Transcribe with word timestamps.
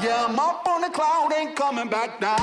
Yeah, 0.00 0.26
I'm 0.28 0.38
up 0.38 0.64
on 0.68 0.80
the 0.80 0.90
cloud, 0.90 1.32
ain't 1.36 1.56
coming 1.56 1.88
back 1.88 2.20
down. 2.20 2.38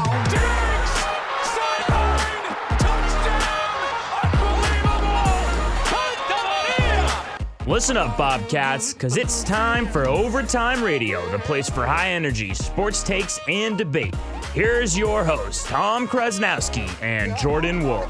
Listen 7.65 7.95
up, 7.95 8.17
Bobcats, 8.17 8.93
because 8.93 9.15
it's 9.15 9.41
time 9.43 9.87
for 9.87 10.05
Overtime 10.05 10.83
Radio, 10.83 11.25
the 11.31 11.39
place 11.39 11.69
for 11.69 11.85
high 11.85 12.09
energy 12.09 12.53
sports 12.53 13.01
takes 13.03 13.39
and 13.47 13.77
debate. 13.77 14.13
Here's 14.55 14.97
your 14.97 15.25
host, 15.25 15.65
Tom 15.65 16.07
Krasnowski 16.07 16.87
and 17.03 17.35
Jordan 17.35 17.83
Wolf. 17.83 18.09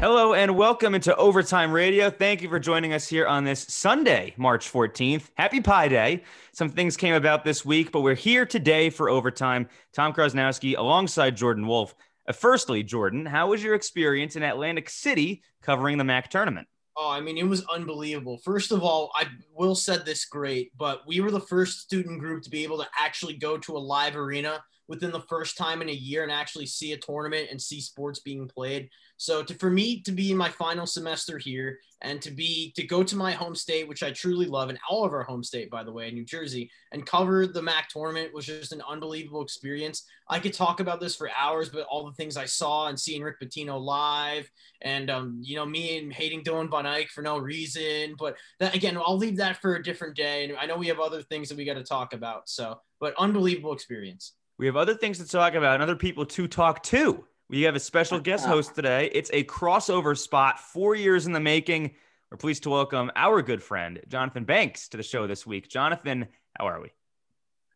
Hello 0.00 0.34
and 0.34 0.56
welcome 0.56 0.94
into 0.94 1.16
Overtime 1.16 1.72
Radio. 1.72 2.08
Thank 2.08 2.40
you 2.40 2.48
for 2.48 2.60
joining 2.60 2.92
us 2.92 3.08
here 3.08 3.26
on 3.26 3.42
this 3.42 3.62
Sunday, 3.62 4.32
March 4.36 4.70
14th. 4.70 5.28
Happy 5.34 5.60
Pi 5.60 5.88
Day. 5.88 6.22
Some 6.52 6.68
things 6.68 6.96
came 6.96 7.14
about 7.14 7.44
this 7.44 7.64
week, 7.64 7.90
but 7.90 8.02
we're 8.02 8.14
here 8.14 8.46
today 8.46 8.90
for 8.90 9.10
Overtime. 9.10 9.68
Tom 9.92 10.12
Krasnowski 10.12 10.78
alongside 10.78 11.36
Jordan 11.36 11.66
Wolf. 11.66 11.96
Uh, 12.28 12.32
firstly, 12.32 12.84
Jordan, 12.84 13.26
how 13.26 13.48
was 13.48 13.64
your 13.64 13.74
experience 13.74 14.36
in 14.36 14.44
Atlantic 14.44 14.88
City 14.88 15.42
covering 15.62 15.98
the 15.98 16.04
MAAC 16.04 16.28
tournament? 16.28 16.68
Oh, 17.02 17.08
I 17.08 17.22
mean, 17.22 17.38
it 17.38 17.48
was 17.48 17.64
unbelievable. 17.72 18.36
First 18.44 18.72
of 18.72 18.82
all, 18.82 19.10
I 19.14 19.24
will 19.54 19.74
said 19.74 20.04
this 20.04 20.26
great, 20.26 20.70
but 20.76 21.00
we 21.06 21.20
were 21.20 21.30
the 21.30 21.40
first 21.40 21.80
student 21.80 22.20
group 22.20 22.42
to 22.42 22.50
be 22.50 22.62
able 22.62 22.76
to 22.76 22.86
actually 22.98 23.38
go 23.38 23.56
to 23.56 23.78
a 23.78 23.78
live 23.78 24.16
arena 24.16 24.62
within 24.86 25.10
the 25.10 25.22
first 25.22 25.56
time 25.56 25.80
in 25.80 25.88
a 25.88 25.92
year 25.92 26.24
and 26.24 26.30
actually 26.30 26.66
see 26.66 26.92
a 26.92 26.98
tournament 26.98 27.48
and 27.50 27.62
see 27.62 27.80
sports 27.80 28.20
being 28.20 28.46
played. 28.46 28.90
So 29.20 29.42
to 29.42 29.54
for 29.56 29.68
me 29.68 30.00
to 30.00 30.12
be 30.12 30.30
in 30.30 30.38
my 30.38 30.48
final 30.48 30.86
semester 30.86 31.36
here 31.36 31.78
and 32.00 32.22
to 32.22 32.30
be 32.30 32.72
to 32.74 32.82
go 32.82 33.02
to 33.02 33.16
my 33.16 33.32
home 33.32 33.54
state, 33.54 33.86
which 33.86 34.02
I 34.02 34.12
truly 34.12 34.46
love, 34.46 34.70
and 34.70 34.78
all 34.88 35.04
of 35.04 35.12
our 35.12 35.24
home 35.24 35.44
state, 35.44 35.68
by 35.70 35.84
the 35.84 35.92
way, 35.92 36.10
New 36.10 36.24
Jersey, 36.24 36.70
and 36.90 37.04
cover 37.04 37.46
the 37.46 37.60
MAAC 37.60 37.88
tournament 37.90 38.32
was 38.32 38.46
just 38.46 38.72
an 38.72 38.80
unbelievable 38.88 39.42
experience. 39.42 40.06
I 40.26 40.38
could 40.38 40.54
talk 40.54 40.80
about 40.80 41.00
this 41.00 41.16
for 41.16 41.28
hours, 41.38 41.68
but 41.68 41.86
all 41.90 42.06
the 42.06 42.14
things 42.14 42.38
I 42.38 42.46
saw 42.46 42.88
and 42.88 42.98
seeing 42.98 43.20
Rick 43.20 43.40
Pitino 43.42 43.78
live, 43.78 44.50
and 44.80 45.10
um, 45.10 45.38
you 45.42 45.54
know 45.54 45.66
me 45.66 45.98
and 45.98 46.10
hating 46.10 46.42
Dylan 46.42 46.70
van 46.70 46.86
Eyck 46.86 47.10
for 47.10 47.20
no 47.20 47.36
reason. 47.36 48.14
But 48.18 48.38
that 48.58 48.74
again, 48.74 48.96
I'll 48.96 49.18
leave 49.18 49.36
that 49.36 49.60
for 49.60 49.74
a 49.74 49.82
different 49.82 50.16
day. 50.16 50.44
And 50.44 50.56
I 50.56 50.64
know 50.64 50.78
we 50.78 50.88
have 50.88 50.98
other 50.98 51.20
things 51.20 51.50
that 51.50 51.58
we 51.58 51.66
got 51.66 51.74
to 51.74 51.84
talk 51.84 52.14
about. 52.14 52.48
So, 52.48 52.80
but 53.00 53.12
unbelievable 53.18 53.74
experience. 53.74 54.32
We 54.56 54.64
have 54.64 54.76
other 54.76 54.94
things 54.94 55.18
to 55.18 55.28
talk 55.28 55.52
about 55.52 55.74
and 55.74 55.82
other 55.82 55.94
people 55.94 56.24
to 56.24 56.48
talk 56.48 56.82
to. 56.84 57.26
We 57.50 57.62
have 57.62 57.74
a 57.74 57.80
special 57.80 58.20
guest 58.20 58.46
host 58.46 58.76
today. 58.76 59.10
It's 59.12 59.28
a 59.32 59.42
crossover 59.42 60.16
spot, 60.16 60.60
four 60.60 60.94
years 60.94 61.26
in 61.26 61.32
the 61.32 61.40
making. 61.40 61.90
We're 62.30 62.36
pleased 62.36 62.62
to 62.62 62.70
welcome 62.70 63.10
our 63.16 63.42
good 63.42 63.60
friend, 63.60 63.98
Jonathan 64.06 64.44
Banks, 64.44 64.88
to 64.90 64.96
the 64.96 65.02
show 65.02 65.26
this 65.26 65.44
week. 65.44 65.68
Jonathan, 65.68 66.28
how 66.56 66.68
are 66.68 66.80
we? 66.80 66.90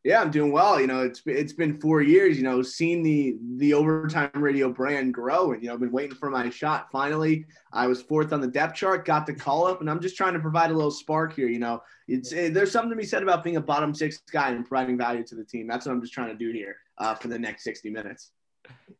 Yeah, 0.04 0.20
I'm 0.20 0.30
doing 0.30 0.52
well. 0.52 0.80
You 0.80 0.86
know, 0.86 1.00
it's 1.00 1.22
it's 1.26 1.52
been 1.52 1.80
four 1.80 2.02
years. 2.02 2.36
You 2.36 2.44
know, 2.44 2.62
seeing 2.62 3.02
the 3.02 3.36
the 3.56 3.74
overtime 3.74 4.30
radio 4.34 4.70
brand 4.70 5.12
grow, 5.12 5.50
and 5.50 5.60
you 5.60 5.66
know, 5.66 5.74
I've 5.74 5.80
been 5.80 5.90
waiting 5.90 6.14
for 6.14 6.30
my 6.30 6.48
shot. 6.50 6.86
Finally, 6.92 7.44
I 7.72 7.88
was 7.88 8.00
fourth 8.00 8.32
on 8.32 8.40
the 8.40 8.46
depth 8.46 8.76
chart, 8.76 9.04
got 9.04 9.26
the 9.26 9.34
call 9.34 9.66
up, 9.66 9.80
and 9.80 9.90
I'm 9.90 10.00
just 10.00 10.16
trying 10.16 10.34
to 10.34 10.40
provide 10.40 10.70
a 10.70 10.74
little 10.74 10.92
spark 10.92 11.34
here. 11.34 11.48
You 11.48 11.58
know, 11.58 11.82
it's 12.06 12.30
it, 12.30 12.54
there's 12.54 12.70
something 12.70 12.90
to 12.90 12.96
be 12.96 13.06
said 13.06 13.24
about 13.24 13.42
being 13.42 13.56
a 13.56 13.60
bottom 13.60 13.92
six 13.92 14.18
guy 14.30 14.50
and 14.50 14.64
providing 14.64 14.96
value 14.96 15.24
to 15.24 15.34
the 15.34 15.44
team. 15.44 15.66
That's 15.66 15.84
what 15.84 15.92
I'm 15.92 16.00
just 16.00 16.12
trying 16.12 16.28
to 16.28 16.36
do 16.36 16.52
here 16.52 16.76
uh, 16.98 17.16
for 17.16 17.26
the 17.26 17.40
next 17.40 17.64
60 17.64 17.90
minutes. 17.90 18.30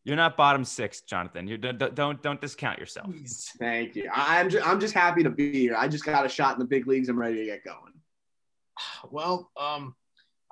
You're 0.03 0.15
not 0.15 0.37
bottom 0.37 0.63
six, 0.63 1.01
Jonathan. 1.01 1.47
You 1.47 1.57
don't 1.57 1.95
don't 1.95 2.21
don't 2.21 2.39
discount 2.41 2.77
yourself. 2.79 3.07
Thank 3.59 3.95
you. 3.95 4.09
I- 4.13 4.39
I'm 4.39 4.49
just 4.49 4.67
I'm 4.67 4.79
just 4.79 4.93
happy 4.93 5.23
to 5.23 5.29
be 5.29 5.51
here. 5.51 5.75
I 5.75 5.87
just 5.87 6.05
got 6.05 6.25
a 6.25 6.29
shot 6.29 6.53
in 6.53 6.59
the 6.59 6.65
big 6.65 6.87
leagues. 6.87 7.09
I'm 7.09 7.19
ready 7.19 7.37
to 7.37 7.45
get 7.45 7.63
going. 7.63 7.93
Well, 9.09 9.51
um, 9.59 9.95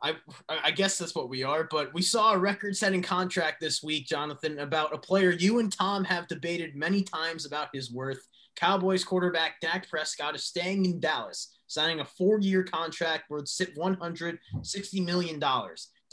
I 0.02 0.16
I 0.50 0.72
guess 0.72 0.98
that's 0.98 1.16
what 1.16 1.30
we 1.30 1.44
are. 1.44 1.68
But 1.70 1.94
we 1.94 2.02
saw 2.02 2.34
a 2.34 2.38
record-setting 2.38 3.02
contract 3.02 3.62
this 3.62 3.82
week, 3.84 4.06
Jonathan, 4.08 4.60
about 4.60 4.94
a 4.94 4.98
player 4.98 5.32
you 5.32 5.60
and 5.60 5.72
Tom 5.72 6.04
have 6.04 6.28
debated 6.28 6.76
many 6.76 7.02
times 7.04 7.46
about 7.46 7.70
his 7.74 7.92
worth. 7.92 8.28
Cowboys 8.56 9.04
quarterback 9.04 9.60
Dak 9.62 9.90
Prescott 9.90 10.36
is 10.36 10.44
staying 10.44 10.86
in 10.86 11.00
Dallas, 11.00 11.56
signing 11.68 12.02
a 12.02 12.06
four-year 12.06 12.64
contract 12.64 13.30
worth 13.30 13.46
$160 13.46 15.06
million. 15.06 15.40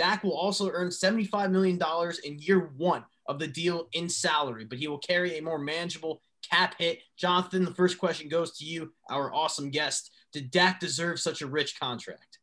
Dak 0.01 0.25
will 0.25 0.33
also 0.33 0.71
earn 0.71 0.89
$75 0.89 1.51
million 1.51 1.79
in 2.25 2.39
year 2.39 2.71
one 2.79 3.05
of 3.27 3.39
the 3.39 3.47
deal 3.47 3.87
in 3.93 4.09
salary, 4.09 4.65
but 4.65 4.79
he 4.79 4.89
will 4.89 4.97
carry 4.97 5.37
a 5.37 5.43
more 5.43 5.59
manageable 5.59 6.23
cap 6.51 6.75
hit. 6.79 7.01
Jonathan, 7.19 7.67
the 7.67 7.75
first 7.75 7.99
question 7.99 8.27
goes 8.31 8.57
to 8.57 8.65
you, 8.65 8.95
our 9.11 9.31
awesome 9.35 9.69
guest. 9.69 10.11
Did 10.33 10.51
Dak 10.51 10.81
deserve 10.81 11.21
such 11.21 11.43
a 11.43 11.47
rich 11.47 11.79
contract? 11.79 12.39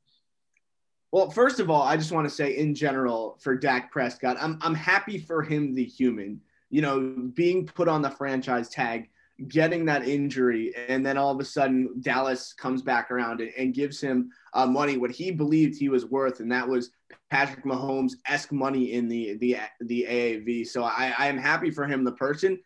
Well, 1.12 1.32
first 1.32 1.60
of 1.60 1.72
all, 1.72 1.82
I 1.82 1.98
just 1.98 2.12
want 2.12 2.30
to 2.30 2.36
say 2.36 2.56
in 2.56 2.76
general 2.76 3.40
for 3.42 3.56
Dak 3.56 3.92
Prescott, 3.92 4.38
I'm 4.40 4.60
I'm 4.62 4.76
happy 4.76 5.18
for 5.18 5.42
him, 5.42 5.74
the 5.74 5.84
human. 5.84 6.40
You 6.70 6.84
know, 6.84 7.32
being 7.34 7.66
put 7.66 7.88
on 7.88 8.04
the 8.04 8.12
franchise 8.12 8.70
tag, 8.70 9.10
getting 9.48 9.86
that 9.86 10.08
injury, 10.08 10.74
and 10.88 11.06
then 11.06 11.18
all 11.18 11.32
of 11.32 11.40
a 11.40 11.46
sudden 11.46 11.90
Dallas 12.02 12.54
comes 12.54 12.82
back 12.82 13.12
around 13.12 13.42
and, 13.42 13.52
and 13.58 13.74
gives 13.74 14.02
him 14.02 14.32
uh, 14.54 14.66
money 14.66 14.98
what 14.98 15.12
he 15.12 15.32
believed 15.32 15.78
he 15.78 15.90
was 15.90 16.06
worth, 16.06 16.40
and 16.40 16.52
that 16.52 16.68
was 16.68 16.92
Patrick 17.30 17.66
Mahomes 17.66 18.14
esque 18.28 18.52
money 18.52 18.94
in 18.94 19.08
the 19.08 19.36
the 19.36 19.58
the 19.82 20.06
AAV. 20.10 20.68
So 20.68 20.84
I, 20.84 21.14
I 21.18 21.28
am 21.28 21.38
happy 21.38 21.72
for 21.72 21.86
him, 21.86 22.04
the 22.04 22.14
person. 22.14 22.58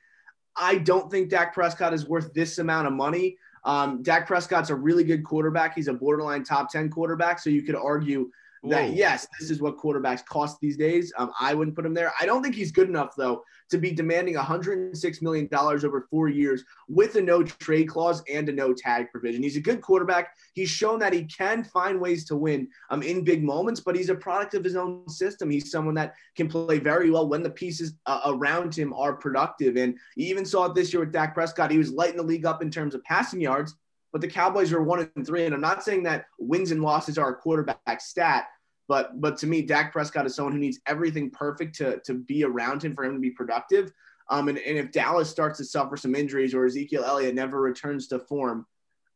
I 0.56 0.78
don't 0.78 1.10
think 1.10 1.30
Dak 1.30 1.54
Prescott 1.54 1.94
is 1.94 2.08
worth 2.08 2.34
this 2.34 2.58
amount 2.58 2.88
of 2.88 2.94
money. 2.94 3.38
Um, 3.64 4.02
Dak 4.02 4.28
Prescott's 4.28 4.70
a 4.70 4.76
really 4.76 5.04
good 5.04 5.24
quarterback. 5.24 5.76
He's 5.76 5.88
a 5.88 5.94
borderline 5.94 6.44
top 6.44 6.72
10 6.72 6.90
quarterback. 6.90 7.40
So 7.40 7.50
you 7.50 7.64
could 7.64 7.76
argue 7.76 8.30
that, 8.64 8.94
yes, 8.94 9.28
this 9.40 9.50
is 9.50 9.60
what 9.60 9.78
quarterbacks 9.78 10.24
cost 10.24 10.60
these 10.62 10.78
days. 10.78 11.12
Um, 11.18 11.32
I 11.40 11.56
wouldn't 11.56 11.76
put 11.76 11.86
him 11.86 11.96
there. 11.96 12.14
I 12.22 12.28
don't 12.28 12.44
think 12.44 12.54
he's 12.54 12.72
good 12.72 12.90
enough, 12.90 13.16
though, 13.18 13.44
to 13.72 13.80
be 13.80 13.92
demanding 13.92 14.36
$106 14.36 15.22
million 15.24 15.50
over 15.52 16.08
four 16.12 16.30
years 16.30 16.64
with 16.88 17.16
a 17.16 17.22
no 17.22 17.42
trade 17.42 17.88
clause 17.88 18.22
and 18.32 18.48
a 18.50 18.52
no 18.52 18.72
tag 18.72 19.10
provision. 19.10 19.42
He's 19.42 19.58
a 19.58 19.62
good 19.62 19.82
quarterback. 19.82 20.36
He's 20.54 20.70
shown 20.70 21.00
that 21.00 21.12
he 21.12 21.24
can 21.24 21.64
find 21.64 22.00
ways 22.00 22.24
to 22.26 22.36
win 22.36 22.68
um, 22.92 23.02
in 23.02 23.24
big 23.24 23.44
moments, 23.44 23.80
but 23.80 23.96
he's 23.96 24.10
a 24.10 24.16
product 24.16 24.54
of 24.54 24.64
his 24.64 24.76
own 24.76 25.10
system. 25.10 25.50
He's 25.50 25.72
someone 25.72 25.96
that 25.96 26.14
can 26.36 26.48
play 26.48 26.78
very 26.78 27.10
well 27.10 27.28
when 27.28 27.42
the 27.42 27.50
pieces 27.50 27.94
uh, 28.06 28.22
around 28.26 28.76
him 28.76 28.94
are 28.94 29.14
productive. 29.14 29.76
And 29.76 29.98
you 30.16 30.28
even 30.28 30.46
saw 30.46 30.66
it 30.66 30.76
this 30.76 30.94
year 30.94 31.00
with 31.00 31.12
Dak 31.12 31.34
Prescott. 31.34 31.72
He 31.72 31.80
was 31.80 31.92
lighting 31.92 32.18
the 32.18 32.24
league 32.24 32.46
up 32.46 32.62
in 32.62 32.70
terms 32.70 32.94
of 32.94 33.04
passing 33.06 33.42
yards, 33.42 33.76
but 34.12 34.22
the 34.22 34.28
Cowboys 34.28 34.74
are 34.74 34.82
one 34.82 35.10
and 35.16 35.26
three. 35.26 35.46
And 35.46 35.54
I'm 35.54 35.62
not 35.62 35.84
saying 35.84 36.04
that 36.04 36.26
wins 36.40 36.72
and 36.72 36.82
losses 36.82 37.18
are 37.18 37.30
a 37.30 37.36
quarterback 37.36 38.02
stat, 38.02 38.48
but 38.88 39.20
but 39.22 39.38
to 39.40 39.48
me, 39.48 39.62
Dak 39.62 39.92
Prescott 39.92 40.26
is 40.26 40.36
someone 40.36 40.54
who 40.54 40.60
needs 40.60 40.80
everything 40.86 41.30
perfect 41.30 41.76
to 41.78 42.00
to 42.06 42.14
be 42.14 42.44
around 42.44 42.84
him 42.84 42.96
for 42.96 43.04
him 43.04 43.14
to 43.14 43.20
be 43.20 43.32
productive. 43.32 43.92
Um, 44.30 44.48
and, 44.48 44.58
and 44.58 44.78
if 44.78 44.92
Dallas 44.92 45.30
starts 45.30 45.58
to 45.58 45.66
suffer 45.66 45.98
some 45.98 46.16
injuries 46.16 46.54
or 46.54 46.66
Ezekiel 46.66 47.04
Elliott 47.04 47.36
never 47.36 47.60
returns 47.60 48.08
to 48.08 48.20
form, 48.20 48.66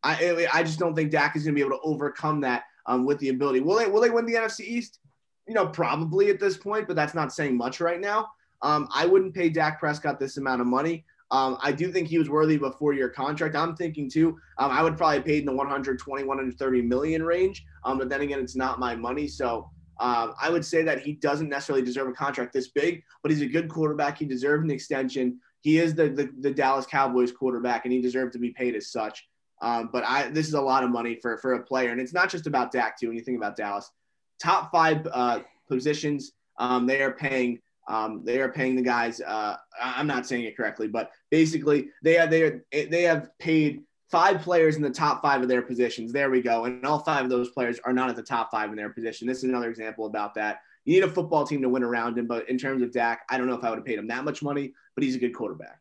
I 0.03 0.47
I 0.53 0.63
just 0.63 0.79
don't 0.79 0.95
think 0.95 1.11
Dak 1.11 1.35
is 1.35 1.43
going 1.43 1.55
to 1.55 1.59
be 1.59 1.65
able 1.65 1.77
to 1.77 1.83
overcome 1.83 2.41
that 2.41 2.63
um, 2.85 3.05
with 3.05 3.19
the 3.19 3.29
ability. 3.29 3.61
Will 3.61 3.75
they 3.75 3.87
will 3.87 4.01
they 4.01 4.09
win 4.09 4.25
the 4.25 4.35
NFC 4.35 4.61
East? 4.61 4.99
You 5.47 5.53
know, 5.53 5.67
probably 5.67 6.29
at 6.29 6.39
this 6.39 6.57
point, 6.57 6.87
but 6.87 6.95
that's 6.95 7.13
not 7.13 7.33
saying 7.33 7.55
much 7.55 7.79
right 7.79 7.99
now. 7.99 8.29
Um, 8.61 8.87
I 8.93 9.05
wouldn't 9.05 9.35
pay 9.35 9.49
Dak 9.49 9.79
Prescott 9.79 10.19
this 10.19 10.37
amount 10.37 10.61
of 10.61 10.67
money. 10.67 11.05
Um, 11.35 11.57
I 11.61 11.73
do 11.73 11.91
think 11.91 12.07
he 12.07 12.17
was 12.17 12.29
worthy 12.29 12.55
of 12.55 12.63
a 12.63 12.71
four-year 12.71 13.09
contract. 13.09 13.55
I'm 13.55 13.75
thinking 13.75 14.09
too. 14.09 14.37
Um, 14.57 14.71
I 14.71 14.81
would 14.81 14.95
probably 14.95 15.19
pay 15.19 15.39
in 15.39 15.45
the 15.45 15.53
120, 15.53 16.23
130 16.23 16.81
million 16.81 17.23
range. 17.23 17.65
Um, 17.83 17.97
but 17.97 18.07
then 18.07 18.21
again, 18.21 18.39
it's 18.39 18.55
not 18.55 18.79
my 18.79 18.95
money, 18.95 19.27
so 19.27 19.69
um, 19.99 20.33
I 20.41 20.49
would 20.49 20.63
say 20.63 20.81
that 20.83 21.01
he 21.01 21.13
doesn't 21.13 21.49
necessarily 21.49 21.83
deserve 21.83 22.07
a 22.07 22.13
contract 22.13 22.53
this 22.53 22.69
big. 22.69 23.03
But 23.21 23.31
he's 23.31 23.41
a 23.41 23.47
good 23.47 23.67
quarterback. 23.67 24.17
He 24.17 24.25
deserved 24.25 24.63
an 24.63 24.71
extension. 24.71 25.39
He 25.59 25.77
is 25.77 25.93
the 25.93 26.07
the, 26.09 26.29
the 26.39 26.51
Dallas 26.51 26.85
Cowboys 26.85 27.33
quarterback, 27.33 27.83
and 27.83 27.93
he 27.93 28.01
deserved 28.01 28.31
to 28.33 28.39
be 28.39 28.51
paid 28.51 28.75
as 28.75 28.89
such. 28.89 29.27
Um, 29.61 29.89
but 29.91 30.05
I 30.05 30.29
this 30.29 30.47
is 30.47 30.53
a 30.53 30.61
lot 30.61 30.85
of 30.85 30.89
money 30.89 31.19
for 31.21 31.37
for 31.37 31.53
a 31.55 31.63
player, 31.63 31.91
and 31.91 31.99
it's 31.99 32.13
not 32.13 32.29
just 32.29 32.47
about 32.47 32.71
Dak 32.71 32.97
too. 32.97 33.07
When 33.07 33.17
you 33.17 33.23
think 33.23 33.37
about 33.37 33.57
Dallas, 33.57 33.91
top 34.41 34.71
five 34.71 35.05
uh, 35.11 35.39
positions, 35.67 36.31
um, 36.59 36.85
they 36.85 37.01
are 37.01 37.11
paying 37.11 37.59
um, 37.87 38.21
they 38.23 38.39
are 38.39 38.51
paying 38.51 38.75
the 38.75 38.81
guys. 38.81 39.21
Uh, 39.21 39.57
I'm 39.81 40.07
not 40.07 40.25
saying 40.25 40.45
it 40.45 40.57
correctly, 40.57 40.87
but 40.87 41.11
basically 41.29 41.89
they 42.03 42.13
have 42.15 42.29
they 42.29 42.41
are, 42.43 42.65
they 42.71 43.03
have 43.03 43.29
paid 43.39 43.83
five 44.09 44.41
players 44.41 44.75
in 44.75 44.81
the 44.81 44.89
top 44.89 45.21
five 45.21 45.41
of 45.41 45.47
their 45.47 45.61
positions. 45.61 46.11
There 46.11 46.29
we 46.29 46.41
go, 46.41 46.65
and 46.65 46.85
all 46.85 46.99
five 46.99 47.23
of 47.23 47.29
those 47.29 47.49
players 47.49 47.79
are 47.85 47.93
not 47.93 48.09
at 48.09 48.15
the 48.15 48.23
top 48.23 48.51
five 48.51 48.69
in 48.69 48.75
their 48.75 48.89
position. 48.89 49.27
This 49.27 49.39
is 49.39 49.45
another 49.45 49.69
example 49.69 50.05
about 50.05 50.33
that. 50.35 50.59
You 50.85 50.93
need 50.93 51.03
a 51.03 51.11
football 51.11 51.47
team 51.47 51.61
to 51.63 51.69
win 51.69 51.83
around 51.83 52.17
him, 52.17 52.27
but 52.27 52.47
in 52.47 52.57
terms 52.57 52.83
of 52.83 52.91
Dak, 52.91 53.21
I 53.29 53.37
don't 53.37 53.47
know 53.47 53.55
if 53.55 53.63
I 53.63 53.69
would 53.69 53.79
have 53.79 53.85
paid 53.85 53.97
him 53.97 54.07
that 54.07 54.23
much 54.23 54.43
money, 54.43 54.73
but 54.93 55.03
he's 55.03 55.15
a 55.15 55.19
good 55.19 55.33
quarterback. 55.33 55.79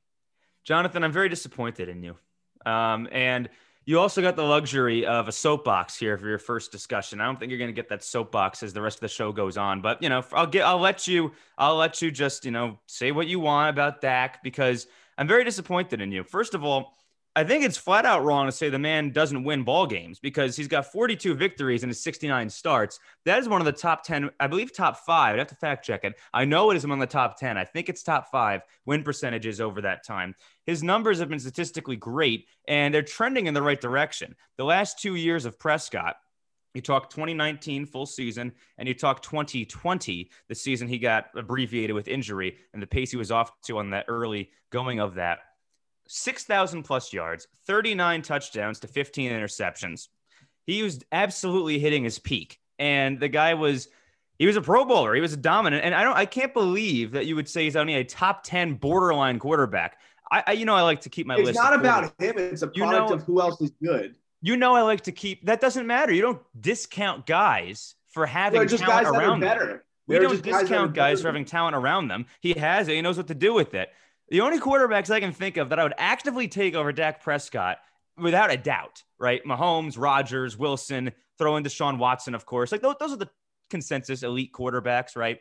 Jonathan, 0.65 1.05
I'm 1.05 1.12
very 1.12 1.29
disappointed 1.29 1.91
in 1.91 2.03
you. 2.03 2.17
Um, 2.65 3.06
and 3.12 3.51
you 3.86 4.00
also 4.00 4.22
got 4.22 4.36
the 4.36 4.42
luxury 4.42 5.04
of 5.06 5.28
a 5.28 5.32
soapbox 5.32 5.96
here 5.96 6.16
for 6.16 6.26
your 6.26 6.38
first 6.38 6.72
discussion. 6.72 7.20
I 7.20 7.26
don't 7.26 7.38
think 7.38 7.50
you're 7.50 7.58
going 7.58 7.69
to 7.69 7.75
get 7.75 7.88
that 7.90 8.02
soapbox 8.02 8.62
as 8.62 8.72
the 8.72 8.81
rest 8.81 8.98
of 8.98 9.02
the 9.02 9.08
show 9.08 9.32
goes 9.32 9.56
on, 9.56 9.82
but 9.82 10.02
you 10.02 10.08
know, 10.08 10.25
I'll 10.32 10.46
get, 10.46 10.64
I'll 10.64 10.78
let 10.78 11.06
you, 11.06 11.32
I'll 11.58 11.76
let 11.76 12.00
you 12.00 12.10
just, 12.10 12.44
you 12.44 12.50
know, 12.50 12.78
say 12.86 13.12
what 13.12 13.26
you 13.26 13.40
want 13.40 13.70
about 13.70 14.00
Dak 14.00 14.42
because 14.42 14.86
I'm 15.19 15.28
very 15.28 15.44
disappointed 15.44 16.00
in 16.00 16.12
you. 16.12 16.25
First 16.25 16.54
of 16.54 16.64
all, 16.64 16.94
I 17.36 17.42
think 17.42 17.64
it's 17.64 17.76
flat 17.76 18.06
out 18.06 18.25
wrong 18.25 18.46
to 18.46 18.52
say 18.52 18.69
the 18.69 18.78
man 18.78 19.10
doesn't 19.10 19.42
win 19.42 19.64
ball 19.64 19.88
games 19.88 20.20
because 20.20 20.54
he's 20.54 20.69
got 20.69 20.92
42 20.92 21.34
victories 21.34 21.82
in 21.82 21.88
his 21.88 22.00
69 22.00 22.48
starts. 22.48 23.00
That 23.25 23.40
is 23.40 23.48
one 23.48 23.60
of 23.60 23.64
the 23.64 23.72
top 23.72 24.04
10, 24.04 24.31
I 24.38 24.46
believe 24.46 24.72
top 24.72 24.98
five. 24.98 25.32
I'd 25.32 25.40
have 25.40 25.48
to 25.48 25.56
fact 25.56 25.84
check 25.84 26.04
it. 26.04 26.14
I 26.32 26.44
know 26.44 26.70
it 26.70 26.76
is 26.76 26.84
among 26.84 27.00
the 27.00 27.06
top 27.08 27.36
10. 27.36 27.58
I 27.58 27.64
think 27.64 27.88
it's 27.88 28.04
top 28.04 28.31
five 28.31 28.62
win 28.86 29.02
percentages 29.02 29.60
over 29.60 29.82
that 29.82 30.04
time. 30.04 30.36
His 30.66 30.82
numbers 30.82 31.19
have 31.19 31.28
been 31.28 31.40
statistically 31.40 31.96
great 31.96 32.46
and 32.66 32.93
they're 32.93 33.02
trending 33.02 33.46
in 33.46 33.55
the 33.55 33.62
right 33.62 33.81
direction. 33.81 34.34
The 34.56 34.64
last 34.64 34.99
two 34.99 35.14
years 35.14 35.44
of 35.44 35.58
Prescott, 35.58 36.16
you 36.75 36.81
talk 36.81 37.11
2019 37.11 37.87
full 37.87 38.06
season 38.06 38.52
and 38.78 38.88
you 38.88 38.94
talk 38.94 39.22
2020, 39.22 40.31
the 40.49 40.55
season 40.55 40.88
he 40.88 40.99
got 40.99 41.26
abbreviated 41.37 41.94
with 41.94 42.08
injury 42.08 42.56
and 42.72 42.82
the 42.82 42.87
pace 42.87 43.11
he 43.11 43.16
was 43.16 43.31
off 43.31 43.61
to 43.62 43.78
on 43.78 43.90
that 43.90 44.06
early 44.08 44.50
going 44.70 45.00
of 45.00 45.14
that 45.14 45.40
6,000 46.08 46.82
plus 46.82 47.12
yards, 47.12 47.46
39 47.67 48.22
touchdowns 48.22 48.81
to 48.81 48.88
15 48.88 49.31
interceptions. 49.31 50.08
He 50.67 50.82
was 50.82 51.00
absolutely 51.12 51.78
hitting 51.78 52.05
his 52.05 52.19
peak. 52.19 52.60
And 52.78 53.20
the 53.20 53.28
guy 53.28 53.55
was, 53.55 53.88
he 54.38 54.46
was 54.46 54.56
a 54.56 54.60
pro 54.60 54.84
bowler. 54.84 55.14
He 55.14 55.20
was 55.20 55.32
a 55.32 55.38
dominant. 55.38 55.84
And 55.84 55.94
I 55.94 56.02
don't, 56.02 56.17
I 56.17 56.26
can't 56.26 56.52
believe 56.52 57.12
that 57.12 57.26
you 57.26 57.37
would 57.37 57.49
say 57.49 57.64
he's 57.64 57.76
only 57.76 57.94
a 57.94 58.05
top 58.05 58.43
10 58.44 58.75
borderline 58.75 59.38
quarterback. 59.38 59.99
I, 60.38 60.42
I 60.48 60.52
you 60.52 60.64
know, 60.64 60.75
I 60.75 60.82
like 60.82 61.00
to 61.02 61.08
keep 61.10 61.26
my 61.26 61.34
it's 61.34 61.40
list. 61.46 61.50
It's 61.50 61.58
not 61.58 61.75
about 61.75 62.04
him. 62.20 62.34
It's 62.38 62.62
a 62.62 62.66
product 62.69 62.76
You 62.76 62.86
know- 62.86 63.12
of 63.14 63.22
who 63.22 63.40
else 63.40 63.60
is 63.60 63.72
good. 63.82 64.16
You 64.42 64.56
know, 64.58 64.75
I 64.75 64.82
like 64.82 65.00
to 65.02 65.12
keep, 65.12 65.46
that 65.46 65.60
doesn't 65.62 65.86
matter. 65.86 66.12
You 66.12 66.20
don't 66.20 66.42
discount 66.60 67.25
guys 67.25 67.94
for 68.08 68.26
having 68.26 68.58
They're 68.60 68.69
just 68.69 68.82
talent 68.82 69.04
guys 69.06 69.12
that 69.12 69.19
are 69.19 69.20
around 69.22 69.40
them. 69.40 69.48
better. 69.48 69.84
We 70.06 70.14
They're 70.16 70.22
don't 70.25 70.32
just 70.32 70.44
guys 70.44 70.60
discount 70.60 70.94
guys 70.94 71.22
for 71.22 71.28
having 71.28 71.46
talent 71.46 71.75
around 71.75 72.08
them. 72.08 72.26
He 72.40 72.52
has 72.52 72.88
it. 72.88 72.94
He 72.94 73.00
knows 73.00 73.16
what 73.16 73.28
to 73.28 73.34
do 73.34 73.54
with 73.54 73.72
it. 73.72 73.88
The 74.28 74.42
only 74.42 74.58
quarterbacks 74.60 75.08
I 75.08 75.20
can 75.20 75.32
think 75.32 75.56
of 75.56 75.70
that 75.70 75.78
I 75.78 75.82
would 75.82 75.94
actively 75.96 76.46
take 76.48 76.75
over 76.75 76.92
Dak 76.92 77.22
Prescott, 77.22 77.78
without 78.19 78.52
a 78.52 78.56
doubt, 78.58 79.02
right? 79.19 79.42
Mahomes, 79.46 79.98
Rodgers, 79.98 80.58
Wilson, 80.58 81.12
throw 81.38 81.56
in 81.56 81.64
Deshaun 81.64 81.96
Watson, 81.98 82.34
of 82.34 82.44
course. 82.44 82.70
Like 82.70 82.82
those, 82.82 82.96
those 83.00 83.12
are 83.12 83.16
the 83.16 83.31
consensus 83.70 84.22
elite 84.22 84.52
quarterbacks, 84.52 85.16
right? 85.16 85.38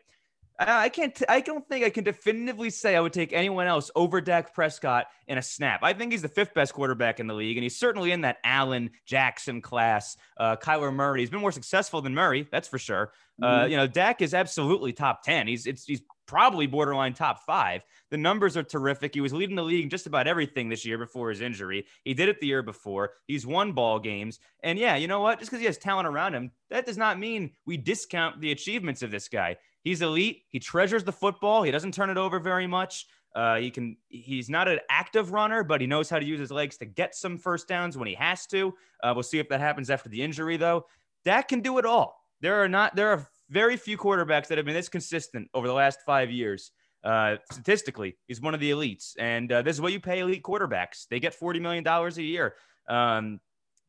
I 0.68 0.90
can't. 0.90 1.22
I 1.28 1.42
don't 1.42 1.68
think 1.68 1.86
I 1.86 1.90
can 1.90 2.04
definitively 2.04 2.70
say 2.70 2.96
I 2.96 3.00
would 3.00 3.14
take 3.14 3.34
anyone 3.34 3.68
else 3.68 3.92
over 3.96 4.22
Dak 4.22 4.54
Prescott 4.54 5.08
in 5.28 5.38
a 5.38 5.42
snap. 5.42 5.82
I 5.84 5.94
think 5.94 6.12
he's 6.12 6.22
the 6.22 6.28
fifth 6.28 6.54
best 6.54 6.74
quarterback 6.74 7.20
in 7.20 7.28
the 7.28 7.34
league, 7.34 7.58
and 7.58 7.64
he's 7.64 7.78
certainly 7.78 8.12
in 8.12 8.22
that 8.22 8.38
Allen 8.44 8.92
Jackson 9.06 9.62
class. 9.62 10.18
Uh, 10.38 10.56
Kyler 10.56 10.94
Murray. 10.94 11.22
He's 11.22 11.30
been 11.30 11.42
more 11.42 11.52
successful 11.52 12.02
than 12.02 12.14
Murray, 12.14 12.48
that's 12.52 12.68
for 12.68 12.78
sure. 12.78 13.14
Uh, 13.42 13.66
you 13.70 13.78
know, 13.78 13.88
Dak 13.88 14.22
is 14.22 14.34
absolutely 14.34 14.94
top 14.94 15.24
ten. 15.24 15.48
He's 15.48 15.66
it's 15.66 15.86
he's 15.86 16.02
probably 16.26 16.68
borderline 16.68 17.14
top 17.14 17.44
five. 17.46 17.84
The 18.12 18.18
numbers 18.18 18.56
are 18.56 18.64
terrific. 18.64 19.14
He 19.14 19.22
was 19.22 19.34
leading 19.34 19.56
the 19.56 19.64
league 19.64 19.84
in 19.84 19.90
just 19.90 20.08
about 20.08 20.28
everything 20.28 20.70
this 20.70 20.86
year 20.86 20.98
before 20.98 21.30
his 21.30 21.42
injury. 21.42 21.86
He 22.06 22.14
did 22.14 22.30
it 22.30 22.40
the 22.40 22.48
year 22.48 22.64
before. 22.64 23.12
He's 23.28 23.46
won 23.46 23.74
ball 23.74 24.00
games, 24.00 24.40
and 24.64 24.78
yeah, 24.78 24.96
you 24.96 25.08
know 25.08 25.22
what? 25.22 25.40
Just 25.40 25.50
because 25.50 25.62
he 25.62 25.66
has 25.66 25.78
talent 25.78 26.08
around 26.08 26.36
him, 26.36 26.52
that 26.70 26.86
does 26.86 26.98
not 26.98 27.20
mean 27.20 27.52
we 27.66 27.78
discount 27.78 28.40
the 28.40 28.52
achievements 28.52 29.02
of 29.02 29.12
this 29.12 29.28
guy. 29.28 29.58
He's 29.84 30.02
elite. 30.02 30.44
He 30.50 30.60
treasures 30.60 31.04
the 31.04 31.12
football. 31.12 31.64
He 31.64 31.72
doesn't 31.72 31.94
turn 31.94 32.10
it 32.10 32.18
over 32.18 32.40
very 32.40 32.68
much. 32.68 33.06
Uh, 33.36 33.58
he 33.58 33.72
can. 33.72 33.98
He's 34.10 34.50
not 34.50 34.68
an 34.68 34.80
active 34.90 35.32
runner, 35.32 35.64
but 35.64 35.82
he 35.82 35.88
knows 35.88 36.10
how 36.10 36.20
to 36.20 36.26
use 36.26 36.40
his 36.40 36.52
legs 36.52 36.78
to 36.78 36.86
get 36.86 37.16
some 37.16 37.38
first 37.38 37.68
downs 37.68 37.98
when 37.98 38.08
he 38.08 38.14
has 38.14 38.46
to. 38.48 38.74
Uh, 39.02 39.12
we'll 39.14 39.24
see 39.24 39.40
if 39.40 39.50
that 39.50 39.60
happens 39.60 39.90
after 39.90 40.10
the 40.10 40.22
injury, 40.22 40.56
though. 40.56 40.86
Dak 41.26 41.48
can 41.48 41.62
do 41.62 41.78
it 41.80 41.86
all. 41.86 42.16
There 42.42 42.64
are 42.64 42.70
not. 42.70 42.96
There 42.96 43.10
are 43.10 43.28
very 43.50 43.76
few 43.76 43.98
quarterbacks 43.98 44.48
that 44.48 44.58
have 44.58 44.66
been 44.66 44.76
this 44.76 44.90
consistent 44.90 45.50
over 45.54 45.68
the 45.68 45.74
last 45.74 46.00
five 46.06 46.32
years. 46.32 46.72
Uh, 47.04 47.36
statistically, 47.52 48.16
he's 48.28 48.40
one 48.40 48.54
of 48.54 48.60
the 48.60 48.72
elites, 48.72 49.14
and 49.20 49.52
uh, 49.52 49.62
this 49.62 49.76
is 49.76 49.82
what 49.82 49.92
you 49.92 50.00
pay 50.00 50.20
elite 50.20 50.44
quarterbacks. 50.44 51.08
They 51.10 51.20
get 51.20 51.34
forty 51.34 51.60
million 51.60 51.84
dollars 51.84 52.18
a 52.18 52.24
year. 52.24 52.54
Um, 52.88 53.40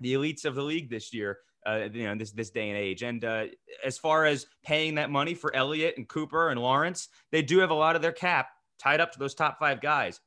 the 0.00 0.14
elites 0.14 0.44
of 0.44 0.55
the 0.55 0.62
league 0.62 0.90
this 0.90 1.12
year 1.12 1.38
uh, 1.66 1.88
you 1.93 2.05
know, 2.05 2.14
this 2.14 2.32
this 2.32 2.50
day 2.50 2.69
and 2.69 2.78
age. 2.78 3.02
And 3.02 3.25
uh, 3.25 3.44
as 3.84 3.99
far 3.99 4.25
as 4.25 4.46
paying 4.64 4.96
that 4.96 5.11
money 5.11 5.34
for 5.34 5.55
Elliott 5.55 5.96
and 5.96 6.08
Cooper 6.08 6.50
and 6.50 6.61
Lawrence, 6.61 7.08
they 7.32 7.43
do 7.43 7.58
have 7.58 7.70
a 7.70 7.75
lot 7.75 7.96
of 7.96 8.02
their 8.02 8.12
cap 8.12 8.49
tied 8.78 9.00
up 9.00 9.12
to 9.12 9.19
those 9.19 9.34
top 9.34 9.58
five 9.58 9.81
guys. 9.81 10.20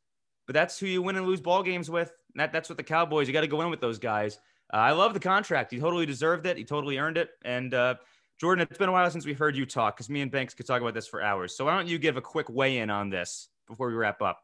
But 0.46 0.54
that's 0.54 0.80
who 0.80 0.88
you 0.88 1.02
win 1.02 1.18
and 1.18 1.26
lose 1.26 1.42
ball 1.42 1.62
games 1.62 1.90
with. 1.90 2.12
That, 2.36 2.54
that's 2.54 2.70
what 2.70 2.78
the 2.78 2.84
Cowboys. 2.84 3.28
You 3.28 3.34
got 3.34 3.42
to 3.42 3.48
go 3.48 3.62
in 3.62 3.70
with 3.70 3.82
those 3.82 4.00
guys. 4.00 4.38
Uh, 4.74 4.78
I 4.78 4.92
love 4.92 5.14
the 5.14 5.20
contract. 5.20 5.72
He 5.72 5.80
totally 5.80 6.06
deserved 6.06 6.46
it. 6.46 6.58
He 6.58 6.64
totally 6.64 6.98
earned 6.98 7.18
it. 7.18 7.30
And 7.44 7.74
uh, 7.74 7.96
Jordan, 8.40 8.66
it's 8.70 8.78
been 8.78 8.90
a 8.90 8.92
while 8.92 9.10
since 9.10 9.26
we've 9.26 9.38
heard 9.38 9.56
you 9.56 9.66
talk 9.66 9.98
because 9.98 10.10
me 10.10 10.22
and 10.22 10.32
Banks 10.32 10.54
could 10.54 10.68
talk 10.68 10.82
about 10.82 10.94
this 10.94 11.08
for 11.08 11.22
hours. 11.22 11.56
So 11.56 11.66
why 11.66 11.76
don't 11.76 11.88
you 11.88 12.00
give 12.00 12.18
a 12.18 12.22
quick 12.22 12.50
weigh 12.50 12.78
in 12.78 12.90
on 12.90 13.10
this 13.10 13.50
before 13.68 13.88
we 13.88 13.94
wrap 13.94 14.22
up? 14.22 14.40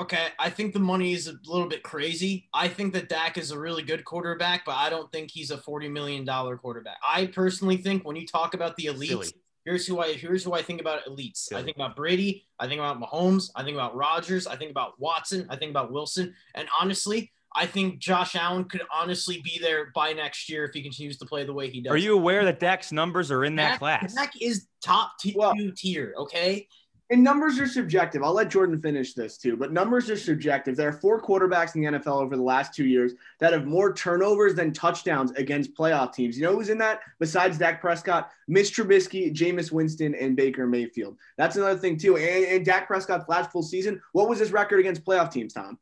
Okay, 0.00 0.28
I 0.38 0.48
think 0.48 0.72
the 0.72 0.80
money 0.80 1.12
is 1.12 1.28
a 1.28 1.34
little 1.44 1.68
bit 1.68 1.82
crazy. 1.82 2.48
I 2.54 2.68
think 2.68 2.94
that 2.94 3.10
Dak 3.10 3.36
is 3.36 3.50
a 3.50 3.58
really 3.58 3.82
good 3.82 4.02
quarterback, 4.04 4.64
but 4.64 4.76
I 4.76 4.88
don't 4.88 5.12
think 5.12 5.30
he's 5.30 5.50
a 5.50 5.58
forty 5.58 5.88
million 5.88 6.24
dollar 6.24 6.56
quarterback. 6.56 6.96
I 7.06 7.26
personally 7.26 7.76
think 7.76 8.06
when 8.06 8.16
you 8.16 8.26
talk 8.26 8.54
about 8.54 8.76
the 8.76 8.86
elites, 8.86 9.08
Silly. 9.08 9.28
here's 9.66 9.86
who 9.86 10.00
I 10.00 10.14
here's 10.14 10.42
who 10.42 10.54
I 10.54 10.62
think 10.62 10.80
about 10.80 11.04
elites. 11.04 11.52
I 11.52 11.62
think 11.62 11.76
about 11.76 11.96
Brady. 11.96 12.46
I 12.58 12.66
think 12.66 12.78
about 12.78 12.98
Mahomes. 12.98 13.50
I 13.54 13.62
think 13.62 13.74
about 13.74 13.94
Rodgers, 13.94 14.46
I 14.46 14.56
think 14.56 14.70
about 14.70 14.98
Watson. 14.98 15.46
I 15.50 15.56
think 15.56 15.70
about 15.70 15.92
Wilson. 15.92 16.34
And 16.54 16.66
honestly, 16.80 17.30
I 17.54 17.66
think 17.66 17.98
Josh 17.98 18.36
Allen 18.36 18.64
could 18.64 18.82
honestly 18.94 19.42
be 19.44 19.58
there 19.60 19.90
by 19.94 20.12
next 20.12 20.48
year 20.48 20.64
if 20.64 20.72
he 20.72 20.82
continues 20.82 21.18
to 21.18 21.26
play 21.26 21.44
the 21.44 21.52
way 21.52 21.68
he 21.68 21.80
does. 21.82 21.92
Are 21.92 21.96
you 21.98 22.14
aware 22.14 22.44
that 22.44 22.60
Dak's 22.60 22.90
numbers 22.92 23.30
are 23.30 23.44
in 23.44 23.56
that 23.56 23.78
class? 23.78 24.14
Dak 24.14 24.32
is 24.40 24.66
top 24.82 25.12
t- 25.20 25.34
Well- 25.36 25.54
two 25.54 25.72
tier. 25.72 26.14
Okay, 26.16 26.68
And 27.10 27.24
numbers 27.24 27.58
are 27.58 27.66
subjective. 27.66 28.22
I'll 28.22 28.32
let 28.32 28.50
Jordan 28.50 28.80
finish 28.80 29.14
this 29.14 29.36
too, 29.36 29.56
but 29.56 29.72
numbers 29.72 30.08
are 30.10 30.16
subjective. 30.16 30.76
There 30.76 30.88
are 30.88 30.92
four 30.92 31.20
quarterbacks 31.20 31.74
in 31.74 31.80
the 31.80 31.98
NFL 31.98 32.22
over 32.22 32.36
the 32.36 32.42
last 32.42 32.72
two 32.72 32.86
years 32.86 33.14
that 33.40 33.52
have 33.52 33.66
more 33.66 33.92
turnovers 33.92 34.54
than 34.54 34.72
touchdowns 34.72 35.32
against 35.32 35.74
playoff 35.74 36.12
teams. 36.12 36.38
You 36.38 36.44
know 36.44 36.54
who's 36.54 36.68
in 36.68 36.78
that 36.78 37.00
besides 37.18 37.58
Dak 37.58 37.80
Prescott? 37.80 38.30
Mitch 38.46 38.76
Trubisky, 38.76 39.34
Jameis 39.34 39.72
Winston, 39.72 40.14
and 40.14 40.36
Baker 40.36 40.68
Mayfield. 40.68 41.16
That's 41.36 41.56
another 41.56 41.78
thing 41.78 41.96
too. 41.96 42.16
And, 42.16 42.44
and 42.44 42.64
Dak 42.64 42.86
Prescott's 42.86 43.28
last 43.28 43.50
full 43.50 43.64
season, 43.64 44.00
what 44.12 44.28
was 44.28 44.38
his 44.38 44.52
record 44.52 44.78
against 44.78 45.04
playoff 45.04 45.32
teams, 45.32 45.52
Tom? 45.52 45.78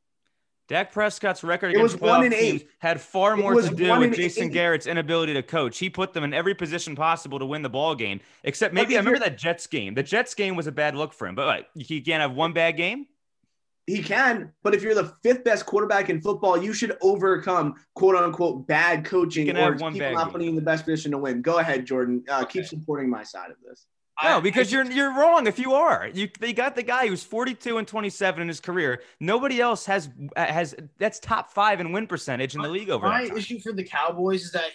Dak 0.69 0.93
Prescott's 0.93 1.43
record 1.43 1.71
against 1.71 1.99
one 1.99 2.25
and 2.25 2.33
teams 2.33 2.63
eight. 2.63 2.69
had 2.79 3.01
far 3.01 3.37
more 3.39 3.55
to 3.61 3.75
do 3.75 3.99
with 3.99 4.15
Jason 4.15 4.45
eight. 4.45 4.53
Garrett's 4.53 4.87
inability 4.87 5.33
to 5.33 5.43
coach. 5.43 5.79
He 5.79 5.89
put 5.89 6.13
them 6.13 6.25
in 6.25 6.35
every 6.35 6.55
position 6.55 6.95
possible 6.95 7.39
to 7.39 7.47
win 7.47 7.63
the 7.63 7.71
ball 7.71 7.95
game, 7.95 8.21
except 8.45 8.75
maybe 8.75 8.95
I 8.95 8.99
remember 8.99 9.19
that 9.21 9.39
Jets 9.39 9.67
game. 9.67 9.95
The 9.95 10.03
Jets 10.03 10.35
game 10.35 10.57
was 10.57 10.67
a 10.67 10.73
bad 10.73 10.95
look 10.95 11.15
for 11.15 11.27
him, 11.27 11.35
but 11.35 11.69
he 11.75 12.03
can't 12.03 12.21
have 12.21 12.33
one 12.33 12.53
bad 12.53 12.77
game. 12.77 13.07
He 13.87 14.03
can, 14.03 14.53
but 14.63 14.75
if 14.75 14.83
you're 14.83 14.95
the 14.95 15.15
fifth 15.23 15.45
best 15.45 15.65
quarterback 15.65 16.11
in 16.11 16.21
football, 16.21 16.63
you 16.63 16.75
should 16.75 16.99
overcome 17.01 17.75
quote 17.95 18.17
unquote 18.17 18.67
bad 18.67 19.07
coaching 19.07 19.49
or 19.57 19.75
people 19.75 20.13
not 20.13 20.31
putting 20.31 20.45
you 20.45 20.51
in 20.51 20.57
the 20.57 20.61
best 20.61 20.85
position 20.85 21.13
to 21.13 21.19
win. 21.19 21.41
Go 21.41 21.61
ahead, 21.61 21.87
Jordan. 21.87 22.23
Uh, 22.29 22.45
Keep 22.45 22.67
supporting 22.67 23.09
my 23.09 23.23
side 23.23 23.51
of 23.51 23.57
this. 23.67 23.87
No, 24.25 24.41
because 24.41 24.73
I- 24.73 24.77
you're 24.77 24.91
you're 24.91 25.15
wrong. 25.15 25.47
If 25.47 25.59
you 25.59 25.75
are, 25.75 26.09
you 26.13 26.29
they 26.41 26.53
got 26.53 26.75
the 26.75 26.83
guy 26.83 27.07
who's 27.07 27.23
42 27.23 27.79
and 27.79 27.87
27 27.87 28.43
in 28.43 28.49
his 28.49 28.61
career. 28.61 29.03
Nobody 29.21 29.61
else 29.61 29.87
has 29.87 30.09
has 30.37 30.75
that's 30.99 31.21
top 31.21 31.51
five 31.53 31.81
in 31.81 31.93
win 31.93 32.07
percentage 32.07 32.55
in 32.55 32.63
the 32.63 32.69
league 32.69 32.91
over 32.91 33.07
My 33.07 33.25
issue 33.25 33.61
for 33.61 33.73
the 33.73 33.85
Cowboys 33.85 34.43
is 34.43 34.53
that 34.53 34.71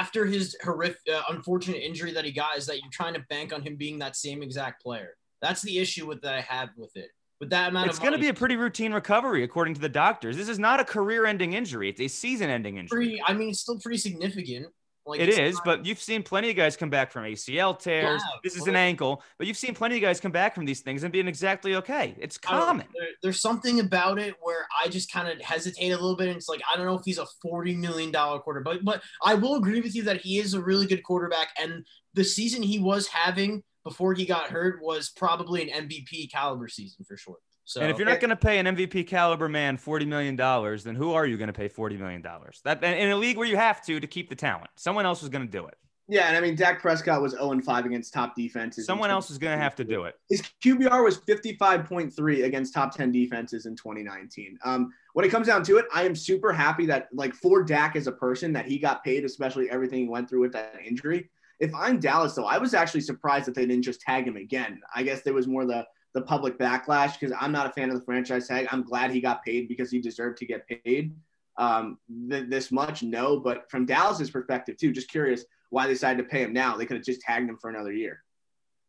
after 0.00 0.24
his 0.26 0.56
horrific, 0.64 0.98
uh, 1.12 1.22
unfortunate 1.28 1.78
injury 1.82 2.12
that 2.12 2.24
he 2.24 2.32
got, 2.32 2.56
is 2.56 2.66
that 2.66 2.76
you're 2.80 2.90
trying 2.90 3.14
to 3.14 3.20
bank 3.28 3.52
on 3.52 3.62
him 3.62 3.76
being 3.76 3.98
that 4.00 4.16
same 4.16 4.42
exact 4.42 4.82
player. 4.82 5.16
That's 5.42 5.62
the 5.62 5.78
issue 5.78 6.06
with 6.06 6.22
that 6.22 6.34
I 6.34 6.40
have 6.40 6.70
with 6.76 6.96
it. 6.96 7.10
With 7.38 7.50
that 7.50 7.68
amount 7.68 7.90
It's 7.90 7.98
going 7.98 8.14
to 8.14 8.18
be 8.18 8.28
a 8.28 8.34
pretty 8.34 8.56
routine 8.56 8.94
recovery, 8.94 9.44
according 9.44 9.74
to 9.74 9.80
the 9.80 9.90
doctors. 9.90 10.38
This 10.38 10.48
is 10.48 10.58
not 10.58 10.80
a 10.80 10.84
career-ending 10.84 11.52
injury; 11.52 11.90
it's 11.90 12.00
a 12.00 12.08
season-ending 12.08 12.78
injury. 12.78 12.96
pretty. 12.96 13.22
I 13.26 13.34
mean, 13.34 13.50
it's 13.50 13.60
still 13.60 13.78
pretty 13.78 13.98
significant. 13.98 14.68
Like 15.06 15.20
it's 15.20 15.38
is, 15.38 15.54
not- 15.54 15.64
but 15.64 15.86
you've 15.86 16.00
seen 16.00 16.22
plenty 16.22 16.50
of 16.50 16.56
guys 16.56 16.76
come 16.76 16.90
back 16.90 17.12
from 17.12 17.22
ACL 17.24 17.78
tears. 17.78 18.20
Yeah, 18.24 18.38
this 18.42 18.56
is 18.56 18.66
an 18.66 18.74
ankle, 18.76 19.22
but 19.38 19.46
you've 19.46 19.56
seen 19.56 19.72
plenty 19.74 19.94
of 19.96 20.02
guys 20.02 20.18
come 20.20 20.32
back 20.32 20.54
from 20.54 20.64
these 20.64 20.80
things 20.80 21.04
and 21.04 21.12
being 21.12 21.28
exactly 21.28 21.76
okay. 21.76 22.14
It's 22.18 22.36
common. 22.38 22.86
there- 22.94 23.06
there's 23.22 23.40
something 23.40 23.80
about 23.80 24.18
it 24.18 24.34
where 24.42 24.66
I 24.84 24.88
just 24.88 25.10
kind 25.12 25.28
of 25.28 25.40
hesitate 25.40 25.90
a 25.90 25.96
little 25.96 26.16
bit. 26.16 26.28
And 26.28 26.36
it's 26.36 26.48
like 26.48 26.60
I 26.72 26.76
don't 26.76 26.86
know 26.86 26.98
if 26.98 27.04
he's 27.04 27.18
a 27.18 27.26
forty 27.40 27.74
million 27.74 28.10
dollar 28.10 28.40
quarterback, 28.40 28.78
but 28.82 29.02
I 29.24 29.34
will 29.34 29.54
agree 29.56 29.80
with 29.80 29.94
you 29.94 30.02
that 30.04 30.20
he 30.22 30.38
is 30.38 30.54
a 30.54 30.60
really 30.60 30.86
good 30.86 31.02
quarterback. 31.02 31.48
And 31.60 31.84
the 32.14 32.24
season 32.24 32.62
he 32.62 32.78
was 32.78 33.06
having 33.06 33.62
before 33.84 34.14
he 34.14 34.26
got 34.26 34.48
hurt 34.50 34.82
was 34.82 35.10
probably 35.10 35.70
an 35.70 35.88
MVP 35.88 36.30
caliber 36.32 36.66
season 36.68 37.04
for 37.06 37.16
sure. 37.16 37.36
So 37.66 37.80
and 37.80 37.90
if 37.90 37.98
you're 37.98 38.06
not 38.06 38.20
going 38.20 38.30
to 38.30 38.36
pay 38.36 38.58
an 38.58 38.66
MVP 38.66 39.08
caliber 39.08 39.48
man 39.48 39.76
forty 39.76 40.06
million 40.06 40.36
dollars, 40.36 40.84
then 40.84 40.94
who 40.94 41.12
are 41.12 41.26
you 41.26 41.36
going 41.36 41.48
to 41.48 41.52
pay 41.52 41.66
forty 41.66 41.96
million 41.96 42.22
dollars? 42.22 42.60
That 42.64 42.82
in 42.82 43.10
a 43.10 43.16
league 43.16 43.36
where 43.36 43.46
you 43.46 43.56
have 43.56 43.84
to 43.86 43.98
to 43.98 44.06
keep 44.06 44.30
the 44.30 44.36
talent, 44.36 44.70
someone 44.76 45.04
else 45.04 45.22
is 45.22 45.28
going 45.28 45.44
to 45.44 45.50
do 45.50 45.66
it. 45.66 45.76
Yeah, 46.08 46.28
and 46.28 46.36
I 46.36 46.40
mean 46.40 46.54
Dak 46.54 46.80
Prescott 46.80 47.20
was 47.20 47.32
0 47.32 47.60
5 47.60 47.86
against 47.86 48.14
top 48.14 48.36
defenses. 48.36 48.86
Someone 48.86 49.10
else 49.10 49.28
is 49.30 49.38
going 49.38 49.56
to 49.56 49.62
have 49.62 49.74
to 49.74 49.84
do 49.84 50.04
it. 50.04 50.14
His 50.28 50.42
QBR 50.64 51.02
was 51.02 51.18
55.3 51.18 52.44
against 52.44 52.72
top 52.72 52.94
10 52.94 53.10
defenses 53.10 53.66
in 53.66 53.74
2019. 53.74 54.56
Um, 54.64 54.92
when 55.14 55.26
it 55.26 55.30
comes 55.30 55.48
down 55.48 55.64
to 55.64 55.78
it, 55.78 55.86
I 55.92 56.04
am 56.04 56.14
super 56.14 56.52
happy 56.52 56.86
that, 56.86 57.08
like, 57.12 57.34
for 57.34 57.64
Dak 57.64 57.96
as 57.96 58.06
a 58.06 58.12
person, 58.12 58.52
that 58.52 58.66
he 58.66 58.78
got 58.78 59.02
paid, 59.02 59.24
especially 59.24 59.68
everything 59.68 60.02
he 60.02 60.08
went 60.08 60.30
through 60.30 60.42
with 60.42 60.52
that 60.52 60.76
injury. 60.86 61.28
If 61.58 61.74
I'm 61.74 61.98
Dallas, 61.98 62.34
though, 62.34 62.44
I 62.44 62.58
was 62.58 62.72
actually 62.72 63.00
surprised 63.00 63.46
that 63.46 63.56
they 63.56 63.66
didn't 63.66 63.82
just 63.82 64.00
tag 64.00 64.28
him 64.28 64.36
again. 64.36 64.80
I 64.94 65.02
guess 65.02 65.22
there 65.22 65.34
was 65.34 65.48
more 65.48 65.64
the 65.64 65.86
the 66.16 66.22
public 66.22 66.58
backlash 66.58 67.20
because 67.20 67.36
I'm 67.38 67.52
not 67.52 67.66
a 67.66 67.72
fan 67.74 67.90
of 67.90 67.98
the 67.98 68.04
franchise 68.04 68.48
tag. 68.48 68.66
I'm 68.72 68.82
glad 68.82 69.10
he 69.10 69.20
got 69.20 69.44
paid 69.44 69.68
because 69.68 69.90
he 69.90 70.00
deserved 70.00 70.38
to 70.38 70.46
get 70.46 70.66
paid. 70.66 71.14
um, 71.58 71.98
th- 72.30 72.48
this 72.48 72.72
much? 72.72 73.02
No, 73.02 73.38
but 73.38 73.70
from 73.70 73.84
Dallas's 73.84 74.30
perspective 74.30 74.78
too, 74.78 74.92
just 74.92 75.08
curious 75.10 75.44
why 75.68 75.86
they 75.86 75.92
decided 75.92 76.22
to 76.22 76.28
pay 76.28 76.42
him 76.42 76.54
now. 76.54 76.74
They 76.74 76.86
could 76.86 76.96
have 76.96 77.04
just 77.04 77.20
tagged 77.20 77.50
him 77.50 77.58
for 77.58 77.68
another 77.68 77.92
year. 77.92 78.22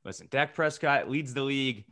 Listen, 0.05 0.27
Dak 0.31 0.53
Prescott 0.53 1.09
leads 1.09 1.33
the 1.33 1.43
league 1.43 1.83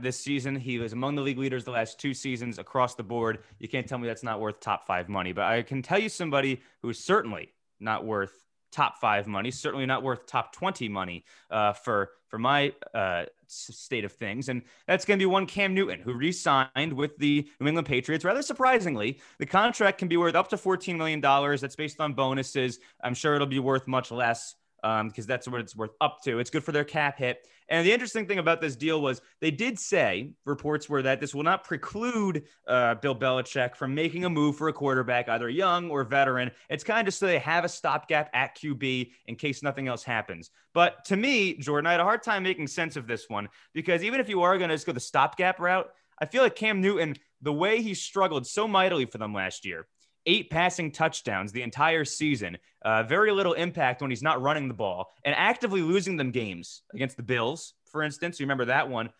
this 0.00 0.18
season. 0.18 0.56
He 0.56 0.78
was 0.78 0.94
among 0.94 1.14
the 1.14 1.22
league 1.22 1.38
leaders 1.38 1.64
the 1.64 1.72
last 1.72 2.00
two 2.00 2.14
seasons 2.14 2.58
across 2.58 2.94
the 2.94 3.02
board. 3.02 3.40
You 3.58 3.68
can't 3.68 3.86
tell 3.86 3.98
me 3.98 4.08
that's 4.08 4.22
not 4.22 4.40
worth 4.40 4.60
top 4.60 4.86
five 4.86 5.10
money, 5.10 5.32
but 5.32 5.44
I 5.44 5.60
can 5.62 5.82
tell 5.82 5.98
you 5.98 6.08
somebody 6.08 6.62
who's 6.80 6.98
certainly 6.98 7.52
not 7.80 8.06
worth 8.06 8.32
top 8.70 8.98
five 8.98 9.26
money, 9.26 9.50
certainly 9.50 9.86
not 9.86 10.02
worth 10.02 10.26
top 10.26 10.52
20 10.52 10.88
money 10.88 11.24
uh, 11.50 11.72
for, 11.72 12.10
for 12.28 12.38
my 12.38 12.72
uh, 12.94 13.24
state 13.46 14.04
of 14.04 14.12
things. 14.12 14.48
And 14.48 14.62
that's 14.86 15.04
going 15.04 15.18
to 15.18 15.22
be 15.22 15.26
one 15.26 15.46
Cam 15.46 15.74
Newton, 15.74 16.00
who 16.00 16.12
re 16.14 16.32
signed 16.32 16.92
with 16.92 17.16
the 17.18 17.48
New 17.60 17.66
England 17.66 17.86
Patriots. 17.86 18.24
Rather 18.24 18.42
surprisingly, 18.42 19.20
the 19.38 19.46
contract 19.46 19.98
can 19.98 20.08
be 20.08 20.16
worth 20.16 20.34
up 20.34 20.48
to 20.48 20.56
$14 20.56 20.96
million. 20.96 21.20
That's 21.20 21.76
based 21.76 22.00
on 22.00 22.14
bonuses. 22.14 22.78
I'm 23.02 23.14
sure 23.14 23.34
it'll 23.34 23.46
be 23.46 23.58
worth 23.58 23.86
much 23.86 24.10
less 24.10 24.54
because 24.82 25.00
um, 25.00 25.26
that's 25.26 25.46
what 25.46 25.60
it's 25.60 25.76
worth 25.76 25.92
up 26.00 26.22
to. 26.24 26.38
It's 26.38 26.50
good 26.50 26.64
for 26.64 26.72
their 26.72 26.84
cap 26.84 27.18
hit. 27.18 27.46
And 27.70 27.86
the 27.86 27.92
interesting 27.92 28.26
thing 28.26 28.38
about 28.38 28.60
this 28.60 28.74
deal 28.74 29.00
was 29.00 29.22
they 29.40 29.52
did 29.52 29.78
say 29.78 30.32
reports 30.44 30.88
were 30.88 31.02
that 31.02 31.20
this 31.20 31.34
will 31.34 31.44
not 31.44 31.62
preclude 31.62 32.42
uh, 32.66 32.96
Bill 32.96 33.14
Belichick 33.14 33.76
from 33.76 33.94
making 33.94 34.24
a 34.24 34.30
move 34.30 34.56
for 34.56 34.68
a 34.68 34.72
quarterback, 34.72 35.28
either 35.28 35.48
young 35.48 35.88
or 35.88 36.02
veteran. 36.02 36.50
It's 36.68 36.82
kind 36.82 37.06
of 37.06 37.14
so 37.14 37.26
they 37.26 37.38
have 37.38 37.64
a 37.64 37.68
stopgap 37.68 38.28
at 38.34 38.56
QB 38.56 39.12
in 39.26 39.36
case 39.36 39.62
nothing 39.62 39.86
else 39.86 40.02
happens. 40.02 40.50
But 40.74 41.04
to 41.06 41.16
me, 41.16 41.54
Jordan, 41.58 41.86
I 41.86 41.92
had 41.92 42.00
a 42.00 42.04
hard 42.04 42.24
time 42.24 42.42
making 42.42 42.66
sense 42.66 42.96
of 42.96 43.06
this 43.06 43.28
one 43.28 43.48
because 43.72 44.02
even 44.02 44.18
if 44.18 44.28
you 44.28 44.42
are 44.42 44.58
going 44.58 44.70
to 44.70 44.74
just 44.74 44.86
go 44.86 44.92
the 44.92 44.98
stopgap 44.98 45.60
route, 45.60 45.88
I 46.20 46.26
feel 46.26 46.42
like 46.42 46.56
Cam 46.56 46.80
Newton, 46.80 47.14
the 47.40 47.52
way 47.52 47.82
he 47.82 47.94
struggled 47.94 48.48
so 48.48 48.66
mightily 48.66 49.06
for 49.06 49.18
them 49.18 49.32
last 49.32 49.64
year, 49.64 49.86
eight 50.26 50.50
passing 50.50 50.90
touchdowns 50.92 51.52
the 51.52 51.62
entire 51.62 52.04
season, 52.04 52.58
uh, 52.82 53.02
very 53.02 53.32
little 53.32 53.54
impact 53.54 54.02
when 54.02 54.10
he's 54.10 54.22
not 54.22 54.40
running 54.42 54.68
the 54.68 54.74
ball, 54.74 55.10
and 55.24 55.34
actively 55.36 55.82
losing 55.82 56.16
them 56.16 56.30
games 56.30 56.82
against 56.94 57.16
the 57.16 57.22
Bills, 57.22 57.74
for 57.86 58.02
instance. 58.02 58.38
You 58.38 58.44
remember 58.44 58.66
that 58.66 58.88
one. 58.88 59.10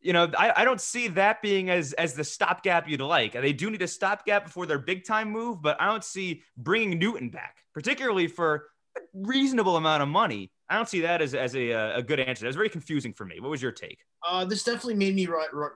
You 0.00 0.14
know, 0.14 0.30
I, 0.36 0.52
I 0.56 0.64
don't 0.64 0.80
see 0.80 1.08
that 1.08 1.42
being 1.42 1.68
as 1.68 1.92
as 1.92 2.14
the 2.14 2.24
stopgap 2.24 2.88
you'd 2.88 3.02
like. 3.02 3.32
They 3.32 3.52
do 3.52 3.70
need 3.70 3.82
a 3.82 3.88
stopgap 3.88 4.44
before 4.44 4.66
their 4.66 4.78
big 4.78 5.04
time 5.04 5.30
move, 5.30 5.60
but 5.60 5.80
I 5.80 5.86
don't 5.86 6.04
see 6.04 6.42
bringing 6.56 6.98
Newton 6.98 7.28
back, 7.28 7.58
particularly 7.74 8.26
for 8.26 8.68
a 8.96 9.00
reasonable 9.12 9.76
amount 9.76 10.02
of 10.02 10.08
money. 10.08 10.52
I 10.70 10.76
don't 10.76 10.88
see 10.88 11.00
that 11.00 11.20
as, 11.20 11.34
as 11.34 11.56
a, 11.56 11.70
a 11.96 12.02
good 12.02 12.20
answer. 12.20 12.42
That 12.42 12.48
was 12.48 12.56
very 12.56 12.68
confusing 12.68 13.12
for 13.12 13.24
me. 13.24 13.40
What 13.40 13.50
was 13.50 13.60
your 13.60 13.72
take? 13.72 13.98
Uh, 14.26 14.44
this 14.44 14.62
definitely 14.62 14.94
made 14.94 15.16
me 15.16 15.28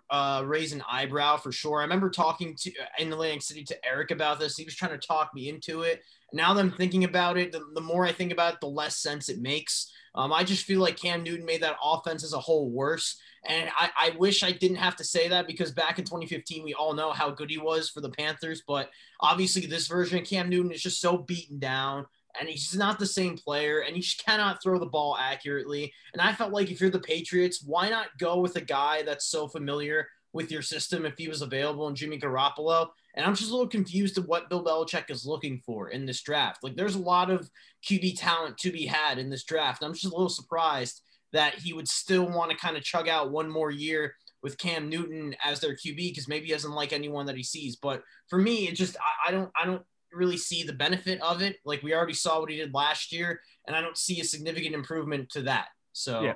uh, 0.09 0.43
raise 0.47 0.73
an 0.73 0.85
eyebrow 0.89 1.37
for 1.37 1.51
sure. 1.51 1.81
I 1.81 1.83
remember 1.83 2.11
talking 2.11 2.55
to 2.61 2.71
uh, 2.71 2.85
in 3.01 3.13
Atlantic 3.13 3.43
City 3.43 3.65
to 3.65 3.85
Eric 3.85 4.13
about 4.13 4.39
this. 4.39 4.57
He 4.57 4.65
was 4.65 4.77
trying 4.77 4.93
to 4.93 5.05
talk 5.05 5.35
me 5.35 5.49
into 5.49 5.83
it. 5.83 6.03
Now 6.33 6.55
that 6.55 6.61
I'm 6.61 6.71
thinking 6.71 7.03
about 7.03 7.37
it, 7.37 7.51
the, 7.51 7.65
the 7.75 7.81
more 7.81 8.07
I 8.07 8.13
think 8.13 8.31
about 8.31 8.55
it, 8.55 8.61
the 8.61 8.69
less 8.69 8.97
sense 8.99 9.29
it 9.29 9.41
makes. 9.41 9.91
Um, 10.15 10.33
I 10.33 10.45
just 10.45 10.65
feel 10.65 10.81
like 10.81 10.97
Cam 10.97 11.25
Newton 11.25 11.45
made 11.45 11.63
that 11.63 11.77
offense 11.83 12.23
as 12.23 12.33
a 12.33 12.39
whole 12.39 12.71
worse. 12.71 13.19
And 13.47 13.69
I, 13.77 13.91
I 13.99 14.11
wish 14.17 14.45
I 14.45 14.53
didn't 14.53 14.77
have 14.77 14.95
to 14.97 15.05
say 15.05 15.29
that 15.29 15.49
because 15.49 15.73
back 15.73 15.99
in 15.99 16.05
2015, 16.05 16.63
we 16.63 16.73
all 16.73 16.95
know 16.95 17.11
how 17.11 17.31
good 17.31 17.51
he 17.51 17.59
was 17.59 17.91
for 17.91 18.01
the 18.01 18.11
Panthers. 18.11 18.63
But 18.67 18.91
obviously, 19.21 19.67
this 19.67 19.89
version 19.89 20.21
of 20.21 20.25
Cam 20.25 20.49
Newton 20.49 20.71
is 20.71 20.83
just 20.83 21.01
so 21.01 21.19
beaten 21.19 21.59
down 21.59 22.07
and 22.39 22.49
he's 22.49 22.75
not 22.75 22.99
the 22.99 23.07
same 23.07 23.37
player 23.37 23.81
and 23.81 23.97
he 23.97 24.05
cannot 24.25 24.63
throw 24.63 24.79
the 24.79 24.87
ball 24.87 25.17
accurately. 25.21 25.93
And 26.13 26.21
I 26.21 26.33
felt 26.33 26.53
like 26.53 26.71
if 26.71 26.81
you're 26.81 26.91
the 26.91 26.99
Patriots, 26.99 27.63
why 27.65 27.89
not 27.89 28.19
go 28.19 28.41
with 28.41 28.57
a 28.57 28.61
guy 28.61 29.03
that's 29.03 29.27
so 29.27 29.49
familiar 29.49 30.09
with 30.33 30.51
your 30.51 30.63
system 30.63 31.07
if 31.07 31.17
he 31.17 31.29
was 31.29 31.43
available 31.43 31.89
in 31.89 31.95
Jimmy 31.95 32.19
Garoppolo? 32.19 32.89
And 33.15 33.25
I'm 33.25 33.35
just 33.35 33.51
a 33.51 33.53
little 33.53 33.69
confused 33.69 34.19
of 34.19 34.27
what 34.27 34.51
Bill 34.51 34.65
Belichick 34.65 35.11
is 35.11 35.25
looking 35.25 35.63
for 35.65 35.91
in 35.91 36.07
this 36.07 36.23
draft. 36.23 36.65
Like 36.65 36.77
there's 36.77 36.97
a 36.97 37.01
lot 37.01 37.31
of 37.31 37.49
QB 37.89 38.19
talent 38.19 38.59
to 38.59 38.73
be 38.73 38.87
had 38.87 39.19
in 39.19 39.31
this 39.31 39.45
draft. 39.45 39.83
I'm 39.83 39.93
just 39.93 40.07
a 40.07 40.09
little 40.09 40.29
surprised 40.29 41.01
that 41.33 41.55
he 41.55 41.73
would 41.73 41.89
still 41.89 42.29
want 42.29 42.51
to 42.51 42.57
kind 42.57 42.77
of 42.77 42.83
chug 42.83 43.09
out 43.09 43.31
one 43.31 43.51
more 43.51 43.71
year 43.71 44.15
with 44.43 44.59
Cam 44.59 44.89
Newton 44.89 45.35
as 45.43 45.59
their 45.59 45.75
QB 45.75 45.97
because 45.97 46.29
maybe 46.29 46.47
he 46.47 46.53
doesn't 46.53 46.75
like 46.75 46.93
anyone 46.93 47.27
that 47.27 47.37
he 47.37 47.43
sees. 47.43 47.77
But 47.77 48.03
for 48.29 48.39
me, 48.39 48.69
it 48.69 48.75
just 48.75 48.97
I, 48.97 49.29
I 49.29 49.33
don't 49.33 49.51
I 49.61 49.65
don't 49.65 49.83
really 50.15 50.37
see 50.37 50.63
the 50.63 50.73
benefit 50.73 51.21
of 51.21 51.43
it. 51.43 51.57
Like 51.65 51.83
we 51.83 51.95
already 51.95 52.15
saw 52.15 52.41
what 52.41 52.51
he 52.51 52.57
did 52.57 52.75
last 52.75 53.13
year, 53.13 53.41
and 53.67 53.77
I 53.77 53.81
don't 53.81 53.97
see 53.99 54.21
a 54.21 54.25
significant 54.25 54.75
improvement 54.75 55.31
to 55.31 55.43
that. 55.43 55.67
So, 55.93 56.23
yeah. 56.23 56.35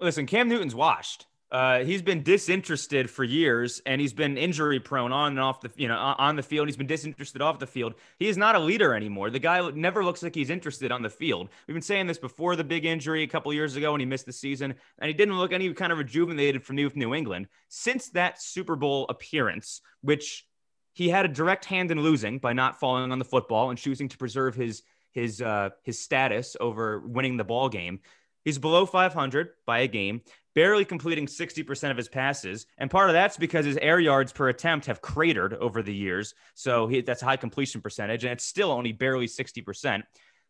Listen, 0.00 0.26
Cam 0.26 0.48
Newton's 0.48 0.74
washed. 0.74 1.26
Uh, 1.50 1.82
he's 1.82 2.00
been 2.00 2.22
disinterested 2.22 3.10
for 3.10 3.24
years, 3.24 3.82
and 3.84 4.00
he's 4.00 4.12
been 4.12 4.38
injury 4.38 4.78
prone 4.78 5.10
on 5.10 5.32
and 5.32 5.40
off 5.40 5.60
the 5.60 5.70
you 5.76 5.88
know 5.88 5.96
on 5.96 6.36
the 6.36 6.42
field. 6.42 6.68
He's 6.68 6.76
been 6.76 6.86
disinterested 6.86 7.42
off 7.42 7.58
the 7.58 7.66
field. 7.66 7.94
He 8.20 8.28
is 8.28 8.36
not 8.36 8.54
a 8.54 8.58
leader 8.58 8.94
anymore. 8.94 9.30
The 9.30 9.40
guy 9.40 9.68
never 9.70 10.04
looks 10.04 10.22
like 10.22 10.34
he's 10.34 10.50
interested 10.50 10.92
on 10.92 11.02
the 11.02 11.10
field. 11.10 11.48
We've 11.66 11.74
been 11.74 11.82
saying 11.82 12.06
this 12.06 12.18
before 12.18 12.54
the 12.54 12.62
big 12.62 12.84
injury 12.84 13.24
a 13.24 13.26
couple 13.26 13.52
years 13.52 13.74
ago 13.74 13.90
when 13.90 14.00
he 14.00 14.06
missed 14.06 14.26
the 14.26 14.32
season, 14.32 14.74
and 15.00 15.08
he 15.08 15.12
didn't 15.12 15.38
look 15.38 15.52
any 15.52 15.72
kind 15.74 15.90
of 15.90 15.98
rejuvenated 15.98 16.62
from 16.62 16.76
New 16.76 16.90
New 16.94 17.14
England 17.14 17.48
since 17.68 18.10
that 18.10 18.40
Super 18.40 18.76
Bowl 18.76 19.06
appearance, 19.08 19.80
which 20.02 20.46
he 20.92 21.08
had 21.08 21.24
a 21.24 21.28
direct 21.28 21.64
hand 21.64 21.90
in 21.90 22.00
losing 22.00 22.38
by 22.38 22.52
not 22.52 22.80
falling 22.80 23.12
on 23.12 23.18
the 23.18 23.24
football 23.24 23.70
and 23.70 23.78
choosing 23.78 24.08
to 24.08 24.18
preserve 24.18 24.54
his 24.54 24.82
his 25.12 25.42
uh, 25.42 25.70
his 25.82 25.98
status 25.98 26.56
over 26.60 27.00
winning 27.00 27.36
the 27.36 27.44
ball 27.44 27.68
game. 27.68 28.00
He's 28.44 28.58
below 28.58 28.86
500 28.86 29.50
by 29.66 29.80
a 29.80 29.88
game, 29.88 30.22
barely 30.54 30.86
completing 30.86 31.26
60% 31.26 31.90
of 31.90 31.96
his 31.96 32.08
passes, 32.08 32.66
and 32.78 32.90
part 32.90 33.10
of 33.10 33.14
that's 33.14 33.36
because 33.36 33.66
his 33.66 33.76
air 33.76 34.00
yards 34.00 34.32
per 34.32 34.48
attempt 34.48 34.86
have 34.86 35.02
cratered 35.02 35.54
over 35.54 35.82
the 35.82 35.94
years. 35.94 36.34
So 36.54 36.86
he, 36.86 37.02
that's 37.02 37.20
a 37.20 37.26
high 37.26 37.36
completion 37.36 37.82
percentage, 37.82 38.24
and 38.24 38.32
it's 38.32 38.44
still 38.44 38.72
only 38.72 38.92
barely 38.92 39.26
60%. 39.26 40.02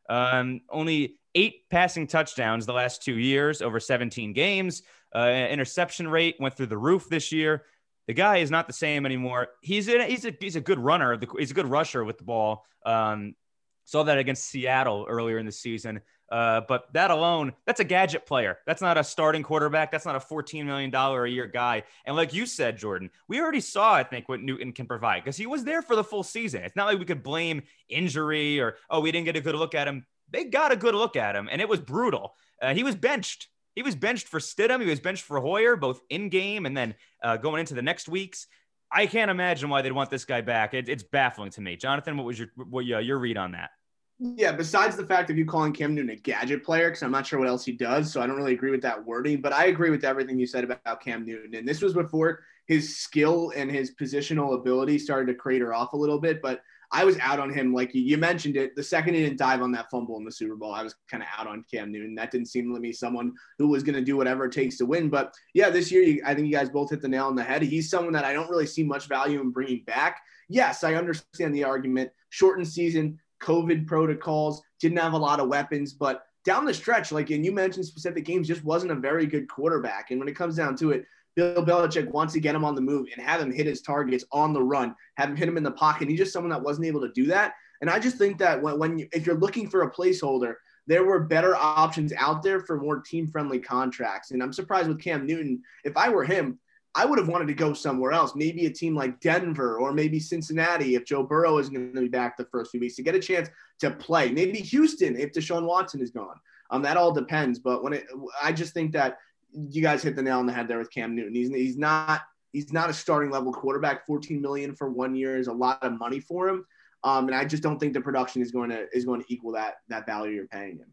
Um, 0.08 0.60
only 0.70 1.16
eight 1.34 1.68
passing 1.70 2.06
touchdowns 2.06 2.66
the 2.66 2.72
last 2.72 3.02
two 3.02 3.18
years 3.18 3.62
over 3.62 3.80
17 3.80 4.32
games. 4.32 4.82
Uh, 5.14 5.28
interception 5.28 6.08
rate 6.08 6.36
went 6.38 6.56
through 6.56 6.66
the 6.66 6.78
roof 6.78 7.08
this 7.08 7.32
year. 7.32 7.64
The 8.10 8.14
guy 8.14 8.38
is 8.38 8.50
not 8.50 8.66
the 8.66 8.72
same 8.72 9.06
anymore. 9.06 9.50
He's 9.60 9.88
a, 9.88 10.04
he's 10.04 10.24
a 10.24 10.34
he's 10.40 10.56
a 10.56 10.60
good 10.60 10.80
runner. 10.80 11.16
He's 11.38 11.52
a 11.52 11.54
good 11.54 11.68
rusher 11.68 12.04
with 12.04 12.18
the 12.18 12.24
ball. 12.24 12.66
Um, 12.84 13.36
saw 13.84 14.02
that 14.02 14.18
against 14.18 14.46
Seattle 14.46 15.06
earlier 15.08 15.38
in 15.38 15.46
the 15.46 15.52
season. 15.52 16.00
Uh, 16.28 16.62
but 16.66 16.92
that 16.92 17.12
alone, 17.12 17.52
that's 17.66 17.78
a 17.78 17.84
gadget 17.84 18.26
player. 18.26 18.58
That's 18.66 18.82
not 18.82 18.98
a 18.98 19.04
starting 19.04 19.44
quarterback. 19.44 19.92
That's 19.92 20.06
not 20.06 20.16
a 20.16 20.18
$14 20.18 20.64
million 20.64 20.92
a 20.92 21.26
year 21.26 21.46
guy. 21.46 21.84
And 22.04 22.16
like 22.16 22.34
you 22.34 22.46
said, 22.46 22.78
Jordan, 22.78 23.10
we 23.28 23.40
already 23.40 23.60
saw, 23.60 23.94
I 23.94 24.02
think, 24.02 24.28
what 24.28 24.42
Newton 24.42 24.72
can 24.72 24.86
provide 24.86 25.22
because 25.22 25.36
he 25.36 25.46
was 25.46 25.62
there 25.62 25.80
for 25.80 25.94
the 25.94 26.02
full 26.02 26.24
season. 26.24 26.64
It's 26.64 26.74
not 26.74 26.86
like 26.86 26.98
we 26.98 27.04
could 27.04 27.22
blame 27.22 27.62
injury 27.88 28.58
or, 28.58 28.74
oh, 28.90 28.98
we 28.98 29.12
didn't 29.12 29.26
get 29.26 29.36
a 29.36 29.40
good 29.40 29.54
look 29.54 29.76
at 29.76 29.86
him. 29.86 30.04
They 30.30 30.46
got 30.46 30.72
a 30.72 30.76
good 30.76 30.96
look 30.96 31.14
at 31.14 31.36
him, 31.36 31.48
and 31.48 31.60
it 31.60 31.68
was 31.68 31.78
brutal. 31.78 32.34
Uh, 32.60 32.74
he 32.74 32.82
was 32.82 32.96
benched 32.96 33.46
he 33.74 33.82
was 33.82 33.94
benched 33.94 34.28
for 34.28 34.40
Stidham. 34.40 34.80
He 34.80 34.88
was 34.88 35.00
benched 35.00 35.24
for 35.24 35.40
Hoyer, 35.40 35.76
both 35.76 36.00
in 36.10 36.28
game 36.28 36.66
and 36.66 36.76
then 36.76 36.94
uh, 37.22 37.36
going 37.36 37.60
into 37.60 37.74
the 37.74 37.82
next 37.82 38.08
weeks. 38.08 38.46
I 38.92 39.06
can't 39.06 39.30
imagine 39.30 39.68
why 39.68 39.82
they'd 39.82 39.92
want 39.92 40.10
this 40.10 40.24
guy 40.24 40.40
back. 40.40 40.74
It, 40.74 40.88
it's 40.88 41.04
baffling 41.04 41.50
to 41.52 41.60
me. 41.60 41.76
Jonathan, 41.76 42.16
what 42.16 42.26
was 42.26 42.38
your 42.38 42.48
what, 42.56 42.84
uh, 42.90 42.98
your 42.98 43.18
read 43.18 43.36
on 43.36 43.52
that? 43.52 43.70
Yeah, 44.18 44.52
besides 44.52 44.96
the 44.96 45.06
fact 45.06 45.30
of 45.30 45.38
you 45.38 45.46
calling 45.46 45.72
Cam 45.72 45.94
Newton 45.94 46.10
a 46.10 46.16
gadget 46.16 46.62
player, 46.62 46.88
because 46.88 47.02
I'm 47.02 47.10
not 47.10 47.26
sure 47.26 47.38
what 47.38 47.48
else 47.48 47.64
he 47.64 47.72
does, 47.72 48.12
so 48.12 48.20
I 48.20 48.26
don't 48.26 48.36
really 48.36 48.52
agree 48.52 48.70
with 48.70 48.82
that 48.82 49.02
wording. 49.02 49.40
But 49.40 49.54
I 49.54 49.66
agree 49.66 49.88
with 49.88 50.04
everything 50.04 50.38
you 50.38 50.46
said 50.46 50.64
about 50.64 51.00
Cam 51.00 51.24
Newton. 51.24 51.54
And 51.54 51.66
this 51.66 51.80
was 51.80 51.94
before 51.94 52.40
his 52.66 52.98
skill 52.98 53.52
and 53.56 53.70
his 53.70 53.94
positional 53.94 54.54
ability 54.58 54.98
started 54.98 55.32
to 55.32 55.34
crater 55.34 55.72
off 55.72 55.94
a 55.94 55.96
little 55.96 56.18
bit. 56.18 56.42
But 56.42 56.60
I 56.92 57.04
was 57.04 57.18
out 57.18 57.38
on 57.38 57.52
him. 57.52 57.72
Like 57.72 57.90
you 57.94 58.16
mentioned 58.18 58.56
it, 58.56 58.74
the 58.74 58.82
second 58.82 59.14
he 59.14 59.22
didn't 59.22 59.38
dive 59.38 59.62
on 59.62 59.70
that 59.72 59.90
fumble 59.90 60.16
in 60.18 60.24
the 60.24 60.32
Super 60.32 60.56
Bowl, 60.56 60.74
I 60.74 60.82
was 60.82 60.96
kind 61.08 61.22
of 61.22 61.28
out 61.36 61.46
on 61.46 61.64
Cam 61.72 61.92
Newton. 61.92 62.14
That 62.16 62.30
didn't 62.30 62.48
seem 62.48 62.72
to 62.72 62.80
me 62.80 62.92
someone 62.92 63.32
who 63.58 63.68
was 63.68 63.82
going 63.82 63.94
to 63.94 64.00
do 64.04 64.16
whatever 64.16 64.46
it 64.46 64.52
takes 64.52 64.76
to 64.78 64.86
win. 64.86 65.08
But 65.08 65.32
yeah, 65.54 65.70
this 65.70 65.92
year, 65.92 66.02
you, 66.02 66.22
I 66.26 66.34
think 66.34 66.48
you 66.48 66.52
guys 66.52 66.68
both 66.68 66.90
hit 66.90 67.00
the 67.00 67.08
nail 67.08 67.26
on 67.26 67.36
the 67.36 67.44
head. 67.44 67.62
He's 67.62 67.90
someone 67.90 68.12
that 68.14 68.24
I 68.24 68.32
don't 68.32 68.50
really 68.50 68.66
see 68.66 68.82
much 68.82 69.06
value 69.06 69.40
in 69.40 69.50
bringing 69.50 69.84
back. 69.84 70.20
Yes, 70.48 70.82
I 70.82 70.94
understand 70.94 71.54
the 71.54 71.64
argument. 71.64 72.10
Shortened 72.30 72.66
season, 72.66 73.20
COVID 73.40 73.86
protocols, 73.86 74.60
didn't 74.80 74.98
have 74.98 75.12
a 75.12 75.18
lot 75.18 75.40
of 75.40 75.48
weapons, 75.48 75.92
but 75.92 76.24
down 76.44 76.64
the 76.64 76.74
stretch, 76.74 77.12
like, 77.12 77.30
and 77.30 77.44
you 77.44 77.52
mentioned 77.52 77.84
specific 77.84 78.24
games, 78.24 78.48
just 78.48 78.64
wasn't 78.64 78.90
a 78.90 78.96
very 78.96 79.26
good 79.26 79.48
quarterback. 79.48 80.10
And 80.10 80.18
when 80.18 80.28
it 80.28 80.36
comes 80.36 80.56
down 80.56 80.74
to 80.76 80.90
it, 80.90 81.04
Bill 81.36 81.64
Belichick 81.64 82.10
wants 82.10 82.34
to 82.34 82.40
get 82.40 82.54
him 82.54 82.64
on 82.64 82.74
the 82.74 82.80
move 82.80 83.06
and 83.14 83.24
have 83.24 83.40
him 83.40 83.52
hit 83.52 83.66
his 83.66 83.82
targets 83.82 84.24
on 84.32 84.52
the 84.52 84.62
run, 84.62 84.94
have 85.16 85.30
him 85.30 85.36
hit 85.36 85.48
him 85.48 85.56
in 85.56 85.62
the 85.62 85.70
pocket. 85.70 86.08
He's 86.08 86.18
just 86.18 86.32
someone 86.32 86.50
that 86.50 86.62
wasn't 86.62 86.86
able 86.86 87.00
to 87.02 87.12
do 87.12 87.26
that. 87.26 87.54
And 87.80 87.88
I 87.88 87.98
just 87.98 88.16
think 88.16 88.38
that 88.38 88.60
when, 88.60 88.78
when 88.78 88.98
you, 88.98 89.08
if 89.12 89.26
you're 89.26 89.38
looking 89.38 89.68
for 89.68 89.82
a 89.82 89.90
placeholder, 89.90 90.54
there 90.86 91.04
were 91.04 91.20
better 91.20 91.54
options 91.54 92.12
out 92.18 92.42
there 92.42 92.60
for 92.60 92.80
more 92.80 93.00
team 93.00 93.26
friendly 93.26 93.58
contracts. 93.58 94.32
And 94.32 94.42
I'm 94.42 94.52
surprised 94.52 94.88
with 94.88 95.00
Cam 95.00 95.26
Newton. 95.26 95.62
If 95.84 95.96
I 95.96 96.08
were 96.08 96.24
him, 96.24 96.58
I 96.94 97.06
would 97.06 97.18
have 97.18 97.28
wanted 97.28 97.46
to 97.46 97.54
go 97.54 97.72
somewhere 97.72 98.10
else, 98.10 98.34
maybe 98.34 98.66
a 98.66 98.70
team 98.70 98.96
like 98.96 99.20
Denver 99.20 99.78
or 99.78 99.92
maybe 99.92 100.18
Cincinnati 100.18 100.96
if 100.96 101.04
Joe 101.04 101.22
Burrow 101.22 101.58
is 101.58 101.68
going 101.68 101.94
to 101.94 102.00
be 102.00 102.08
back 102.08 102.36
the 102.36 102.46
first 102.46 102.72
few 102.72 102.80
weeks 102.80 102.96
to 102.96 103.02
get 103.02 103.14
a 103.14 103.20
chance 103.20 103.48
to 103.78 103.92
play. 103.92 104.32
Maybe 104.32 104.58
Houston 104.58 105.16
if 105.16 105.32
Deshaun 105.32 105.64
Watson 105.64 106.00
is 106.00 106.10
gone. 106.10 106.34
Um, 106.70 106.82
that 106.82 106.96
all 106.96 107.12
depends. 107.12 107.58
But 107.60 107.84
when 107.84 107.92
it, 107.92 108.06
I 108.42 108.52
just 108.52 108.74
think 108.74 108.92
that 108.92 109.18
you 109.52 109.82
guys 109.82 110.02
hit 110.02 110.16
the 110.16 110.22
nail 110.22 110.38
on 110.38 110.46
the 110.46 110.52
head 110.52 110.68
there 110.68 110.78
with 110.78 110.90
Cam 110.90 111.14
Newton. 111.14 111.34
He's 111.34 111.48
he's 111.48 111.76
not 111.76 112.22
he's 112.52 112.72
not 112.72 112.90
a 112.90 112.94
starting 112.94 113.30
level 113.30 113.52
quarterback. 113.52 114.06
14 114.06 114.40
million 114.40 114.74
for 114.74 114.90
one 114.90 115.14
year 115.14 115.36
is 115.36 115.46
a 115.46 115.52
lot 115.52 115.82
of 115.82 115.98
money 115.98 116.20
for 116.20 116.48
him. 116.48 116.64
Um, 117.02 117.28
and 117.28 117.34
I 117.34 117.44
just 117.44 117.62
don't 117.62 117.78
think 117.78 117.94
the 117.94 118.00
production 118.00 118.42
is 118.42 118.50
going 118.50 118.70
to 118.70 118.86
is 118.92 119.04
going 119.04 119.22
to 119.22 119.32
equal 119.32 119.52
that 119.52 119.76
that 119.88 120.06
value 120.06 120.34
you're 120.34 120.46
paying 120.46 120.78
him. 120.78 120.92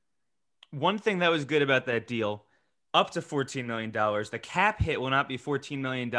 One 0.71 0.97
thing 0.97 1.19
that 1.19 1.31
was 1.31 1.45
good 1.45 1.61
about 1.61 1.85
that 1.85 2.07
deal, 2.07 2.45
up 2.93 3.11
to 3.11 3.21
$14 3.21 3.65
million. 3.65 3.91
The 3.91 4.39
cap 4.41 4.81
hit 4.81 4.99
will 4.99 5.09
not 5.09 5.29
be 5.29 5.37
$14 5.37 5.79
million. 5.79 6.13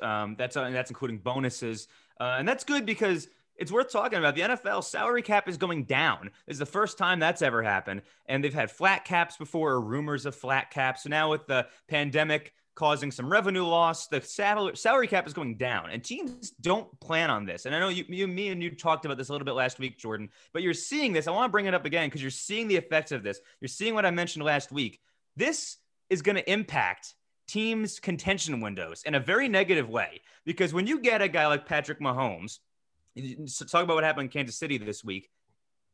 Um, 0.00 0.36
that's 0.36 0.54
that's 0.54 0.90
including 0.90 1.18
bonuses, 1.18 1.88
uh, 2.20 2.36
and 2.38 2.48
that's 2.48 2.64
good 2.64 2.86
because 2.86 3.28
it's 3.62 3.70
worth 3.70 3.92
talking 3.92 4.18
about. 4.18 4.34
The 4.34 4.40
NFL 4.40 4.82
salary 4.82 5.22
cap 5.22 5.48
is 5.48 5.56
going 5.56 5.84
down. 5.84 6.30
This 6.48 6.56
is 6.56 6.58
the 6.58 6.66
first 6.66 6.98
time 6.98 7.20
that's 7.20 7.42
ever 7.42 7.62
happened, 7.62 8.02
and 8.26 8.42
they've 8.42 8.52
had 8.52 8.72
flat 8.72 9.04
caps 9.04 9.36
before, 9.36 9.70
or 9.70 9.80
rumors 9.80 10.26
of 10.26 10.34
flat 10.34 10.72
caps. 10.72 11.04
So 11.04 11.10
now 11.10 11.30
with 11.30 11.46
the 11.46 11.68
pandemic 11.88 12.54
causing 12.74 13.12
some 13.12 13.30
revenue 13.30 13.62
loss, 13.62 14.08
the 14.08 14.20
salary 14.20 15.06
cap 15.06 15.28
is 15.28 15.32
going 15.32 15.58
down, 15.58 15.90
and 15.90 16.02
teams 16.02 16.50
don't 16.60 16.88
plan 16.98 17.30
on 17.30 17.46
this. 17.46 17.64
And 17.64 17.72
I 17.72 17.78
know 17.78 17.88
you, 17.88 18.04
you, 18.08 18.26
me, 18.26 18.48
and 18.48 18.60
you 18.60 18.74
talked 18.74 19.04
about 19.04 19.16
this 19.16 19.28
a 19.28 19.32
little 19.32 19.44
bit 19.44 19.54
last 19.54 19.78
week, 19.78 19.96
Jordan. 19.96 20.28
But 20.52 20.62
you're 20.62 20.74
seeing 20.74 21.12
this. 21.12 21.28
I 21.28 21.30
want 21.30 21.48
to 21.48 21.52
bring 21.52 21.66
it 21.66 21.74
up 21.74 21.84
again 21.84 22.08
because 22.08 22.20
you're 22.20 22.32
seeing 22.32 22.66
the 22.66 22.76
effects 22.76 23.12
of 23.12 23.22
this. 23.22 23.38
You're 23.60 23.68
seeing 23.68 23.94
what 23.94 24.04
I 24.04 24.10
mentioned 24.10 24.44
last 24.44 24.72
week. 24.72 24.98
This 25.36 25.76
is 26.10 26.20
going 26.20 26.34
to 26.34 26.50
impact 26.50 27.14
teams' 27.46 28.00
contention 28.00 28.60
windows 28.60 29.04
in 29.06 29.14
a 29.14 29.20
very 29.20 29.46
negative 29.48 29.88
way 29.88 30.20
because 30.44 30.74
when 30.74 30.88
you 30.88 30.98
get 30.98 31.22
a 31.22 31.28
guy 31.28 31.46
like 31.46 31.64
Patrick 31.64 32.00
Mahomes 32.00 32.58
so 33.46 33.64
talk 33.64 33.84
about 33.84 33.94
what 33.94 34.04
happened 34.04 34.26
in 34.26 34.30
Kansas 34.30 34.56
City 34.56 34.78
this 34.78 35.04
week. 35.04 35.28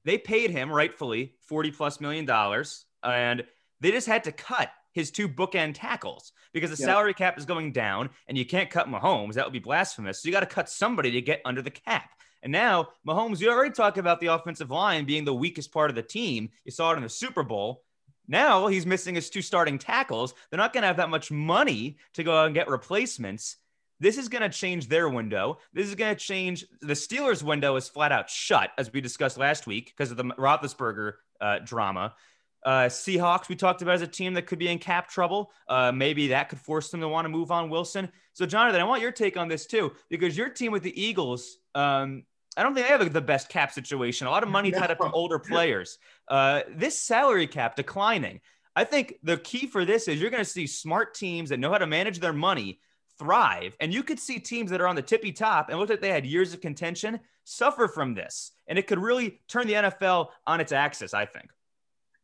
They 0.04 0.18
paid 0.18 0.50
him 0.50 0.70
rightfully 0.70 1.34
40 1.48 1.72
plus 1.72 2.00
million 2.00 2.24
dollars, 2.24 2.86
and 3.02 3.44
they 3.80 3.90
just 3.90 4.06
had 4.06 4.24
to 4.24 4.32
cut 4.32 4.70
his 4.92 5.10
two 5.10 5.28
bookend 5.28 5.72
tackles 5.74 6.32
because 6.52 6.70
the 6.70 6.76
salary 6.76 7.14
cap 7.14 7.38
is 7.38 7.44
going 7.44 7.72
down 7.72 8.10
and 8.26 8.36
you 8.36 8.44
can't 8.44 8.70
cut 8.70 8.88
Mahomes. 8.88 9.34
That 9.34 9.44
would 9.44 9.52
be 9.52 9.58
blasphemous. 9.58 10.20
So 10.20 10.28
you 10.28 10.32
got 10.32 10.40
to 10.40 10.46
cut 10.46 10.68
somebody 10.68 11.10
to 11.12 11.20
get 11.20 11.40
under 11.44 11.62
the 11.62 11.70
cap. 11.70 12.10
And 12.42 12.52
now, 12.52 12.88
Mahomes, 13.06 13.40
you 13.40 13.50
already 13.50 13.72
talked 13.72 13.98
about 13.98 14.20
the 14.20 14.28
offensive 14.28 14.70
line 14.70 15.04
being 15.04 15.24
the 15.24 15.34
weakest 15.34 15.72
part 15.72 15.90
of 15.90 15.96
the 15.96 16.02
team. 16.02 16.50
You 16.64 16.72
saw 16.72 16.92
it 16.92 16.96
in 16.96 17.02
the 17.02 17.08
Super 17.08 17.42
Bowl. 17.42 17.82
Now 18.26 18.66
he's 18.66 18.86
missing 18.86 19.14
his 19.14 19.30
two 19.30 19.42
starting 19.42 19.78
tackles. 19.78 20.34
They're 20.50 20.58
not 20.58 20.72
going 20.72 20.82
to 20.82 20.88
have 20.88 20.98
that 20.98 21.10
much 21.10 21.30
money 21.30 21.98
to 22.14 22.22
go 22.22 22.36
out 22.36 22.46
and 22.46 22.54
get 22.54 22.68
replacements. 22.68 23.56
This 24.00 24.18
is 24.18 24.28
going 24.28 24.42
to 24.42 24.48
change 24.48 24.88
their 24.88 25.08
window. 25.08 25.58
This 25.72 25.88
is 25.88 25.94
going 25.94 26.14
to 26.14 26.20
change 26.20 26.64
the 26.80 26.94
Steelers' 26.94 27.42
window 27.42 27.76
is 27.76 27.88
flat 27.88 28.12
out 28.12 28.30
shut, 28.30 28.70
as 28.78 28.92
we 28.92 29.00
discussed 29.00 29.38
last 29.38 29.66
week 29.66 29.92
because 29.96 30.10
of 30.10 30.16
the 30.16 30.24
Roethlisberger 30.24 31.14
uh, 31.40 31.58
drama. 31.64 32.14
Uh, 32.64 32.86
Seahawks, 32.86 33.48
we 33.48 33.56
talked 33.56 33.82
about 33.82 33.94
as 33.94 34.02
a 34.02 34.06
team 34.06 34.34
that 34.34 34.46
could 34.46 34.58
be 34.58 34.68
in 34.68 34.78
cap 34.78 35.08
trouble. 35.08 35.50
Uh, 35.68 35.92
maybe 35.92 36.28
that 36.28 36.48
could 36.48 36.58
force 36.58 36.90
them 36.90 37.00
to 37.00 37.08
want 37.08 37.24
to 37.24 37.28
move 37.28 37.50
on 37.50 37.70
Wilson. 37.70 38.08
So, 38.32 38.46
Jonathan, 38.46 38.80
I 38.80 38.84
want 38.84 39.00
your 39.00 39.12
take 39.12 39.36
on 39.36 39.48
this 39.48 39.66
too, 39.66 39.92
because 40.10 40.36
your 40.36 40.48
team 40.48 40.72
with 40.72 40.82
the 40.82 41.00
Eagles, 41.00 41.58
um, 41.74 42.24
I 42.56 42.62
don't 42.62 42.74
think 42.74 42.86
they 42.86 42.92
have 42.92 43.12
the 43.12 43.20
best 43.20 43.48
cap 43.48 43.72
situation. 43.72 44.26
A 44.26 44.30
lot 44.30 44.42
of 44.42 44.48
money 44.48 44.72
tied 44.72 44.90
up 44.90 44.98
to 44.98 45.10
older 45.10 45.38
players. 45.38 45.98
Uh, 46.26 46.62
this 46.68 46.98
salary 46.98 47.46
cap 47.46 47.76
declining. 47.76 48.40
I 48.74 48.84
think 48.84 49.14
the 49.22 49.36
key 49.36 49.66
for 49.66 49.84
this 49.84 50.08
is 50.08 50.20
you're 50.20 50.30
going 50.30 50.44
to 50.44 50.48
see 50.48 50.66
smart 50.66 51.14
teams 51.14 51.50
that 51.50 51.58
know 51.58 51.70
how 51.70 51.78
to 51.78 51.86
manage 51.86 52.18
their 52.18 52.32
money 52.32 52.80
thrive. 53.18 53.76
And 53.80 53.92
you 53.92 54.02
could 54.02 54.20
see 54.20 54.38
teams 54.38 54.70
that 54.70 54.80
are 54.80 54.86
on 54.86 54.96
the 54.96 55.02
tippy 55.02 55.32
top 55.32 55.68
and 55.68 55.78
looked 55.78 55.90
like 55.90 56.00
they 56.00 56.10
had 56.10 56.26
years 56.26 56.54
of 56.54 56.60
contention 56.60 57.20
suffer 57.44 57.88
from 57.88 58.14
this. 58.14 58.52
And 58.66 58.78
it 58.78 58.86
could 58.86 58.98
really 58.98 59.40
turn 59.48 59.66
the 59.66 59.74
NFL 59.74 60.28
on 60.46 60.60
its 60.60 60.72
axis, 60.72 61.14
I 61.14 61.26
think. 61.26 61.50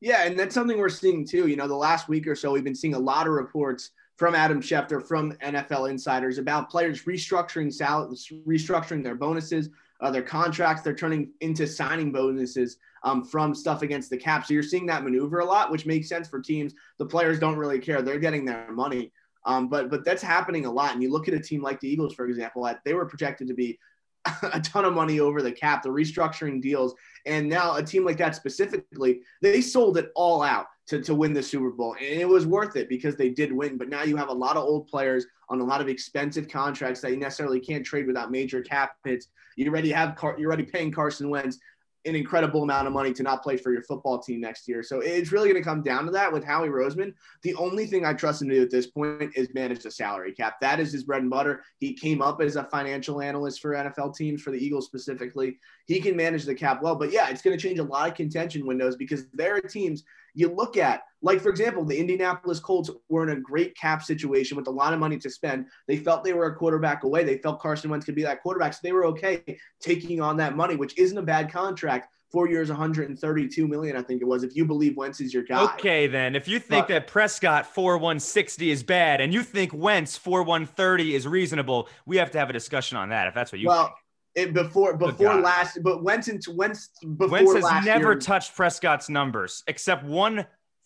Yeah, 0.00 0.24
and 0.24 0.38
that's 0.38 0.54
something 0.54 0.76
we're 0.76 0.90
seeing 0.90 1.26
too. 1.26 1.48
You 1.48 1.56
know, 1.56 1.66
the 1.66 1.74
last 1.74 2.08
week 2.08 2.26
or 2.26 2.36
so, 2.36 2.52
we've 2.52 2.64
been 2.64 2.74
seeing 2.74 2.94
a 2.94 2.98
lot 2.98 3.26
of 3.26 3.32
reports 3.32 3.90
from 4.16 4.34
Adam 4.34 4.60
Schefter, 4.60 5.02
from 5.02 5.32
NFL 5.38 5.90
insiders 5.90 6.38
about 6.38 6.70
players 6.70 7.04
restructuring 7.04 7.72
salaries, 7.72 8.30
restructuring 8.46 9.02
their 9.02 9.14
bonuses, 9.14 9.70
uh, 10.00 10.10
their 10.10 10.22
contracts. 10.22 10.82
They're 10.82 10.94
turning 10.94 11.30
into 11.40 11.66
signing 11.66 12.12
bonuses 12.12 12.76
um, 13.02 13.24
from 13.24 13.54
stuff 13.54 13.82
against 13.82 14.10
the 14.10 14.16
cap. 14.16 14.46
So 14.46 14.54
you're 14.54 14.62
seeing 14.62 14.86
that 14.86 15.04
maneuver 15.04 15.40
a 15.40 15.44
lot, 15.44 15.70
which 15.70 15.86
makes 15.86 16.08
sense 16.08 16.28
for 16.28 16.40
teams. 16.40 16.74
The 16.98 17.06
players 17.06 17.38
don't 17.38 17.56
really 17.56 17.78
care; 17.78 18.02
they're 18.02 18.18
getting 18.18 18.44
their 18.44 18.72
money. 18.72 19.10
Um, 19.46 19.68
but 19.68 19.90
but 19.90 20.04
that's 20.04 20.22
happening 20.22 20.66
a 20.66 20.72
lot. 20.72 20.94
And 20.94 21.02
you 21.02 21.10
look 21.10 21.28
at 21.28 21.34
a 21.34 21.40
team 21.40 21.62
like 21.62 21.80
the 21.80 21.88
Eagles, 21.88 22.14
for 22.14 22.26
example, 22.26 22.68
they 22.84 22.94
were 22.94 23.06
projected 23.06 23.48
to 23.48 23.54
be 23.54 23.78
a 24.52 24.60
ton 24.60 24.84
of 24.84 24.94
money 24.94 25.20
over 25.20 25.42
the 25.42 25.52
cap, 25.52 25.82
the 25.82 25.88
restructuring 25.88 26.60
deals, 26.62 26.94
and 27.26 27.48
now 27.48 27.76
a 27.76 27.82
team 27.82 28.04
like 28.04 28.16
that 28.18 28.34
specifically, 28.34 29.20
they 29.42 29.60
sold 29.60 29.98
it 29.98 30.10
all 30.14 30.42
out 30.42 30.66
to, 30.86 31.00
to 31.02 31.14
win 31.14 31.32
the 31.32 31.42
Super 31.42 31.70
Bowl, 31.70 31.94
and 31.94 32.20
it 32.20 32.28
was 32.28 32.46
worth 32.46 32.76
it 32.76 32.88
because 32.88 33.16
they 33.16 33.28
did 33.28 33.52
win. 33.52 33.76
But 33.76 33.88
now 33.88 34.02
you 34.02 34.16
have 34.16 34.28
a 34.28 34.34
lot 34.34 34.56
of 34.56 34.64
old 34.64 34.88
players 34.88 35.26
on 35.48 35.60
a 35.60 35.64
lot 35.64 35.80
of 35.80 35.88
expensive 35.88 36.48
contracts 36.48 37.00
that 37.00 37.10
you 37.10 37.18
necessarily 37.18 37.60
can't 37.60 37.84
trade 37.84 38.06
without 38.06 38.30
major 38.30 38.62
cap 38.62 38.96
hits. 39.04 39.28
You 39.56 39.68
already 39.70 39.92
have 39.92 40.16
Car- 40.16 40.36
you're 40.38 40.48
already 40.48 40.64
paying 40.64 40.90
Carson 40.90 41.28
Wentz 41.28 41.58
an 42.06 42.14
incredible 42.14 42.62
amount 42.62 42.86
of 42.86 42.92
money 42.92 43.12
to 43.12 43.22
not 43.22 43.42
play 43.42 43.56
for 43.56 43.72
your 43.72 43.82
football 43.82 44.18
team 44.18 44.40
next 44.40 44.68
year. 44.68 44.82
So 44.82 45.00
it's 45.00 45.32
really 45.32 45.48
going 45.48 45.62
to 45.62 45.68
come 45.68 45.82
down 45.82 46.04
to 46.04 46.10
that 46.12 46.32
with 46.32 46.44
Howie 46.44 46.68
Roseman. 46.68 47.14
The 47.42 47.54
only 47.54 47.86
thing 47.86 48.04
I 48.04 48.12
trust 48.12 48.42
him 48.42 48.48
to 48.50 48.54
do 48.56 48.62
at 48.62 48.70
this 48.70 48.86
point 48.86 49.32
is 49.34 49.52
manage 49.54 49.82
the 49.82 49.90
salary 49.90 50.32
cap. 50.32 50.60
That 50.60 50.80
is 50.80 50.92
his 50.92 51.04
bread 51.04 51.22
and 51.22 51.30
butter. 51.30 51.62
He 51.78 51.94
came 51.94 52.20
up 52.20 52.40
as 52.42 52.56
a 52.56 52.64
financial 52.64 53.22
analyst 53.22 53.60
for 53.60 53.72
NFL 53.72 54.16
teams, 54.16 54.42
for 54.42 54.50
the 54.50 54.64
Eagles 54.64 54.86
specifically. 54.86 55.58
He 55.86 56.00
can 56.00 56.16
manage 56.16 56.44
the 56.44 56.54
cap 56.54 56.82
well. 56.82 56.96
But 56.96 57.10
yeah, 57.10 57.28
it's 57.30 57.42
going 57.42 57.56
to 57.56 57.62
change 57.62 57.78
a 57.78 57.84
lot 57.84 58.08
of 58.08 58.14
contention 58.14 58.66
windows 58.66 58.96
because 58.96 59.26
there 59.32 59.56
are 59.56 59.60
teams 59.60 60.04
you 60.34 60.48
look 60.48 60.76
at, 60.76 61.02
like, 61.22 61.40
for 61.40 61.48
example, 61.48 61.84
the 61.84 61.98
Indianapolis 61.98 62.60
Colts 62.60 62.90
were 63.08 63.22
in 63.22 63.36
a 63.36 63.40
great 63.40 63.76
cap 63.76 64.02
situation 64.02 64.56
with 64.56 64.66
a 64.66 64.70
lot 64.70 64.92
of 64.92 65.00
money 65.00 65.16
to 65.18 65.30
spend. 65.30 65.66
They 65.88 65.96
felt 65.96 66.22
they 66.22 66.34
were 66.34 66.46
a 66.46 66.54
quarterback 66.54 67.04
away. 67.04 67.24
They 67.24 67.38
felt 67.38 67.60
Carson 67.60 67.90
Wentz 67.90 68.04
could 68.04 68.14
be 68.14 68.24
that 68.24 68.42
quarterback. 68.42 68.74
So 68.74 68.80
they 68.82 68.92
were 68.92 69.06
okay 69.06 69.42
taking 69.80 70.20
on 70.20 70.36
that 70.36 70.56
money, 70.56 70.76
which 70.76 70.98
isn't 70.98 71.16
a 71.16 71.22
bad 71.22 71.50
contract. 71.50 72.08
Four 72.30 72.48
years, 72.48 72.68
132 72.68 73.68
million, 73.68 73.96
I 73.96 74.02
think 74.02 74.20
it 74.20 74.24
was. 74.24 74.42
If 74.42 74.56
you 74.56 74.64
believe 74.64 74.96
Wentz 74.96 75.20
is 75.20 75.32
your 75.32 75.44
guy. 75.44 75.62
Okay, 75.74 76.08
then. 76.08 76.34
If 76.34 76.48
you 76.48 76.58
think 76.58 76.88
but, 76.88 76.88
that 76.88 77.06
Prescott 77.06 77.64
4 77.64 77.96
160 77.96 78.70
is 78.72 78.82
bad 78.82 79.20
and 79.20 79.32
you 79.32 79.44
think 79.44 79.72
Wentz 79.72 80.16
4 80.16 80.42
130 80.42 81.14
is 81.14 81.28
reasonable, 81.28 81.88
we 82.06 82.16
have 82.16 82.32
to 82.32 82.38
have 82.38 82.50
a 82.50 82.52
discussion 82.52 82.98
on 82.98 83.10
that 83.10 83.28
if 83.28 83.34
that's 83.34 83.52
what 83.52 83.60
you 83.60 83.68
well, 83.68 83.84
think. 83.84 83.94
It, 84.34 84.52
before 84.52 84.96
before 84.96 85.36
last, 85.36 85.78
but 85.82 86.02
Wentz 86.02 86.26
into 86.26 86.50
Wentz 86.50 86.90
before 87.16 87.28
Wentz 87.28 87.54
has 87.54 87.62
last 87.62 87.86
never 87.86 88.12
year, 88.12 88.18
touched 88.18 88.56
Prescott's 88.56 89.08
numbers 89.08 89.62
except 89.68 90.04
one 90.04 90.44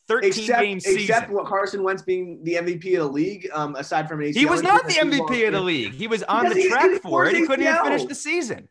13 0.09 0.29
except, 0.29 0.63
game 0.63 0.81
season. 0.81 1.01
Except 1.01 1.31
what 1.31 1.47
Carson 1.47 1.83
Wentz 1.83 2.03
being 2.03 2.43
the 2.43 2.55
MVP 2.55 2.99
of 2.99 3.07
the 3.07 3.13
league, 3.13 3.49
um, 3.53 3.75
aside 3.77 4.09
from 4.09 4.21
an 4.21 4.27
ACL. 4.27 4.37
He 4.37 4.47
was 4.47 4.63
not 4.63 4.87
the 4.87 4.95
MVP 4.95 5.47
of 5.47 5.53
the 5.53 5.61
league. 5.61 5.93
He 5.93 6.07
was 6.07 6.23
on 6.25 6.49
the 6.49 6.69
track 6.69 7.03
for 7.03 7.27
it. 7.27 7.37
He 7.37 7.47
couldn't 7.47 7.65
even 7.65 7.83
finish 7.85 8.05
the 8.05 8.15
season. 8.15 8.69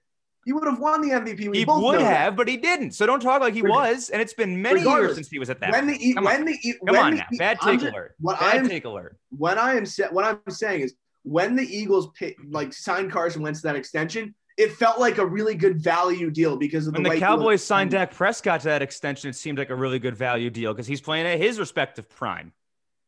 He 0.47 0.53
would 0.53 0.63
have 0.63 0.79
won 0.79 1.01
the 1.01 1.09
MVP. 1.09 1.53
he 1.53 1.65
would 1.65 1.99
have, 1.99 2.37
but 2.37 2.47
he 2.47 2.55
didn't. 2.55 2.91
So 2.91 3.05
don't 3.05 3.19
talk 3.19 3.41
like 3.41 3.53
he 3.53 3.61
was. 3.61 4.09
And 4.09 4.21
it's 4.21 4.33
been 4.33 4.61
many 4.61 4.79
Regardless, 4.79 5.07
years 5.09 5.15
since 5.15 5.29
he 5.29 5.39
was 5.39 5.49
at 5.49 5.59
that. 5.59 5.73
When 5.73 5.87
the 5.87 6.13
come 6.13 6.23
when 6.23 6.39
on. 6.39 6.45
the 6.45 6.57
come 6.57 6.95
when 6.95 6.95
on 6.95 7.11
the, 7.11 7.17
now, 7.17 7.25
bad 7.37 7.59
take 7.59 7.81
just, 7.81 7.91
alert. 7.91 8.15
What 8.21 8.39
bad 8.39 8.55
I'm, 8.55 8.69
take 8.69 8.85
alert. 8.85 9.17
When 9.29 9.59
I 9.59 9.73
am 9.73 9.85
what 10.11 10.23
I'm 10.23 10.39
saying 10.49 10.83
is 10.83 10.93
when 11.23 11.57
the 11.57 11.63
Eagles 11.63 12.11
pay, 12.17 12.33
like 12.49 12.71
signed 12.71 13.11
Carson 13.11 13.41
Wentz 13.41 13.59
to 13.59 13.67
that 13.67 13.75
extension, 13.75 14.33
it 14.57 14.73
felt 14.73 14.99
like 14.99 15.19
a 15.19 15.25
really 15.25 15.53
good 15.53 15.79
value 15.79 16.31
deal 16.31 16.57
because 16.57 16.87
of 16.87 16.93
the, 16.93 17.01
when 17.01 17.11
the, 17.11 17.19
Cowboys 17.19 17.63
signed 17.63 17.91
Dak 17.91 18.13
Prescott 18.13 18.61
to 18.61 18.67
that 18.67 18.81
extension. 18.81 19.29
It 19.29 19.35
seemed 19.35 19.59
like 19.59 19.69
a 19.69 19.75
really 19.75 19.99
good 19.99 20.15
value 20.15 20.49
deal 20.49 20.73
because 20.73 20.87
he's 20.87 21.01
playing 21.01 21.27
at 21.27 21.39
his 21.39 21.59
respective 21.59 22.09
prime. 22.09 22.51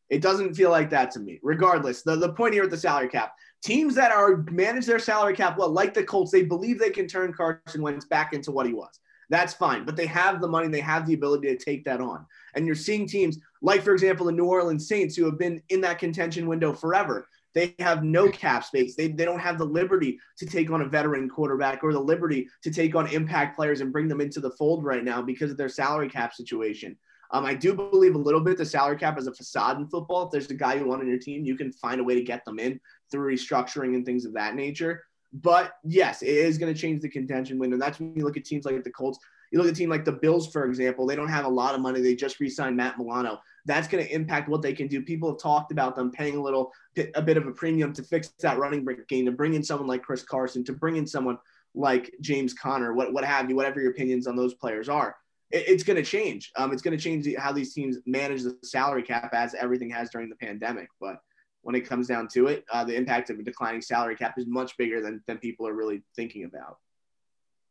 It 0.10 0.22
doesn't 0.22 0.56
feel 0.56 0.70
like 0.70 0.92
that 0.92 1.12
to 1.12 1.20
me. 1.20 1.40
Regardless, 1.42 2.04
the, 2.04 2.16
the 2.16 2.34
point 2.34 2.54
here 2.54 2.64
with 2.64 2.72
the 2.72 2.78
salary 2.78 3.10
cap, 3.10 3.34
teams 3.64 3.96
that 3.96 4.12
are 4.12 4.38
manage 4.52 4.86
their 4.86 5.00
salary 5.00 5.36
cap 5.36 5.58
well, 5.58 5.70
like 5.70 5.94
the 5.94 6.04
Colts, 6.04 6.32
they 6.32 6.44
believe 6.44 6.80
they 6.80 6.90
can 6.92 7.08
turn 7.08 7.34
Carson 7.34 7.82
Wentz 7.82 8.06
back 8.06 8.34
into 8.34 8.52
what 8.52 8.66
he 8.66 8.74
was. 8.74 9.00
That's 9.32 9.54
fine, 9.54 9.86
but 9.86 9.96
they 9.96 10.08
have 10.08 10.42
the 10.42 10.48
money, 10.48 10.68
they 10.68 10.80
have 10.80 11.06
the 11.06 11.14
ability 11.14 11.56
to 11.56 11.64
take 11.64 11.86
that 11.86 12.02
on. 12.02 12.26
And 12.56 12.66
you're 12.66 12.76
seeing 12.76 13.08
teams 13.08 13.38
like, 13.62 13.84
for 13.84 13.94
example, 13.94 14.26
the 14.26 14.32
New 14.32 14.46
Orleans 14.46 14.88
Saints, 14.88 15.16
who 15.16 15.26
have 15.26 15.38
been 15.38 15.62
in 15.70 15.82
that 15.82 16.00
contention 16.00 16.48
window 16.48 16.74
forever. 16.74 17.28
They 17.56 17.76
have 17.80 18.04
no 18.04 18.30
cap 18.30 18.64
space. 18.64 18.96
They, 18.96 19.08
they 19.08 19.26
don't 19.26 19.40
have 19.40 19.58
the 19.58 19.66
liberty 19.66 20.20
to 20.38 20.46
take 20.46 20.72
on 20.72 20.82
a 20.82 20.88
veteran 20.88 21.30
quarterback 21.30 21.84
or 21.84 21.94
the 21.94 22.00
liberty 22.00 22.48
to 22.64 22.72
take 22.72 22.96
on 22.96 23.08
impact 23.08 23.56
players 23.56 23.82
and 23.82 23.92
bring 23.92 24.08
them 24.08 24.22
into 24.22 24.40
the 24.40 24.52
fold 24.52 24.84
right 24.84 25.04
now 25.04 25.22
because 25.22 25.52
of 25.52 25.58
their 25.58 25.70
salary 25.70 26.10
cap 26.10 26.34
situation. 26.34 26.96
Um, 27.32 27.46
I 27.46 27.54
do 27.54 27.74
believe 27.74 28.16
a 28.16 28.20
little 28.20 28.40
bit 28.40 28.58
the 28.58 28.66
salary 28.66 28.98
cap 28.98 29.18
is 29.20 29.28
a 29.28 29.34
facade 29.34 29.78
in 29.78 29.88
football. 29.88 30.26
If 30.26 30.32
there's 30.32 30.50
a 30.50 30.56
guy 30.56 30.76
you 30.76 30.86
want 30.86 31.02
on 31.02 31.08
your 31.08 31.20
team, 31.20 31.46
you 31.46 31.56
can 31.56 31.72
find 31.72 32.02
a 32.02 32.04
way 32.04 32.16
to 32.16 32.24
get 32.24 32.44
them 32.46 32.60
in 32.60 32.80
through 33.12 33.34
restructuring 33.34 33.96
and 33.96 34.06
things 34.06 34.26
of 34.26 34.34
that 34.34 34.56
nature. 34.56 35.04
But 35.32 35.74
yes, 35.84 36.24
it 36.24 36.30
is 36.30 36.58
going 36.58 36.74
to 36.74 36.80
change 36.80 37.02
the 37.02 37.10
contention 37.10 37.60
window. 37.60 37.78
That's 37.78 38.00
when 38.00 38.16
you 38.16 38.24
look 38.24 38.38
at 38.38 38.46
teams 38.46 38.66
like 38.66 38.84
the 38.84 38.92
Colts. 38.92 39.20
You 39.52 39.60
look 39.60 39.68
at 39.68 39.74
a 39.74 39.76
team 39.76 39.90
like 39.90 40.06
the 40.06 40.12
Bills, 40.12 40.52
for 40.52 40.66
example. 40.66 41.06
They 41.06 41.16
don't 41.16 41.28
have 41.28 41.46
a 41.46 41.50
lot 41.50 41.76
of 41.76 41.82
money. 41.82 42.02
They 42.02 42.16
just 42.16 42.40
re-signed 42.40 42.78
Matt 42.78 42.98
Milano 42.98 43.40
that's 43.70 43.88
going 43.88 44.04
to 44.04 44.12
impact 44.12 44.50
what 44.50 44.62
they 44.62 44.74
can 44.74 44.88
do. 44.88 45.02
People 45.02 45.30
have 45.30 45.40
talked 45.40 45.72
about 45.72 45.96
them 45.96 46.12
paying 46.12 46.36
a 46.36 46.42
little 46.42 46.72
a 47.16 47.22
bit 47.22 47.38
of 47.38 47.48
a 47.48 47.52
premium 47.52 47.94
to 47.94 48.04
fix 48.04 48.30
that 48.40 48.58
running 48.58 48.88
game, 49.08 49.26
to 49.26 49.32
bring 49.32 49.54
in 49.54 49.64
someone 49.64 49.88
like 49.88 50.02
Chris 50.02 50.24
Carson, 50.24 50.64
to 50.66 50.74
bring 50.74 50.96
in 50.96 51.06
someone 51.06 51.38
like 51.76 52.14
James 52.22 52.54
Conner, 52.54 52.94
what 52.94 53.14
what 53.14 53.24
have 53.24 53.50
you, 53.50 53.56
whatever 53.56 53.80
your 53.80 53.92
opinions 53.92 54.28
on 54.28 54.36
those 54.36 54.54
players 54.56 54.90
are. 54.90 55.16
It, 55.52 55.66
it's 55.68 55.84
going 55.84 55.98
to 55.98 56.04
change. 56.04 56.52
Um, 56.58 56.74
it's 56.74 56.82
going 56.82 56.98
to 56.98 57.04
change 57.04 57.28
how 57.38 57.52
these 57.52 57.74
teams 57.74 57.98
manage 58.06 58.44
the 58.44 58.58
salary 58.64 59.04
cap 59.04 59.34
as 59.34 59.54
everything 59.54 59.90
has 59.92 60.10
during 60.10 60.30
the 60.30 60.36
pandemic. 60.36 60.90
But 61.00 61.22
when 61.62 61.76
it 61.76 61.82
comes 61.82 62.08
down 62.08 62.28
to 62.30 62.48
it, 62.48 62.66
uh, 62.72 62.84
the 62.84 62.96
impact 62.96 63.30
of 63.30 63.38
a 63.38 63.44
declining 63.44 63.82
salary 63.82 64.16
cap 64.16 64.36
is 64.38 64.48
much 64.48 64.76
bigger 64.78 65.02
than 65.02 65.22
than 65.28 65.38
people 65.38 65.68
are 65.68 65.74
really 65.74 66.02
thinking 66.16 66.46
about. 66.46 66.78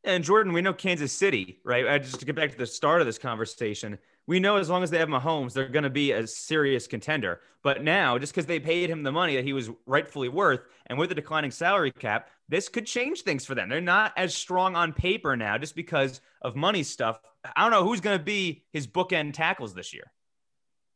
And 0.05 0.23
Jordan, 0.23 0.53
we 0.53 0.63
know 0.63 0.73
Kansas 0.73 1.13
City, 1.13 1.59
right? 1.65 1.87
I 1.87 1.99
just 1.99 2.21
to 2.21 2.25
get 2.25 2.37
back 2.37 2.53
to 2.53 2.57
the 2.57 2.67
start 2.67 3.01
of 3.01 3.07
this 3.07 3.19
conversation, 3.19 3.99
we 4.29 4.39
know 4.39 4.57
as 4.57 4.69
long 4.69 4.83
as 4.83 4.91
they 4.91 4.99
have 4.99 5.09
Mahomes, 5.09 5.55
they're 5.55 5.71
going 5.71 5.85
to 5.85 5.91
be 5.91 6.13
a 6.13 6.27
serious 6.27 6.87
contender. 6.87 7.41
But 7.63 7.83
now, 7.83 8.19
just 8.19 8.35
because 8.35 8.45
they 8.45 8.61
paid 8.61 8.91
him 8.91 9.03
the 9.03 9.11
money 9.11 9.35
that 9.37 9.45
he 9.45 9.55
was 9.55 9.71
rightfully 9.87 10.29
worth, 10.29 10.61
and 10.87 10.99
with 10.99 11.09
the 11.09 11.15
declining 11.15 11.51
salary 11.51 11.91
cap, 11.91 12.29
this 12.47 12.69
could 12.69 12.85
change 12.85 13.23
things 13.23 13.47
for 13.47 13.55
them. 13.55 13.71
They're 13.71 13.81
not 13.81 14.13
as 14.19 14.35
strong 14.35 14.77
on 14.77 14.93
paper 14.93 15.35
now 15.35 15.57
just 15.57 15.75
because 15.75 16.21
of 16.43 16.57
money 16.57 16.83
stuff. 16.83 17.19
I 17.57 17.63
don't 17.63 17.71
know 17.71 17.85
who's 17.85 18.03
going 18.03 18.19
to 18.19 18.25
be 18.25 18.65
his 18.71 18.87
bookend 18.87 19.33
tackles 19.33 19.73
this 19.73 19.95
year. 19.95 20.13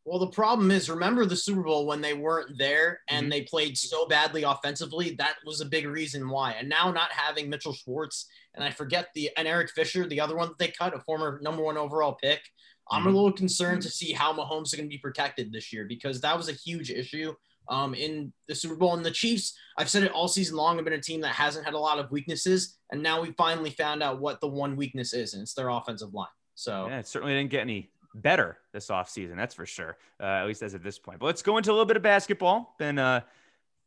Well, 0.05 0.18
the 0.18 0.27
problem 0.27 0.71
is, 0.71 0.90
remember 0.90 1.25
the 1.25 1.37
Super 1.37 1.62
Bowl 1.62 1.87
when 1.87 2.01
they 2.01 2.12
weren't 2.12 2.59
there 2.59 3.01
and 3.09 3.25
mm-hmm. 3.25 3.31
they 3.31 3.42
played 3.42 3.79
so 3.79 4.07
badly 4.07 4.42
offensively? 4.42 5.14
That 5.16 5.37
was 5.47 5.61
a 5.61 5.66
big 5.66 5.87
reason 5.87 6.29
why. 6.29 6.53
And 6.53 6.68
now 6.68 6.90
not 6.90 7.12
having 7.12 7.49
Mitchell 7.49 7.73
Schwartz 7.73 8.27
and 8.55 8.64
I 8.64 8.71
forget 8.71 9.09
the 9.14 9.31
and 9.37 9.49
Eric 9.49 9.71
Fisher, 9.71 10.07
the 10.07 10.21
other 10.21 10.37
one 10.37 10.49
that 10.49 10.59
they 10.59 10.73
cut, 10.77 10.95
a 10.95 11.01
former 11.01 11.38
number 11.42 11.62
one 11.62 11.79
overall 11.79 12.14
pick. 12.21 12.42
I'm 12.90 13.01
mm-hmm. 13.01 13.09
a 13.09 13.12
little 13.12 13.33
concerned 13.33 13.83
to 13.83 13.90
see 13.90 14.12
how 14.12 14.33
Mahomes 14.33 14.66
is 14.66 14.75
going 14.75 14.88
to 14.88 14.95
be 14.95 14.99
protected 14.99 15.53
this 15.53 15.73
year 15.73 15.85
because 15.88 16.21
that 16.21 16.37
was 16.37 16.49
a 16.49 16.53
huge 16.53 16.90
issue 16.90 17.35
um, 17.68 17.95
in 17.95 18.33
the 18.49 18.55
Super 18.55 18.75
Bowl. 18.75 18.95
And 18.95 19.05
the 19.05 19.11
Chiefs, 19.11 19.57
I've 19.79 19.88
said 19.88 20.03
it 20.03 20.12
all 20.12 20.29
season 20.29 20.57
long, 20.57 20.77
have 20.77 20.85
been 20.85 20.95
a 20.95 21.01
team 21.01 21.21
that 21.23 21.35
hasn't 21.35 21.64
had 21.64 21.75
a 21.75 21.79
lot 21.79 21.99
of 21.99 22.11
weaknesses. 22.11 22.79
And 22.90 23.03
now 23.03 23.23
we 23.23 23.33
finally 23.33 23.71
found 23.71 24.03
out 24.03 24.21
what 24.21 24.40
the 24.40 24.49
one 24.49 24.77
weakness 24.77 25.14
is, 25.14 25.35
and 25.35 25.42
it's 25.42 25.55
their 25.55 25.68
offensive 25.68 26.12
line. 26.12 26.27
So 26.55 26.87
yeah, 26.88 26.99
it 26.99 27.07
certainly 27.07 27.35
didn't 27.35 27.51
get 27.51 27.61
any 27.61 27.90
better 28.14 28.59
this 28.73 28.88
offseason. 28.88 29.37
That's 29.37 29.55
for 29.55 29.66
sure, 29.66 29.97
uh, 30.21 30.25
at 30.25 30.47
least 30.47 30.62
as 30.62 30.75
of 30.75 30.83
this 30.83 30.99
point. 30.99 31.18
But 31.18 31.27
let's 31.27 31.42
go 31.42 31.57
into 31.57 31.71
a 31.71 31.73
little 31.73 31.87
bit 31.87 31.97
of 31.97 32.03
basketball. 32.03 32.75
Been 32.79 32.99
uh, 32.99 33.23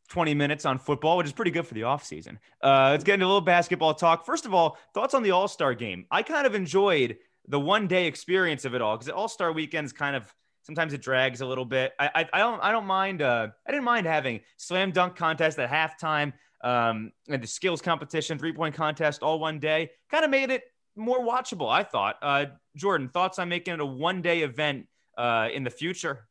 20 0.09 0.33
minutes 0.33 0.65
on 0.65 0.79
football, 0.79 1.17
which 1.17 1.27
is 1.27 1.33
pretty 1.33 1.51
good 1.51 1.67
for 1.67 1.73
the 1.73 1.81
offseason. 1.81 2.37
Uh, 2.61 2.89
let's 2.91 3.03
get 3.03 3.15
into 3.15 3.25
a 3.25 3.27
little 3.27 3.41
basketball 3.41 3.93
talk. 3.93 4.25
First 4.25 4.45
of 4.45 4.53
all, 4.53 4.77
thoughts 4.93 5.13
on 5.13 5.23
the 5.23 5.31
All 5.31 5.47
Star 5.47 5.73
game. 5.73 6.05
I 6.11 6.23
kind 6.23 6.47
of 6.47 6.55
enjoyed 6.55 7.17
the 7.47 7.59
one 7.59 7.87
day 7.87 8.07
experience 8.07 8.65
of 8.65 8.75
it 8.75 8.81
all 8.81 8.97
because 8.97 9.09
All 9.09 9.27
Star 9.27 9.51
weekend 9.51 9.85
is 9.85 9.93
kind 9.93 10.15
of 10.15 10.33
sometimes 10.63 10.93
it 10.93 11.01
drags 11.01 11.41
a 11.41 11.45
little 11.45 11.65
bit. 11.65 11.93
I, 11.99 12.09
I, 12.15 12.29
I 12.33 12.39
don't 12.39 12.59
I 12.61 12.71
don't 12.71 12.85
mind. 12.85 13.21
Uh, 13.21 13.47
I 13.67 13.71
didn't 13.71 13.83
mind 13.83 14.07
having 14.07 14.41
slam 14.57 14.91
dunk 14.91 15.15
contest 15.15 15.59
at 15.59 15.69
halftime 15.69 16.33
um, 16.63 17.11
and 17.29 17.41
the 17.41 17.47
skills 17.47 17.81
competition, 17.81 18.37
three 18.37 18.53
point 18.53 18.75
contest 18.75 19.21
all 19.21 19.39
one 19.39 19.59
day. 19.59 19.91
Kind 20.09 20.25
of 20.25 20.31
made 20.31 20.49
it 20.49 20.63
more 20.95 21.19
watchable. 21.19 21.71
I 21.71 21.83
thought. 21.83 22.17
Uh, 22.21 22.45
Jordan, 22.75 23.09
thoughts 23.09 23.39
on 23.39 23.49
making 23.49 23.75
it 23.75 23.79
a 23.79 23.85
one 23.85 24.21
day 24.21 24.41
event 24.41 24.87
uh, 25.17 25.49
in 25.53 25.63
the 25.63 25.69
future? 25.69 26.27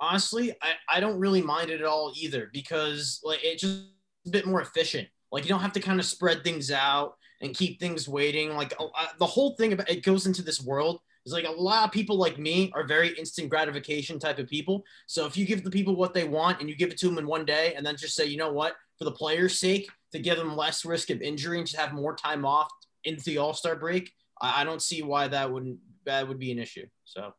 Honestly, 0.00 0.52
I, 0.62 0.74
I 0.88 1.00
don't 1.00 1.18
really 1.18 1.42
mind 1.42 1.70
it 1.70 1.80
at 1.80 1.86
all 1.86 2.12
either 2.16 2.50
because 2.52 3.20
like 3.24 3.40
it's 3.42 3.62
just 3.62 3.82
a 4.26 4.30
bit 4.30 4.46
more 4.46 4.60
efficient. 4.60 5.08
Like 5.32 5.44
you 5.44 5.48
don't 5.48 5.60
have 5.60 5.72
to 5.72 5.80
kind 5.80 5.98
of 5.98 6.06
spread 6.06 6.44
things 6.44 6.70
out 6.70 7.17
and 7.40 7.54
keep 7.54 7.78
things 7.80 8.08
waiting. 8.08 8.54
Like 8.54 8.74
uh, 8.78 9.06
the 9.18 9.26
whole 9.26 9.54
thing 9.56 9.72
about 9.72 9.90
it 9.90 10.02
goes 10.02 10.26
into 10.26 10.42
this 10.42 10.62
world 10.62 11.00
is 11.24 11.32
like 11.32 11.46
a 11.46 11.50
lot 11.50 11.84
of 11.84 11.92
people 11.92 12.16
like 12.16 12.38
me 12.38 12.72
are 12.74 12.86
very 12.86 13.10
instant 13.10 13.48
gratification 13.48 14.18
type 14.18 14.38
of 14.38 14.48
people. 14.48 14.84
So 15.06 15.26
if 15.26 15.36
you 15.36 15.46
give 15.46 15.64
the 15.64 15.70
people 15.70 15.96
what 15.96 16.14
they 16.14 16.24
want 16.24 16.60
and 16.60 16.68
you 16.68 16.76
give 16.76 16.90
it 16.90 16.98
to 16.98 17.08
them 17.08 17.18
in 17.18 17.26
one 17.26 17.44
day 17.44 17.74
and 17.74 17.84
then 17.84 17.96
just 17.96 18.14
say, 18.14 18.26
you 18.26 18.36
know 18.36 18.52
what, 18.52 18.76
for 18.98 19.04
the 19.04 19.12
players' 19.12 19.58
sake, 19.58 19.88
to 20.12 20.18
give 20.18 20.38
them 20.38 20.56
less 20.56 20.84
risk 20.84 21.10
of 21.10 21.20
injury 21.20 21.58
and 21.58 21.66
just 21.66 21.78
have 21.78 21.92
more 21.92 22.16
time 22.16 22.44
off 22.44 22.70
into 23.04 23.22
the 23.24 23.38
All 23.38 23.54
Star 23.54 23.76
break, 23.76 24.10
I, 24.40 24.62
I 24.62 24.64
don't 24.64 24.82
see 24.82 25.02
why 25.02 25.28
that 25.28 25.52
wouldn't 25.52 25.78
that 26.06 26.26
would 26.26 26.38
be 26.38 26.50
an 26.52 26.58
issue. 26.58 26.86
So. 27.04 27.34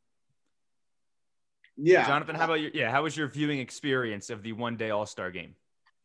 Yeah. 1.81 2.05
Jonathan, 2.05 2.35
how 2.35 2.45
about 2.45 2.59
your 2.59 2.71
yeah, 2.73 2.91
how 2.91 3.03
was 3.03 3.15
your 3.15 3.27
viewing 3.27 3.59
experience 3.59 4.29
of 4.29 4.43
the 4.43 4.51
one 4.51 4.75
day 4.75 4.89
All 4.89 5.05
Star 5.05 5.31
game? 5.31 5.55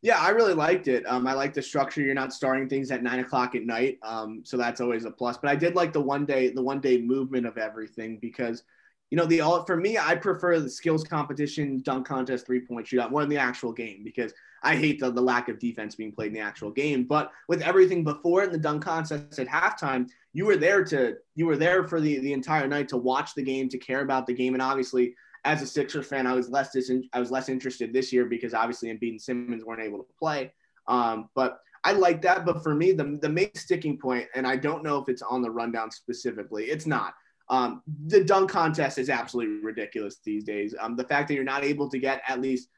Yeah, 0.04 0.18
I 0.18 0.28
really 0.28 0.52
liked 0.52 0.86
it. 0.86 1.02
Um, 1.06 1.26
I 1.26 1.32
like 1.32 1.54
the 1.54 1.62
structure. 1.62 2.02
You're 2.02 2.12
not 2.12 2.34
starting 2.34 2.68
things 2.68 2.90
at 2.90 3.02
nine 3.02 3.20
o'clock 3.20 3.54
at 3.54 3.62
night, 3.64 3.98
um, 4.02 4.42
so 4.44 4.58
that's 4.58 4.82
always 4.82 5.06
a 5.06 5.10
plus. 5.10 5.38
But 5.38 5.48
I 5.48 5.56
did 5.56 5.74
like 5.74 5.94
the 5.94 6.00
one 6.02 6.26
day, 6.26 6.50
the 6.50 6.60
one 6.60 6.78
day 6.78 7.00
movement 7.00 7.46
of 7.46 7.56
everything 7.56 8.18
because, 8.20 8.64
you 9.10 9.16
know, 9.16 9.24
the 9.24 9.40
all 9.40 9.64
for 9.64 9.78
me, 9.78 9.96
I 9.96 10.14
prefer 10.14 10.60
the 10.60 10.68
skills 10.68 11.04
competition, 11.04 11.80
dunk 11.80 12.06
contest, 12.06 12.44
three 12.44 12.60
point 12.60 12.86
shootout 12.86 13.12
more 13.12 13.22
than 13.22 13.30
the 13.30 13.38
actual 13.38 13.72
game 13.72 14.04
because 14.04 14.34
I 14.62 14.76
hate 14.76 15.00
the, 15.00 15.10
the 15.10 15.22
lack 15.22 15.48
of 15.48 15.58
defense 15.58 15.94
being 15.94 16.12
played 16.12 16.28
in 16.28 16.34
the 16.34 16.40
actual 16.40 16.70
game. 16.70 17.04
But 17.04 17.32
with 17.48 17.62
everything 17.62 18.04
before 18.04 18.42
it 18.42 18.52
and 18.52 18.54
the 18.54 18.58
dunk 18.58 18.84
contest 18.84 19.38
at 19.38 19.48
halftime, 19.48 20.10
you 20.34 20.44
were 20.44 20.58
there 20.58 20.84
to 20.84 21.14
you 21.34 21.46
were 21.46 21.56
there 21.56 21.82
for 21.82 21.98
the 21.98 22.18
the 22.18 22.34
entire 22.34 22.68
night 22.68 22.88
to 22.88 22.98
watch 22.98 23.34
the 23.34 23.42
game, 23.42 23.70
to 23.70 23.78
care 23.78 24.02
about 24.02 24.26
the 24.26 24.34
game, 24.34 24.52
and 24.52 24.60
obviously 24.62 25.14
as 25.44 25.62
a 25.62 25.66
Sixers 25.66 26.06
fan, 26.06 26.26
I 26.26 26.32
was 26.32 26.48
less 26.48 26.76
I 27.12 27.20
was 27.20 27.30
less 27.30 27.48
interested 27.48 27.92
this 27.92 28.12
year 28.12 28.24
because 28.24 28.54
obviously 28.54 28.88
Embiid 28.88 29.10
and 29.10 29.20
Simmons 29.20 29.64
weren't 29.64 29.82
able 29.82 29.98
to 29.98 30.06
play. 30.18 30.52
Um, 30.88 31.28
but 31.34 31.60
I 31.84 31.92
like 31.92 32.22
that. 32.22 32.46
But 32.46 32.62
for 32.62 32.74
me, 32.74 32.92
the 32.92 33.18
the 33.20 33.28
main 33.28 33.54
sticking 33.54 33.98
point, 33.98 34.26
and 34.34 34.46
I 34.46 34.56
don't 34.56 34.82
know 34.82 34.98
if 34.98 35.08
it's 35.08 35.22
on 35.22 35.42
the 35.42 35.50
rundown 35.50 35.90
specifically, 35.90 36.64
it's 36.64 36.86
not. 36.86 37.14
Um, 37.50 37.82
the 38.06 38.24
dunk 38.24 38.50
contest 38.50 38.96
is 38.96 39.10
absolutely 39.10 39.62
ridiculous 39.62 40.16
these 40.24 40.44
days. 40.44 40.74
Um, 40.80 40.96
the 40.96 41.04
fact 41.04 41.28
that 41.28 41.34
you're 41.34 41.44
not 41.44 41.62
able 41.62 41.90
to 41.90 41.98
get 41.98 42.22
at 42.26 42.40
least 42.40 42.68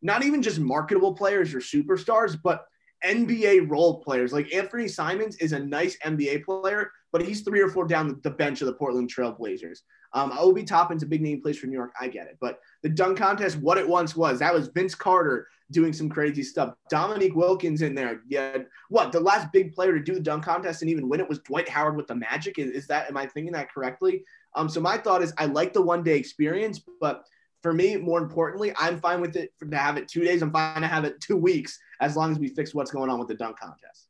not 0.00 0.24
even 0.24 0.42
just 0.42 0.58
marketable 0.58 1.14
players 1.14 1.54
or 1.54 1.58
superstars, 1.58 2.38
but 2.42 2.66
NBA 3.04 3.70
role 3.70 4.00
players. 4.02 4.32
Like 4.32 4.48
Anfernee 4.48 4.90
Simons 4.90 5.36
is 5.36 5.52
a 5.52 5.58
nice 5.58 5.96
NBA 6.04 6.44
player, 6.44 6.90
but 7.12 7.22
he's 7.22 7.42
three 7.42 7.60
or 7.60 7.68
four 7.68 7.86
down 7.86 8.20
the 8.22 8.30
bench 8.30 8.60
of 8.62 8.66
the 8.66 8.74
Portland 8.74 9.10
Trail 9.10 9.32
Blazers. 9.32 9.82
Um, 10.14 10.32
Obi 10.38 10.62
Toppin's 10.62 11.02
a 11.02 11.06
big 11.06 11.20
name 11.20 11.42
place 11.42 11.58
for 11.58 11.66
New 11.66 11.76
York. 11.76 11.92
I 12.00 12.08
get 12.08 12.28
it. 12.28 12.38
But 12.40 12.60
the 12.82 12.88
dunk 12.88 13.18
contest, 13.18 13.56
what 13.58 13.78
it 13.78 13.88
once 13.88 14.16
was, 14.16 14.38
that 14.38 14.54
was 14.54 14.68
Vince 14.68 14.94
Carter 14.94 15.48
doing 15.70 15.92
some 15.92 16.08
crazy 16.08 16.42
stuff. 16.42 16.74
Dominique 16.88 17.34
Wilkins 17.34 17.82
in 17.82 17.94
there. 17.94 18.20
Yeah. 18.28 18.58
What? 18.90 19.12
The 19.12 19.20
last 19.20 19.52
big 19.52 19.74
player 19.74 19.92
to 19.92 20.00
do 20.02 20.14
the 20.14 20.20
dunk 20.20 20.44
contest 20.44 20.82
and 20.82 20.90
even 20.90 21.08
win 21.08 21.20
it 21.20 21.28
was 21.28 21.40
Dwight 21.40 21.68
Howard 21.68 21.96
with 21.96 22.06
the 22.06 22.14
Magic. 22.14 22.58
Is, 22.58 22.70
is 22.70 22.86
that, 22.86 23.08
am 23.08 23.16
I 23.16 23.26
thinking 23.26 23.52
that 23.54 23.72
correctly? 23.72 24.24
Um, 24.54 24.68
so 24.68 24.80
my 24.80 24.96
thought 24.96 25.22
is 25.22 25.32
I 25.36 25.46
like 25.46 25.72
the 25.72 25.82
one 25.82 26.04
day 26.04 26.16
experience, 26.16 26.80
but 27.00 27.26
for 27.62 27.72
me, 27.72 27.96
more 27.96 28.20
importantly, 28.20 28.72
I'm 28.78 29.00
fine 29.00 29.20
with 29.20 29.36
it 29.36 29.52
for, 29.58 29.66
to 29.66 29.76
have 29.76 29.96
it 29.96 30.06
two 30.06 30.22
days. 30.22 30.42
I'm 30.42 30.52
fine 30.52 30.82
to 30.82 30.86
have 30.86 31.04
it 31.04 31.20
two 31.20 31.36
weeks 31.36 31.78
as 32.00 32.14
long 32.14 32.30
as 32.30 32.38
we 32.38 32.48
fix 32.48 32.74
what's 32.74 32.90
going 32.90 33.10
on 33.10 33.18
with 33.18 33.28
the 33.28 33.34
dunk 33.34 33.58
contest. 33.58 34.03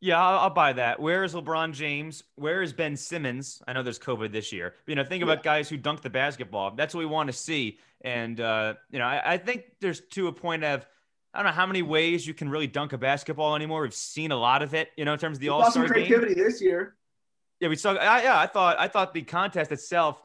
Yeah, 0.00 0.18
I'll, 0.22 0.38
I'll, 0.38 0.50
buy 0.50 0.72
that. 0.72 0.98
Where 0.98 1.24
is 1.24 1.34
LeBron 1.34 1.74
James? 1.74 2.22
Where 2.36 2.62
is 2.62 2.72
Ben 2.72 2.96
Simmons? 2.96 3.60
I 3.68 3.74
know 3.74 3.82
there's 3.82 3.98
COVID 3.98 4.32
this 4.32 4.50
year. 4.50 4.74
But, 4.84 4.90
you 4.90 4.96
know, 4.96 5.04
think 5.04 5.22
about 5.22 5.42
guys 5.42 5.68
who 5.68 5.76
dunk 5.76 6.00
the 6.00 6.08
basketball. 6.08 6.70
That's 6.70 6.94
what 6.94 7.00
we 7.00 7.06
want 7.06 7.26
to 7.26 7.34
see. 7.34 7.78
And 8.00 8.40
uh, 8.40 8.74
you 8.90 8.98
know, 8.98 9.04
I, 9.04 9.34
I, 9.34 9.36
think 9.36 9.64
there's 9.80 10.00
to 10.12 10.28
a 10.28 10.32
point 10.32 10.64
of 10.64 10.86
I 11.34 11.38
don't 11.38 11.46
know 11.46 11.52
how 11.52 11.66
many 11.66 11.82
ways 11.82 12.26
you 12.26 12.32
can 12.32 12.48
really 12.48 12.66
dunk 12.66 12.94
a 12.94 12.98
basketball 12.98 13.54
anymore. 13.54 13.82
We've 13.82 13.92
seen 13.92 14.32
a 14.32 14.36
lot 14.36 14.62
of 14.62 14.74
it, 14.74 14.88
you 14.96 15.04
know, 15.04 15.12
in 15.12 15.18
terms 15.18 15.36
of 15.36 15.40
the 15.40 15.50
All 15.50 15.70
Star 15.70 15.86
creativity 15.86 16.34
game. 16.34 16.44
this 16.44 16.62
year. 16.62 16.96
Yeah, 17.60 17.68
we 17.68 17.76
saw. 17.76 17.92
I, 17.92 18.22
yeah, 18.22 18.38
I 18.38 18.46
thought 18.46 18.78
I 18.78 18.88
thought 18.88 19.12
the 19.12 19.22
contest 19.22 19.70
itself. 19.70 20.22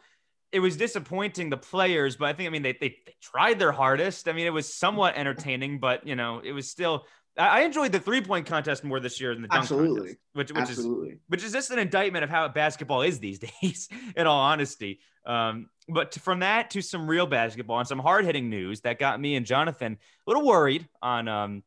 It 0.53 0.59
was 0.59 0.77
disappointing 0.77 1.49
the 1.49 1.57
players, 1.57 2.15
but 2.15 2.29
I 2.29 2.33
think 2.33 2.47
I 2.47 2.49
mean 2.49 2.61
they, 2.61 2.71
they 2.71 2.95
they 3.05 3.15
tried 3.21 3.59
their 3.59 3.73
hardest. 3.73 4.29
I 4.29 4.31
mean 4.31 4.47
it 4.47 4.51
was 4.51 4.73
somewhat 4.73 5.17
entertaining, 5.17 5.79
but 5.79 6.07
you 6.07 6.15
know 6.15 6.39
it 6.41 6.53
was 6.53 6.69
still 6.69 7.05
I 7.37 7.61
enjoyed 7.61 7.91
the 7.91 7.99
three 7.99 8.21
point 8.21 8.45
contest 8.45 8.83
more 8.83 8.99
this 8.99 9.19
year 9.19 9.33
than 9.33 9.41
the 9.41 9.47
dunk 9.47 9.63
Absolutely. 9.63 9.97
contest, 9.97 10.19
which, 10.33 10.51
which 10.51 10.69
Absolutely. 10.69 11.09
is 11.09 11.19
which 11.27 11.43
is 11.43 11.51
just 11.51 11.71
an 11.71 11.79
indictment 11.79 12.23
of 12.23 12.29
how 12.29 12.47
basketball 12.47 13.01
is 13.01 13.19
these 13.19 13.39
days. 13.61 13.89
In 14.15 14.27
all 14.27 14.39
honesty, 14.39 14.99
um, 15.25 15.69
but 15.89 16.13
to, 16.13 16.19
from 16.19 16.39
that 16.39 16.69
to 16.71 16.81
some 16.81 17.07
real 17.07 17.25
basketball 17.25 17.79
and 17.79 17.87
some 17.87 17.99
hard 17.99 18.25
hitting 18.25 18.49
news 18.49 18.81
that 18.81 18.99
got 18.99 19.19
me 19.19 19.35
and 19.35 19.45
Jonathan 19.45 19.93
a 19.93 20.29
little 20.29 20.45
worried 20.45 20.87
on 21.01 21.27
um, 21.27 21.63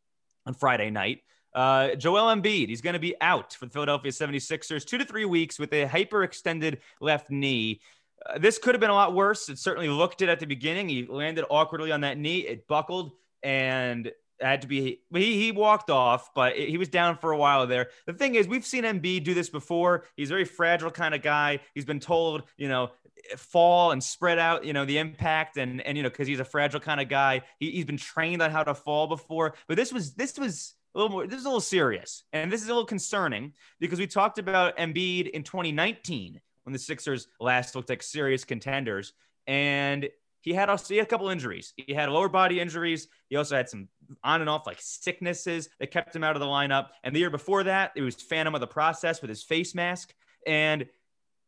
on 0.47 0.55
Friday 0.55 0.91
night. 0.91 1.21
Uh, 1.55 1.95
Joel 1.95 2.35
Embiid, 2.35 2.69
he's 2.69 2.83
going 2.83 2.93
to 2.93 3.01
be 3.01 3.17
out 3.21 3.55
for 3.55 3.67
the 3.67 3.73
Philadelphia 3.73 4.13
76ers 4.13 4.85
two 4.85 4.99
to 4.99 5.05
three 5.05 5.25
weeks 5.25 5.59
with 5.59 5.73
a 5.73 5.87
hyperextended 5.87 6.79
left 7.01 7.31
knee. 7.31 7.81
Uh, 8.25 8.39
this 8.39 8.59
could 8.59 8.75
have 8.75 8.81
been 8.81 8.91
a 8.91 8.95
lot 8.95 9.15
worse. 9.15 9.49
It 9.49 9.59
certainly 9.59 9.89
looked 9.89 10.23
it 10.23 10.29
at 10.29 10.41
the 10.41 10.47
beginning. 10.47 10.89
He 10.89 11.07
landed 11.07 11.45
awkwardly 11.51 11.91
on 11.91 12.03
that 12.03 12.19
knee. 12.19 12.41
It 12.41 12.69
buckled 12.69 13.13
and 13.43 14.13
had 14.41 14.63
to 14.63 14.69
be 14.69 15.01
he 15.13 15.45
he 15.45 15.53
walked 15.53 15.91
off, 15.91 16.33
but 16.35 16.57
he 16.57 16.79
was 16.79 16.89
down 16.89 17.17
for 17.19 17.33
a 17.33 17.37
while 17.37 17.67
there. 17.67 17.89
The 18.07 18.13
thing 18.13 18.35
is, 18.35 18.47
we've 18.47 18.67
seen 18.67 18.85
Embiid 18.85 19.25
do 19.25 19.35
this 19.35 19.49
before. 19.49 20.05
He's 20.17 20.31
a 20.31 20.35
very 20.35 20.45
fragile 20.45 20.91
kind 20.91 21.15
of 21.15 21.23
guy. 21.23 21.61
He's 21.75 21.85
been 21.85 22.01
told, 22.01 22.45
you 22.57 22.69
know, 22.69 22.91
fall 23.37 23.93
and 23.93 24.03
spread 24.03 24.39
out, 24.39 24.65
you 24.65 24.73
know, 24.73 24.85
the 24.85 24.99
impact 24.99 25.57
and 25.57 25.81
and 25.83 25.97
you 25.97 26.03
know, 26.03 26.11
because 26.11 26.29
he's 26.29 26.41
a 26.41 26.45
fragile 26.45 26.81
kind 26.81 27.01
of 27.01 27.09
guy. 27.09 27.43
He, 27.59 27.71
he's 27.73 27.85
been 27.85 27.97
trained 27.97 28.43
on 28.43 28.51
how 28.51 28.65
to 28.65 28.75
fall 28.75 29.07
before, 29.07 29.55
but 29.67 29.77
this 29.77 29.93
was 29.93 30.15
this 30.15 30.39
was 30.39 30.75
a 30.95 30.99
little 30.99 31.11
more. 31.11 31.27
This 31.27 31.41
is 31.41 31.45
a 31.45 31.49
little 31.49 31.61
serious, 31.61 32.25
and 32.33 32.51
this 32.51 32.63
is 32.63 32.69
a 32.69 32.73
little 32.73 32.87
concerning 32.87 33.53
because 33.81 33.99
we 33.99 34.07
talked 34.07 34.39
about 34.39 34.77
Embiid 34.77 35.31
in 35.31 35.43
2019 35.43 36.41
when 36.65 36.73
the 36.73 36.79
Sixers 36.79 37.29
last 37.41 37.75
looked 37.75 37.89
like 37.89 38.03
serious 38.03 38.45
contenders, 38.45 39.13
and 39.47 40.09
he 40.49 40.55
had 40.55 40.71
also 40.71 40.95
he 40.95 40.97
had 40.97 41.07
a 41.07 41.11
couple 41.11 41.29
injuries. 41.29 41.75
He 41.77 41.93
had 41.93 42.09
lower 42.09 42.31
body 42.31 42.59
injuries. 42.59 43.09
He 43.29 43.37
also 43.37 43.55
had 43.55 43.69
some 43.69 43.89
on 44.25 44.41
and 44.41 44.49
off 44.49 44.67
like 44.67 44.79
sicknesses 44.81 45.69
that 45.79 45.91
kept 45.91 46.17
him 46.17 46.25
out 46.25 46.37
of 46.37 46.41
the 46.41 46.47
lineup. 46.47 46.89
And 47.05 47.15
the 47.15 47.21
year 47.21 47.29
before 47.29 47.65
that, 47.65 47.93
it 47.95 48.01
was 48.01 48.15
Phantom 48.15 48.55
of 48.55 48.63
the 48.63 48.67
Process 48.67 49.21
with 49.21 49.29
his 49.29 49.43
face 49.43 49.75
mask. 49.75 50.15
And 50.47 50.87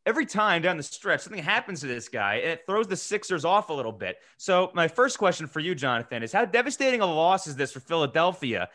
every 0.04 0.26
time 0.26 0.60
down 0.60 0.76
the 0.76 0.82
stretch, 0.82 1.22
something 1.22 1.42
happens 1.42 1.80
to 1.80 1.86
this 1.86 2.10
guy 2.10 2.34
and 2.34 2.50
it 2.50 2.66
throws 2.66 2.88
the 2.88 2.96
Sixers 2.96 3.46
off 3.46 3.70
a 3.70 3.72
little 3.72 3.90
bit. 3.90 4.18
So, 4.36 4.70
my 4.74 4.86
first 4.86 5.16
question 5.16 5.46
for 5.46 5.60
you, 5.60 5.74
Jonathan, 5.74 6.22
is 6.22 6.30
how 6.30 6.44
devastating 6.44 7.00
a 7.00 7.06
loss 7.06 7.46
is 7.46 7.56
this 7.56 7.72
for 7.72 7.80
Philadelphia? 7.80 8.68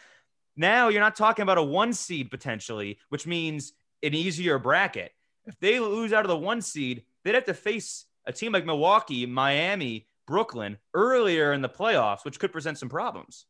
Now 0.55 0.87
you're 0.87 1.01
not 1.01 1.15
talking 1.15 1.43
about 1.43 1.59
a 1.59 1.63
one 1.63 1.93
seed 1.93 2.31
potentially, 2.31 2.97
which 3.09 3.27
means 3.27 3.73
an 4.01 4.15
easier 4.15 4.57
bracket. 4.57 5.11
If 5.45 5.59
they 5.59 5.79
lose 5.79 6.13
out 6.13 6.25
of 6.25 6.29
the 6.29 6.37
one 6.37 6.63
seed, 6.63 7.03
they'd 7.23 7.35
have 7.35 7.45
to 7.45 7.53
face 7.53 8.05
a 8.25 8.31
team 8.31 8.51
like 8.51 8.65
Milwaukee, 8.65 9.27
Miami, 9.27 10.07
Brooklyn 10.27 10.77
earlier 10.93 11.53
in 11.53 11.61
the 11.61 11.69
playoffs, 11.69 12.25
which 12.25 12.39
could 12.39 12.51
present 12.51 12.77
some 12.77 12.89
problems. 12.89 13.45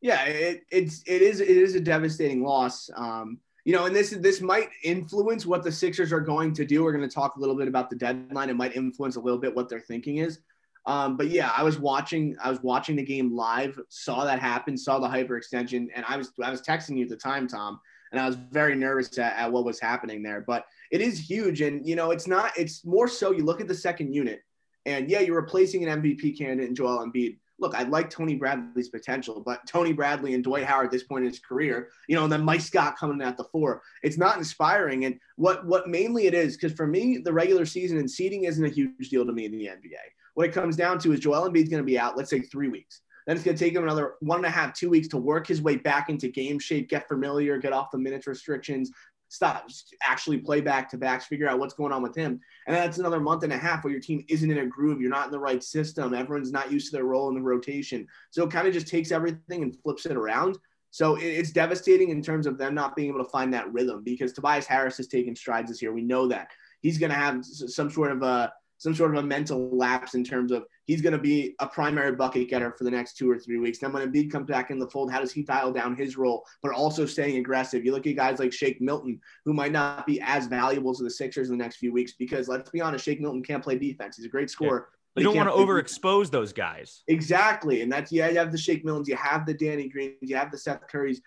Yeah, 0.00 0.24
it, 0.24 0.62
it's 0.70 1.02
it 1.06 1.22
is 1.22 1.40
it 1.40 1.48
is 1.48 1.74
a 1.74 1.80
devastating 1.80 2.42
loss. 2.42 2.88
Um, 2.94 3.38
you 3.64 3.72
know, 3.74 3.86
and 3.86 3.94
this 3.94 4.10
this 4.10 4.40
might 4.40 4.70
influence 4.84 5.44
what 5.44 5.62
the 5.62 5.72
Sixers 5.72 6.12
are 6.12 6.20
going 6.20 6.54
to 6.54 6.64
do. 6.64 6.84
We're 6.84 6.92
going 6.92 7.08
to 7.08 7.14
talk 7.14 7.36
a 7.36 7.40
little 7.40 7.56
bit 7.56 7.68
about 7.68 7.90
the 7.90 7.96
deadline. 7.96 8.48
It 8.48 8.56
might 8.56 8.76
influence 8.76 9.16
a 9.16 9.20
little 9.20 9.40
bit 9.40 9.54
what 9.54 9.68
their 9.68 9.80
thinking 9.80 10.18
is. 10.18 10.40
Um, 10.86 11.18
but 11.18 11.28
yeah, 11.28 11.52
I 11.54 11.62
was 11.62 11.78
watching 11.78 12.36
I 12.42 12.48
was 12.48 12.62
watching 12.62 12.96
the 12.96 13.04
game 13.04 13.36
live, 13.36 13.78
saw 13.90 14.24
that 14.24 14.38
happen, 14.38 14.76
saw 14.78 14.98
the 14.98 15.06
hyperextension, 15.08 15.88
and 15.94 16.04
I 16.08 16.16
was 16.16 16.32
I 16.42 16.50
was 16.50 16.62
texting 16.62 16.96
you 16.96 17.02
at 17.02 17.10
the 17.10 17.16
time, 17.16 17.46
Tom, 17.46 17.78
and 18.10 18.18
I 18.20 18.26
was 18.26 18.36
very 18.36 18.74
nervous 18.74 19.18
at, 19.18 19.36
at 19.36 19.52
what 19.52 19.66
was 19.66 19.78
happening 19.78 20.22
there. 20.22 20.40
But 20.46 20.64
it 20.90 21.02
is 21.02 21.18
huge, 21.18 21.60
and 21.60 21.86
you 21.86 21.94
know, 21.94 22.10
it's 22.10 22.26
not. 22.26 22.52
It's 22.56 22.86
more 22.86 23.06
so 23.06 23.32
you 23.32 23.44
look 23.44 23.60
at 23.60 23.68
the 23.68 23.74
second 23.74 24.14
unit, 24.14 24.40
and 24.88 25.10
yeah, 25.10 25.20
you're 25.20 25.40
replacing 25.40 25.88
an 25.88 26.02
MVP 26.02 26.38
candidate 26.38 26.68
in 26.68 26.74
Joel 26.74 27.06
Embiid 27.06 27.36
look, 27.58 27.74
I 27.74 27.82
like 27.82 28.08
Tony 28.08 28.36
Bradley's 28.36 28.88
potential, 28.88 29.42
but 29.44 29.66
Tony 29.66 29.92
Bradley 29.92 30.34
and 30.34 30.44
Dwight 30.44 30.64
Howard 30.64 30.86
at 30.86 30.92
this 30.92 31.02
point 31.02 31.24
in 31.24 31.30
his 31.30 31.40
career, 31.40 31.88
you 32.06 32.14
know, 32.14 32.24
and 32.24 32.32
then 32.32 32.44
Mike 32.44 32.60
Scott 32.60 32.96
coming 32.96 33.20
at 33.26 33.36
the 33.36 33.44
four, 33.44 33.82
it's 34.02 34.18
not 34.18 34.38
inspiring. 34.38 35.04
And 35.04 35.18
what 35.36 35.66
what 35.66 35.88
mainly 35.88 36.26
it 36.26 36.34
is, 36.34 36.56
because 36.56 36.72
for 36.72 36.86
me, 36.86 37.18
the 37.18 37.32
regular 37.32 37.66
season 37.66 37.98
and 37.98 38.10
seeding 38.10 38.44
isn't 38.44 38.64
a 38.64 38.68
huge 38.68 39.08
deal 39.10 39.26
to 39.26 39.32
me 39.32 39.44
in 39.44 39.52
the 39.52 39.66
NBA. 39.66 39.96
What 40.34 40.46
it 40.46 40.52
comes 40.52 40.76
down 40.76 40.98
to 41.00 41.12
is 41.12 41.20
Joel 41.20 41.48
Embiid's 41.48 41.68
going 41.68 41.82
to 41.82 41.86
be 41.86 41.98
out, 41.98 42.16
let's 42.16 42.30
say 42.30 42.40
three 42.40 42.68
weeks. 42.68 43.00
Then 43.26 43.36
it's 43.36 43.44
going 43.44 43.56
to 43.56 43.62
take 43.62 43.74
him 43.74 43.82
another 43.82 44.14
one 44.20 44.38
and 44.38 44.46
a 44.46 44.50
half, 44.50 44.72
two 44.72 44.88
weeks 44.88 45.08
to 45.08 45.18
work 45.18 45.46
his 45.46 45.60
way 45.60 45.76
back 45.76 46.08
into 46.08 46.28
game 46.28 46.58
shape, 46.58 46.88
get 46.88 47.08
familiar, 47.08 47.58
get 47.58 47.74
off 47.74 47.90
the 47.90 47.98
minutes 47.98 48.26
restrictions, 48.26 48.90
stop, 49.28 49.68
actually 50.02 50.38
play 50.38 50.60
back 50.60 50.90
to 50.90 50.98
backs, 50.98 51.26
figure 51.26 51.48
out 51.48 51.58
what's 51.58 51.74
going 51.74 51.92
on 51.92 52.02
with 52.02 52.16
him. 52.16 52.40
And 52.66 52.76
that's 52.76 52.98
another 52.98 53.20
month 53.20 53.42
and 53.44 53.52
a 53.52 53.58
half 53.58 53.84
where 53.84 53.92
your 53.92 54.00
team 54.00 54.24
isn't 54.28 54.50
in 54.50 54.58
a 54.58 54.66
groove. 54.66 55.00
You're 55.00 55.10
not 55.10 55.26
in 55.26 55.32
the 55.32 55.38
right 55.38 55.62
system. 55.62 56.14
Everyone's 56.14 56.52
not 56.52 56.72
used 56.72 56.90
to 56.90 56.96
their 56.96 57.04
role 57.04 57.28
in 57.28 57.34
the 57.34 57.42
rotation. 57.42 58.06
So 58.30 58.44
it 58.44 58.50
kind 58.50 58.66
of 58.66 58.74
just 58.74 58.88
takes 58.88 59.12
everything 59.12 59.62
and 59.62 59.76
flips 59.82 60.06
it 60.06 60.16
around. 60.16 60.58
So 60.90 61.16
it's 61.16 61.52
devastating 61.52 62.08
in 62.08 62.22
terms 62.22 62.46
of 62.46 62.56
them 62.56 62.74
not 62.74 62.96
being 62.96 63.08
able 63.08 63.22
to 63.22 63.30
find 63.30 63.52
that 63.52 63.70
rhythm 63.72 64.02
because 64.02 64.32
Tobias 64.32 64.66
Harris 64.66 64.96
has 64.96 65.06
taken 65.06 65.36
strides 65.36 65.70
this 65.70 65.82
year. 65.82 65.92
We 65.92 66.02
know 66.02 66.26
that 66.28 66.50
he's 66.80 66.98
going 66.98 67.10
to 67.10 67.16
have 67.16 67.44
some 67.44 67.90
sort 67.90 68.12
of 68.12 68.22
a 68.22 68.52
some 68.78 68.94
sort 68.94 69.14
of 69.14 69.22
a 69.22 69.26
mental 69.26 69.76
lapse 69.76 70.14
in 70.14 70.24
terms 70.24 70.52
of 70.52 70.64
he's 70.88 71.02
going 71.02 71.12
to 71.12 71.18
be 71.18 71.54
a 71.60 71.66
primary 71.68 72.16
bucket 72.16 72.48
getter 72.48 72.74
for 72.76 72.82
the 72.82 72.90
next 72.90 73.16
two 73.16 73.30
or 73.30 73.38
three 73.38 73.58
weeks. 73.58 73.78
Then 73.78 73.92
when 73.92 74.10
Embiid 74.10 74.32
comes 74.32 74.46
back 74.46 74.70
in 74.70 74.80
the 74.80 74.88
fold, 74.88 75.12
how 75.12 75.20
does 75.20 75.30
he 75.30 75.42
dial 75.42 75.70
down 75.70 75.94
his 75.94 76.16
role, 76.16 76.44
but 76.62 76.72
also 76.72 77.06
staying 77.06 77.36
aggressive? 77.36 77.84
You 77.84 77.92
look 77.92 78.06
at 78.06 78.16
guys 78.16 78.40
like 78.40 78.52
Shake 78.52 78.80
Milton, 78.80 79.20
who 79.44 79.52
might 79.52 79.70
not 79.70 80.06
be 80.06 80.20
as 80.20 80.46
valuable 80.46 80.94
to 80.94 81.04
the 81.04 81.10
Sixers 81.10 81.50
in 81.50 81.58
the 81.58 81.62
next 81.62 81.76
few 81.76 81.92
weeks 81.92 82.14
because 82.18 82.48
let's 82.48 82.70
be 82.70 82.80
honest, 82.80 83.04
Shake 83.04 83.20
Milton 83.20 83.44
can't 83.44 83.62
play 83.62 83.78
defense. 83.78 84.16
He's 84.16 84.26
a 84.26 84.30
great 84.30 84.50
scorer. 84.50 84.88
Yeah. 84.90 84.94
You 85.16 85.24
don't 85.24 85.36
want 85.36 85.48
to 85.48 85.54
overexpose 85.54 86.30
those 86.30 86.52
guys. 86.52 87.02
Exactly. 87.08 87.82
And 87.82 87.90
that's, 87.90 88.12
yeah, 88.12 88.28
you 88.28 88.38
have 88.38 88.52
the 88.52 88.58
Shake 88.58 88.84
Miltons, 88.84 89.08
you 89.08 89.16
have 89.16 89.46
the 89.46 89.54
Danny 89.54 89.88
Greens, 89.88 90.14
you 90.20 90.36
have 90.36 90.52
the 90.52 90.58
Seth 90.58 90.86
Currys, 90.90 91.18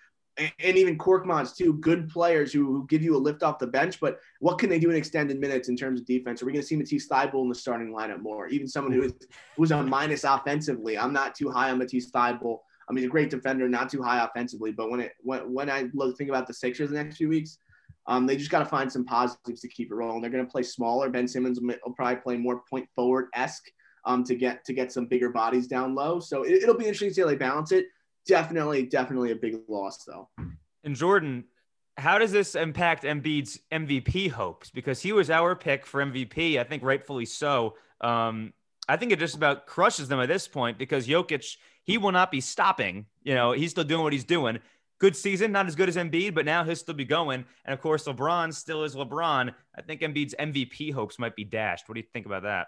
and, 0.59 0.77
even 0.77 0.97
Korkmaz 0.97 1.55
too, 1.55 1.73
good 1.75 2.09
players 2.09 2.51
who, 2.51 2.65
who, 2.65 2.87
give 2.87 3.01
you 3.01 3.15
a 3.15 3.17
lift 3.17 3.43
off 3.43 3.59
the 3.59 3.67
bench. 3.67 3.99
But 3.99 4.19
what 4.39 4.57
can 4.57 4.69
they 4.69 4.79
do 4.79 4.89
in 4.89 4.95
extended 4.95 5.39
minutes 5.39 5.69
in 5.69 5.75
terms 5.75 5.99
of 5.99 6.05
defense? 6.05 6.41
Are 6.41 6.45
we 6.45 6.51
going 6.51 6.61
to 6.61 6.67
see 6.67 6.75
Matisse 6.75 7.07
Thybulle 7.07 7.43
in 7.43 7.49
the 7.49 7.55
starting 7.55 7.93
lineup 7.93 8.21
more? 8.21 8.47
Even 8.47 8.67
someone 8.67 8.93
who 8.93 9.03
is 9.03 9.13
who's 9.55 9.71
a 9.71 9.83
minus 9.83 10.23
offensively. 10.23 10.97
I'm 10.97 11.13
not 11.13 11.35
too 11.35 11.49
high 11.49 11.71
on 11.71 11.77
Matisse 11.77 12.11
Thybulle. 12.11 12.59
I 12.89 12.93
mean, 12.93 13.03
he's 13.03 13.09
a 13.09 13.11
great 13.11 13.29
defender, 13.29 13.69
not 13.69 13.89
too 13.89 14.01
high 14.01 14.23
offensively. 14.23 14.71
But 14.71 14.89
when 14.89 14.99
it 15.01 15.13
when, 15.21 15.53
when 15.53 15.69
I 15.69 15.89
look, 15.93 16.17
think 16.17 16.29
about 16.29 16.47
the 16.47 16.53
Sixers 16.53 16.89
the 16.89 16.95
next 16.95 17.17
few 17.17 17.29
weeks, 17.29 17.57
um, 18.07 18.25
they 18.25 18.35
just 18.35 18.51
got 18.51 18.59
to 18.59 18.65
find 18.65 18.91
some 18.91 19.05
positives 19.05 19.61
to 19.61 19.67
keep 19.67 19.91
it 19.91 19.95
rolling. 19.95 20.21
They're 20.21 20.31
going 20.31 20.45
to 20.45 20.51
play 20.51 20.63
smaller. 20.63 21.09
Ben 21.09 21.27
Simmons 21.27 21.59
will 21.61 21.93
probably 21.93 22.17
play 22.17 22.37
more 22.37 22.63
point 22.69 22.87
forward 22.95 23.27
esque 23.33 23.69
um, 24.05 24.23
to 24.23 24.35
get 24.35 24.65
to 24.65 24.73
get 24.73 24.91
some 24.91 25.05
bigger 25.05 25.29
bodies 25.29 25.67
down 25.67 25.95
low. 25.95 26.19
So 26.19 26.43
it, 26.43 26.63
it'll 26.63 26.77
be 26.77 26.85
interesting 26.85 27.09
to 27.09 27.13
see 27.13 27.21
how 27.21 27.27
they 27.27 27.35
balance 27.35 27.71
it 27.71 27.85
definitely, 28.27 28.85
definitely 28.85 29.31
a 29.31 29.35
big 29.35 29.57
loss 29.67 30.03
though. 30.05 30.29
And 30.83 30.95
Jordan, 30.95 31.45
how 31.97 32.17
does 32.17 32.31
this 32.31 32.55
impact 32.55 33.03
Embiid's 33.03 33.59
MVP 33.71 34.31
hopes? 34.31 34.69
Because 34.71 35.01
he 35.01 35.11
was 35.11 35.29
our 35.29 35.55
pick 35.55 35.85
for 35.85 36.03
MVP, 36.03 36.59
I 36.59 36.63
think 36.63 36.83
rightfully 36.83 37.25
so. 37.25 37.75
Um, 37.99 38.53
I 38.87 38.97
think 38.97 39.11
it 39.11 39.19
just 39.19 39.35
about 39.35 39.67
crushes 39.67 40.07
them 40.07 40.19
at 40.19 40.27
this 40.27 40.47
point 40.47 40.77
because 40.77 41.07
Jokic, 41.07 41.57
he 41.83 41.97
will 41.97 42.11
not 42.11 42.31
be 42.31 42.41
stopping. 42.41 43.05
You 43.23 43.35
know, 43.35 43.51
he's 43.51 43.71
still 43.71 43.83
doing 43.83 44.03
what 44.03 44.13
he's 44.13 44.23
doing. 44.23 44.59
Good 44.99 45.15
season, 45.15 45.51
not 45.51 45.67
as 45.67 45.75
good 45.75 45.89
as 45.89 45.95
Embiid, 45.95 46.35
but 46.35 46.45
now 46.45 46.63
he'll 46.63 46.75
still 46.75 46.93
be 46.93 47.05
going. 47.05 47.45
And 47.65 47.73
of 47.73 47.81
course, 47.81 48.05
LeBron 48.05 48.53
still 48.53 48.83
is 48.83 48.95
LeBron. 48.95 49.53
I 49.75 49.81
think 49.81 50.01
Embiid's 50.01 50.35
MVP 50.39 50.93
hopes 50.93 51.17
might 51.17 51.35
be 51.35 51.43
dashed. 51.43 51.89
What 51.89 51.95
do 51.95 52.01
you 52.01 52.07
think 52.13 52.25
about 52.25 52.43
that? 52.43 52.67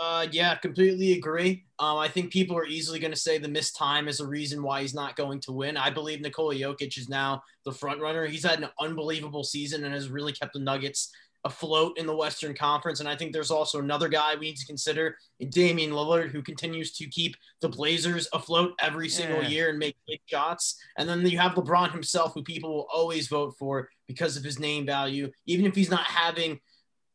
Uh, 0.00 0.26
yeah, 0.32 0.54
completely 0.54 1.12
agree. 1.12 1.62
Um, 1.78 1.98
I 1.98 2.08
think 2.08 2.32
people 2.32 2.56
are 2.56 2.64
easily 2.64 2.98
going 2.98 3.12
to 3.12 3.18
say 3.18 3.36
the 3.36 3.48
missed 3.48 3.76
time 3.76 4.08
is 4.08 4.20
a 4.20 4.26
reason 4.26 4.62
why 4.62 4.80
he's 4.80 4.94
not 4.94 5.14
going 5.14 5.40
to 5.40 5.52
win. 5.52 5.76
I 5.76 5.90
believe 5.90 6.22
Nikola 6.22 6.54
Jokic 6.54 6.96
is 6.96 7.10
now 7.10 7.42
the 7.66 7.72
front 7.72 8.00
runner. 8.00 8.26
He's 8.26 8.44
had 8.44 8.62
an 8.62 8.70
unbelievable 8.80 9.44
season 9.44 9.84
and 9.84 9.92
has 9.92 10.08
really 10.08 10.32
kept 10.32 10.54
the 10.54 10.58
Nuggets 10.58 11.12
afloat 11.44 11.98
in 11.98 12.06
the 12.06 12.16
Western 12.16 12.54
Conference. 12.54 13.00
And 13.00 13.08
I 13.10 13.14
think 13.14 13.34
there's 13.34 13.50
also 13.50 13.78
another 13.78 14.08
guy 14.08 14.34
we 14.36 14.46
need 14.46 14.56
to 14.56 14.66
consider, 14.66 15.18
Damian 15.50 15.90
Lillard, 15.90 16.30
who 16.30 16.42
continues 16.42 16.92
to 16.92 17.06
keep 17.06 17.36
the 17.60 17.68
Blazers 17.68 18.26
afloat 18.32 18.72
every 18.80 19.10
single 19.10 19.42
yeah. 19.42 19.48
year 19.48 19.68
and 19.68 19.78
make 19.78 19.96
big 20.08 20.20
shots. 20.24 20.76
And 20.96 21.06
then 21.06 21.26
you 21.26 21.38
have 21.38 21.52
LeBron 21.52 21.92
himself, 21.92 22.32
who 22.32 22.42
people 22.42 22.74
will 22.74 22.88
always 22.90 23.28
vote 23.28 23.54
for 23.58 23.90
because 24.06 24.38
of 24.38 24.44
his 24.44 24.58
name 24.58 24.86
value, 24.86 25.30
even 25.44 25.66
if 25.66 25.74
he's 25.74 25.90
not 25.90 26.04
having 26.04 26.58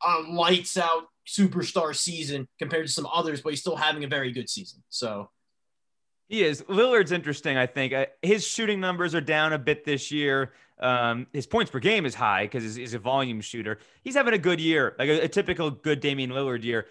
a 0.03 0.19
lights 0.21 0.77
out 0.77 1.05
superstar 1.27 1.95
season 1.95 2.47
compared 2.59 2.85
to 2.87 2.91
some 2.91 3.07
others, 3.13 3.41
but 3.41 3.49
he's 3.49 3.61
still 3.61 3.75
having 3.75 4.03
a 4.03 4.07
very 4.07 4.31
good 4.31 4.49
season. 4.49 4.83
So 4.89 5.29
he 6.27 6.43
is. 6.43 6.61
Lillard's 6.63 7.11
interesting, 7.11 7.57
I 7.57 7.67
think. 7.67 7.93
Uh, 7.93 8.07
his 8.21 8.45
shooting 8.45 8.79
numbers 8.79 9.13
are 9.13 9.21
down 9.21 9.53
a 9.53 9.59
bit 9.59 9.85
this 9.85 10.11
year. 10.11 10.53
Um, 10.79 11.27
his 11.33 11.47
points 11.47 11.71
per 11.71 11.79
game 11.79 12.05
is 12.05 12.15
high 12.15 12.43
because 12.43 12.63
he's, 12.63 12.75
he's, 12.75 12.93
a 12.93 12.99
volume 12.99 13.39
shooter. 13.41 13.79
He's 14.03 14.15
having 14.15 14.33
a 14.33 14.37
good 14.37 14.59
year, 14.59 14.95
like 14.99 15.07
a, 15.07 15.21
a, 15.21 15.27
typical 15.27 15.71
good 15.71 16.01
Damian 16.01 16.31
Lillard 16.31 16.63
year. 16.63 16.87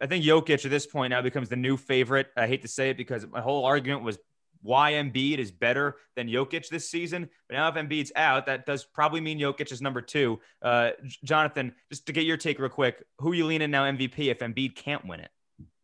I 0.00 0.06
think 0.06 0.24
Jokic 0.24 0.64
at 0.64 0.70
this 0.70 0.86
point 0.86 1.10
now 1.10 1.22
becomes 1.22 1.48
the 1.48 1.56
new 1.56 1.76
favorite. 1.76 2.28
I 2.36 2.48
hate 2.48 2.62
to 2.62 2.68
say 2.68 2.90
it 2.90 2.96
because 2.96 3.26
my 3.28 3.40
whole 3.40 3.64
argument 3.66 4.02
was 4.02 4.18
why 4.62 4.92
Embiid 4.92 5.38
is 5.38 5.50
better 5.50 5.96
than 6.16 6.28
Jokic 6.28 6.68
this 6.68 6.88
season. 6.88 7.28
But 7.48 7.56
now 7.56 7.68
if 7.68 7.74
Embiid's 7.74 8.12
out, 8.16 8.46
that 8.46 8.66
does 8.66 8.84
probably 8.84 9.20
mean 9.20 9.38
Jokic 9.38 9.72
is 9.72 9.80
number 9.80 10.02
two. 10.02 10.40
Uh, 10.62 10.90
Jonathan, 11.24 11.74
just 11.90 12.06
to 12.06 12.12
get 12.12 12.24
your 12.24 12.36
take 12.36 12.58
real 12.58 12.68
quick, 12.68 13.04
who 13.18 13.32
are 13.32 13.34
you 13.34 13.46
leaning 13.46 13.70
now 13.70 13.84
MVP 13.84 14.30
if 14.30 14.40
Embiid 14.40 14.74
can't 14.74 15.04
win 15.06 15.20
it? 15.20 15.30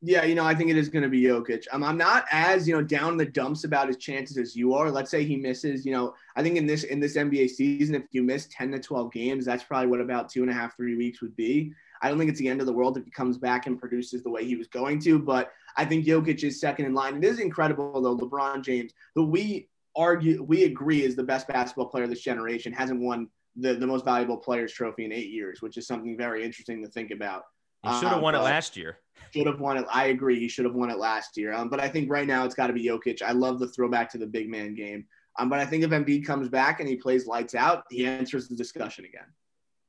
Yeah, 0.02 0.24
you 0.24 0.34
know, 0.34 0.44
I 0.44 0.54
think 0.54 0.70
it 0.70 0.76
is 0.76 0.88
going 0.90 1.02
to 1.02 1.08
be 1.08 1.22
Jokic. 1.22 1.64
Um, 1.72 1.82
I'm 1.82 1.96
not 1.96 2.26
as 2.30 2.68
you 2.68 2.74
know 2.76 2.82
down 2.82 3.12
in 3.12 3.16
the 3.16 3.24
dumps 3.24 3.64
about 3.64 3.88
his 3.88 3.96
chances 3.96 4.36
as 4.36 4.54
you 4.54 4.74
are. 4.74 4.90
Let's 4.90 5.10
say 5.10 5.24
he 5.24 5.36
misses. 5.36 5.86
You 5.86 5.92
know, 5.92 6.14
I 6.36 6.42
think 6.42 6.56
in 6.56 6.66
this 6.66 6.84
in 6.84 7.00
this 7.00 7.16
NBA 7.16 7.48
season, 7.50 7.94
if 7.94 8.02
you 8.12 8.22
miss 8.22 8.46
10 8.52 8.72
to 8.72 8.78
12 8.78 9.10
games, 9.10 9.46
that's 9.46 9.64
probably 9.64 9.88
what 9.88 10.00
about 10.00 10.28
two 10.28 10.42
and 10.42 10.50
a 10.50 10.54
half, 10.54 10.76
three 10.76 10.96
weeks 10.96 11.22
would 11.22 11.34
be. 11.34 11.72
I 12.02 12.08
don't 12.08 12.18
think 12.18 12.30
it's 12.30 12.38
the 12.38 12.48
end 12.48 12.60
of 12.60 12.66
the 12.66 12.72
world 12.72 12.98
if 12.98 13.04
he 13.04 13.10
comes 13.10 13.38
back 13.38 13.66
and 13.66 13.80
produces 13.80 14.22
the 14.22 14.30
way 14.30 14.44
he 14.44 14.54
was 14.54 14.66
going 14.68 15.00
to, 15.00 15.18
but 15.18 15.52
I 15.76 15.84
think 15.84 16.06
Jokic 16.06 16.42
is 16.42 16.60
second 16.60 16.86
in 16.86 16.94
line. 16.94 17.16
It 17.16 17.24
is 17.24 17.38
incredible 17.38 18.00
though, 18.00 18.16
LeBron 18.16 18.62
James, 18.64 18.92
who 19.14 19.26
we 19.26 19.68
argue 19.94 20.42
we 20.42 20.64
agree 20.64 21.02
is 21.02 21.16
the 21.16 21.22
best 21.22 21.48
basketball 21.48 21.86
player 21.86 22.04
of 22.04 22.10
this 22.10 22.22
generation, 22.22 22.72
hasn't 22.72 23.00
won 23.00 23.28
the, 23.56 23.74
the 23.74 23.86
most 23.86 24.04
valuable 24.04 24.36
players 24.36 24.72
trophy 24.72 25.04
in 25.04 25.12
eight 25.12 25.30
years, 25.30 25.62
which 25.62 25.76
is 25.76 25.86
something 25.86 26.16
very 26.16 26.44
interesting 26.44 26.82
to 26.82 26.90
think 26.90 27.10
about. 27.10 27.44
He 27.82 27.92
should 27.92 28.08
have 28.08 28.18
uh, 28.18 28.22
won 28.22 28.34
it 28.34 28.38
last 28.38 28.76
year. 28.76 28.98
Should 29.32 29.46
have 29.46 29.60
won 29.60 29.76
it. 29.76 29.86
I 29.92 30.06
agree. 30.06 30.38
He 30.38 30.48
should 30.48 30.64
have 30.64 30.74
won 30.74 30.90
it 30.90 30.98
last 30.98 31.36
year. 31.36 31.52
Um, 31.52 31.68
but 31.68 31.80
I 31.80 31.88
think 31.88 32.10
right 32.10 32.26
now 32.26 32.44
it's 32.44 32.54
got 32.54 32.66
to 32.66 32.72
be 32.72 32.84
Jokic. 32.84 33.22
I 33.22 33.32
love 33.32 33.58
the 33.58 33.68
throwback 33.68 34.10
to 34.12 34.18
the 34.18 34.26
big 34.26 34.48
man 34.50 34.74
game. 34.74 35.06
Um, 35.38 35.48
but 35.48 35.58
I 35.58 35.66
think 35.66 35.84
if 35.84 35.90
Embiid 35.90 36.24
comes 36.24 36.48
back 36.48 36.80
and 36.80 36.88
he 36.88 36.96
plays 36.96 37.26
lights 37.26 37.54
out, 37.54 37.84
he 37.90 38.06
enters 38.06 38.48
the 38.48 38.56
discussion 38.56 39.04
again. 39.04 39.26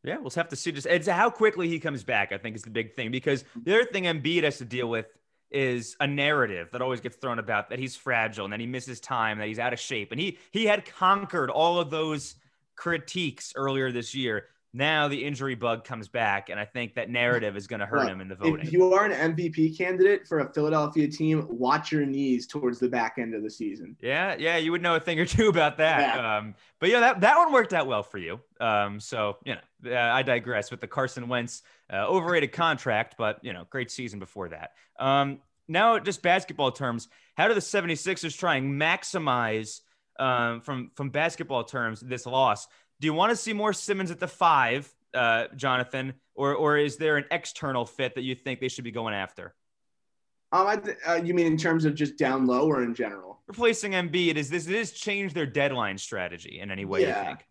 Yeah, 0.03 0.17
we'll 0.17 0.31
have 0.31 0.49
to 0.49 0.55
see. 0.55 0.71
Just 0.71 0.87
it's 0.87 1.07
how 1.07 1.29
quickly 1.29 1.67
he 1.67 1.79
comes 1.79 2.03
back. 2.03 2.31
I 2.31 2.37
think 2.37 2.55
is 2.55 2.61
the 2.61 2.69
big 2.69 2.95
thing 2.95 3.11
because 3.11 3.43
the 3.63 3.73
other 3.73 3.85
thing 3.85 4.03
Embiid 4.03 4.43
has 4.43 4.57
to 4.59 4.65
deal 4.65 4.89
with 4.89 5.07
is 5.51 5.95
a 5.99 6.07
narrative 6.07 6.69
that 6.71 6.81
always 6.81 7.01
gets 7.01 7.15
thrown 7.17 7.39
about 7.39 7.69
that 7.69 7.79
he's 7.79 7.95
fragile 7.95 8.45
and 8.45 8.53
that 8.53 8.59
he 8.59 8.65
misses 8.65 8.99
time, 8.99 9.37
that 9.39 9.47
he's 9.47 9.59
out 9.59 9.73
of 9.73 9.79
shape, 9.79 10.11
and 10.11 10.19
he 10.19 10.37
he 10.51 10.65
had 10.65 10.85
conquered 10.85 11.49
all 11.49 11.79
of 11.79 11.89
those 11.89 12.35
critiques 12.75 13.53
earlier 13.55 13.91
this 13.91 14.13
year. 14.13 14.45
Now 14.77 15.07
the 15.07 15.25
injury 15.25 15.55
bug 15.55 15.85
comes 15.85 16.07
back, 16.07 16.49
and 16.49 16.59
I 16.59 16.65
think 16.65 16.93
that 16.93 17.09
narrative 17.09 17.57
is 17.57 17.65
going 17.65 17.79
to 17.79 17.87
hurt 17.87 17.97
well, 17.97 18.09
him 18.09 18.21
in 18.21 18.27
the 18.27 18.35
voting. 18.35 18.63
If 18.63 18.71
you 18.71 18.93
are 18.93 19.05
an 19.05 19.33
MVP 19.33 19.75
candidate 19.75 20.27
for 20.27 20.37
a 20.37 20.53
Philadelphia 20.53 21.07
team, 21.07 21.47
watch 21.49 21.91
your 21.91 22.05
knees 22.05 22.45
towards 22.45 22.77
the 22.77 22.87
back 22.87 23.15
end 23.17 23.33
of 23.33 23.41
the 23.41 23.49
season. 23.49 23.97
Yeah, 23.99 24.35
yeah, 24.37 24.57
you 24.57 24.71
would 24.71 24.83
know 24.83 24.93
a 24.93 24.99
thing 24.99 25.19
or 25.19 25.25
two 25.25 25.49
about 25.49 25.77
that. 25.77 26.15
Yeah. 26.15 26.37
Um, 26.37 26.53
but 26.79 26.89
yeah, 26.89 26.99
that, 26.99 27.21
that 27.21 27.37
one 27.39 27.51
worked 27.51 27.73
out 27.73 27.87
well 27.87 28.03
for 28.03 28.19
you. 28.19 28.39
Um, 28.61 28.99
so 28.99 29.37
you 29.45 29.55
know, 29.55 29.95
uh, 29.95 30.13
I 30.13 30.21
digress 30.21 30.69
with 30.69 30.79
the 30.79 30.87
Carson 30.87 31.27
Wentz 31.27 31.63
uh, 31.91 32.05
overrated 32.05 32.51
contract, 32.51 33.15
but 33.17 33.39
you 33.41 33.53
know, 33.53 33.65
great 33.71 33.89
season 33.89 34.19
before 34.19 34.49
that. 34.49 34.73
Um, 34.99 35.39
now, 35.67 35.97
just 35.97 36.21
basketball 36.21 36.71
terms, 36.71 37.07
how 37.35 37.47
do 37.47 37.55
the 37.55 37.61
76ers 37.61 38.37
try 38.37 38.57
and 38.57 38.79
maximize 38.79 39.81
um, 40.19 40.61
from 40.61 40.91
from 40.93 41.09
basketball 41.09 41.63
terms 41.63 41.99
this 41.99 42.27
loss? 42.27 42.67
Do 42.99 43.05
you 43.05 43.13
want 43.13 43.29
to 43.31 43.35
see 43.35 43.53
more 43.53 43.73
Simmons 43.73 44.11
at 44.11 44.19
the 44.19 44.27
five 44.27 44.91
uh, 45.13 45.45
Jonathan, 45.55 46.13
or 46.35 46.55
or 46.55 46.77
is 46.77 46.97
there 46.97 47.17
an 47.17 47.25
external 47.31 47.85
fit 47.85 48.15
that 48.15 48.23
you 48.23 48.35
think 48.35 48.59
they 48.59 48.69
should 48.69 48.83
be 48.83 48.91
going 48.91 49.13
after? 49.13 49.53
Um, 50.51 50.67
I 50.67 50.77
th- 50.77 50.97
uh, 51.07 51.21
you 51.23 51.33
mean 51.33 51.47
in 51.47 51.57
terms 51.57 51.85
of 51.85 51.93
just 51.93 52.17
down 52.17 52.45
low 52.45 52.67
or 52.67 52.83
in 52.83 52.95
general? 52.95 53.41
Replacing 53.47 53.91
Embiid, 53.91 54.35
is 54.35 54.49
this 54.49 54.65
this 54.65 54.91
change 54.91 55.33
their 55.33 55.45
deadline 55.45 55.97
strategy 55.97 56.59
in 56.59 56.71
any 56.71 56.85
way? 56.85 57.01
Yeah. 57.01 57.19
You 57.19 57.27
think? 57.27 57.45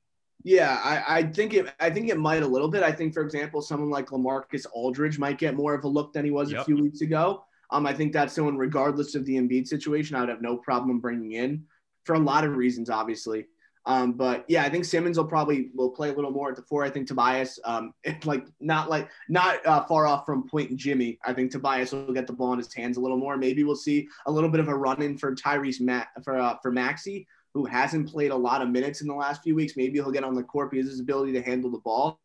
Yeah, 0.45 0.81
I, 0.85 1.19
I 1.19 1.23
think 1.25 1.55
it. 1.55 1.73
I 1.81 1.91
think 1.91 2.09
it 2.09 2.19
might 2.19 2.43
a 2.43 2.47
little 2.47 2.69
bit. 2.69 2.83
I 2.83 2.93
think, 2.93 3.15
for 3.15 3.23
example, 3.23 3.61
someone 3.63 3.91
like 3.91 4.09
Lamarcus 4.09 4.67
Aldridge 4.73 5.19
might 5.19 5.39
get 5.39 5.55
more 5.55 5.75
of 5.75 5.85
a 5.85 5.89
look 5.89 6.13
than 6.13 6.25
he 6.25 6.31
was 6.31 6.53
Yep. 6.53 6.61
a 6.61 6.65
few 6.65 6.77
weeks 6.77 7.01
ago. 7.01 7.45
Um, 7.71 7.85
I 7.85 7.93
think 7.93 8.13
that's 8.13 8.33
someone, 8.35 8.57
regardless 8.57 9.17
of 9.17 9.25
the 9.25 9.37
Embiid 9.37 9.67
situation, 9.67 10.15
I 10.15 10.21
would 10.21 10.29
have 10.29 10.43
no 10.43 10.57
problem 10.57 11.01
bringing 11.01 11.33
in 11.33 11.65
for 12.05 12.15
a 12.15 12.19
lot 12.19 12.45
of 12.45 12.57
reasons, 12.57 12.91
obviously. 12.91 13.47
Um, 13.87 14.12
but 14.12 14.44
yeah, 14.49 14.64
I 14.64 14.68
think 14.68 14.85
Simmons 14.85 15.16
will 15.16 15.27
probably 15.27 15.70
will 15.75 15.90
play 15.90 16.09
a 16.09 16.12
little 16.12 16.33
more 16.33 16.51
at 16.51 16.57
the 16.57 16.62
four. 16.62 16.85
I 16.85 16.90
think 16.90 17.07
Tobias, 17.07 17.61
um, 17.64 17.94
like 18.25 18.44
not 18.61 18.90
like 18.90 19.09
not 19.29 19.64
uh, 19.64 19.85
far 19.85 20.07
off 20.07 20.27
from 20.27 20.49
Point 20.49 20.70
and 20.70 20.79
Jimmy. 20.79 21.18
I 21.25 21.33
think 21.33 21.53
Tobias 21.53 21.92
will 21.92 22.12
get 22.12 22.27
the 22.27 22.33
ball 22.33 22.53
in 22.53 22.59
his 22.59 22.75
hands 22.75 22.96
a 22.96 23.01
little 23.01 23.16
more. 23.16 23.37
Maybe 23.37 23.62
we'll 23.62 23.77
see 23.77 24.09
a 24.27 24.33
little 24.33 24.51
bit 24.51 24.61
of 24.61 24.68
a 24.68 24.75
run 24.75 25.03
in 25.03 25.16
for 25.16 25.35
Tyrese 25.35 25.81
Matt 25.81 26.09
for 26.25 26.37
uh, 26.37 26.57
for 26.62 26.72
Maxey, 26.72 27.29
who 27.55 27.64
hasn't 27.64 28.09
played 28.09 28.33
a 28.33 28.37
lot 28.37 28.61
of 28.61 28.68
minutes 28.68 29.03
in 29.03 29.09
the 29.09 29.14
last 29.14 29.42
few 29.42 29.55
weeks. 29.55 29.77
Maybe 29.77 29.94
he'll 29.94 30.11
get 30.11 30.25
on 30.25 30.35
the 30.35 30.42
court 30.42 30.72
because 30.72 30.88
his 30.88 31.01
ability 31.01 31.33
to 31.35 31.42
handle 31.42 31.70
the 31.70 31.79
ball. 31.79 32.18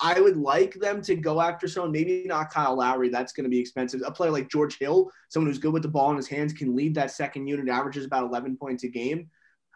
I 0.00 0.20
would 0.20 0.36
like 0.36 0.74
them 0.74 1.02
to 1.02 1.16
go 1.16 1.40
after 1.40 1.66
someone, 1.66 1.90
maybe 1.90 2.22
not 2.24 2.50
Kyle 2.50 2.76
Lowry. 2.76 3.08
That's 3.08 3.32
going 3.32 3.44
to 3.44 3.50
be 3.50 3.58
expensive. 3.58 4.00
A 4.06 4.12
player 4.12 4.30
like 4.30 4.48
George 4.48 4.78
Hill, 4.78 5.10
someone 5.28 5.50
who's 5.50 5.58
good 5.58 5.72
with 5.72 5.82
the 5.82 5.88
ball 5.88 6.10
in 6.12 6.16
his 6.16 6.28
hands, 6.28 6.52
can 6.52 6.76
lead 6.76 6.94
that 6.94 7.10
second 7.10 7.48
unit, 7.48 7.68
averages 7.68 8.04
about 8.04 8.22
11 8.22 8.56
points 8.56 8.84
a 8.84 8.88
game. 8.88 9.28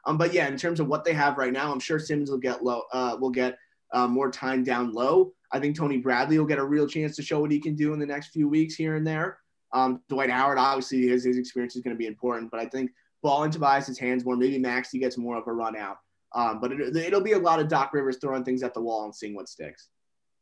Um, 0.06 0.18
but 0.18 0.32
yeah, 0.32 0.48
in 0.48 0.56
terms 0.56 0.80
of 0.80 0.88
what 0.88 1.04
they 1.04 1.12
have 1.12 1.38
right 1.38 1.52
now, 1.52 1.72
I'm 1.72 1.80
sure 1.80 1.98
Simmons 1.98 2.30
will 2.30 2.38
get 2.38 2.64
low, 2.64 2.82
uh, 2.92 3.16
will 3.20 3.30
get 3.30 3.56
uh, 3.92 4.08
more 4.08 4.30
time 4.30 4.64
down 4.64 4.92
low. 4.92 5.32
I 5.52 5.60
think 5.60 5.76
Tony 5.76 5.98
Bradley 5.98 6.38
will 6.38 6.46
get 6.46 6.58
a 6.58 6.64
real 6.64 6.86
chance 6.86 7.14
to 7.16 7.22
show 7.22 7.40
what 7.40 7.50
he 7.50 7.60
can 7.60 7.76
do 7.76 7.92
in 7.92 8.00
the 8.00 8.06
next 8.06 8.28
few 8.28 8.48
weeks 8.48 8.74
here 8.74 8.96
and 8.96 9.06
there. 9.06 9.38
Um, 9.72 10.02
Dwight 10.08 10.30
Howard, 10.30 10.58
obviously, 10.58 11.08
his, 11.08 11.24
his 11.24 11.36
experience 11.36 11.76
is 11.76 11.82
going 11.82 11.94
to 11.94 11.98
be 11.98 12.06
important, 12.06 12.50
but 12.50 12.60
I 12.60 12.66
think 12.66 12.90
ball 13.22 13.44
into 13.44 13.58
Tobias's 13.58 13.98
hands 13.98 14.24
more. 14.24 14.36
Maybe 14.36 14.58
Maxey 14.58 14.98
gets 14.98 15.16
more 15.16 15.36
of 15.36 15.46
a 15.46 15.52
run 15.52 15.76
out. 15.76 15.98
Um, 16.34 16.60
but 16.60 16.72
it, 16.72 16.96
it'll 16.96 17.20
be 17.20 17.32
a 17.32 17.38
lot 17.38 17.60
of 17.60 17.68
Doc 17.68 17.92
Rivers 17.92 18.18
throwing 18.20 18.44
things 18.44 18.62
at 18.62 18.74
the 18.74 18.80
wall 18.80 19.04
and 19.04 19.14
seeing 19.14 19.34
what 19.34 19.48
sticks. 19.48 19.88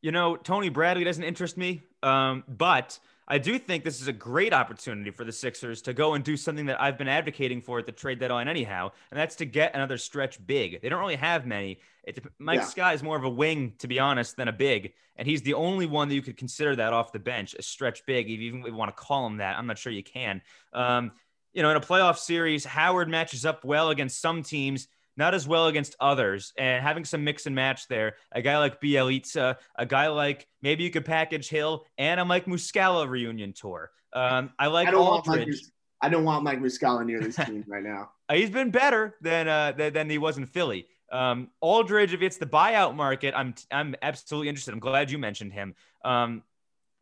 You 0.02 0.12
know, 0.12 0.36
Tony 0.36 0.68
Bradley 0.70 1.04
doesn't 1.04 1.24
interest 1.24 1.56
me, 1.56 1.82
um, 2.02 2.44
but 2.48 2.98
I 3.28 3.38
do 3.38 3.58
think 3.58 3.84
this 3.84 4.00
is 4.00 4.08
a 4.08 4.12
great 4.12 4.52
opportunity 4.52 5.10
for 5.10 5.24
the 5.24 5.32
Sixers 5.32 5.82
to 5.82 5.92
go 5.92 6.14
and 6.14 6.24
do 6.24 6.36
something 6.36 6.66
that 6.66 6.80
I've 6.80 6.98
been 6.98 7.08
advocating 7.08 7.60
for 7.60 7.78
at 7.78 7.86
the 7.86 7.92
trade 7.92 8.18
deadline, 8.18 8.48
anyhow, 8.48 8.90
and 9.10 9.20
that's 9.20 9.36
to 9.36 9.44
get 9.44 9.74
another 9.74 9.98
stretch 9.98 10.44
big. 10.46 10.80
They 10.82 10.88
don't 10.88 11.00
really 11.00 11.16
have 11.16 11.46
many. 11.46 11.78
It, 12.02 12.24
Mike 12.38 12.60
Yeah. 12.60 12.64
Scott 12.64 12.94
is 12.94 13.02
more 13.02 13.16
of 13.16 13.24
a 13.24 13.30
wing, 13.30 13.74
to 13.78 13.86
be 13.86 13.98
honest, 14.00 14.36
than 14.36 14.48
a 14.48 14.52
big, 14.52 14.94
and 15.16 15.28
he's 15.28 15.42
the 15.42 15.54
only 15.54 15.86
one 15.86 16.08
that 16.08 16.14
you 16.14 16.22
could 16.22 16.38
consider 16.38 16.74
that 16.76 16.92
off 16.92 17.12
the 17.12 17.18
bench, 17.18 17.54
a 17.54 17.62
stretch 17.62 18.04
big, 18.06 18.30
if 18.30 18.40
you 18.40 18.48
even 18.48 18.74
want 18.74 18.88
to 18.96 19.00
call 19.00 19.26
him 19.26 19.36
that. 19.36 19.58
I'm 19.58 19.66
not 19.66 19.78
sure 19.78 19.92
you 19.92 20.02
can. 20.02 20.42
Um, 20.72 21.12
you 21.52 21.62
know, 21.62 21.70
in 21.70 21.76
a 21.76 21.80
playoff 21.80 22.16
series, 22.16 22.64
Howard 22.64 23.08
matches 23.08 23.44
up 23.44 23.64
well 23.64 23.90
against 23.90 24.20
some 24.20 24.42
teams 24.42 24.88
not 25.16 25.34
as 25.34 25.46
well 25.46 25.66
against 25.66 25.96
others. 26.00 26.52
And 26.58 26.82
having 26.82 27.04
some 27.04 27.24
mix 27.24 27.46
and 27.46 27.54
match 27.54 27.88
there, 27.88 28.16
a 28.32 28.42
guy 28.42 28.58
like 28.58 28.80
Bjelica, 28.80 29.56
a 29.76 29.86
guy 29.86 30.08
like 30.08 30.46
maybe 30.62 30.84
you 30.84 30.90
could 30.90 31.04
package 31.04 31.48
Hill 31.48 31.84
and 31.98 32.20
a 32.20 32.24
Mike 32.24 32.46
Muscala 32.46 33.08
reunion 33.08 33.52
tour. 33.52 33.90
Um, 34.12 34.50
I 34.58 34.66
like 34.68 34.88
I 34.88 34.90
don't 34.90 35.06
want 35.06 35.26
Mike. 35.26 35.38
Aldridge. 35.40 35.62
I 36.02 36.08
don't 36.08 36.24
want 36.24 36.44
Mike 36.44 36.60
Muscala 36.60 37.04
near 37.04 37.20
this 37.20 37.36
team 37.36 37.64
right 37.68 37.82
now. 37.82 38.10
Uh, 38.30 38.34
he's 38.34 38.48
been 38.50 38.70
better 38.70 39.16
than 39.22 39.48
uh, 39.48 39.72
than, 39.76 39.92
than 39.92 40.08
he 40.08 40.16
was 40.16 40.38
in 40.38 40.46
Philly. 40.46 40.86
Um, 41.10 41.48
Aldridge, 41.60 42.14
if 42.14 42.22
it's 42.22 42.36
the 42.36 42.46
buyout 42.46 42.94
market, 42.94 43.34
I'm 43.36 43.56
I'm 43.72 43.96
absolutely 44.02 44.48
interested. 44.48 44.72
I'm 44.72 44.78
glad 44.78 45.10
you 45.10 45.18
mentioned 45.18 45.52
him. 45.52 45.74
Um, 46.04 46.44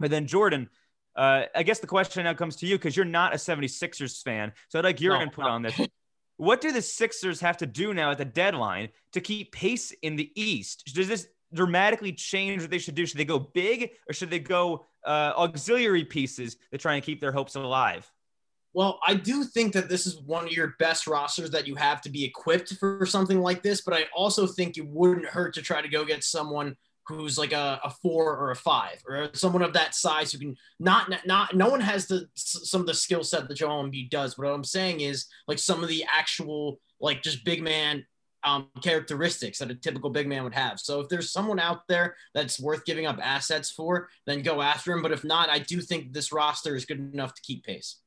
but 0.00 0.10
then 0.10 0.26
Jordan, 0.26 0.70
uh, 1.14 1.42
I 1.54 1.64
guess 1.64 1.80
the 1.80 1.86
question 1.86 2.24
now 2.24 2.32
comes 2.32 2.56
to 2.56 2.66
you 2.66 2.76
because 2.78 2.96
you're 2.96 3.04
not 3.04 3.34
a 3.34 3.36
76ers 3.36 4.22
fan. 4.22 4.54
So 4.70 4.78
I'd 4.78 4.86
like 4.86 5.02
your 5.02 5.16
No, 5.18 5.22
input 5.22 5.44
no. 5.44 5.50
on 5.50 5.60
this. 5.62 5.78
What 6.38 6.60
do 6.60 6.72
the 6.72 6.80
Sixers 6.80 7.40
have 7.40 7.56
to 7.58 7.66
do 7.66 7.92
now 7.92 8.12
at 8.12 8.18
the 8.18 8.24
deadline 8.24 8.90
to 9.12 9.20
keep 9.20 9.52
pace 9.52 9.92
in 10.02 10.16
the 10.16 10.30
East? 10.40 10.90
Does 10.94 11.08
this 11.08 11.26
dramatically 11.52 12.12
change 12.12 12.62
what 12.62 12.70
they 12.70 12.78
should 12.78 12.94
do? 12.94 13.06
Should 13.06 13.18
they 13.18 13.24
go 13.24 13.40
big 13.40 13.90
or 14.08 14.12
should 14.12 14.30
they 14.30 14.38
go 14.38 14.86
uh, 15.04 15.32
auxiliary 15.36 16.04
pieces 16.04 16.56
to 16.70 16.78
try 16.78 16.94
and 16.94 17.02
keep 17.02 17.20
their 17.20 17.32
hopes 17.32 17.56
alive? 17.56 18.10
Well, 18.72 19.00
I 19.04 19.14
do 19.14 19.42
think 19.42 19.72
that 19.72 19.88
this 19.88 20.06
is 20.06 20.20
one 20.20 20.44
of 20.44 20.52
your 20.52 20.74
best 20.78 21.08
rosters 21.08 21.50
that 21.50 21.66
you 21.66 21.74
have 21.74 22.00
to 22.02 22.10
be 22.10 22.24
equipped 22.24 22.74
for 22.74 23.04
something 23.04 23.40
like 23.40 23.62
this, 23.62 23.80
but 23.80 23.94
I 23.94 24.04
also 24.14 24.46
think 24.46 24.76
it 24.76 24.86
wouldn't 24.86 25.26
hurt 25.26 25.54
to 25.54 25.62
try 25.62 25.82
to 25.82 25.88
go 25.88 26.04
get 26.04 26.22
someone 26.22 26.76
who's 27.08 27.38
like 27.38 27.52
a, 27.52 27.80
a 27.82 27.90
four 27.90 28.36
or 28.36 28.50
a 28.50 28.56
five 28.56 29.02
or 29.08 29.30
someone 29.32 29.62
of 29.62 29.72
that 29.72 29.94
size 29.94 30.30
who 30.30 30.38
can 30.38 30.56
not 30.78 31.12
not 31.26 31.56
no 31.56 31.68
one 31.70 31.80
has 31.80 32.06
the 32.06 32.28
some 32.34 32.82
of 32.82 32.86
the 32.86 32.94
skill 32.94 33.24
set 33.24 33.48
that 33.48 33.54
Joel 33.54 33.84
Embiid 33.84 34.10
does. 34.10 34.34
But 34.34 34.46
what 34.46 34.54
I'm 34.54 34.64
saying 34.64 35.00
is 35.00 35.26
like 35.46 35.58
some 35.58 35.82
of 35.82 35.88
the 35.88 36.04
actual 36.12 36.80
like 37.00 37.22
just 37.22 37.44
big 37.44 37.62
man 37.62 38.04
um, 38.44 38.68
characteristics 38.82 39.58
that 39.58 39.70
a 39.70 39.74
typical 39.74 40.10
big 40.10 40.28
man 40.28 40.44
would 40.44 40.54
have. 40.54 40.78
So 40.78 41.00
if 41.00 41.08
there's 41.08 41.32
someone 41.32 41.58
out 41.58 41.88
there 41.88 42.14
that's 42.34 42.60
worth 42.60 42.84
giving 42.84 43.06
up 43.06 43.18
assets 43.22 43.70
for, 43.70 44.08
then 44.26 44.42
go 44.42 44.62
after 44.62 44.92
him. 44.92 45.02
But 45.02 45.12
if 45.12 45.24
not, 45.24 45.48
I 45.48 45.58
do 45.58 45.80
think 45.80 46.12
this 46.12 46.32
roster 46.32 46.76
is 46.76 46.84
good 46.84 47.00
enough 47.12 47.34
to 47.34 47.42
keep 47.42 47.64
pace. 47.64 48.00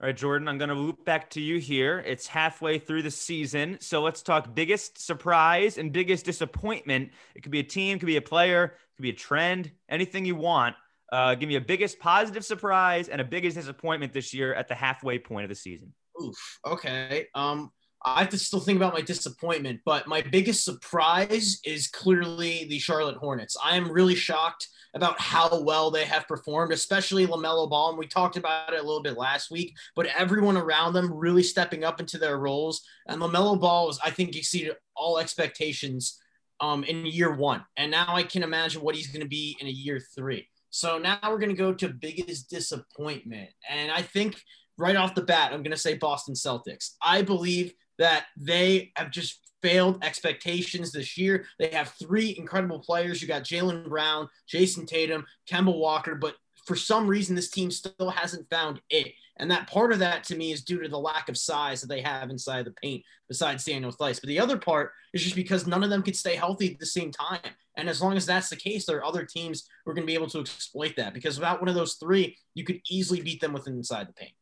All 0.00 0.06
right, 0.06 0.16
Jordan, 0.16 0.46
I'm 0.46 0.58
going 0.58 0.68
to 0.68 0.76
loop 0.76 1.04
back 1.04 1.28
to 1.30 1.40
you 1.40 1.58
here. 1.58 1.98
It's 2.06 2.28
halfway 2.28 2.78
through 2.78 3.02
the 3.02 3.10
season. 3.10 3.78
So 3.80 4.00
let's 4.00 4.22
talk 4.22 4.54
biggest 4.54 5.04
surprise 5.04 5.76
and 5.76 5.92
biggest 5.92 6.24
disappointment. 6.24 7.10
It 7.34 7.42
could 7.42 7.50
be 7.50 7.58
a 7.58 7.64
team, 7.64 7.98
could 7.98 8.06
be 8.06 8.16
a 8.16 8.22
player, 8.22 8.76
could 8.96 9.02
be 9.02 9.10
a 9.10 9.14
trend, 9.14 9.72
anything 9.88 10.24
you 10.24 10.36
want. 10.36 10.76
Uh, 11.10 11.34
give 11.34 11.48
me 11.48 11.56
a 11.56 11.60
biggest 11.60 11.98
positive 11.98 12.44
surprise 12.44 13.08
and 13.08 13.20
a 13.20 13.24
biggest 13.24 13.56
disappointment 13.56 14.12
this 14.12 14.32
year 14.32 14.54
at 14.54 14.68
the 14.68 14.74
halfway 14.76 15.18
point 15.18 15.44
of 15.44 15.48
the 15.48 15.56
season. 15.56 15.92
Oof. 16.22 16.60
Okay. 16.64 17.26
Um, 17.34 17.72
I 18.04 18.20
have 18.20 18.28
to 18.30 18.38
still 18.38 18.60
think 18.60 18.76
about 18.76 18.94
my 18.94 19.00
disappointment, 19.00 19.80
but 19.84 20.06
my 20.06 20.22
biggest 20.22 20.64
surprise 20.64 21.60
is 21.64 21.88
clearly 21.88 22.66
the 22.68 22.78
Charlotte 22.78 23.16
Hornets. 23.16 23.56
I 23.62 23.76
am 23.76 23.90
really 23.90 24.14
shocked 24.14 24.68
about 24.94 25.20
how 25.20 25.62
well 25.62 25.90
they 25.90 26.04
have 26.04 26.28
performed, 26.28 26.72
especially 26.72 27.26
LaMelo 27.26 27.68
Ball. 27.68 27.90
And 27.90 27.98
we 27.98 28.06
talked 28.06 28.36
about 28.36 28.72
it 28.72 28.80
a 28.80 28.82
little 28.82 29.02
bit 29.02 29.18
last 29.18 29.50
week, 29.50 29.76
but 29.94 30.06
everyone 30.06 30.56
around 30.56 30.92
them 30.92 31.12
really 31.12 31.42
stepping 31.42 31.84
up 31.84 32.00
into 32.00 32.18
their 32.18 32.38
roles. 32.38 32.82
And 33.06 33.20
LaMelo 33.20 33.60
Ball 33.60 33.86
was, 33.86 33.98
I 34.02 34.10
think, 34.10 34.36
exceeded 34.36 34.76
all 34.94 35.18
expectations 35.18 36.18
um, 36.60 36.84
in 36.84 37.04
year 37.06 37.34
one. 37.34 37.64
And 37.76 37.90
now 37.90 38.14
I 38.14 38.22
can 38.22 38.42
imagine 38.42 38.82
what 38.82 38.94
he's 38.94 39.08
going 39.08 39.22
to 39.22 39.28
be 39.28 39.56
in 39.60 39.66
a 39.66 39.70
year 39.70 40.00
three. 40.14 40.48
So 40.70 40.98
now 40.98 41.18
we're 41.28 41.38
going 41.38 41.50
to 41.50 41.54
go 41.54 41.72
to 41.74 41.88
biggest 41.88 42.50
disappointment. 42.50 43.50
And 43.68 43.90
I 43.90 44.02
think 44.02 44.40
right 44.76 44.96
off 44.96 45.14
the 45.14 45.22
bat, 45.22 45.52
I'm 45.52 45.62
going 45.62 45.72
to 45.72 45.76
say 45.76 45.94
Boston 45.94 46.34
Celtics. 46.34 46.94
I 47.02 47.22
believe 47.22 47.74
that 47.98 48.26
they 48.36 48.92
have 48.96 49.10
just 49.10 49.40
failed 49.62 50.04
expectations 50.04 50.92
this 50.92 51.18
year. 51.18 51.46
They 51.58 51.68
have 51.68 51.88
three 51.88 52.36
incredible 52.38 52.78
players. 52.78 53.20
You 53.20 53.28
got 53.28 53.42
Jaylen 53.42 53.88
Brown, 53.88 54.28
Jayson 54.46 54.86
Tatum, 54.86 55.26
Kemba 55.50 55.76
Walker, 55.76 56.14
but 56.14 56.36
for 56.66 56.76
some 56.76 57.08
reason, 57.08 57.34
this 57.34 57.50
team 57.50 57.70
still 57.70 58.10
hasn't 58.10 58.48
found 58.50 58.80
it. 58.90 59.14
And 59.38 59.50
that 59.50 59.68
part 59.68 59.92
of 59.92 60.00
that 60.00 60.24
to 60.24 60.36
me 60.36 60.52
is 60.52 60.62
due 60.62 60.82
to 60.82 60.88
the 60.88 60.98
lack 60.98 61.28
of 61.28 61.38
size 61.38 61.80
that 61.80 61.86
they 61.86 62.02
have 62.02 62.28
inside 62.28 62.66
the 62.66 62.72
paint, 62.82 63.04
besides 63.28 63.64
Daniel 63.64 63.92
Theis. 63.92 64.20
But 64.20 64.28
the 64.28 64.40
other 64.40 64.58
part 64.58 64.92
is 65.14 65.22
just 65.22 65.36
because 65.36 65.66
none 65.66 65.84
of 65.84 65.90
them 65.90 66.02
could 66.02 66.16
stay 66.16 66.34
healthy 66.34 66.72
at 66.72 66.78
the 66.78 66.86
same 66.86 67.10
time. 67.10 67.40
And 67.76 67.88
as 67.88 68.02
long 68.02 68.16
as 68.16 68.26
that's 68.26 68.50
the 68.50 68.56
case, 68.56 68.84
there 68.84 68.98
are 68.98 69.04
other 69.04 69.24
teams 69.24 69.68
who 69.84 69.90
are 69.90 69.94
going 69.94 70.02
to 70.02 70.10
be 70.10 70.14
able 70.14 70.28
to 70.30 70.40
exploit 70.40 70.94
that 70.96 71.14
because 71.14 71.38
without 71.38 71.60
one 71.60 71.68
of 71.68 71.76
those 71.76 71.94
three, 71.94 72.36
you 72.54 72.64
could 72.64 72.80
easily 72.90 73.20
beat 73.20 73.40
them 73.40 73.52
within 73.52 73.74
inside 73.74 74.08
the 74.08 74.12
paint. 74.12 74.32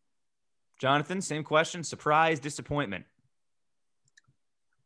Jonathan, 0.80 1.20
same 1.20 1.44
question. 1.44 1.84
Surprise, 1.84 2.40
disappointment. 2.40 3.04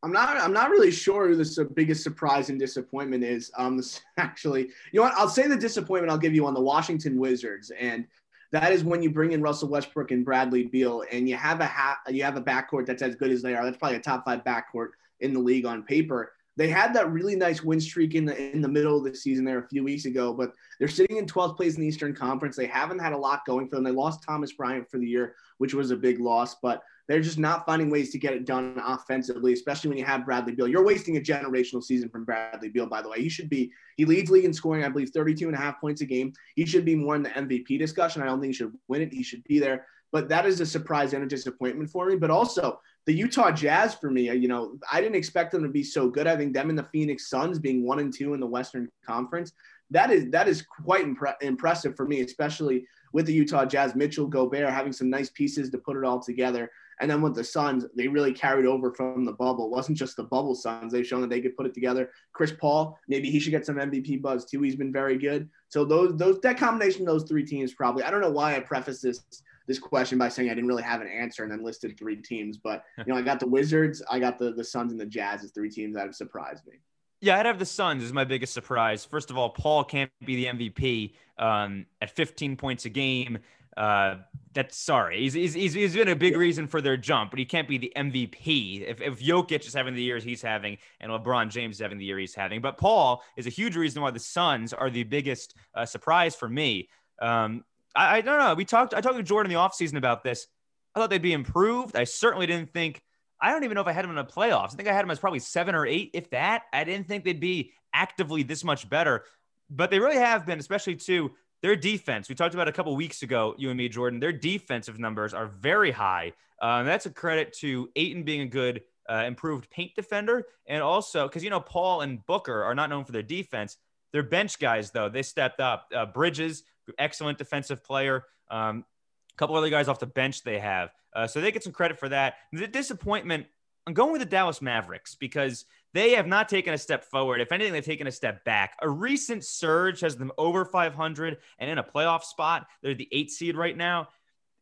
I'm 0.02 0.12
not. 0.12 0.36
I'm 0.38 0.52
not 0.52 0.70
really 0.70 0.90
sure 0.90 1.28
who 1.28 1.36
the 1.36 1.64
biggest 1.74 2.02
surprise 2.02 2.48
and 2.48 2.58
disappointment 2.58 3.22
is. 3.22 3.50
Um, 3.56 3.76
this 3.76 4.00
actually, 4.16 4.62
you 4.92 5.00
know 5.00 5.02
what? 5.02 5.14
I'll 5.14 5.28
say 5.28 5.46
the 5.46 5.56
disappointment 5.56 6.11
I'll 6.11 6.18
give 6.18 6.34
you 6.34 6.46
on 6.46 6.55
the 6.55 6.61
Washington 6.61 7.18
Wizards, 7.18 7.70
and 7.78 8.07
that 8.53 8.72
is 8.72 8.82
when 8.82 9.03
you 9.03 9.11
bring 9.11 9.32
in 9.32 9.42
Russell 9.42 9.68
Westbrook 9.68 10.11
and 10.11 10.24
Bradley 10.24 10.64
Beal, 10.64 11.05
and 11.12 11.28
you 11.28 11.36
have 11.36 11.61
a 11.61 11.66
ha- 11.66 12.01
you 12.09 12.22
have 12.22 12.36
a 12.36 12.42
backcourt 12.42 12.86
that's 12.86 13.03
as 13.03 13.14
good 13.14 13.30
as 13.30 13.42
they 13.42 13.55
are. 13.55 13.64
That's 13.64 13.76
probably 13.76 13.98
a 13.98 14.01
top 14.01 14.24
five 14.24 14.42
backcourt 14.42 14.90
in 15.20 15.34
the 15.34 15.40
league 15.40 15.66
on 15.66 15.82
paper. 15.82 16.32
They 16.57 16.68
had 16.68 16.94
that 16.94 17.12
really 17.12 17.36
nice 17.36 17.62
win 17.62 17.80
streak 17.80 18.14
in 18.14 18.24
the 18.24 18.53
in 18.53 18.62
the 18.62 18.68
middle 18.68 18.96
of 18.96 19.05
the 19.05 19.14
season 19.14 19.44
there 19.44 19.59
a 19.59 19.68
few 19.68 19.84
weeks 19.84 20.07
ago, 20.07 20.32
but 20.32 20.53
they're 20.78 20.88
sitting 20.88 21.18
in 21.18 21.26
12th 21.26 21.57
place 21.57 21.74
in 21.74 21.82
the 21.82 21.86
Eastern 21.86 22.14
Conference. 22.14 22.57
They 22.57 22.66
haven't 22.66 22.98
had 22.98 23.12
a 23.12 23.18
lot 23.18 23.44
going 23.46 23.68
for 23.68 23.76
them. 23.76 23.84
They 23.84 23.90
lost 23.90 24.24
Thomas 24.26 24.53
Bryant 24.53 24.90
for 24.90 24.98
the 24.98 25.07
year, 25.07 25.34
which 25.59 25.74
was 25.74 25.90
a 25.90 25.96
big 25.96 26.20
loss, 26.20 26.57
but 26.57 26.82
they're 27.11 27.20
just 27.20 27.40
not 27.40 27.66
finding 27.66 27.90
ways 27.90 28.12
to 28.12 28.18
get 28.18 28.34
it 28.34 28.44
done 28.44 28.80
offensively, 28.86 29.52
especially 29.52 29.88
when 29.88 29.98
you 29.98 30.04
have 30.04 30.24
Bradley 30.24 30.54
Beal. 30.54 30.68
You're 30.68 30.84
wasting 30.84 31.16
a 31.16 31.20
generational 31.20 31.82
season 31.82 32.08
from 32.08 32.24
Bradley 32.24 32.68
Beal, 32.68 32.86
by 32.86 33.02
the 33.02 33.08
way. 33.08 33.20
He 33.20 33.28
should 33.28 33.50
be, 33.50 33.72
he 33.96 34.04
leads 34.04 34.30
league 34.30 34.44
in 34.44 34.52
scoring, 34.52 34.84
I 34.84 34.90
believe, 34.90 35.11
32 35.11 35.48
and 35.48 35.56
a 35.56 35.58
half 35.58 35.80
points 35.80 36.02
a 36.02 36.06
game. 36.06 36.32
He 36.54 36.64
should 36.64 36.84
be 36.84 36.94
more 36.94 37.16
in 37.16 37.24
the 37.24 37.30
MVP 37.30 37.80
discussion. 37.80 38.22
I 38.22 38.26
don't 38.26 38.40
think 38.40 38.52
he 38.52 38.58
should 38.58 38.72
win 38.86 39.02
it. 39.02 39.12
He 39.12 39.24
should 39.24 39.42
be 39.42 39.58
there. 39.58 39.86
but 40.12 40.28
that 40.28 40.46
is 40.46 40.61
a 40.61 40.66
surprise 40.66 41.12
and 41.12 41.24
a 41.24 41.26
disappointment 41.26 41.90
for 41.90 42.06
me. 42.06 42.14
But 42.14 42.30
also 42.30 42.80
the 43.06 43.12
Utah 43.12 43.50
Jazz 43.50 43.92
for 43.92 44.08
me, 44.08 44.30
you 44.32 44.46
know, 44.46 44.78
I 44.92 45.00
didn't 45.00 45.16
expect 45.16 45.50
them 45.50 45.64
to 45.64 45.68
be 45.68 45.82
so 45.82 46.08
good. 46.08 46.28
I 46.28 46.36
think 46.36 46.54
them 46.54 46.70
and 46.70 46.78
the 46.78 46.88
Phoenix 46.92 47.28
Suns 47.28 47.58
being 47.58 47.84
one 47.84 47.98
and 47.98 48.14
two 48.14 48.34
in 48.34 48.40
the 48.40 48.46
Western 48.46 48.88
Conference, 49.04 49.52
that 49.90 50.12
is 50.12 50.30
that 50.30 50.46
is 50.46 50.62
quite 50.62 51.04
impre- 51.06 51.42
impressive 51.42 51.96
for 51.96 52.06
me, 52.06 52.20
especially 52.20 52.86
with 53.12 53.26
the 53.26 53.32
Utah 53.32 53.64
Jazz, 53.64 53.96
Mitchell 53.96 54.28
Gobert 54.28 54.70
having 54.70 54.92
some 54.92 55.11
nice 55.11 55.30
pieces 55.30 55.70
to 55.70 55.78
put 55.78 55.96
it 55.96 56.04
all 56.04 56.20
together. 56.20 56.70
And 57.01 57.11
then 57.11 57.22
with 57.22 57.34
the 57.34 57.42
Suns, 57.42 57.86
they 57.96 58.09
really 58.09 58.32
carried 58.32 58.66
over 58.66 58.92
from 58.92 59.24
the 59.24 59.32
bubble. 59.32 59.66
It 59.66 59.70
wasn't 59.70 59.98
just 59.98 60.16
the 60.16 60.24
bubble 60.24 60.55
Suns. 60.55 60.92
They've 60.92 61.07
shown 61.07 61.22
that 61.22 61.30
they 61.30 61.40
could 61.40 61.57
put 61.57 61.66
it 61.66 61.74
together. 61.74 62.11
Chris 62.32 62.53
Paul, 62.53 62.98
maybe 63.09 63.30
he 63.30 63.40
should 63.40 63.53
get 63.53 63.64
some 63.64 63.76
MVP 63.76 64.20
buzz 64.20 64.44
too. 64.44 64.61
He's 64.61 64.76
been 64.76 64.92
very 64.92 65.16
good. 65.16 65.48
So 65.68 65.84
those 65.84 66.16
those 66.16 66.40
that 66.40 66.59
combination 66.59 67.03
of 67.03 67.07
those 67.07 67.28
three 67.28 67.44
teams 67.44 67.72
probably. 67.72 68.03
I 68.03 68.11
don't 68.11 68.20
know 68.20 68.30
why 68.30 68.55
I 68.55 68.61
preface 68.61 69.01
this 69.01 69.24
this 69.66 69.78
question 69.78 70.18
by 70.18 70.28
saying 70.28 70.51
I 70.51 70.55
didn't 70.55 70.68
really 70.68 70.82
have 70.82 71.01
an 71.01 71.09
answer 71.09 71.42
and 71.42 71.51
then 71.51 71.64
listed 71.64 71.96
three 71.98 72.16
teams, 72.16 72.59
but 72.59 72.84
you 72.98 73.05
know 73.07 73.16
I 73.16 73.22
got 73.22 73.40
the 73.40 73.46
Wizards, 73.46 74.03
I 74.11 74.18
got 74.18 74.38
the 74.38 74.53
the 74.53 74.64
Suns 74.64 74.92
and 74.92 75.01
the 75.01 75.07
Jazz 75.07 75.42
as 75.42 75.53
three 75.53 75.70
teams 75.70 75.94
that 75.94 76.05
have 76.05 76.14
surprised 76.14 76.66
me. 76.66 76.74
Yeah, 77.22 77.38
I'd 77.38 77.46
have 77.46 77.59
the 77.59 77.66
Suns 77.66 78.03
as 78.03 78.12
my 78.12 78.24
biggest 78.24 78.55
surprise. 78.55 79.05
First 79.05 79.30
of 79.30 79.36
all, 79.36 79.51
Paul 79.51 79.84
can't 79.84 80.11
be 80.24 80.36
the 80.36 80.46
MVP 80.46 81.12
um, 81.38 81.84
at 82.01 82.11
15 82.11 82.57
points 82.57 82.86
a 82.86 82.88
game. 82.88 83.38
Uh, 83.76 84.16
that's 84.52 84.76
sorry. 84.76 85.20
He's, 85.20 85.32
he's, 85.32 85.54
he's, 85.54 85.74
he's 85.74 85.94
been 85.94 86.08
a 86.08 86.16
big 86.16 86.36
reason 86.36 86.66
for 86.66 86.80
their 86.80 86.96
jump, 86.96 87.30
but 87.30 87.38
he 87.38 87.44
can't 87.44 87.68
be 87.68 87.78
the 87.78 87.92
MVP. 87.96 88.88
If, 88.88 89.00
if 89.00 89.20
Jokic 89.20 89.66
is 89.66 89.74
having 89.74 89.94
the 89.94 90.02
years 90.02 90.24
he's 90.24 90.42
having 90.42 90.78
and 91.00 91.12
LeBron 91.12 91.50
James 91.50 91.76
is 91.76 91.80
having 91.80 91.98
the 91.98 92.04
year 92.04 92.18
he's 92.18 92.34
having, 92.34 92.60
but 92.60 92.76
Paul 92.76 93.22
is 93.36 93.46
a 93.46 93.50
huge 93.50 93.76
reason 93.76 94.02
why 94.02 94.10
the 94.10 94.18
Suns 94.18 94.72
are 94.72 94.90
the 94.90 95.04
biggest 95.04 95.54
uh, 95.74 95.86
surprise 95.86 96.34
for 96.34 96.48
me. 96.48 96.88
Um, 97.22 97.64
I, 97.94 98.18
I 98.18 98.20
don't 98.22 98.38
know. 98.38 98.54
We 98.54 98.64
talked, 98.64 98.92
I 98.92 99.00
talked 99.00 99.16
to 99.16 99.22
Jordan 99.22 99.52
in 99.52 99.56
the 99.56 99.60
offseason 99.60 99.96
about 99.96 100.24
this. 100.24 100.48
I 100.94 100.98
thought 100.98 101.10
they'd 101.10 101.22
be 101.22 101.32
improved. 101.32 101.94
I 101.94 102.04
certainly 102.04 102.46
didn't 102.46 102.72
think 102.72 103.02
I 103.40 103.52
don't 103.52 103.64
even 103.64 103.74
know 103.74 103.80
if 103.80 103.86
I 103.86 103.92
had 103.92 104.04
them 104.04 104.10
in 104.10 104.16
the 104.16 104.24
playoffs. 104.24 104.72
I 104.72 104.76
think 104.76 104.88
I 104.88 104.92
had 104.92 105.02
them 105.02 105.10
as 105.10 105.18
probably 105.18 105.38
seven 105.38 105.74
or 105.74 105.86
eight, 105.86 106.10
if 106.12 106.28
that. 106.30 106.64
I 106.72 106.84
didn't 106.84 107.08
think 107.08 107.24
they'd 107.24 107.40
be 107.40 107.72
actively 107.94 108.42
this 108.42 108.64
much 108.64 108.88
better, 108.88 109.24
but 109.70 109.90
they 109.90 109.98
really 109.98 110.16
have 110.16 110.44
been, 110.44 110.58
especially 110.58 110.96
too. 110.96 111.32
Their 111.62 111.76
defense, 111.76 112.28
we 112.28 112.34
talked 112.34 112.54
about 112.54 112.68
a 112.68 112.72
couple 112.72 112.94
weeks 112.96 113.22
ago, 113.22 113.54
you 113.58 113.68
and 113.68 113.76
me, 113.76 113.88
Jordan. 113.88 114.18
Their 114.18 114.32
defensive 114.32 114.98
numbers 114.98 115.34
are 115.34 115.46
very 115.46 115.90
high. 115.90 116.32
Um, 116.62 116.86
that's 116.86 117.06
a 117.06 117.11
credit 117.11 117.52
to 117.61 117.90
Ayton 117.96 118.22
being 118.22 118.40
a 118.42 118.46
good, 118.46 118.82
uh, 119.08 119.24
improved 119.26 119.68
paint 119.70 119.94
defender, 119.94 120.46
and 120.66 120.82
also 120.82 121.26
because 121.26 121.42
you 121.42 121.50
know 121.50 121.61
Paul 121.61 122.02
and 122.02 122.24
Booker 122.26 122.62
are 122.62 122.74
not 122.74 122.88
known 122.90 123.04
for 123.04 123.12
their 123.12 123.22
defense. 123.22 123.76
They're 124.12 124.22
bench 124.22 124.58
guys, 124.58 124.90
though. 124.90 125.08
They 125.08 125.22
stepped 125.22 125.61
up. 125.61 125.90
Uh, 125.94 126.06
Bridges, 126.06 126.64
excellent 126.98 127.38
defensive 127.38 127.84
player. 127.84 128.24
Um, 128.50 128.84
a 129.32 129.36
couple 129.36 129.56
other 129.56 129.70
guys 129.70 129.88
off 129.88 129.98
the 129.98 130.06
bench 130.06 130.42
they 130.42 130.58
have. 130.58 130.90
Uh, 131.14 131.26
so 131.26 131.40
they 131.40 131.52
get 131.52 131.64
some 131.64 131.72
credit 131.72 131.98
for 131.98 132.08
that. 132.08 132.34
The 132.52 132.66
disappointment, 132.66 133.46
I'm 133.86 133.94
going 133.94 134.12
with 134.12 134.20
the 134.20 134.26
Dallas 134.26 134.61
Mavericks 134.62 135.14
because 135.14 135.64
they 135.93 136.12
have 136.12 136.26
not 136.26 136.49
taken 136.49 136.72
a 136.72 136.78
step 136.78 137.05
forward. 137.05 137.41
If 137.41 137.53
anything, 137.53 137.72
they've 137.72 137.84
taken 137.84 138.07
a 138.07 138.12
step 138.12 138.45
back. 138.45 138.76
A 138.80 138.88
recent 138.88 139.45
surge 139.45 140.01
has 140.01 140.16
them 140.16 140.30
over 140.38 140.64
500 140.64 141.38
and 141.59 141.70
in 141.70 141.78
a 141.78 141.82
playoff 141.82 142.22
spot. 142.22 142.66
They're 142.82 142.95
the 142.95 143.09
eight 143.12 143.30
seed 143.30 143.57
right 143.57 143.76
now. 143.76 144.09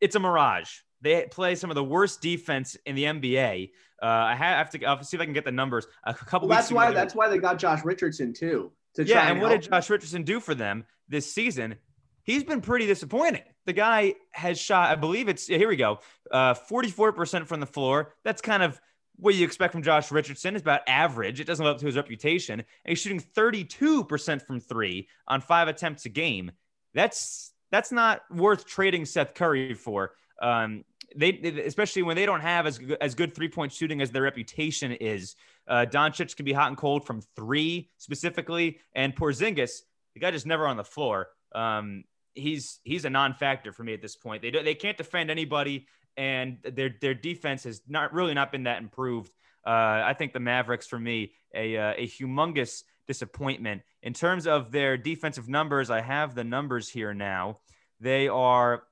It's 0.01 0.17
a 0.17 0.21
mirage. 0.21 0.71
They 1.01 1.27
play 1.31 1.55
some 1.55 1.71
of 1.71 1.75
the 1.75 1.85
worst 1.85 2.21
defense 2.21 2.77
in 2.87 2.95
the 2.95 3.05
NBA. 3.05 3.71
Uh, 4.03 4.07
I 4.07 4.35
have 4.35 4.71
to 4.71 4.85
I'll 4.85 5.03
see 5.03 5.17
if 5.17 5.21
I 5.21 5.25
can 5.25 5.35
get 5.35 5.45
the 5.45 5.53
numbers. 5.53 5.87
A 6.05 6.15
couple. 6.15 6.49
Well, 6.49 6.57
that's 6.57 6.73
why. 6.73 6.93
That's 6.93 7.15
why 7.15 7.29
they 7.29 7.39
got 7.39 7.59
Josh 7.59 7.85
Richardson 7.85 8.33
too. 8.33 8.73
yeah, 8.97 9.23
and, 9.23 9.33
and 9.33 9.43
what 9.43 9.51
did 9.51 9.63
Josh 9.71 9.91
Richardson 9.91 10.23
do 10.23 10.41
for 10.41 10.55
them 10.55 10.85
this 11.09 11.33
season? 11.33 11.77
He's 12.23 12.45
been 12.45 12.61
pretty 12.61 12.87
disappointing. 12.87 13.43
The 13.65 13.73
guy 13.73 14.15
has 14.33 14.59
shot, 14.59 14.91
I 14.91 14.97
believe 14.97 15.29
it's 15.29 15.47
here 15.47 15.69
we 15.69 15.77
go, 15.77 16.01
uh, 16.31 16.53
44% 16.53 17.47
from 17.47 17.61
the 17.61 17.67
floor. 17.67 18.15
That's 18.23 18.43
kind 18.43 18.63
of 18.63 18.79
what 19.19 19.35
you 19.35 19.45
expect 19.45 19.73
from 19.73 19.83
Josh 19.83 20.11
Richardson 20.11 20.55
is 20.55 20.63
about 20.63 20.83
average. 20.87 21.41
It 21.41 21.45
doesn't 21.45 21.65
live 21.65 21.75
up 21.75 21.81
to 21.81 21.87
his 21.87 21.97
reputation. 21.97 22.61
And 22.61 22.67
he's 22.87 23.01
shooting 23.01 23.21
32% 23.21 24.47
from 24.47 24.61
three 24.61 25.09
on 25.27 25.41
five 25.41 25.69
attempts 25.69 26.07
a 26.07 26.09
game. 26.09 26.53
That's 26.95 27.53
that's 27.71 27.93
not 27.93 28.23
worth 28.31 28.67
trading 28.67 29.05
Seth 29.05 29.35
Curry 29.35 29.75
for. 29.75 30.13
Um, 30.41 30.85
they, 31.17 31.31
especially 31.67 32.03
when 32.03 32.17
they 32.17 32.27
don't 32.27 32.41
have 32.41 32.67
as 32.67 32.81
as 33.01 33.15
good 33.15 33.35
three 33.35 33.49
point 33.49 33.73
shooting 33.73 34.01
as 34.01 34.11
their 34.11 34.23
reputation 34.23 34.93
is. 34.93 35.35
Uh, 35.67 35.85
Doncic 35.89 36.35
can 36.37 36.45
be 36.45 36.53
hot 36.53 36.69
and 36.69 36.77
cold 36.77 37.07
from 37.07 37.21
three 37.37 37.91
specifically, 37.99 38.79
and 38.95 39.15
Porzingis, 39.15 39.71
the 40.15 40.21
guy 40.21 40.31
just 40.31 40.47
never 40.47 40.67
on 40.67 40.77
the 40.77 40.85
floor. 40.85 41.29
Um, 41.55 42.05
he's 42.35 42.81
he's 42.85 43.05
a 43.05 43.11
non-factor 43.11 43.73
for 43.73 43.85
me 43.85 43.95
at 43.95 44.03
this 44.03 44.17
point. 44.17 44.43
They 44.43 44.51
do, 44.51 44.63
they 44.63 44.75
can't 44.75 44.97
defend 44.97 45.31
anybody, 45.31 45.87
and 46.19 46.59
their 46.63 46.95
their 47.01 47.15
defense 47.15 47.65
has 47.65 47.81
not 47.89 48.13
really 48.13 48.35
not 48.35 48.53
been 48.53 48.65
that 48.65 48.83
improved. 48.83 49.33
Uh, 49.65 50.03
I 50.05 50.15
think 50.19 50.33
the 50.33 50.41
Mavericks 50.41 50.87
for 50.87 50.99
me 50.99 51.33
a 51.55 51.77
uh, 51.77 51.95
a 51.97 52.07
humongous 52.07 52.83
disappointment 53.07 53.83
in 54.03 54.13
terms 54.13 54.47
of 54.47 54.73
their 54.73 54.99
defensive 54.99 55.49
numbers. 55.49 55.89
I 55.89 56.03
have 56.03 56.35
the 56.35 56.45
numbers 56.45 56.89
here 56.89 57.15
now. 57.15 57.61
They 58.01 58.29
are 58.29 58.83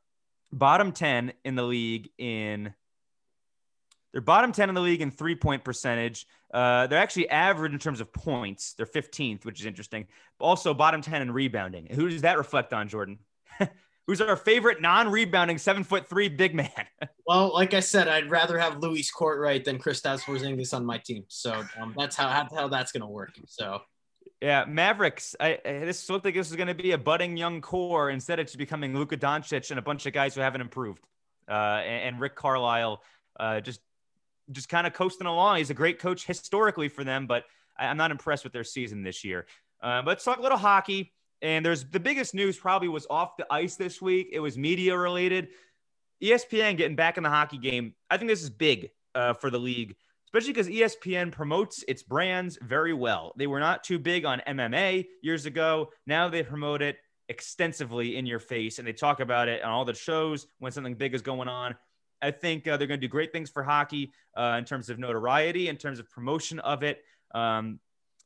bottom 0.53 0.93
ten 0.93 1.33
in 1.45 1.57
the 1.57 1.65
league 1.65 2.09
in. 2.17 2.73
They're 4.13 4.23
bottom 4.23 4.51
10 4.51 4.71
in 4.71 4.75
the 4.75 4.81
league 4.81 5.03
in 5.03 5.11
three 5.11 5.35
point 5.35 5.63
percentage. 5.63 6.27
Uh, 6.55 6.87
they're 6.87 6.99
actually 6.99 7.29
average 7.29 7.75
in 7.75 7.79
terms 7.79 8.01
of 8.01 8.15
points. 8.15 8.73
They're 8.73 8.87
15th, 8.87 9.45
which 9.45 9.61
is 9.61 9.67
interesting. 9.67 10.07
Also, 10.41 10.73
bottom 10.73 11.03
10 11.03 11.21
in 11.21 11.31
rebounding. 11.33 11.89
Who 11.91 12.09
does 12.09 12.23
that 12.23 12.39
reflect 12.39 12.73
on, 12.73 12.89
Jordan? 12.89 13.19
who's 14.07 14.21
our 14.21 14.37
favorite 14.37 14.81
non-rebounding 14.81 15.59
seven 15.59 15.85
foot 15.85 16.09
three 16.09 16.29
big 16.29 16.55
man. 16.55 16.71
well, 17.27 17.53
like 17.53 17.75
I 17.75 17.81
said, 17.81 18.09
I'd 18.09 18.31
rather 18.31 18.59
have 18.59 18.79
Luis 18.79 19.11
Cartwright 19.11 19.65
than 19.65 19.79
Kristaps 19.79 20.23
Porzingis 20.23 20.75
on 20.75 20.85
my 20.85 20.99
team. 20.99 21.25
So 21.29 21.65
um, 21.81 21.95
that's 21.97 22.17
how, 22.17 22.29
how, 22.29 22.49
how 22.55 22.69
that's 22.69 22.93
gonna 22.93 23.11
work. 23.11 23.33
So. 23.47 23.81
Yeah, 24.41 24.67
Mavericks. 24.67 25.35
I, 25.41 25.59
this 25.65 26.11
looked 26.11 26.27
like 26.27 26.35
this 26.35 26.51
was 26.51 26.57
going 26.57 26.69
to 26.69 26.75
be 26.75 26.93
a 26.93 26.99
budding 26.99 27.39
young 27.39 27.63
core. 27.63 28.11
Instead, 28.11 28.39
it's 28.39 28.55
becoming 28.55 28.95
Luka 28.95 29.17
Doncic 29.17 29.71
and 29.71 29.79
a 29.79 29.83
bunch 29.83 30.05
of 30.05 30.13
guys 30.13 30.35
who 30.35 30.43
haven't 30.43 30.61
improved. 30.61 31.03
Uh, 31.49 31.81
and, 31.83 32.09
and, 32.09 32.21
Rick 32.21 32.35
Carlisle 32.35 33.03
uh, 33.41 33.61
just 33.61 33.81
just 34.51 34.69
kind 34.69 34.87
of 34.87 34.93
coasting 34.93 35.27
along. 35.27 35.59
He's 35.59 35.71
a 35.71 35.75
great 35.75 35.99
coach 35.99 36.27
historically 36.27 36.89
for 36.89 37.05
them, 37.05 37.27
but 37.27 37.45
I, 37.79 37.87
am 37.87 37.97
not 37.97 38.11
impressed 38.11 38.45
with 38.45 38.53
their 38.53 38.65
season 38.65 39.03
this 39.03 39.25
year. 39.25 39.47
Uh, 39.83 40.03
but 40.03 40.09
let's 40.09 40.25
talk 40.25 40.39
a 40.39 40.43
little 40.43 40.59
hockey. 40.59 41.13
And 41.43 41.65
there's 41.65 41.85
the 41.85 42.01
biggest 42.01 42.35
news 42.35 42.57
probably 42.57 42.89
was 42.89 43.07
off 43.11 43.37
the 43.37 43.47
ice 43.51 43.77
this 43.77 44.01
week. 44.01 44.31
It 44.33 44.41
was 44.41 44.57
media 44.57 44.97
related. 44.97 45.49
ESPN 46.23 46.77
getting 46.77 46.97
back 46.97 47.17
in 47.17 47.23
the 47.23 47.29
hockey 47.29 47.59
game. 47.59 47.95
I 48.11 48.17
think 48.17 48.31
this 48.31 48.43
is 48.43 48.51
big 48.51 48.91
uh, 49.15 49.35
for 49.35 49.51
the 49.51 49.59
league, 49.59 49.97
especially 50.29 50.53
because 50.53 50.69
ESPN 50.69 51.31
promotes 51.31 51.85
its 51.89 52.03
brands 52.03 52.59
very 52.63 52.95
well. 52.95 53.35
They 53.37 53.47
were 53.47 53.61
not 53.61 53.85
too 53.85 53.99
big 53.99 54.25
on 54.25 54.41
MMA 54.49 55.07
years 55.23 55.45
ago. 55.47 55.91
Now 56.07 56.29
they 56.29 56.43
promote 56.43 56.81
it 56.81 56.97
extensively 57.29 58.17
in 58.17 58.25
your 58.25 58.39
face 58.39 58.79
and 58.79 58.87
they 58.87 58.93
talk 58.93 59.21
about 59.21 59.49
it 59.49 59.63
on 59.63 59.71
all 59.71 59.85
the 59.85 59.95
shows 59.95 60.47
when 60.59 60.73
something 60.73 60.95
big 60.95 61.15
is 61.15 61.23
going 61.23 61.49
on. 61.49 61.75
I 62.23 62.31
think 62.31 62.67
uh, 62.67 62.77
they're 62.77 62.87
going 62.87 63.01
to 63.01 63.07
do 63.07 63.11
great 63.11 63.33
things 63.33 63.51
for 63.51 63.63
hockey 63.63 64.13
uh, 64.37 64.57
in 64.59 64.65
terms 64.65 64.89
of 64.89 64.99
notoriety, 64.99 65.69
in 65.69 65.77
terms 65.77 65.99
of 65.99 66.09
promotion 66.09 66.59
of 66.61 66.83
it. 66.83 67.03
Um, 67.35 67.79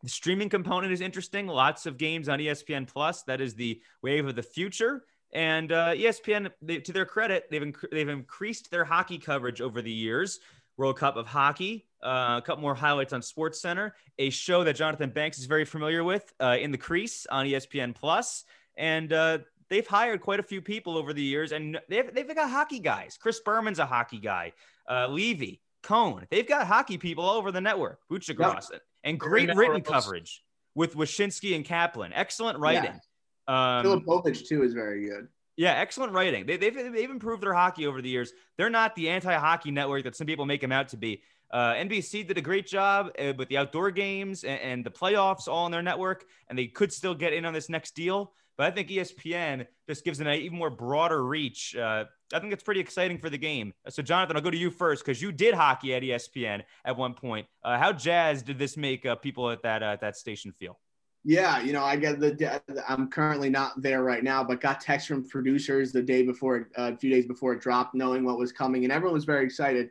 the 0.02 0.08
streaming 0.08 0.48
component 0.48 0.92
is 0.92 1.00
interesting. 1.00 1.46
Lots 1.46 1.86
of 1.86 1.98
games 1.98 2.28
on 2.28 2.38
ESPN 2.38 2.86
Plus. 2.86 3.22
That 3.22 3.40
is 3.40 3.54
the 3.54 3.80
wave 4.02 4.26
of 4.26 4.34
the 4.34 4.42
future. 4.42 5.04
And 5.32 5.70
uh, 5.70 5.94
ESPN, 5.94 6.50
they, 6.62 6.78
to 6.78 6.92
their 6.92 7.04
credit, 7.04 7.46
they've 7.50 7.62
inc- 7.62 7.90
they've 7.92 8.08
increased 8.08 8.70
their 8.70 8.84
hockey 8.84 9.18
coverage 9.18 9.60
over 9.60 9.82
the 9.82 9.92
years. 9.92 10.40
World 10.76 10.96
Cup 10.96 11.16
of 11.16 11.26
Hockey, 11.26 11.86
uh, 12.02 12.36
a 12.38 12.42
couple 12.44 12.62
more 12.62 12.74
highlights 12.74 13.12
on 13.12 13.20
Sports 13.20 13.60
Center, 13.60 13.94
a 14.18 14.30
show 14.30 14.64
that 14.64 14.76
Jonathan 14.76 15.10
Banks 15.10 15.38
is 15.38 15.44
very 15.44 15.66
familiar 15.66 16.02
with, 16.02 16.32
uh, 16.40 16.56
in 16.58 16.70
the 16.70 16.78
crease 16.78 17.26
on 17.30 17.44
ESPN 17.44 17.94
Plus, 17.94 18.44
and 18.78 19.12
uh, 19.12 19.38
they've 19.68 19.86
hired 19.86 20.22
quite 20.22 20.40
a 20.40 20.42
few 20.42 20.62
people 20.62 20.96
over 20.96 21.12
the 21.12 21.22
years, 21.22 21.52
and 21.52 21.78
they've 21.90 22.12
they've 22.14 22.34
got 22.34 22.48
hockey 22.48 22.78
guys. 22.78 23.18
Chris 23.20 23.40
Berman's 23.40 23.78
a 23.78 23.86
hockey 23.86 24.18
guy. 24.18 24.52
Uh, 24.88 25.06
Levy, 25.08 25.60
Cohn, 25.82 26.26
they've 26.30 26.48
got 26.48 26.66
hockey 26.66 26.96
people 26.96 27.24
all 27.24 27.36
over 27.36 27.52
the 27.52 27.60
network. 27.60 28.00
Buccigross, 28.10 28.72
yep 28.72 28.80
and 29.04 29.18
great 29.18 29.54
written 29.54 29.82
coverage 29.82 30.42
with 30.74 30.94
Wyshynski 30.94 31.54
and 31.54 31.64
Kaplan. 31.64 32.12
Excellent 32.12 32.58
writing. 32.58 33.00
Yeah. 33.48 33.78
Um, 33.78 33.84
Filipovic 33.84 34.46
too 34.46 34.62
is 34.62 34.72
very 34.72 35.08
good. 35.08 35.28
Yeah, 35.56 35.72
excellent 35.72 36.12
writing. 36.12 36.46
They, 36.46 36.52
have 36.52 36.60
they've, 36.60 36.92
they've 36.92 37.10
improved 37.10 37.42
their 37.42 37.52
hockey 37.52 37.86
over 37.86 38.00
the 38.00 38.08
years. 38.08 38.32
They're 38.56 38.70
not 38.70 38.94
the 38.94 39.10
anti-hockey 39.10 39.70
network 39.70 40.04
that 40.04 40.16
some 40.16 40.26
people 40.26 40.46
make 40.46 40.60
them 40.60 40.72
out 40.72 40.88
to 40.88 40.96
be. 40.96 41.22
Uh, 41.50 41.74
NBC 41.74 42.26
did 42.26 42.38
a 42.38 42.40
great 42.40 42.66
job 42.66 43.10
uh, 43.18 43.32
with 43.36 43.48
the 43.48 43.58
outdoor 43.58 43.90
games 43.90 44.44
and, 44.44 44.60
and, 44.60 44.86
the 44.86 44.90
playoffs 44.90 45.48
all 45.48 45.64
on 45.64 45.72
their 45.72 45.82
network, 45.82 46.24
and 46.48 46.56
they 46.56 46.68
could 46.68 46.92
still 46.92 47.14
get 47.14 47.32
in 47.32 47.44
on 47.44 47.52
this 47.52 47.68
next 47.68 47.96
deal. 47.96 48.32
But 48.60 48.66
I 48.66 48.72
think 48.72 48.88
ESPN 48.88 49.66
just 49.88 50.04
gives 50.04 50.20
an 50.20 50.28
even 50.28 50.58
more 50.58 50.68
broader 50.68 51.24
reach. 51.24 51.74
Uh, 51.74 52.04
I 52.34 52.40
think 52.40 52.52
it's 52.52 52.62
pretty 52.62 52.80
exciting 52.80 53.16
for 53.16 53.30
the 53.30 53.38
game. 53.38 53.72
So, 53.88 54.02
Jonathan, 54.02 54.36
I'll 54.36 54.42
go 54.42 54.50
to 54.50 54.56
you 54.58 54.70
first 54.70 55.02
because 55.02 55.22
you 55.22 55.32
did 55.32 55.54
hockey 55.54 55.94
at 55.94 56.02
ESPN 56.02 56.64
at 56.84 56.94
one 56.94 57.14
point. 57.14 57.46
Uh, 57.64 57.78
how 57.78 57.90
jazzed 57.90 58.44
did 58.44 58.58
this 58.58 58.76
make 58.76 59.06
uh, 59.06 59.14
people 59.14 59.48
at 59.48 59.62
that 59.62 59.82
uh, 59.82 59.96
that 60.02 60.14
station 60.14 60.52
feel? 60.52 60.78
Yeah, 61.24 61.62
you 61.62 61.72
know, 61.72 61.82
I 61.82 61.96
get 61.96 62.20
the. 62.20 62.60
I'm 62.86 63.08
currently 63.08 63.48
not 63.48 63.80
there 63.80 64.04
right 64.04 64.22
now, 64.22 64.44
but 64.44 64.60
got 64.60 64.82
text 64.82 65.08
from 65.08 65.26
producers 65.26 65.90
the 65.90 66.02
day 66.02 66.22
before, 66.22 66.68
uh, 66.76 66.92
a 66.92 66.96
few 66.98 67.08
days 67.08 67.24
before 67.24 67.54
it 67.54 67.62
dropped, 67.62 67.94
knowing 67.94 68.24
what 68.24 68.36
was 68.36 68.52
coming, 68.52 68.84
and 68.84 68.92
everyone 68.92 69.14
was 69.14 69.24
very 69.24 69.46
excited. 69.46 69.88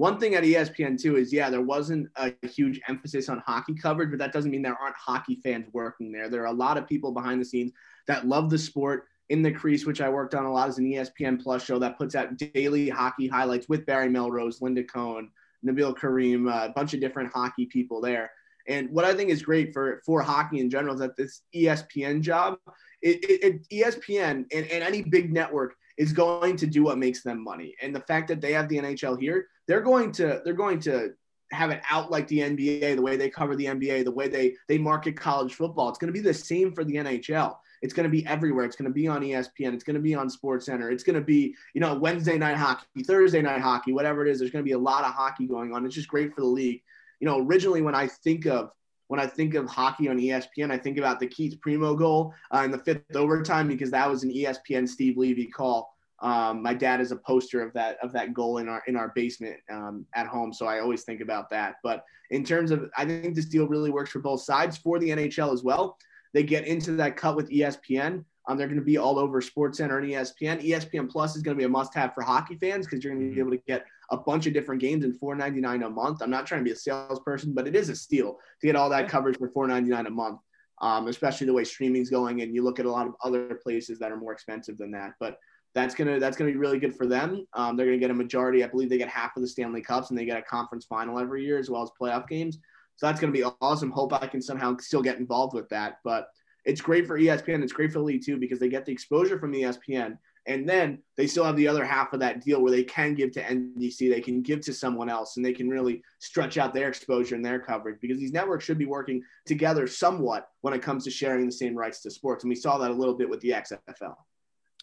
One 0.00 0.18
thing 0.18 0.34
at 0.34 0.44
ESPN 0.44 0.98
too 0.98 1.16
is, 1.16 1.30
yeah, 1.30 1.50
there 1.50 1.60
wasn't 1.60 2.08
a 2.16 2.32
huge 2.46 2.80
emphasis 2.88 3.28
on 3.28 3.42
hockey 3.46 3.74
coverage, 3.74 4.08
but 4.08 4.18
that 4.18 4.32
doesn't 4.32 4.50
mean 4.50 4.62
there 4.62 4.78
aren't 4.80 4.96
hockey 4.96 5.34
fans 5.42 5.66
working 5.74 6.10
there. 6.10 6.30
There 6.30 6.42
are 6.42 6.46
a 6.46 6.52
lot 6.52 6.78
of 6.78 6.86
people 6.86 7.12
behind 7.12 7.38
the 7.38 7.44
scenes 7.44 7.72
that 8.10 8.26
love 8.26 8.50
the 8.50 8.58
sport. 8.58 9.06
In 9.28 9.42
the 9.42 9.52
Crease, 9.52 9.86
which 9.86 10.00
I 10.00 10.08
worked 10.08 10.34
on 10.34 10.44
a 10.44 10.52
lot, 10.52 10.68
as 10.68 10.78
an 10.78 10.86
ESPN 10.86 11.40
Plus 11.40 11.64
show 11.64 11.78
that 11.78 11.96
puts 11.96 12.16
out 12.16 12.36
daily 12.36 12.88
hockey 12.88 13.28
highlights 13.28 13.68
with 13.68 13.86
Barry 13.86 14.08
Melrose, 14.08 14.60
Linda 14.60 14.82
Cohn, 14.82 15.30
Nabil 15.64 16.48
uh, 16.48 16.66
a 16.66 16.72
bunch 16.72 16.94
of 16.94 17.00
different 17.00 17.32
hockey 17.32 17.66
people 17.66 18.00
there. 18.00 18.32
And 18.66 18.90
what 18.90 19.04
I 19.04 19.14
think 19.14 19.30
is 19.30 19.42
great 19.42 19.72
for 19.72 20.02
for 20.04 20.20
hockey 20.20 20.58
in 20.58 20.68
general 20.68 20.94
is 20.94 21.00
that 21.00 21.16
this 21.16 21.42
ESPN 21.54 22.20
job, 22.22 22.58
it, 23.02 23.24
it, 23.24 23.44
it, 23.44 23.68
ESPN 23.70 24.46
and, 24.52 24.66
and 24.66 24.82
any 24.82 25.02
big 25.02 25.32
network 25.32 25.74
is 25.96 26.12
going 26.12 26.56
to 26.56 26.66
do 26.66 26.82
what 26.82 26.98
makes 26.98 27.22
them 27.22 27.42
money. 27.42 27.74
And 27.80 27.94
the 27.94 28.00
fact 28.00 28.28
that 28.28 28.40
they 28.40 28.52
have 28.52 28.68
the 28.68 28.78
NHL 28.78 29.20
here, 29.20 29.46
they're 29.68 29.80
going 29.80 30.12
to 30.12 30.40
they're 30.44 30.54
going 30.54 30.80
to 30.80 31.12
have 31.52 31.70
it 31.70 31.82
out 31.90 32.10
like 32.10 32.28
the 32.28 32.38
NBA, 32.38 32.96
the 32.96 33.02
way 33.02 33.16
they 33.16 33.28
cover 33.28 33.56
the 33.56 33.66
NBA, 33.66 34.04
the 34.04 34.10
way 34.10 34.28
they 34.28 34.54
they 34.68 34.78
market 34.78 35.16
college 35.16 35.54
football. 35.54 35.88
It's 35.88 35.98
going 35.98 36.12
to 36.12 36.18
be 36.18 36.20
the 36.20 36.34
same 36.34 36.72
for 36.72 36.84
the 36.84 36.94
NHL. 36.94 37.56
It's 37.82 37.94
going 37.94 38.04
to 38.04 38.10
be 38.10 38.26
everywhere. 38.26 38.64
It's 38.64 38.76
going 38.76 38.90
to 38.90 38.94
be 38.94 39.08
on 39.08 39.22
ESPN. 39.22 39.74
It's 39.74 39.84
going 39.84 39.94
to 39.94 40.00
be 40.00 40.14
on 40.14 40.28
Sports 40.28 40.66
Center. 40.66 40.90
It's 40.90 41.02
going 41.02 41.18
to 41.18 41.24
be, 41.24 41.54
you 41.74 41.80
know, 41.80 41.94
Wednesday 41.94 42.36
night 42.36 42.56
hockey, 42.56 43.02
Thursday 43.04 43.42
night 43.42 43.60
hockey, 43.60 43.92
whatever 43.92 44.26
it 44.26 44.30
is. 44.30 44.38
There's 44.38 44.50
going 44.50 44.64
to 44.64 44.68
be 44.68 44.74
a 44.74 44.78
lot 44.78 45.04
of 45.04 45.12
hockey 45.12 45.46
going 45.46 45.72
on. 45.72 45.86
It's 45.86 45.94
just 45.94 46.08
great 46.08 46.34
for 46.34 46.42
the 46.42 46.46
league 46.46 46.82
you 47.20 47.26
know, 47.26 47.38
originally 47.38 47.82
when 47.82 47.94
I 47.94 48.06
think 48.06 48.46
of 48.46 48.72
when 49.08 49.20
I 49.20 49.26
think 49.26 49.54
of 49.54 49.68
hockey 49.68 50.08
on 50.08 50.18
ESPN, 50.18 50.70
I 50.70 50.78
think 50.78 50.96
about 50.96 51.18
the 51.18 51.26
Keith 51.26 51.60
Primeau 51.60 51.96
goal 51.96 52.32
uh, 52.54 52.60
in 52.60 52.70
the 52.70 52.78
fifth 52.78 53.16
overtime 53.16 53.66
because 53.66 53.90
that 53.90 54.08
was 54.08 54.22
an 54.22 54.32
ESPN 54.32 54.88
Steve 54.88 55.16
Levy 55.16 55.46
call. 55.46 55.92
Um, 56.20 56.62
my 56.62 56.74
dad 56.74 57.00
is 57.00 57.12
a 57.12 57.16
poster 57.16 57.62
of 57.62 57.72
that 57.72 57.98
of 58.02 58.12
that 58.12 58.34
goal 58.34 58.58
in 58.58 58.68
our 58.68 58.82
in 58.86 58.96
our 58.96 59.12
basement 59.14 59.56
um, 59.70 60.06
at 60.14 60.26
home, 60.26 60.52
so 60.52 60.66
I 60.66 60.80
always 60.80 61.02
think 61.02 61.20
about 61.20 61.50
that. 61.50 61.76
But 61.82 62.04
in 62.30 62.44
terms 62.44 62.70
of, 62.70 62.90
I 62.96 63.04
think 63.04 63.34
this 63.34 63.46
deal 63.46 63.66
really 63.66 63.90
works 63.90 64.10
for 64.10 64.20
both 64.20 64.42
sides 64.42 64.76
for 64.78 64.98
the 64.98 65.10
NHL 65.10 65.52
as 65.52 65.62
well. 65.62 65.98
They 66.32 66.42
get 66.42 66.66
into 66.66 66.92
that 66.92 67.16
cut 67.16 67.36
with 67.36 67.50
ESPN. 67.50 68.24
Um, 68.48 68.56
they're 68.56 68.66
going 68.66 68.78
to 68.78 68.84
be 68.84 68.98
all 68.98 69.18
over 69.18 69.40
SportsCenter 69.40 69.98
and 69.98 70.10
ESPN. 70.10 70.64
ESPN 70.64 71.10
Plus 71.10 71.36
is 71.36 71.42
going 71.42 71.56
to 71.56 71.58
be 71.58 71.66
a 71.66 71.68
must-have 71.68 72.14
for 72.14 72.22
hockey 72.22 72.56
fans 72.56 72.86
because 72.86 73.04
you're 73.04 73.14
going 73.14 73.28
to 73.28 73.34
be 73.34 73.40
able 73.40 73.50
to 73.52 73.62
get 73.66 73.84
a 74.10 74.16
bunch 74.16 74.46
of 74.46 74.52
different 74.52 74.80
games 74.80 75.04
in 75.04 75.16
4.99 75.18 75.86
a 75.86 75.90
month. 75.90 76.22
I'm 76.22 76.30
not 76.30 76.46
trying 76.46 76.60
to 76.60 76.64
be 76.64 76.72
a 76.72 76.76
salesperson, 76.76 77.52
but 77.54 77.68
it 77.68 77.76
is 77.76 77.90
a 77.90 77.96
steal 77.96 78.38
to 78.60 78.66
get 78.66 78.76
all 78.76 78.90
that 78.90 79.08
coverage 79.08 79.38
for 79.38 79.50
4.99 79.50 80.06
a 80.06 80.10
month. 80.10 80.40
Um, 80.82 81.08
especially 81.08 81.46
the 81.46 81.52
way 81.52 81.64
streaming's 81.64 82.08
going, 82.08 82.40
and 82.40 82.54
you 82.54 82.64
look 82.64 82.80
at 82.80 82.86
a 82.86 82.90
lot 82.90 83.06
of 83.06 83.12
other 83.22 83.54
places 83.62 83.98
that 83.98 84.10
are 84.10 84.16
more 84.16 84.32
expensive 84.32 84.78
than 84.78 84.90
that. 84.92 85.12
But 85.20 85.38
that's 85.74 85.94
gonna 85.94 86.18
that's 86.18 86.38
gonna 86.38 86.50
be 86.50 86.56
really 86.56 86.78
good 86.78 86.96
for 86.96 87.06
them. 87.06 87.46
Um, 87.52 87.76
they're 87.76 87.84
gonna 87.84 87.98
get 87.98 88.10
a 88.10 88.14
majority. 88.14 88.64
I 88.64 88.66
believe 88.66 88.88
they 88.88 88.96
get 88.96 89.10
half 89.10 89.36
of 89.36 89.42
the 89.42 89.48
Stanley 89.48 89.82
Cups, 89.82 90.08
and 90.08 90.18
they 90.18 90.24
get 90.24 90.38
a 90.38 90.42
conference 90.42 90.86
final 90.86 91.18
every 91.18 91.44
year 91.44 91.58
as 91.58 91.68
well 91.68 91.82
as 91.82 91.90
playoff 92.00 92.26
games. 92.28 92.58
So 93.00 93.06
that's 93.06 93.18
gonna 93.18 93.32
be 93.32 93.44
awesome. 93.62 93.90
Hope 93.90 94.12
I 94.12 94.26
can 94.26 94.42
somehow 94.42 94.76
still 94.76 95.00
get 95.00 95.16
involved 95.16 95.54
with 95.54 95.70
that. 95.70 96.00
But 96.04 96.28
it's 96.66 96.82
great 96.82 97.06
for 97.06 97.18
ESPN. 97.18 97.62
It's 97.62 97.72
great 97.72 97.90
for 97.90 98.00
the 98.00 98.04
league 98.04 98.22
too 98.22 98.36
because 98.36 98.58
they 98.58 98.68
get 98.68 98.84
the 98.84 98.92
exposure 98.92 99.38
from 99.38 99.54
ESPN 99.54 100.18
and 100.46 100.68
then 100.68 100.98
they 101.16 101.26
still 101.26 101.44
have 101.44 101.56
the 101.56 101.66
other 101.66 101.82
half 101.82 102.12
of 102.12 102.20
that 102.20 102.42
deal 102.44 102.60
where 102.60 102.70
they 102.70 102.84
can 102.84 103.14
give 103.14 103.32
to 103.32 103.42
NBC, 103.42 104.10
they 104.10 104.20
can 104.20 104.42
give 104.42 104.60
to 104.62 104.74
someone 104.74 105.08
else, 105.08 105.36
and 105.36 105.46
they 105.46 105.54
can 105.54 105.68
really 105.70 106.02
stretch 106.18 106.58
out 106.58 106.74
their 106.74 106.88
exposure 106.88 107.36
and 107.36 107.44
their 107.44 107.58
coverage 107.58 108.00
because 108.02 108.18
these 108.18 108.32
networks 108.32 108.64
should 108.64 108.76
be 108.76 108.84
working 108.84 109.22
together 109.46 109.86
somewhat 109.86 110.48
when 110.62 110.74
it 110.74 110.82
comes 110.82 111.04
to 111.04 111.10
sharing 111.10 111.46
the 111.46 111.52
same 111.52 111.74
rights 111.74 112.02
to 112.02 112.10
sports. 112.10 112.44
And 112.44 112.50
we 112.50 112.54
saw 112.56 112.76
that 112.78 112.90
a 112.90 112.94
little 112.94 113.14
bit 113.14 113.30
with 113.30 113.40
the 113.40 113.50
XFL. 113.50 114.14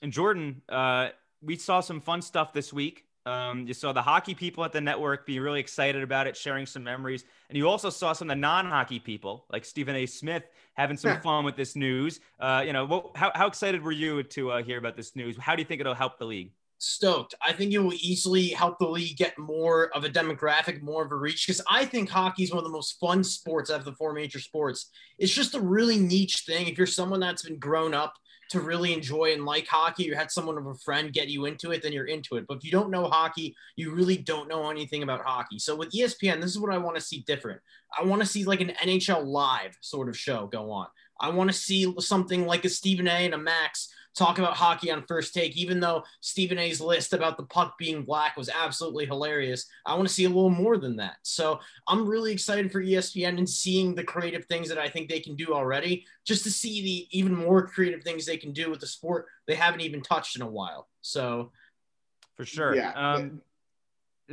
And 0.02 0.12
Jordan, 0.12 0.62
uh, 0.70 1.10
we 1.42 1.56
saw 1.56 1.82
some 1.82 2.02
fun 2.02 2.22
stuff 2.22 2.54
this 2.54 2.72
week. 2.72 3.07
Um, 3.28 3.68
you 3.68 3.74
saw 3.74 3.92
the 3.92 4.02
hockey 4.02 4.34
people 4.34 4.64
at 4.64 4.72
the 4.72 4.80
network 4.80 5.26
being 5.26 5.42
really 5.42 5.60
excited 5.60 6.02
about 6.02 6.28
it, 6.28 6.38
sharing 6.38 6.66
some 6.66 6.84
memories. 6.84 7.26
And 7.50 7.58
you 7.58 7.68
also 7.68 7.90
saw 7.90 8.14
some 8.14 8.30
of 8.30 8.36
the 8.36 8.40
non 8.40 8.66
hockey 8.68 9.00
people, 9.00 9.46
like 9.52 9.66
Stephen 9.66 9.98
A. 9.98 10.06
Smith, 10.06 10.44
having 10.76 10.96
some 10.96 11.20
fun 11.20 11.44
with 11.44 11.58
this 11.58 11.76
news. 11.76 12.22
Uh, 12.40 12.64
you 12.66 12.72
know, 12.72 12.86
what, 12.86 13.18
how, 13.18 13.32
how 13.36 13.48
excited 13.48 13.82
were 13.82 13.92
you 13.92 14.24
to 14.24 14.52
uh, 14.52 14.64
hear 14.64 14.78
about 14.78 14.96
this 14.96 15.14
news? 15.16 15.36
How 15.38 15.56
do 15.56 15.62
you 15.62 15.68
think 15.68 15.82
it'll 15.82 15.94
help 15.94 16.18
the 16.18 16.26
league? 16.26 16.52
Stoked. 16.78 17.36
I 17.46 17.52
think 17.52 17.74
it 17.74 17.80
will 17.80 17.94
easily 17.96 18.50
help 18.50 18.80
the 18.80 18.88
league 18.88 19.18
get 19.18 19.38
more 19.38 19.90
of 19.96 20.06
a 20.06 20.10
demographic, 20.10 20.82
more 20.82 21.04
of 21.04 21.12
a 21.12 21.16
reach. 21.16 21.48
Because 21.48 21.62
I 21.70 21.84
think 21.84 22.10
hockey 22.10 22.44
is 22.44 22.52
one 22.52 22.60
of 22.60 22.64
the 22.64 22.70
most 22.70 22.98
fun 22.98 23.26
sports 23.26 23.70
out 23.70 23.80
of 23.80 23.86
the 23.86 23.94
four 23.94 24.14
major 24.14 24.40
sports. 24.40 24.90
It's 25.18 25.34
just 25.34 25.56
a 25.56 25.60
really 25.60 25.98
niche 25.98 26.44
thing. 26.46 26.68
If 26.68 26.78
you're 26.78 26.88
someone 26.88 27.20
that's 27.20 27.44
been 27.44 27.60
grown 27.60 27.94
up 27.94 28.14
to 28.50 28.60
really 28.60 28.94
enjoy 28.94 29.34
and 29.34 29.46
like 29.46 29.68
hockey, 29.68 30.04
you 30.04 30.16
had 30.16 30.32
someone 30.32 30.58
of 30.58 30.66
a 30.68 30.76
friend 30.76 31.14
get 31.14 31.28
you 31.28 31.46
into 31.46 31.72
it, 31.72 31.82
then 31.82 31.92
you're 31.92 32.06
into 32.06 32.36
it. 32.36 32.46
But 32.48 32.58
if 32.58 32.64
you 32.64 32.72
don't 32.72 32.90
know 32.90 33.06
hockey, 33.06 33.56
you 33.76 33.94
really 33.94 34.18
don't 34.18 34.48
know 34.48 34.70
anything 34.70 35.04
about 35.04 35.26
hockey. 35.26 35.60
So 35.60 35.76
with 35.76 35.92
ESPN, 35.92 36.42
this 36.42 36.52
is 36.52 36.60
what 36.60 36.74
I 36.74 36.78
want 36.78 36.96
to 36.96 37.02
see 37.02 37.24
different. 37.28 37.60
I 37.98 38.04
want 38.04 38.22
to 38.22 38.28
see 38.28 38.44
like 38.46 38.62
an 38.62 38.74
NHL 38.82 39.26
live 39.26 39.78
sort 39.82 40.10
of 40.10 40.18
show 40.18 40.48
go 40.48 40.72
on. 40.72 40.88
I 41.20 41.30
want 41.30 41.50
to 41.50 41.56
see 41.56 41.94
something 42.00 42.46
like 42.46 42.64
a 42.64 42.70
Stephen 42.70 43.08
A 43.08 43.26
and 43.26 43.34
a 43.34 43.38
Max 43.38 43.90
talk 44.18 44.40
about 44.40 44.56
hockey 44.56 44.92
on 44.92 45.04
first 45.04 45.34
take, 45.34 45.56
even 45.56 45.80
though 45.80 46.04
Stephen 46.22 46.58
A's 46.58 46.82
list 46.82 47.14
about 47.14 47.38
the 47.38 47.44
puck 47.44 47.78
being 47.78 48.04
black 48.04 48.36
was 48.36 48.50
absolutely 48.50 49.06
hilarious. 49.06 49.68
I 49.86 49.94
want 49.94 50.08
to 50.08 50.14
see 50.14 50.26
a 50.26 50.30
little 50.30 50.50
more 50.50 50.78
than 50.78 50.96
that. 50.98 51.18
So 51.22 51.60
I'm 51.88 52.08
really 52.08 52.32
excited 52.32 52.72
for 52.72 52.82
ESPN 52.82 53.38
and 53.38 53.48
seeing 53.50 53.94
the 53.94 54.04
creative 54.04 54.46
things 54.46 54.70
that 54.70 54.80
I 54.80 54.90
think 54.90 55.08
they 55.08 55.20
can 55.20 55.36
do 55.36 55.54
already, 55.54 56.06
just 56.26 56.44
to 56.46 56.52
see 56.52 56.82
the 56.82 57.18
even 57.18 57.36
more 57.36 57.68
creative 57.68 58.04
things 58.04 58.26
they 58.26 58.38
can 58.38 58.54
do 58.54 58.70
with 58.72 58.80
the 58.80 58.88
sport 58.88 59.28
they 59.46 59.56
haven't 59.56 59.82
even 59.82 60.02
touched 60.02 60.36
in 60.36 60.42
a 60.42 60.50
while. 60.50 60.90
So 61.02 61.52
for 62.36 62.46
sure. 62.46 62.76
Yeah. 62.76 62.92
Um, 62.92 63.42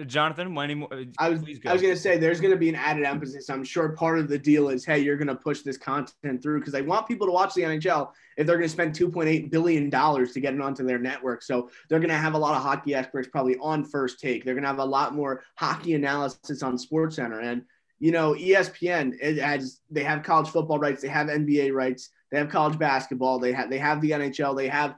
Jonathan, 0.07 0.59
any 0.59 0.75
more? 0.75 0.93
Uh, 0.93 1.05
I 1.19 1.29
was, 1.31 1.41
I 1.65 1.73
was 1.73 1.81
going 1.81 1.95
to 1.95 2.01
say 2.01 2.17
there's 2.17 2.41
going 2.41 2.53
to 2.53 2.59
be 2.59 2.69
an 2.69 2.75
added 2.75 3.05
emphasis. 3.05 3.49
I'm 3.49 3.63
sure 3.63 3.91
part 3.91 4.19
of 4.19 4.29
the 4.29 4.39
deal 4.39 4.69
is, 4.69 4.85
hey, 4.85 4.99
you're 4.99 5.17
going 5.17 5.29
to 5.29 5.37
push 5.37 5.61
this 5.61 5.77
content 5.77 6.43
through 6.43 6.59
because 6.59 6.73
they 6.73 6.83
want 6.83 7.07
people 7.07 7.27
to 7.29 7.33
watch 7.33 7.55
the 7.55 7.63
NHL 7.63 8.11
if 8.37 8.47
they're 8.47 8.57
going 8.57 8.69
to 8.69 8.73
spend 8.73 8.95
2.8 8.95 9.51
billion 9.51 9.89
dollars 9.91 10.33
to 10.33 10.41
get 10.41 10.55
it 10.55 10.61
onto 10.61 10.85
their 10.85 10.99
network. 10.99 11.43
So 11.43 11.71
they're 11.89 12.01
going 12.01 12.11
to 12.11 12.17
have 12.17 12.35
a 12.35 12.39
lot 12.39 12.57
of 12.57 12.63
hockey 12.63 12.95
experts 12.95 13.29
probably 13.29 13.57
on 13.59 13.85
first 13.85 14.19
take. 14.19 14.45
They're 14.45 14.55
going 14.55 14.65
to 14.65 14.69
have 14.69 14.79
a 14.79 14.85
lot 14.85 15.15
more 15.15 15.45
hockey 15.55 15.95
analysis 15.95 16.63
on 16.63 16.77
Sports 16.77 17.17
Center 17.17 17.41
and 17.41 17.63
you 18.01 18.11
know 18.11 18.35
ESPN 18.35 19.15
it 19.21 19.39
has 19.39 19.81
they 19.91 20.03
have 20.03 20.25
college 20.25 20.49
football 20.49 20.79
rights, 20.81 21.01
they 21.01 21.09
have 21.09 21.29
NBA 21.29 21.73
rights, 21.73 22.11
they 22.31 22.39
have 22.39 22.49
college 22.49 22.79
basketball, 22.79 23.39
they 23.39 23.53
have 23.53 23.71
they 23.71 23.79
have 23.79 24.01
the 24.01 24.11
NHL, 24.11 24.57
they 24.57 24.69
have 24.69 24.97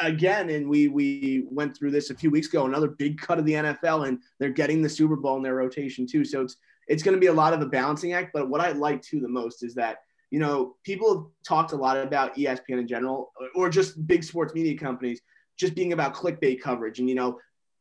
again, 0.00 0.50
and 0.50 0.68
we 0.68 0.88
we 0.88 1.46
went 1.50 1.76
through 1.76 1.90
this 1.90 2.10
a 2.10 2.14
few 2.14 2.30
weeks 2.30 2.48
ago. 2.48 2.66
Another 2.66 2.88
big 2.88 3.20
cut 3.20 3.38
of 3.38 3.44
the 3.44 3.54
NFL, 3.54 4.08
and 4.08 4.20
they're 4.38 4.50
getting 4.50 4.82
the 4.82 4.88
Super 4.88 5.16
Bowl 5.16 5.36
in 5.36 5.42
their 5.42 5.54
rotation 5.54 6.06
too. 6.06 6.24
So 6.24 6.42
it's 6.42 6.56
it's 6.86 7.02
going 7.02 7.16
to 7.16 7.20
be 7.20 7.26
a 7.26 7.32
lot 7.32 7.52
of 7.52 7.60
a 7.60 7.66
balancing 7.66 8.12
act. 8.12 8.30
But 8.32 8.48
what 8.48 8.60
I 8.60 8.72
like 8.72 9.02
too 9.02 9.20
the 9.20 9.28
most 9.28 9.62
is 9.62 9.74
that 9.74 9.98
you 10.30 10.38
know 10.38 10.76
people 10.84 11.14
have 11.14 11.24
talked 11.44 11.72
a 11.72 11.76
lot 11.76 11.98
about 11.98 12.36
ESPN 12.36 12.80
in 12.80 12.88
general, 12.88 13.32
or 13.54 13.68
just 13.68 14.06
big 14.06 14.24
sports 14.24 14.54
media 14.54 14.76
companies 14.76 15.20
just 15.56 15.74
being 15.74 15.92
about 15.92 16.14
clickbait 16.14 16.60
coverage, 16.60 16.98
and 16.98 17.08
you 17.08 17.14
know. 17.14 17.38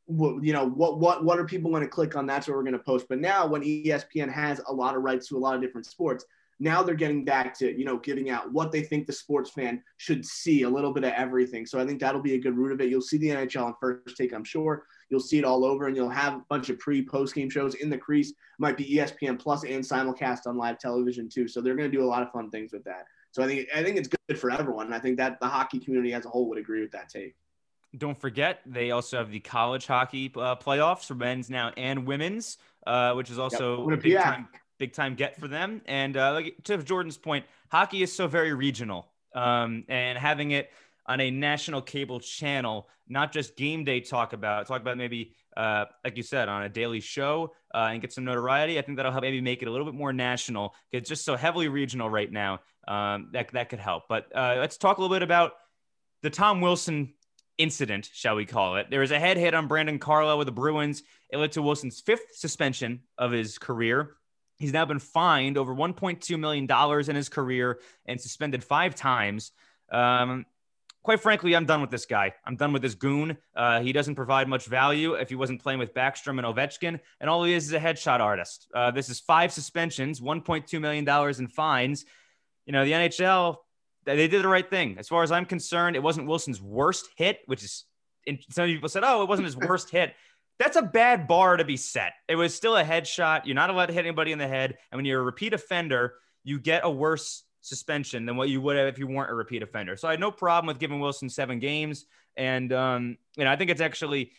What, 0.09 0.41
you 0.41 0.53
know 0.53 0.69
what 0.69 0.99
what 0.99 1.25
what 1.25 1.37
are 1.37 1.43
people 1.43 1.69
going 1.69 1.83
to 1.83 1.89
click 1.89 2.15
on 2.15 2.25
that's 2.25 2.47
what 2.47 2.55
we're 2.55 2.63
going 2.63 2.71
to 2.71 2.79
post 2.79 3.07
but 3.09 3.19
now 3.19 3.45
when 3.45 3.61
espn 3.61 4.31
has 4.31 4.61
a 4.65 4.73
lot 4.73 4.95
of 4.95 5.03
rights 5.03 5.27
to 5.27 5.35
a 5.35 5.37
lot 5.37 5.53
of 5.53 5.61
different 5.61 5.85
sports 5.85 6.23
now 6.59 6.81
they're 6.81 6.95
getting 6.95 7.23
back 7.23 7.57
to 7.59 7.77
you 7.77 7.85
know 7.85 7.97
giving 7.97 8.29
out 8.29 8.51
what 8.51 8.71
they 8.71 8.81
think 8.81 9.05
the 9.05 9.13
sports 9.13 9.51
fan 9.51 9.81
should 9.97 10.25
see 10.25 10.63
a 10.63 10.69
little 10.69 10.91
bit 10.91 11.03
of 11.03 11.13
everything. 11.13 11.65
So 11.65 11.79
i 11.79 11.85
think 11.85 11.99
that'll 11.99 12.21
be 12.21 12.35
a 12.35 12.39
good 12.39 12.57
root 12.57 12.71
of 12.71 12.81
it. 12.81 12.89
You'll 12.89 13.01
see 13.01 13.17
the 13.17 13.29
nhl 13.29 13.65
on 13.65 13.75
first 13.79 14.17
take 14.17 14.33
i'm 14.33 14.43
sure. 14.43 14.85
You'll 15.09 15.19
see 15.19 15.37
it 15.37 15.45
all 15.45 15.63
over 15.63 15.87
and 15.87 15.95
you'll 15.95 16.09
have 16.09 16.33
a 16.33 16.43
bunch 16.49 16.69
of 16.69 16.79
pre 16.79 17.05
post 17.05 17.35
game 17.35 17.49
shows 17.49 17.75
in 17.75 17.89
the 17.89 17.97
crease. 17.97 18.33
Might 18.59 18.77
be 18.77 18.95
espn 18.95 19.39
plus 19.39 19.63
and 19.63 19.83
simulcast 19.83 20.47
on 20.47 20.57
live 20.57 20.79
television 20.79 21.29
too. 21.29 21.47
So 21.47 21.61
they're 21.61 21.75
going 21.75 21.89
to 21.89 21.97
do 21.97 22.03
a 22.03 22.07
lot 22.07 22.23
of 22.23 22.31
fun 22.31 22.49
things 22.49 22.73
with 22.73 22.83
that. 22.85 23.05
So 23.31 23.43
i 23.43 23.47
think 23.47 23.67
i 23.75 23.83
think 23.83 23.97
it's 23.97 24.09
good 24.09 24.39
for 24.39 24.51
everyone. 24.51 24.93
I 24.93 24.99
think 24.99 25.17
that 25.17 25.39
the 25.39 25.47
hockey 25.47 25.79
community 25.79 26.13
as 26.13 26.25
a 26.25 26.29
whole 26.29 26.49
would 26.49 26.57
agree 26.57 26.81
with 26.81 26.91
that 26.91 27.09
take. 27.09 27.35
Don't 27.97 28.19
forget, 28.19 28.59
they 28.65 28.91
also 28.91 29.17
have 29.17 29.31
the 29.31 29.39
college 29.39 29.87
hockey 29.87 30.29
uh, 30.35 30.57
playoffs 30.57 31.05
for 31.05 31.15
men's 31.15 31.49
now 31.49 31.71
and 31.77 32.05
women's, 32.05 32.57
uh, 32.85 33.13
which 33.13 33.31
is 33.31 33.39
also 33.39 33.87
yep. 33.89 33.97
a 33.97 34.01
big 34.01 34.17
time 34.19 34.49
big 34.77 34.93
time 34.93 35.15
get 35.15 35.39
for 35.39 35.47
them. 35.47 35.81
And 35.85 36.15
uh, 36.17 36.41
to 36.65 36.77
Jordan's 36.83 37.17
point, 37.17 37.45
hockey 37.71 38.01
is 38.03 38.13
so 38.13 38.27
very 38.27 38.53
regional, 38.53 39.07
um, 39.35 39.83
and 39.87 40.17
having 40.17 40.51
it 40.51 40.71
on 41.05 41.21
a 41.21 41.31
national 41.31 41.81
cable 41.81 42.19
channel, 42.19 42.87
not 43.07 43.31
just 43.31 43.55
game 43.55 43.83
day 43.83 44.01
talk 44.01 44.33
about, 44.33 44.67
talk 44.67 44.81
about 44.81 44.97
maybe, 44.97 45.33
uh, 45.55 45.85
like 46.03 46.17
you 46.17 46.23
said, 46.23 46.49
on 46.49 46.63
a 46.63 46.69
daily 46.69 46.99
show 46.99 47.53
uh, 47.73 47.89
and 47.91 48.01
get 48.01 48.11
some 48.11 48.25
notoriety. 48.25 48.77
I 48.77 48.81
think 48.81 48.97
that'll 48.97 49.13
help 49.13 49.21
maybe 49.21 49.39
make 49.39 49.61
it 49.61 49.67
a 49.67 49.71
little 49.71 49.85
bit 49.85 49.95
more 49.95 50.11
national. 50.11 50.75
It's 50.91 51.07
just 51.07 51.23
so 51.23 51.37
heavily 51.37 51.69
regional 51.69 52.09
right 52.09 52.31
now. 52.31 52.59
Um, 52.87 53.29
that 53.33 53.51
that 53.51 53.69
could 53.69 53.79
help. 53.79 54.03
But 54.07 54.27
uh, 54.35 54.55
let's 54.59 54.77
talk 54.77 54.97
a 54.97 55.01
little 55.01 55.15
bit 55.15 55.23
about 55.23 55.53
the 56.23 56.29
Tom 56.29 56.61
Wilson 56.61 57.13
incident, 57.57 58.09
shall 58.13 58.35
we 58.35 58.45
call 58.45 58.75
it. 58.77 58.87
There 58.89 59.01
was 59.01 59.11
a 59.11 59.19
head 59.19 59.37
hit 59.37 59.53
on 59.53 59.67
Brandon 59.67 59.99
Carlo 59.99 60.37
with 60.37 60.45
the 60.45 60.51
Bruins. 60.51 61.03
It 61.29 61.37
led 61.37 61.53
to 61.53 61.61
Wilson's 61.61 61.99
fifth 61.99 62.35
suspension 62.35 63.01
of 63.17 63.31
his 63.31 63.57
career. 63.57 64.16
He's 64.57 64.73
now 64.73 64.85
been 64.85 64.99
fined 64.99 65.57
over 65.57 65.73
$1.2 65.73 66.39
million 66.39 67.09
in 67.09 67.15
his 67.15 67.29
career 67.29 67.79
and 68.05 68.19
suspended 68.19 68.63
five 68.63 68.95
times. 68.95 69.51
Um, 69.91 70.45
quite 71.03 71.19
frankly, 71.19 71.55
I'm 71.55 71.65
done 71.65 71.79
with 71.79 71.91
this 71.91 72.05
guy. 72.05 72.33
I'm 72.43 72.55
done 72.55 72.73
with 72.73 72.81
this 72.81 72.95
goon. 72.95 73.37
Uh, 73.55 73.81
he 73.81 73.93
doesn't 73.93 74.15
provide 74.15 74.47
much 74.47 74.65
value 74.65 75.13
if 75.13 75.29
he 75.29 75.35
wasn't 75.35 75.61
playing 75.61 75.79
with 75.79 75.93
Backstrom 75.93 76.37
and 76.37 76.41
Ovechkin, 76.41 76.99
and 77.21 77.29
all 77.29 77.43
he 77.43 77.53
is 77.53 77.67
is 77.67 77.73
a 77.73 77.79
headshot 77.79 78.19
artist. 78.19 78.67
Uh, 78.73 78.91
this 78.91 79.09
is 79.09 79.19
five 79.19 79.53
suspensions, 79.53 80.19
$1.2 80.19 80.81
million 80.81 81.07
in 81.39 81.47
fines. 81.47 82.05
You 82.65 82.73
know, 82.73 82.83
the 82.83 82.91
NHL, 82.91 83.57
they 84.05 84.27
did 84.27 84.43
the 84.43 84.47
right 84.47 84.69
thing. 84.69 84.97
As 84.97 85.07
far 85.07 85.23
as 85.23 85.31
I'm 85.31 85.45
concerned, 85.45 85.95
it 85.95 86.03
wasn't 86.03 86.27
Wilson's 86.27 86.61
worst 86.61 87.07
hit, 87.15 87.39
which 87.45 87.63
is 87.63 87.85
some 88.49 88.65
people 88.65 88.89
said, 88.89 89.03
oh, 89.05 89.21
it 89.21 89.29
wasn't 89.29 89.45
his 89.45 89.55
worst 89.55 89.89
hit. 89.89 90.13
That's 90.59 90.75
a 90.75 90.81
bad 90.81 91.27
bar 91.27 91.57
to 91.57 91.63
be 91.63 91.77
set. 91.77 92.13
It 92.27 92.35
was 92.35 92.55
still 92.55 92.77
a 92.77 92.83
headshot. 92.83 93.45
You're 93.45 93.55
not 93.55 93.69
allowed 93.69 93.87
to 93.87 93.93
hit 93.93 94.05
anybody 94.05 94.31
in 94.31 94.39
the 94.39 94.47
head. 94.47 94.77
And 94.91 94.97
when 94.97 95.05
you're 95.05 95.21
a 95.21 95.23
repeat 95.23 95.53
offender, 95.53 96.15
you 96.43 96.59
get 96.59 96.81
a 96.83 96.89
worse 96.89 97.43
suspension 97.61 98.25
than 98.25 98.37
what 98.37 98.49
you 98.49 98.61
would 98.61 98.77
have 98.77 98.87
if 98.87 98.97
you 98.97 99.07
weren't 99.07 99.29
a 99.29 99.35
repeat 99.35 99.61
offender. 99.61 99.95
So 99.97 100.07
I 100.07 100.11
had 100.11 100.19
no 100.19 100.31
problem 100.31 100.67
with 100.67 100.79
giving 100.79 100.99
Wilson 100.99 101.29
seven 101.29 101.59
games. 101.59 102.05
And, 102.35 102.71
um, 102.73 103.17
you 103.35 103.43
know, 103.43 103.51
I 103.51 103.55
think 103.55 103.69
it's 103.69 103.81
actually, 103.81 104.31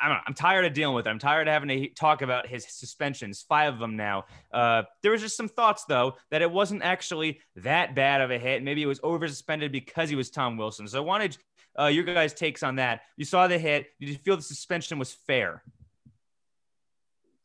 I, 0.00 0.20
am 0.26 0.34
tired 0.34 0.64
of 0.64 0.72
dealing 0.72 0.94
with 0.94 1.06
it. 1.06 1.10
I'm 1.10 1.18
tired 1.18 1.48
of 1.48 1.52
having 1.52 1.68
to 1.68 1.88
talk 1.90 2.22
about 2.22 2.46
his 2.46 2.66
suspensions, 2.68 3.44
five 3.48 3.74
of 3.74 3.80
them 3.80 3.96
now. 3.96 4.24
Uh, 4.52 4.82
there 5.02 5.12
was 5.12 5.20
just 5.20 5.36
some 5.36 5.48
thoughts, 5.48 5.84
though, 5.84 6.14
that 6.30 6.42
it 6.42 6.50
wasn't 6.50 6.82
actually 6.82 7.40
that 7.56 7.94
bad 7.94 8.20
of 8.20 8.30
a 8.30 8.38
hit. 8.38 8.62
Maybe 8.62 8.82
it 8.82 8.86
was 8.86 9.00
over 9.02 9.26
suspended 9.28 9.72
because 9.72 10.08
he 10.08 10.16
was 10.16 10.30
Tom 10.30 10.56
Wilson. 10.56 10.88
So 10.88 10.98
I 10.98 11.04
wanted 11.04 11.36
uh, 11.78 11.86
your 11.86 12.04
guys' 12.04 12.34
takes 12.34 12.62
on 12.62 12.76
that. 12.76 13.02
You 13.16 13.24
saw 13.24 13.46
the 13.46 13.58
hit. 13.58 13.86
Did 14.00 14.08
you 14.08 14.16
feel 14.16 14.36
the 14.36 14.42
suspension 14.42 14.98
was 14.98 15.12
fair? 15.12 15.62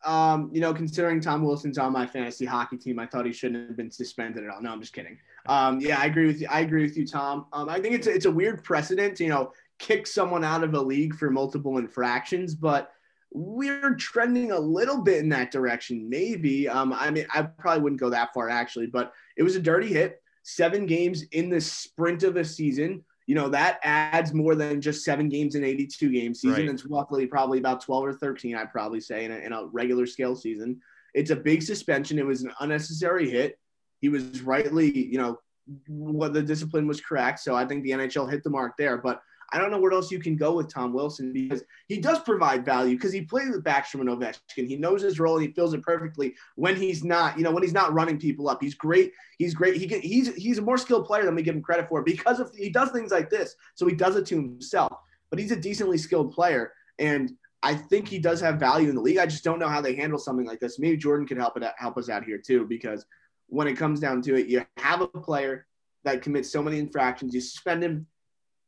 um, 0.07 0.49
you 0.53 0.61
know, 0.61 0.73
considering 0.73 1.19
Tom 1.19 1.43
Wilson's 1.43 1.77
on 1.77 1.91
my 1.91 2.05
fantasy 2.05 2.45
hockey 2.45 2.77
team, 2.77 2.97
I 2.97 3.05
thought 3.05 3.25
he 3.25 3.33
shouldn't 3.33 3.67
have 3.67 3.77
been 3.77 3.91
suspended 3.91 4.43
at 4.43 4.49
all. 4.49 4.61
No, 4.61 4.71
I'm 4.71 4.79
just 4.79 4.93
kidding. 4.93 5.17
Um, 5.47 5.81
yeah, 5.81 5.99
I 5.99 6.05
agree 6.05 6.27
with 6.27 6.39
you. 6.39 6.47
I 6.49 6.61
agree 6.61 6.83
with 6.83 6.97
you, 6.97 7.05
Tom. 7.05 7.47
Um, 7.51 7.67
I 7.67 7.79
think 7.81 7.95
it's 7.95 8.07
a, 8.07 8.13
it's 8.13 8.25
a 8.25 8.31
weird 8.31 8.63
precedent 8.63 9.17
to 9.17 9.23
you 9.23 9.29
know 9.29 9.51
kick 9.79 10.07
someone 10.07 10.43
out 10.43 10.63
of 10.63 10.73
a 10.73 10.81
league 10.81 11.15
for 11.15 11.29
multiple 11.29 11.77
infractions, 11.77 12.55
but 12.55 12.91
we're 13.33 13.95
trending 13.95 14.51
a 14.51 14.59
little 14.59 15.01
bit 15.01 15.19
in 15.19 15.29
that 15.29 15.51
direction. 15.51 16.09
Maybe. 16.09 16.69
Um, 16.69 16.93
I 16.93 17.11
mean, 17.11 17.25
I 17.33 17.41
probably 17.43 17.83
wouldn't 17.83 17.99
go 17.99 18.09
that 18.09 18.33
far 18.33 18.49
actually, 18.49 18.87
but 18.87 19.11
it 19.35 19.43
was 19.43 19.55
a 19.55 19.61
dirty 19.61 19.87
hit. 19.87 20.21
Seven 20.43 20.85
games 20.85 21.23
in 21.33 21.49
the 21.49 21.59
sprint 21.59 22.23
of 22.23 22.37
a 22.37 22.45
season 22.45 23.03
you 23.27 23.35
know, 23.35 23.49
that 23.49 23.79
adds 23.83 24.33
more 24.33 24.55
than 24.55 24.79
just 24.79 25.03
seven 25.03 25.27
games 25.27 25.55
in 25.55 25.63
82 25.63 26.11
game 26.11 26.33
season. 26.33 26.65
Right. 26.65 26.73
It's 26.73 26.85
roughly 26.85 27.27
probably 27.27 27.59
about 27.59 27.81
12 27.81 28.05
or 28.05 28.13
13, 28.13 28.55
I'd 28.55 28.71
probably 28.71 29.01
say, 29.01 29.25
in 29.25 29.31
a, 29.31 29.35
in 29.35 29.51
a 29.51 29.65
regular 29.65 30.05
scale 30.05 30.35
season. 30.35 30.79
It's 31.13 31.29
a 31.29 31.35
big 31.35 31.61
suspension. 31.61 32.17
It 32.17 32.25
was 32.25 32.43
an 32.43 32.53
unnecessary 32.61 33.29
hit. 33.29 33.59
He 33.99 34.07
was 34.07 34.41
rightly, 34.41 34.89
you 34.89 35.17
know, 35.17 35.39
what 35.87 36.33
the 36.33 36.41
discipline 36.41 36.87
was 36.87 37.01
correct. 37.01 37.39
So 37.39 37.53
I 37.53 37.65
think 37.65 37.83
the 37.83 37.91
NHL 37.91 38.31
hit 38.31 38.43
the 38.43 38.49
mark 38.49 38.73
there. 38.77 38.97
But 38.97 39.21
I 39.51 39.59
don't 39.59 39.71
know 39.71 39.79
where 39.79 39.93
else 39.93 40.11
you 40.11 40.19
can 40.19 40.35
go 40.35 40.53
with 40.53 40.73
Tom 40.73 40.93
Wilson 40.93 41.31
because 41.31 41.63
he 41.87 41.99
does 41.99 42.19
provide 42.19 42.65
value 42.65 42.95
because 42.95 43.13
he 43.13 43.21
plays 43.21 43.49
with 43.49 43.63
Backstrom 43.63 44.01
and 44.01 44.09
Ovechkin. 44.09 44.67
He 44.67 44.75
knows 44.75 45.01
his 45.01 45.19
role 45.19 45.37
and 45.37 45.47
he 45.47 45.53
fills 45.53 45.73
it 45.73 45.81
perfectly 45.83 46.35
when 46.55 46.75
he's 46.75 47.03
not, 47.03 47.37
you 47.37 47.43
know, 47.43 47.51
when 47.51 47.63
he's 47.63 47.73
not 47.73 47.93
running 47.93 48.19
people 48.19 48.49
up. 48.49 48.61
He's 48.61 48.75
great. 48.75 49.13
He's 49.37 49.53
great. 49.53 49.77
He 49.77 49.87
can, 49.87 50.01
he's 50.01 50.35
he's 50.35 50.57
a 50.57 50.61
more 50.61 50.77
skilled 50.77 51.05
player 51.05 51.23
than 51.23 51.35
we 51.35 51.43
give 51.43 51.55
him 51.55 51.61
credit 51.61 51.87
for 51.87 52.03
because 52.03 52.39
of 52.39 52.51
he 52.55 52.69
does 52.69 52.91
things 52.91 53.11
like 53.11 53.29
this. 53.29 53.55
So 53.75 53.87
he 53.87 53.95
does 53.95 54.17
it 54.17 54.25
to 54.27 54.35
himself. 54.35 54.93
But 55.29 55.39
he's 55.39 55.51
a 55.51 55.57
decently 55.57 55.97
skilled 55.97 56.33
player 56.33 56.73
and 56.99 57.31
I 57.63 57.73
think 57.73 58.07
he 58.07 58.19
does 58.19 58.39
have 58.41 58.59
value 58.59 58.89
in 58.89 58.95
the 58.95 59.01
league. 59.01 59.17
I 59.17 59.25
just 59.25 59.43
don't 59.43 59.59
know 59.59 59.67
how 59.67 59.81
they 59.81 59.95
handle 59.95 60.19
something 60.19 60.45
like 60.45 60.59
this. 60.59 60.79
Maybe 60.79 60.97
Jordan 60.97 61.25
could 61.25 61.37
help 61.37 61.57
it 61.57 61.63
help 61.77 61.97
us 61.97 62.09
out 62.09 62.23
here 62.23 62.37
too 62.37 62.65
because 62.65 63.05
when 63.47 63.67
it 63.67 63.75
comes 63.75 63.99
down 63.99 64.21
to 64.23 64.35
it, 64.35 64.47
you 64.47 64.65
have 64.77 65.01
a 65.01 65.07
player 65.07 65.65
that 66.03 66.21
commits 66.21 66.51
so 66.51 66.61
many 66.61 66.79
infractions, 66.79 67.33
you 67.33 67.41
suspend 67.41 67.83
him 67.83 68.07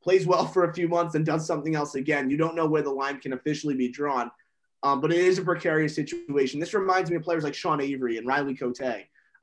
plays 0.01 0.25
well 0.25 0.45
for 0.45 0.69
a 0.69 0.73
few 0.73 0.87
months 0.87 1.15
and 1.15 1.25
does 1.25 1.45
something 1.45 1.75
else 1.75 1.95
again. 1.95 2.29
You 2.29 2.37
don't 2.37 2.55
know 2.55 2.67
where 2.67 2.81
the 2.81 2.89
line 2.89 3.19
can 3.19 3.33
officially 3.33 3.75
be 3.75 3.89
drawn. 3.89 4.31
Um, 4.81 5.01
but 5.01 5.11
it 5.11 5.17
is 5.17 5.37
a 5.37 5.41
precarious 5.41 5.93
situation. 5.93 6.59
This 6.59 6.73
reminds 6.73 7.09
me 7.09 7.17
of 7.17 7.23
players 7.23 7.43
like 7.43 7.53
Sean 7.53 7.81
Avery 7.81 8.17
and 8.17 8.25
Riley 8.25 8.55
Cote. 8.55 8.79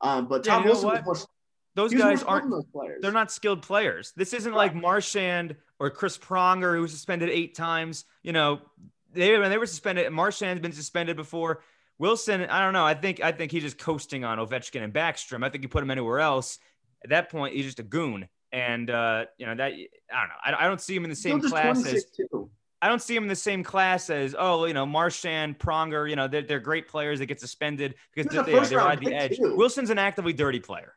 Um, 0.01 0.29
but 0.29 0.45
Tom 0.45 0.63
yeah, 0.63 0.69
Wilson 0.69 1.05
more, 1.05 1.17
those 1.75 1.93
guys 1.93 2.23
aren't 2.23 2.51
those 2.51 2.65
players. 2.67 3.01
They're 3.03 3.13
not 3.13 3.31
skilled 3.31 3.63
players. 3.63 4.13
This 4.17 4.33
isn't 4.33 4.53
right. 4.53 4.73
like 4.73 4.75
Marchand 4.75 5.57
or 5.79 5.91
Chris 5.91 6.17
Pronger 6.17 6.75
who 6.75 6.81
was 6.81 6.91
suspended 6.91 7.29
eight 7.29 7.55
times. 7.55 8.07
You 8.23 8.33
know, 8.33 8.61
they 9.13 9.39
when 9.39 9.51
they 9.51 9.59
were 9.59 9.67
suspended, 9.67 10.11
Marchand 10.11 10.59
has 10.59 10.61
been 10.61 10.73
suspended 10.73 11.17
before. 11.17 11.63
Wilson, 11.99 12.43
I 12.47 12.61
don't 12.61 12.73
know. 12.73 12.85
I 12.85 12.95
think 12.95 13.23
I 13.23 13.33
think 13.33 13.53
he's 13.53 13.63
just 13.63 13.79
coasting 13.79 14.25
on 14.25 14.39
Ovechkin 14.39 14.83
and 14.83 14.93
Backstrom. 14.93 15.45
I 15.45 15.51
think 15.51 15.63
you 15.63 15.69
put 15.69 15.83
him 15.83 15.91
anywhere 15.91 16.21
else. 16.21 16.59
At 17.05 17.11
that 17.11 17.31
point, 17.31 17.55
he's 17.55 17.67
just 17.67 17.79
a 17.79 17.83
goon. 17.83 18.29
And 18.53 18.91
uh, 18.91 19.27
you 19.39 19.47
know 19.47 19.55
that 19.55 19.73
I 19.73 19.77
don't 19.77 20.29
know. 20.29 20.59
I, 20.59 20.65
I 20.65 20.69
don't 20.69 20.81
see 20.81 20.95
him 20.95 21.05
in 21.05 21.11
the 21.11 21.17
same 21.17 21.41
class 21.41 21.85
as. 21.87 22.05
Too. 22.05 22.51
I 22.81 22.89
don't 22.89 23.01
see 23.01 23.17
him 23.17 23.25
in 23.25 23.29
the 23.29 23.35
same 23.35 23.65
class 23.65 24.11
as 24.11 24.35
oh 24.39 24.67
you 24.67 24.75
know 24.75 24.87
Marchand, 24.87 25.59
Pronger. 25.59 26.09
You 26.09 26.17
know 26.17 26.29
they're, 26.29 26.43
they're 26.43 26.61
great 26.61 26.89
players 26.89 27.19
that 27.19 27.27
get 27.27 27.41
suspended 27.41 27.95
because 28.15 28.31
they, 28.33 28.53
they, 28.53 28.67
they're 28.67 28.81
on 28.81 28.99
the 29.01 29.15
edge. 29.15 29.39
Too. 29.39 29.57
Wilson's 29.57 29.91
an 29.91 29.99
actively 29.99 30.33
dirty 30.33 30.61
player. 30.61 30.95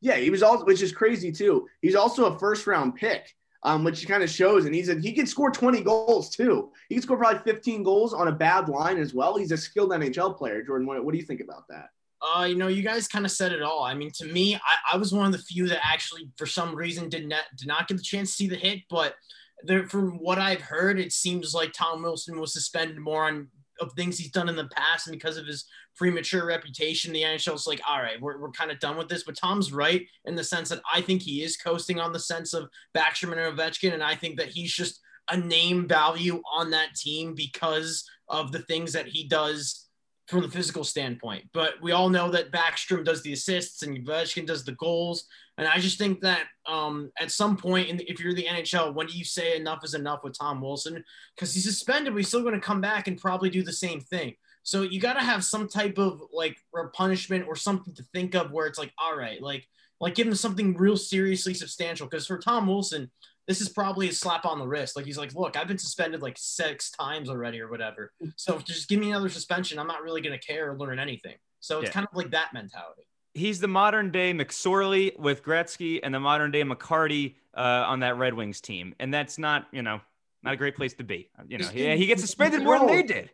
Yeah, 0.00 0.16
he 0.16 0.30
was 0.30 0.42
also 0.42 0.64
which 0.64 0.82
is 0.82 0.92
crazy 0.92 1.32
too. 1.32 1.66
He's 1.82 1.94
also 1.94 2.26
a 2.26 2.38
first 2.38 2.66
round 2.66 2.94
pick. 2.94 3.34
Um, 3.62 3.82
which 3.82 4.06
kind 4.06 4.22
of 4.22 4.30
shows, 4.30 4.64
and 4.64 4.72
he's 4.72 4.88
a, 4.88 5.00
he 5.00 5.12
can 5.12 5.26
score 5.26 5.50
20 5.50 5.80
goals 5.80 6.30
too. 6.30 6.70
He 6.88 6.94
can 6.94 7.02
score 7.02 7.16
probably 7.16 7.40
15 7.40 7.82
goals 7.82 8.14
on 8.14 8.28
a 8.28 8.32
bad 8.32 8.68
line 8.68 8.96
as 8.96 9.12
well. 9.12 9.36
He's 9.36 9.50
a 9.50 9.56
skilled 9.56 9.90
NHL 9.90 10.36
player. 10.36 10.62
Jordan, 10.62 10.86
what, 10.86 11.04
what 11.04 11.10
do 11.10 11.18
you 11.18 11.24
think 11.24 11.40
about 11.40 11.64
that? 11.70 11.88
Uh, 12.34 12.44
you 12.44 12.56
know, 12.56 12.68
you 12.68 12.82
guys 12.82 13.06
kind 13.06 13.24
of 13.24 13.30
said 13.30 13.52
it 13.52 13.62
all. 13.62 13.84
I 13.84 13.94
mean, 13.94 14.10
to 14.16 14.26
me, 14.26 14.56
I, 14.56 14.94
I 14.94 14.96
was 14.96 15.12
one 15.12 15.26
of 15.26 15.32
the 15.32 15.38
few 15.38 15.68
that 15.68 15.80
actually, 15.84 16.30
for 16.36 16.46
some 16.46 16.74
reason, 16.74 17.08
did 17.08 17.28
not 17.28 17.44
did 17.56 17.68
not 17.68 17.88
get 17.88 17.96
the 17.96 18.02
chance 18.02 18.30
to 18.30 18.36
see 18.36 18.48
the 18.48 18.56
hit. 18.56 18.80
But 18.90 19.14
there, 19.62 19.86
from 19.86 20.18
what 20.18 20.38
I've 20.38 20.60
heard, 20.60 20.98
it 20.98 21.12
seems 21.12 21.54
like 21.54 21.72
Tom 21.72 22.02
Wilson 22.02 22.40
was 22.40 22.52
suspended 22.52 22.98
more 22.98 23.26
on 23.26 23.48
of 23.80 23.92
things 23.92 24.18
he's 24.18 24.30
done 24.30 24.48
in 24.48 24.56
the 24.56 24.68
past, 24.68 25.06
and 25.06 25.14
because 25.16 25.36
of 25.36 25.46
his 25.46 25.66
premature 25.96 26.46
reputation, 26.46 27.12
the 27.12 27.22
NHL's 27.22 27.66
like, 27.66 27.80
all 27.88 28.00
right, 28.00 28.20
we're, 28.20 28.38
we're 28.38 28.50
kind 28.50 28.70
of 28.70 28.78
done 28.80 28.96
with 28.96 29.08
this. 29.08 29.24
But 29.24 29.36
Tom's 29.36 29.72
right 29.72 30.06
in 30.24 30.34
the 30.34 30.44
sense 30.44 30.70
that 30.70 30.80
I 30.92 31.00
think 31.00 31.22
he 31.22 31.42
is 31.42 31.56
coasting 31.56 32.00
on 32.00 32.12
the 32.12 32.18
sense 32.18 32.54
of 32.54 32.68
Backstrom 32.96 33.32
and 33.32 33.58
Ovechkin, 33.58 33.92
and 33.92 34.02
I 34.02 34.14
think 34.14 34.38
that 34.38 34.48
he's 34.48 34.72
just 34.72 35.00
a 35.30 35.36
name 35.36 35.86
value 35.88 36.42
on 36.52 36.70
that 36.70 36.94
team 36.94 37.34
because 37.34 38.08
of 38.28 38.52
the 38.52 38.60
things 38.60 38.92
that 38.92 39.06
he 39.06 39.26
does 39.26 39.85
from 40.26 40.42
the 40.42 40.48
physical 40.48 40.82
standpoint. 40.82 41.44
But 41.52 41.74
we 41.80 41.92
all 41.92 42.08
know 42.08 42.30
that 42.30 42.50
Backstrom 42.50 43.04
does 43.04 43.22
the 43.22 43.32
assists 43.32 43.82
and 43.82 44.04
Ovechkin 44.04 44.46
does 44.46 44.64
the 44.64 44.72
goals. 44.72 45.26
And 45.56 45.68
I 45.68 45.78
just 45.78 45.98
think 45.98 46.20
that 46.20 46.44
um, 46.66 47.10
at 47.20 47.30
some 47.30 47.56
point, 47.56 47.88
in 47.88 47.96
the, 47.96 48.10
if 48.10 48.20
you're 48.20 48.34
the 48.34 48.44
NHL, 48.44 48.94
when 48.94 49.06
do 49.06 49.16
you 49.16 49.24
say 49.24 49.56
enough 49.56 49.84
is 49.84 49.94
enough 49.94 50.20
with 50.24 50.36
Tom 50.36 50.60
Wilson? 50.60 51.02
Because 51.34 51.54
he's 51.54 51.64
suspended, 51.64 52.12
but 52.12 52.18
he's 52.18 52.28
still 52.28 52.42
going 52.42 52.54
to 52.54 52.60
come 52.60 52.80
back 52.80 53.06
and 53.06 53.20
probably 53.20 53.50
do 53.50 53.62
the 53.62 53.72
same 53.72 54.00
thing. 54.00 54.34
So 54.64 54.82
you 54.82 55.00
got 55.00 55.14
to 55.14 55.20
have 55.20 55.44
some 55.44 55.68
type 55.68 55.96
of 55.96 56.20
like 56.32 56.56
punishment 56.92 57.46
or 57.46 57.54
something 57.54 57.94
to 57.94 58.02
think 58.12 58.34
of 58.34 58.50
where 58.50 58.66
it's 58.66 58.78
like, 58.78 58.92
all 58.98 59.16
right, 59.16 59.40
like 59.40 59.66
like 60.00 60.14
give 60.14 60.26
him 60.26 60.34
something 60.34 60.76
real 60.76 60.96
seriously 60.96 61.54
substantial. 61.54 62.06
Because 62.06 62.26
for 62.26 62.36
Tom 62.36 62.66
Wilson, 62.66 63.10
this 63.46 63.60
is 63.60 63.68
probably 63.68 64.08
a 64.08 64.12
slap 64.12 64.44
on 64.44 64.58
the 64.58 64.66
wrist. 64.66 64.96
Like 64.96 65.06
he's 65.06 65.18
like, 65.18 65.34
look, 65.34 65.56
I've 65.56 65.68
been 65.68 65.78
suspended 65.78 66.22
like 66.22 66.36
six 66.38 66.90
times 66.90 67.30
already 67.30 67.60
or 67.60 67.68
whatever. 67.68 68.12
So 68.36 68.58
just 68.58 68.88
give 68.88 69.00
me 69.00 69.10
another 69.10 69.28
suspension. 69.28 69.78
I'm 69.78 69.86
not 69.86 70.02
really 70.02 70.20
gonna 70.20 70.38
care 70.38 70.70
or 70.70 70.78
learn 70.78 70.98
anything. 70.98 71.36
So 71.60 71.78
it's 71.78 71.88
yeah. 71.88 71.92
kind 71.92 72.06
of 72.10 72.16
like 72.16 72.30
that 72.30 72.52
mentality. 72.52 73.06
He's 73.34 73.60
the 73.60 73.68
modern 73.68 74.10
day 74.10 74.32
McSorley 74.32 75.18
with 75.18 75.44
Gretzky 75.44 76.00
and 76.02 76.14
the 76.14 76.20
modern 76.20 76.50
day 76.50 76.62
McCarty 76.62 77.34
uh, 77.54 77.84
on 77.86 78.00
that 78.00 78.16
Red 78.16 78.34
Wings 78.34 78.60
team, 78.60 78.94
and 78.98 79.12
that's 79.12 79.38
not 79.38 79.66
you 79.72 79.82
know 79.82 80.00
not 80.42 80.54
a 80.54 80.56
great 80.56 80.76
place 80.76 80.94
to 80.94 81.04
be. 81.04 81.28
You 81.48 81.58
know, 81.58 81.68
he, 81.68 81.96
he 81.96 82.06
gets 82.06 82.22
suspended 82.22 82.62
more 82.62 82.78
than 82.78 82.88
they 82.88 83.02
did. 83.02 83.30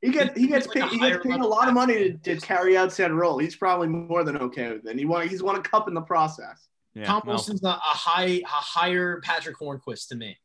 He 0.00 0.10
gets 0.12 0.38
he 0.38 0.46
gets 0.46 0.66
paid, 0.66 0.84
he 0.84 0.98
gets 0.98 1.24
paid 1.24 1.40
a 1.40 1.46
lot 1.46 1.68
of 1.68 1.74
money 1.74 1.94
to, 1.94 2.36
to 2.36 2.36
carry 2.40 2.76
out 2.76 2.92
said 2.92 3.12
role. 3.12 3.38
He's 3.38 3.56
probably 3.56 3.88
more 3.88 4.24
than 4.24 4.38
okay 4.38 4.72
with 4.72 4.86
it. 4.86 4.98
He 4.98 5.04
won 5.04 5.28
he's 5.28 5.42
won 5.42 5.56
a 5.56 5.62
cup 5.62 5.88
in 5.88 5.94
the 5.94 6.00
process. 6.00 6.68
Yeah, 6.94 7.04
Tom 7.04 7.22
well, 7.24 7.36
Wilson's 7.36 7.64
a, 7.64 7.68
a 7.68 7.78
high 7.78 8.40
a 8.42 8.46
higher 8.46 9.20
Patrick 9.22 9.58
Hornqvist 9.58 10.08
to 10.08 10.16
me. 10.16 10.38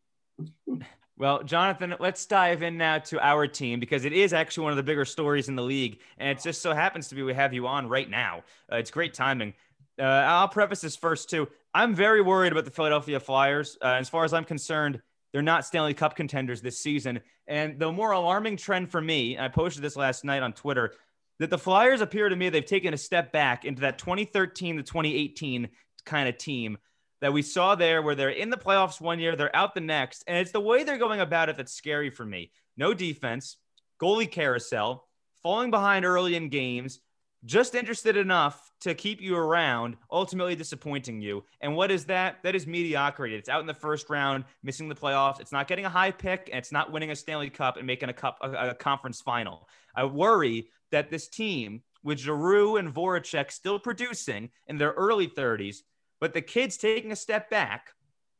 Well, 1.19 1.41
Jonathan, 1.41 1.95
let's 1.99 2.23
dive 2.27 2.61
in 2.61 2.77
now 2.77 2.99
to 2.99 3.19
our 3.25 3.47
team 3.47 3.79
because 3.79 4.05
it 4.05 4.13
is 4.13 4.33
actually 4.33 4.65
one 4.65 4.71
of 4.71 4.77
the 4.77 4.83
bigger 4.83 5.03
stories 5.03 5.49
in 5.49 5.55
the 5.55 5.63
league, 5.63 5.99
and 6.19 6.29
it 6.29 6.43
just 6.43 6.61
so 6.61 6.75
happens 6.75 7.07
to 7.07 7.15
be 7.15 7.23
we 7.23 7.33
have 7.33 7.55
you 7.55 7.65
on 7.65 7.89
right 7.89 8.07
now. 8.07 8.43
Uh, 8.71 8.75
it's 8.75 8.91
great 8.91 9.15
timing. 9.15 9.55
Uh, 9.99 10.03
I'll 10.03 10.47
preface 10.47 10.81
this 10.81 10.95
first 10.95 11.27
too. 11.27 11.47
I'm 11.73 11.95
very 11.95 12.21
worried 12.21 12.51
about 12.51 12.65
the 12.65 12.71
Philadelphia 12.71 13.19
Flyers. 13.19 13.79
Uh, 13.81 13.93
as 13.93 14.09
far 14.09 14.25
as 14.25 14.33
I'm 14.33 14.43
concerned, 14.43 15.01
they're 15.33 15.41
not 15.41 15.65
Stanley 15.65 15.95
Cup 15.95 16.15
contenders 16.15 16.61
this 16.61 16.77
season. 16.77 17.19
And 17.47 17.79
the 17.79 17.91
more 17.91 18.11
alarming 18.11 18.57
trend 18.57 18.91
for 18.91 19.01
me, 19.01 19.39
I 19.39 19.47
posted 19.47 19.83
this 19.83 19.95
last 19.95 20.23
night 20.23 20.43
on 20.43 20.53
Twitter, 20.53 20.93
that 21.39 21.49
the 21.49 21.57
Flyers 21.57 22.01
appear 22.01 22.29
to 22.29 22.35
me 22.35 22.49
they've 22.49 22.63
taken 22.63 22.93
a 22.93 22.97
step 22.97 23.31
back 23.31 23.65
into 23.65 23.81
that 23.81 23.97
2013 23.97 24.77
to 24.77 24.83
2018 24.83 25.67
kind 26.07 26.27
of 26.27 26.37
team 26.37 26.77
that 27.21 27.33
we 27.33 27.41
saw 27.41 27.75
there 27.75 28.01
where 28.01 28.15
they're 28.15 28.29
in 28.29 28.49
the 28.49 28.57
playoffs 28.57 29.01
one 29.01 29.19
year, 29.19 29.35
they're 29.35 29.55
out 29.55 29.75
the 29.75 29.81
next. 29.81 30.23
And 30.27 30.37
it's 30.37 30.51
the 30.51 30.59
way 30.59 30.83
they're 30.83 30.97
going 30.97 31.19
about 31.19 31.49
it 31.49 31.57
that's 31.57 31.73
scary 31.73 32.09
for 32.09 32.25
me. 32.25 32.51
No 32.75 32.93
defense, 32.93 33.57
goalie 34.01 34.31
carousel, 34.31 35.07
falling 35.43 35.71
behind 35.71 36.05
early 36.05 36.35
in 36.35 36.49
games, 36.49 36.99
just 37.45 37.75
interested 37.75 38.17
enough 38.17 38.71
to 38.81 38.93
keep 38.93 39.21
you 39.21 39.35
around, 39.35 39.95
ultimately 40.11 40.55
disappointing 40.55 41.21
you. 41.21 41.43
And 41.61 41.75
what 41.75 41.91
is 41.91 42.05
that? 42.05 42.37
That 42.43 42.55
is 42.55 42.67
mediocrity. 42.67 43.35
It's 43.35 43.49
out 43.49 43.61
in 43.61 43.67
the 43.67 43.73
first 43.73 44.09
round, 44.09 44.43
missing 44.63 44.89
the 44.89 44.95
playoffs. 44.95 45.39
It's 45.39 45.51
not 45.51 45.67
getting 45.67 45.85
a 45.85 45.89
high 45.89 46.11
pick, 46.11 46.49
and 46.51 46.59
it's 46.59 46.71
not 46.71 46.91
winning 46.91 47.11
a 47.11 47.15
Stanley 47.15 47.49
Cup 47.49 47.77
and 47.77 47.87
making 47.87 48.09
a 48.09 48.13
cup 48.13 48.37
a, 48.41 48.69
a 48.69 48.75
conference 48.75 49.21
final. 49.21 49.67
I 49.95 50.05
worry 50.05 50.69
that 50.91 51.09
this 51.09 51.27
team 51.27 51.81
with 52.03 52.19
Giroux 52.19 52.77
and 52.77 52.93
Voracek 52.93 53.51
still 53.51 53.79
producing 53.79 54.49
in 54.67 54.77
their 54.77 54.91
early 54.91 55.27
30s, 55.27 55.77
but 56.19 56.33
the 56.33 56.41
kids 56.41 56.77
taking 56.77 57.11
a 57.11 57.15
step 57.15 57.49
back. 57.49 57.93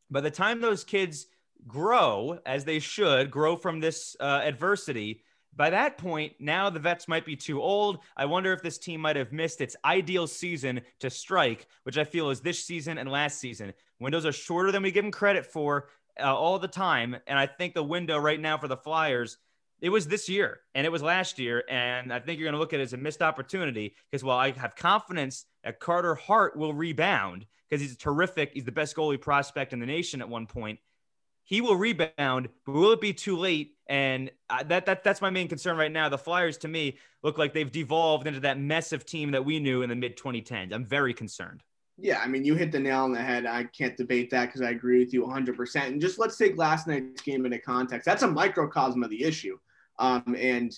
By 0.09 0.21
the 0.21 0.31
time 0.31 0.61
those 0.61 0.83
kids 0.83 1.27
grow, 1.67 2.39
as 2.45 2.65
they 2.65 2.79
should, 2.79 3.29
grow 3.29 3.55
from 3.55 3.79
this 3.79 4.15
uh, 4.19 4.41
adversity, 4.43 5.23
by 5.57 5.71
that 5.71 5.97
point, 5.97 6.33
now 6.39 6.69
the 6.69 6.79
vets 6.79 7.07
might 7.07 7.25
be 7.25 7.35
too 7.35 7.61
old. 7.61 7.99
I 8.15 8.25
wonder 8.25 8.53
if 8.53 8.61
this 8.61 8.77
team 8.77 9.01
might 9.01 9.15
have 9.15 9.31
missed 9.31 9.59
its 9.59 9.75
ideal 9.83 10.27
season 10.27 10.81
to 10.99 11.09
strike, 11.09 11.65
which 11.83 11.97
I 11.97 12.03
feel 12.03 12.29
is 12.29 12.41
this 12.41 12.63
season 12.63 12.99
and 12.99 13.09
last 13.09 13.39
season. 13.39 13.73
Windows 13.99 14.25
are 14.25 14.31
shorter 14.31 14.71
than 14.71 14.83
we 14.83 14.91
give 14.91 15.03
them 15.03 15.11
credit 15.11 15.47
for 15.47 15.89
uh, 16.19 16.35
all 16.35 16.59
the 16.59 16.67
time. 16.67 17.15
And 17.25 17.39
I 17.39 17.47
think 17.47 17.73
the 17.73 17.83
window 17.83 18.19
right 18.19 18.39
now 18.39 18.59
for 18.59 18.67
the 18.67 18.77
Flyers, 18.77 19.37
it 19.81 19.89
was 19.89 20.07
this 20.07 20.29
year 20.29 20.59
and 20.75 20.85
it 20.85 20.91
was 20.91 21.01
last 21.01 21.39
year. 21.39 21.63
And 21.69 22.13
I 22.13 22.19
think 22.19 22.39
you're 22.39 22.45
going 22.45 22.53
to 22.53 22.59
look 22.59 22.73
at 22.73 22.79
it 22.79 22.83
as 22.83 22.93
a 22.93 22.97
missed 22.97 23.23
opportunity 23.23 23.95
because 24.11 24.23
while 24.23 24.37
I 24.37 24.51
have 24.51 24.75
confidence 24.75 25.45
that 25.67 25.79
Carter 25.79 26.15
Hart 26.15 26.57
will 26.57 26.73
rebound 26.73 27.45
because 27.69 27.81
he's 27.81 27.97
terrific, 27.97 28.51
he's 28.53 28.63
the 28.63 28.71
best 28.71 28.95
goalie 28.95 29.21
prospect 29.21 29.73
in 29.73 29.79
the 29.79 29.85
nation 29.85 30.21
at 30.21 30.29
one 30.29 30.47
point 30.47 30.79
he 31.47 31.61
will 31.61 31.77
rebound, 31.77 32.49
but 32.65 32.71
will 32.73 32.91
it 32.91 32.99
be 32.99 33.13
too 33.13 33.37
late? 33.37 33.77
And 33.87 34.29
that, 34.49 34.85
that 34.85 35.01
that's 35.05 35.21
my 35.21 35.29
main 35.29 35.47
concern 35.47 35.77
right 35.77 35.91
now. 35.91 36.09
The 36.09 36.17
Flyers, 36.17 36.57
to 36.57 36.67
me, 36.67 36.97
look 37.23 37.37
like 37.37 37.53
they've 37.53 37.71
devolved 37.71 38.27
into 38.27 38.41
that 38.41 38.59
mess 38.59 38.91
of 38.91 39.05
team 39.05 39.31
that 39.31 39.45
we 39.45 39.61
knew 39.61 39.81
in 39.81 39.87
the 39.87 39.95
mid 39.95 40.17
2010s. 40.17 40.73
I'm 40.73 40.85
very 40.85 41.13
concerned. 41.13 41.63
Yeah, 41.97 42.19
I 42.19 42.27
mean, 42.27 42.43
you 42.43 42.55
hit 42.55 42.73
the 42.73 42.79
nail 42.81 43.05
on 43.05 43.13
the 43.13 43.21
head. 43.21 43.45
I 43.45 43.63
can't 43.63 43.95
debate 43.95 44.29
that 44.31 44.47
because 44.47 44.61
I 44.61 44.71
agree 44.71 44.99
with 44.99 45.13
you 45.13 45.25
100%. 45.25 45.87
And 45.87 46.01
just 46.01 46.19
let's 46.19 46.35
take 46.35 46.57
last 46.57 46.85
night's 46.85 47.21
game 47.21 47.45
into 47.45 47.59
context. 47.59 48.05
That's 48.05 48.23
a 48.23 48.27
microcosm 48.27 49.01
of 49.01 49.09
the 49.09 49.23
issue. 49.23 49.57
Um, 49.99 50.35
and 50.37 50.77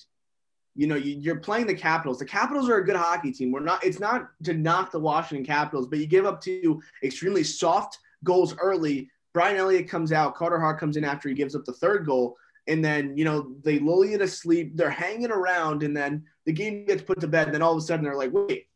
you 0.80 0.88
know, 0.88 0.96
you, 0.96 1.32
are 1.32 1.40
playing 1.40 1.68
the 1.68 1.76
Capitals. 1.76 2.20
The 2.20 2.26
Capitals 2.26 2.70
are 2.70 2.78
a 2.78 2.86
good 2.86 2.96
hockey 2.96 3.32
team. 3.32 3.52
We're 3.52 3.60
not. 3.60 3.84
It's 3.84 4.00
not 4.00 4.30
to 4.44 4.54
knock 4.54 4.92
the 4.92 5.00
Washington 5.00 5.46
Capitals, 5.46 5.88
but 5.88 6.00
you 6.00 6.08
give 6.08 6.26
up 6.26 6.42
two 6.42 6.82
extremely 7.04 7.44
soft 7.44 7.98
goals 8.24 8.56
early 8.58 9.10
Brian 9.34 9.58
Elliott 9.58 9.88
comes 9.88 10.12
out, 10.12 10.36
Carter 10.36 10.60
Hart 10.60 10.80
comes 10.80 10.98
in 10.98 11.04
after 11.06 11.30
he 11.30 11.36
gives 11.36 11.56
up 11.56 11.66
the 11.66 11.74
third 11.74 12.06
goal, 12.06 12.36
and 12.68 12.84
then 12.84 13.16
you 13.16 13.24
know 13.24 13.54
they 13.64 13.80
lull 13.80 14.06
you 14.06 14.18
to 14.18 14.28
sleep. 14.28 14.76
They're 14.76 14.90
hanging 14.90 15.32
around, 15.32 15.84
and 15.84 15.96
then 15.96 16.24
the 16.46 16.54
game 16.54 16.86
gets 16.86 17.02
put 17.02 17.20
to 17.20 17.28
bed. 17.28 17.48
And 17.48 17.54
then 17.54 17.62
all 17.62 17.74
of 17.74 17.78
a 17.78 17.82
sudden 17.82 18.04
they're 18.04 18.16
like, 18.16 18.34
wait, 18.34 18.68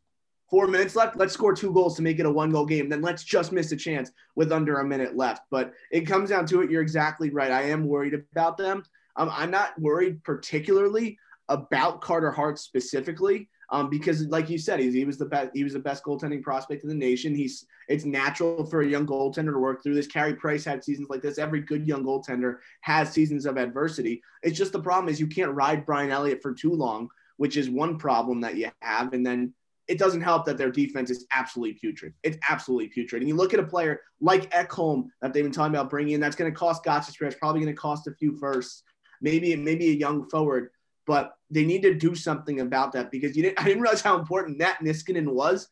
four 0.48 0.66
minutes 0.66 0.94
left. 0.94 1.16
Let's 1.16 1.34
score 1.34 1.54
two 1.54 1.72
goals 1.72 1.96
to 1.96 2.02
make 2.02 2.20
it 2.20 2.26
a 2.26 2.30
one 2.30 2.50
goal 2.50 2.66
game. 2.66 2.88
Then 2.88 3.02
let's 3.02 3.24
just 3.24 3.52
miss 3.52 3.72
a 3.72 3.76
chance 3.76 4.12
with 4.36 4.52
under 4.52 4.78
a 4.78 4.84
minute 4.84 5.16
left. 5.16 5.42
But 5.50 5.72
it 5.90 6.02
comes 6.02 6.30
down 6.30 6.46
to 6.46 6.62
it. 6.62 6.70
You're 6.70 6.82
exactly 6.82 7.30
right. 7.30 7.50
I 7.50 7.62
am 7.62 7.86
worried 7.86 8.14
about 8.14 8.56
them. 8.56 8.84
Um, 9.16 9.30
I'm 9.32 9.50
not 9.50 9.78
worried 9.80 10.22
particularly 10.24 11.18
about 11.48 12.00
Carter 12.00 12.30
Hart 12.30 12.58
specifically 12.58 13.48
um, 13.70 13.90
because 13.90 14.26
like 14.28 14.50
you 14.50 14.58
said, 14.58 14.80
he, 14.80 15.04
was 15.04 15.18
the 15.18 15.26
best. 15.26 15.50
He 15.54 15.64
was 15.64 15.72
the 15.72 15.78
best 15.78 16.04
goaltending 16.04 16.42
prospect 16.42 16.82
in 16.82 16.88
the 16.88 16.94
nation. 16.94 17.34
He's 17.34 17.66
it's 17.88 18.04
natural 18.04 18.64
for 18.64 18.82
a 18.82 18.86
young 18.86 19.06
goaltender 19.06 19.52
to 19.52 19.58
work 19.58 19.82
through 19.82 19.94
this. 19.94 20.06
Carey 20.06 20.34
Price 20.34 20.64
had 20.64 20.84
seasons 20.84 21.08
like 21.10 21.22
this. 21.22 21.38
Every 21.38 21.60
good 21.60 21.86
young 21.86 22.04
goaltender 22.04 22.58
has 22.82 23.10
seasons 23.10 23.46
of 23.46 23.56
adversity. 23.56 24.22
It's 24.42 24.56
just 24.56 24.72
the 24.72 24.80
problem 24.80 25.08
is 25.08 25.20
you 25.20 25.26
can't 25.26 25.52
ride 25.52 25.86
Brian 25.86 26.10
Elliott 26.10 26.42
for 26.42 26.54
too 26.54 26.72
long, 26.72 27.08
which 27.36 27.56
is 27.56 27.68
one 27.70 27.98
problem 27.98 28.40
that 28.42 28.56
you 28.56 28.70
have. 28.80 29.12
And 29.12 29.26
then 29.26 29.52
it 29.86 29.98
doesn't 29.98 30.22
help 30.22 30.46
that 30.46 30.56
their 30.56 30.70
defense 30.70 31.10
is 31.10 31.26
absolutely 31.34 31.74
putrid. 31.74 32.14
It's 32.22 32.38
absolutely 32.48 32.88
putrid. 32.88 33.22
And 33.22 33.28
you 33.28 33.34
look 33.34 33.52
at 33.52 33.60
a 33.60 33.66
player 33.66 34.00
like 34.20 34.50
Ekholm 34.50 35.08
that 35.20 35.32
they've 35.32 35.44
been 35.44 35.52
talking 35.52 35.74
about 35.74 35.90
bringing 35.90 36.14
in, 36.14 36.20
that's 36.20 36.36
going 36.36 36.50
to 36.50 36.56
cost 36.56 36.84
Gotcha 36.84 37.12
probably 37.38 37.60
going 37.60 37.74
to 37.74 37.80
cost 37.80 38.06
a 38.06 38.14
few 38.14 38.36
firsts, 38.38 38.82
maybe 39.20 39.54
maybe 39.56 39.88
a 39.90 39.94
young 39.94 40.28
forward 40.30 40.70
but 41.06 41.36
they 41.50 41.64
need 41.64 41.82
to 41.82 41.94
do 41.94 42.14
something 42.14 42.60
about 42.60 42.92
that 42.92 43.10
because 43.10 43.36
you 43.36 43.42
didn't, 43.42 43.60
I 43.60 43.64
didn't 43.64 43.82
realize 43.82 44.02
how 44.02 44.18
important 44.18 44.58
Matt 44.58 44.80
Niskanen 44.80 45.28
was 45.28 45.68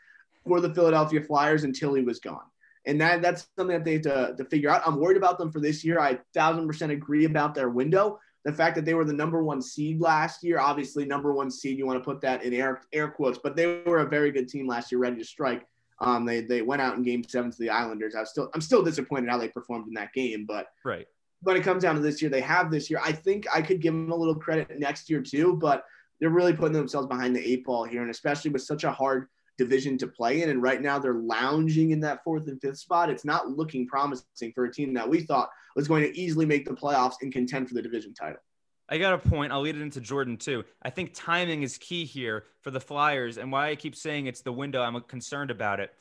for 0.46 0.60
the 0.60 0.74
Philadelphia 0.74 1.22
Flyers 1.22 1.64
until 1.64 1.94
he 1.94 2.02
was 2.02 2.18
gone. 2.18 2.44
And 2.84 3.00
that, 3.00 3.22
that's 3.22 3.46
something 3.56 3.76
that 3.76 3.84
they 3.84 3.94
have 3.94 4.02
to, 4.02 4.34
to 4.36 4.44
figure 4.46 4.68
out. 4.68 4.82
I'm 4.84 4.98
worried 4.98 5.16
about 5.16 5.38
them 5.38 5.52
for 5.52 5.60
this 5.60 5.84
year. 5.84 6.00
I 6.00 6.18
thousand 6.34 6.66
percent 6.66 6.90
agree 6.90 7.26
about 7.26 7.54
their 7.54 7.68
window. 7.68 8.18
The 8.44 8.52
fact 8.52 8.74
that 8.74 8.84
they 8.84 8.94
were 8.94 9.04
the 9.04 9.12
number 9.12 9.44
one 9.44 9.62
seed 9.62 10.00
last 10.00 10.42
year, 10.42 10.58
obviously 10.58 11.04
number 11.04 11.32
one 11.32 11.48
seed, 11.48 11.78
you 11.78 11.86
want 11.86 12.00
to 12.00 12.04
put 12.04 12.20
that 12.22 12.42
in 12.42 12.52
air, 12.52 12.80
air 12.92 13.06
quotes, 13.06 13.38
but 13.38 13.54
they 13.54 13.82
were 13.86 14.00
a 14.00 14.08
very 14.08 14.32
good 14.32 14.48
team 14.48 14.66
last 14.66 14.90
year, 14.90 14.98
ready 14.98 15.16
to 15.16 15.24
strike. 15.24 15.64
Um, 16.00 16.24
they, 16.24 16.40
they 16.40 16.60
went 16.60 16.82
out 16.82 16.96
in 16.96 17.04
game 17.04 17.22
seven 17.22 17.52
to 17.52 17.58
the 17.58 17.70
Islanders. 17.70 18.16
I 18.16 18.20
was 18.20 18.30
still, 18.30 18.50
I'm 18.52 18.60
still 18.60 18.82
disappointed 18.82 19.30
how 19.30 19.38
they 19.38 19.46
performed 19.46 19.86
in 19.86 19.94
that 19.94 20.12
game, 20.12 20.44
but 20.44 20.66
right 20.84 21.06
when 21.42 21.56
it 21.56 21.62
comes 21.62 21.82
down 21.82 21.94
to 21.96 22.00
this 22.00 22.22
year, 22.22 22.30
they 22.30 22.40
have 22.40 22.70
this 22.70 22.88
year. 22.88 23.00
I 23.02 23.12
think 23.12 23.46
I 23.52 23.62
could 23.62 23.80
give 23.80 23.92
them 23.92 24.10
a 24.10 24.16
little 24.16 24.34
credit 24.34 24.78
next 24.78 25.10
year 25.10 25.20
too, 25.20 25.56
but 25.56 25.84
they're 26.20 26.30
really 26.30 26.52
putting 26.52 26.72
themselves 26.72 27.08
behind 27.08 27.34
the 27.34 27.46
eight 27.46 27.64
ball 27.64 27.84
here, 27.84 28.02
and 28.02 28.10
especially 28.10 28.50
with 28.50 28.62
such 28.62 28.84
a 28.84 28.92
hard 28.92 29.26
division 29.58 29.98
to 29.98 30.06
play 30.06 30.42
in. 30.42 30.50
And 30.50 30.62
right 30.62 30.80
now 30.80 30.98
they're 30.98 31.14
lounging 31.14 31.90
in 31.90 32.00
that 32.00 32.22
fourth 32.22 32.46
and 32.46 32.60
fifth 32.60 32.78
spot. 32.78 33.10
It's 33.10 33.24
not 33.24 33.48
looking 33.48 33.86
promising 33.86 34.52
for 34.54 34.64
a 34.64 34.72
team 34.72 34.94
that 34.94 35.08
we 35.08 35.22
thought 35.22 35.50
was 35.74 35.88
going 35.88 36.02
to 36.04 36.18
easily 36.18 36.46
make 36.46 36.64
the 36.64 36.74
playoffs 36.74 37.16
and 37.22 37.32
contend 37.32 37.68
for 37.68 37.74
the 37.74 37.82
division 37.82 38.14
title. 38.14 38.40
I 38.88 38.98
got 38.98 39.14
a 39.14 39.18
point. 39.18 39.52
I'll 39.52 39.62
lead 39.62 39.76
it 39.76 39.82
into 39.82 40.00
Jordan 40.00 40.36
too. 40.36 40.64
I 40.82 40.90
think 40.90 41.12
timing 41.14 41.62
is 41.62 41.78
key 41.78 42.04
here 42.04 42.44
for 42.60 42.70
the 42.70 42.80
Flyers, 42.80 43.38
and 43.38 43.50
why 43.50 43.70
I 43.70 43.76
keep 43.76 43.96
saying 43.96 44.26
it's 44.26 44.42
the 44.42 44.52
window. 44.52 44.82
I'm 44.82 45.00
concerned 45.02 45.50
about 45.50 45.80
it. 45.80 45.92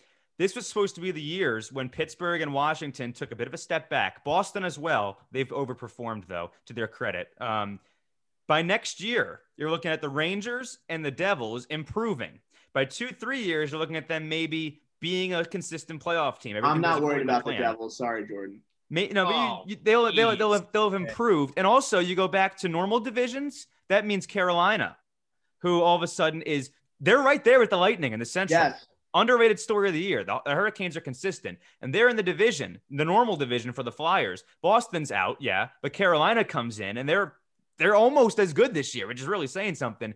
This 0.41 0.55
was 0.55 0.65
supposed 0.65 0.95
to 0.95 1.01
be 1.01 1.11
the 1.11 1.21
years 1.21 1.71
when 1.71 1.87
Pittsburgh 1.87 2.41
and 2.41 2.51
Washington 2.51 3.13
took 3.13 3.31
a 3.31 3.35
bit 3.35 3.45
of 3.45 3.53
a 3.53 3.59
step 3.59 3.91
back. 3.91 4.25
Boston 4.25 4.65
as 4.65 4.79
well. 4.79 5.19
They've 5.31 5.47
overperformed, 5.47 6.23
though, 6.27 6.49
to 6.65 6.73
their 6.73 6.87
credit. 6.87 7.27
Um, 7.39 7.79
by 8.47 8.63
next 8.63 9.01
year, 9.01 9.41
you're 9.55 9.69
looking 9.69 9.91
at 9.91 10.01
the 10.01 10.09
Rangers 10.09 10.79
and 10.89 11.05
the 11.05 11.11
Devils 11.11 11.65
improving. 11.65 12.39
By 12.73 12.85
two, 12.85 13.09
three 13.09 13.43
years, 13.43 13.69
you're 13.69 13.79
looking 13.79 13.97
at 13.97 14.07
them 14.07 14.29
maybe 14.29 14.81
being 14.99 15.35
a 15.35 15.45
consistent 15.45 16.03
playoff 16.03 16.39
team. 16.39 16.57
Everything 16.57 16.73
I'm 16.73 16.81
not 16.81 17.03
worried 17.03 17.21
about 17.21 17.45
the 17.45 17.51
Devils. 17.51 17.95
Sorry, 17.95 18.27
Jordan. 18.27 18.61
May, 18.89 19.09
no, 19.09 19.27
oh, 19.27 19.63
you, 19.67 19.77
they'll, 19.79 20.11
they'll, 20.11 20.35
they'll, 20.35 20.53
have, 20.53 20.71
they'll 20.71 20.89
have 20.89 20.99
improved. 20.99 21.53
And 21.55 21.67
also, 21.67 21.99
you 21.99 22.15
go 22.15 22.27
back 22.27 22.57
to 22.57 22.67
normal 22.67 22.99
divisions. 22.99 23.67
That 23.89 24.07
means 24.07 24.25
Carolina, 24.25 24.97
who 25.59 25.83
all 25.83 25.95
of 25.95 26.01
a 26.01 26.07
sudden 26.07 26.41
is 26.41 26.71
they're 26.99 27.21
right 27.21 27.43
there 27.43 27.59
with 27.59 27.69
the 27.69 27.77
Lightning 27.77 28.13
in 28.13 28.19
the 28.19 28.25
Central. 28.25 28.59
Yes. 28.59 28.87
Underrated 29.13 29.59
story 29.59 29.89
of 29.89 29.93
the 29.93 30.01
year. 30.01 30.23
The, 30.23 30.39
Hurricanes 30.45 30.95
are 30.95 31.01
consistent, 31.01 31.59
and 31.81 31.93
they're 31.93 32.09
in 32.09 32.15
the 32.15 32.23
division, 32.23 32.79
the 32.89 33.05
normal 33.05 33.35
division 33.35 33.73
for 33.73 33.83
the 33.83 33.91
Flyers. 33.91 34.43
Boston's 34.61 35.11
out, 35.11 35.37
yeah, 35.41 35.69
but 35.81 35.93
Carolina 35.93 36.43
comes 36.43 36.79
in, 36.79 36.97
and 36.97 37.07
they're 37.07 37.33
they're 37.77 37.95
almost 37.95 38.39
as 38.39 38.53
good 38.53 38.73
this 38.73 38.93
year, 38.93 39.07
which 39.07 39.19
is 39.19 39.27
really 39.27 39.47
saying 39.47 39.75
something. 39.75 40.13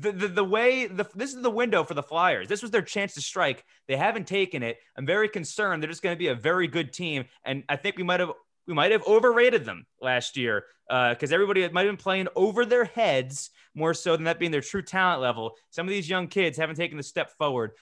The, 0.00 0.12
the, 0.12 0.28
the 0.28 0.44
way 0.44 0.86
the, 0.86 1.06
this 1.14 1.34
is 1.34 1.42
the 1.42 1.50
window 1.50 1.84
for 1.84 1.92
the 1.92 2.02
Flyers. 2.02 2.48
This 2.48 2.62
was 2.62 2.70
their 2.70 2.80
chance 2.80 3.12
to 3.14 3.20
strike. 3.20 3.64
They 3.88 3.96
haven't 3.96 4.26
taken 4.26 4.62
it. 4.62 4.78
I'm 4.96 5.04
very 5.04 5.28
concerned. 5.28 5.82
They're 5.82 5.90
just 5.90 6.02
going 6.02 6.14
to 6.14 6.18
be 6.18 6.28
a 6.28 6.34
very 6.34 6.68
good 6.68 6.92
team, 6.92 7.24
and 7.44 7.64
I 7.68 7.76
think 7.76 7.98
we 7.98 8.02
might 8.02 8.20
have 8.20 8.30
we 8.66 8.74
might 8.74 8.92
have 8.92 9.06
overrated 9.06 9.64
them 9.64 9.84
last 10.00 10.36
year 10.36 10.64
because 10.88 11.32
uh, 11.32 11.34
everybody 11.34 11.68
might 11.68 11.86
have 11.86 11.90
been 11.90 11.96
playing 11.96 12.28
over 12.36 12.64
their 12.64 12.84
heads 12.84 13.50
more 13.74 13.94
so 13.94 14.16
than 14.16 14.24
that 14.24 14.38
being 14.38 14.52
their 14.52 14.60
true 14.60 14.82
talent 14.82 15.20
level. 15.20 15.56
Some 15.70 15.86
of 15.86 15.90
these 15.90 16.08
young 16.08 16.28
kids 16.28 16.58
haven't 16.58 16.76
taken 16.76 16.96
the 16.96 17.02
step 17.02 17.30
forward. 17.38 17.72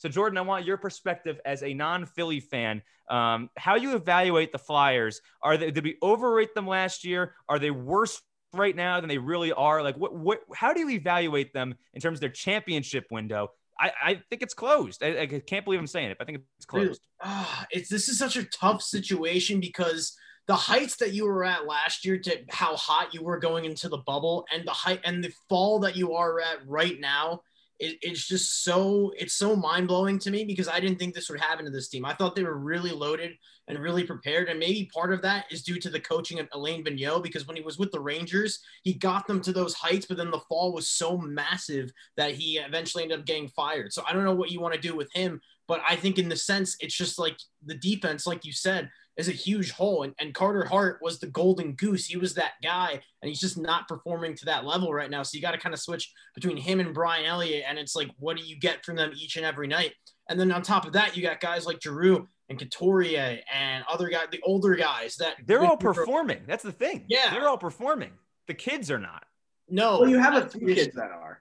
So, 0.00 0.08
Jordan, 0.08 0.38
I 0.38 0.40
want 0.40 0.64
your 0.64 0.78
perspective 0.78 1.38
as 1.44 1.62
a 1.62 1.74
non-Philly 1.74 2.40
fan. 2.40 2.80
Um, 3.10 3.50
how 3.58 3.74
you 3.74 3.94
evaluate 3.94 4.50
the 4.50 4.58
Flyers? 4.58 5.20
Are 5.42 5.58
they 5.58 5.70
did 5.70 5.84
we 5.84 5.98
overrate 6.00 6.54
them 6.54 6.66
last 6.66 7.04
year? 7.04 7.34
Are 7.50 7.58
they 7.58 7.70
worse 7.70 8.22
right 8.54 8.74
now 8.74 8.98
than 9.00 9.08
they 9.08 9.18
really 9.18 9.52
are? 9.52 9.82
Like, 9.82 9.96
what 9.96 10.14
what? 10.14 10.40
How 10.54 10.72
do 10.72 10.80
you 10.80 10.88
evaluate 10.88 11.52
them 11.52 11.74
in 11.92 12.00
terms 12.00 12.16
of 12.16 12.20
their 12.22 12.30
championship 12.30 13.08
window? 13.10 13.50
I, 13.78 13.92
I 14.02 14.22
think 14.30 14.40
it's 14.42 14.54
closed. 14.54 15.02
I, 15.02 15.20
I, 15.20 15.26
can't 15.26 15.64
believe 15.64 15.80
I'm 15.80 15.86
saying 15.86 16.10
it, 16.10 16.18
but 16.18 16.24
I 16.24 16.26
think 16.26 16.44
it's 16.56 16.66
closed. 16.66 17.00
Uh, 17.20 17.64
it's 17.70 17.90
this 17.90 18.08
is 18.08 18.18
such 18.18 18.36
a 18.36 18.44
tough 18.44 18.82
situation 18.82 19.60
because 19.60 20.16
the 20.46 20.54
heights 20.54 20.96
that 20.96 21.12
you 21.12 21.26
were 21.26 21.44
at 21.44 21.66
last 21.66 22.06
year 22.06 22.18
to 22.18 22.38
how 22.48 22.74
hot 22.76 23.12
you 23.12 23.22
were 23.22 23.38
going 23.38 23.66
into 23.66 23.88
the 23.88 23.98
bubble 23.98 24.46
and 24.52 24.66
the 24.66 24.72
height 24.72 25.00
and 25.04 25.22
the 25.22 25.32
fall 25.48 25.78
that 25.80 25.94
you 25.94 26.14
are 26.14 26.40
at 26.40 26.66
right 26.66 26.98
now 26.98 27.42
it, 27.80 27.98
it's 28.02 28.26
just 28.26 28.62
so 28.62 29.12
it's 29.18 29.34
so 29.34 29.56
mind 29.56 29.88
blowing 29.88 30.18
to 30.20 30.30
me 30.30 30.44
because 30.44 30.68
I 30.68 30.78
didn't 30.80 30.98
think 30.98 31.14
this 31.14 31.30
would 31.30 31.40
happen 31.40 31.64
to 31.64 31.70
this 31.70 31.88
team. 31.88 32.04
I 32.04 32.14
thought 32.14 32.36
they 32.36 32.44
were 32.44 32.58
really 32.58 32.90
loaded 32.90 33.32
and 33.68 33.78
really 33.78 34.04
prepared, 34.04 34.48
and 34.48 34.58
maybe 34.58 34.90
part 34.92 35.12
of 35.12 35.22
that 35.22 35.46
is 35.50 35.62
due 35.62 35.78
to 35.80 35.90
the 35.90 36.00
coaching 36.00 36.38
of 36.38 36.48
Alain 36.52 36.84
Vigneault 36.84 37.22
because 37.22 37.46
when 37.46 37.56
he 37.56 37.62
was 37.62 37.78
with 37.78 37.90
the 37.90 38.00
Rangers, 38.00 38.60
he 38.82 38.92
got 38.92 39.26
them 39.26 39.40
to 39.40 39.52
those 39.52 39.74
heights, 39.74 40.06
but 40.06 40.18
then 40.18 40.30
the 40.30 40.40
fall 40.48 40.72
was 40.72 40.88
so 40.88 41.16
massive 41.16 41.90
that 42.16 42.34
he 42.34 42.58
eventually 42.58 43.02
ended 43.02 43.20
up 43.20 43.26
getting 43.26 43.48
fired. 43.48 43.92
So 43.92 44.02
I 44.06 44.12
don't 44.12 44.24
know 44.24 44.34
what 44.34 44.50
you 44.50 44.60
want 44.60 44.74
to 44.74 44.80
do 44.80 44.94
with 44.94 45.10
him, 45.14 45.40
but 45.66 45.80
I 45.88 45.96
think 45.96 46.18
in 46.18 46.28
the 46.28 46.36
sense 46.36 46.76
it's 46.80 46.96
just 46.96 47.18
like 47.18 47.36
the 47.64 47.76
defense, 47.76 48.26
like 48.26 48.44
you 48.44 48.52
said, 48.52 48.90
is 49.16 49.28
a 49.28 49.32
huge 49.32 49.72
hole. 49.72 50.02
And, 50.02 50.14
and 50.18 50.34
Carter 50.34 50.64
Hart 50.64 50.98
was 51.02 51.18
the 51.18 51.26
golden 51.26 51.72
goose. 51.72 52.06
He 52.06 52.16
was 52.16 52.34
that 52.34 52.52
guy, 52.62 53.00
and 53.22 53.28
he's 53.28 53.40
just 53.40 53.58
not 53.58 53.88
performing 53.88 54.34
to 54.36 54.44
that 54.46 54.64
level 54.64 54.92
right 54.92 55.10
now. 55.10 55.22
So 55.22 55.36
you 55.36 55.42
got 55.42 55.52
to 55.52 55.58
kind 55.58 55.74
of 55.74 55.80
switch 55.80 56.12
between 56.34 56.56
him 56.56 56.80
and 56.80 56.94
Brian 56.94 57.26
Elliott. 57.26 57.64
And 57.68 57.78
it's 57.78 57.94
like, 57.94 58.10
what 58.18 58.36
do 58.36 58.42
you 58.42 58.58
get 58.58 58.84
from 58.84 58.96
them 58.96 59.12
each 59.14 59.36
and 59.36 59.44
every 59.44 59.66
night? 59.66 59.92
And 60.28 60.38
then 60.38 60.52
on 60.52 60.62
top 60.62 60.86
of 60.86 60.92
that, 60.92 61.16
you 61.16 61.22
got 61.22 61.40
guys 61.40 61.66
like 61.66 61.82
Giroux 61.82 62.28
and 62.48 62.58
Couturier 62.58 63.40
and 63.52 63.84
other 63.88 64.08
guys, 64.08 64.26
the 64.30 64.40
older 64.44 64.74
guys 64.74 65.16
that 65.16 65.36
they're 65.46 65.64
all 65.64 65.76
performing. 65.76 66.42
That's 66.46 66.62
the 66.62 66.72
thing. 66.72 67.04
Yeah. 67.08 67.30
They're 67.30 67.48
all 67.48 67.58
performing. 67.58 68.12
The 68.46 68.54
kids 68.54 68.90
are 68.90 68.98
not. 68.98 69.24
No. 69.68 70.00
Well, 70.00 70.08
you 70.08 70.18
have 70.18 70.34
a 70.34 70.48
few 70.48 70.74
kids 70.74 70.94
that 70.96 71.10
are. 71.10 71.40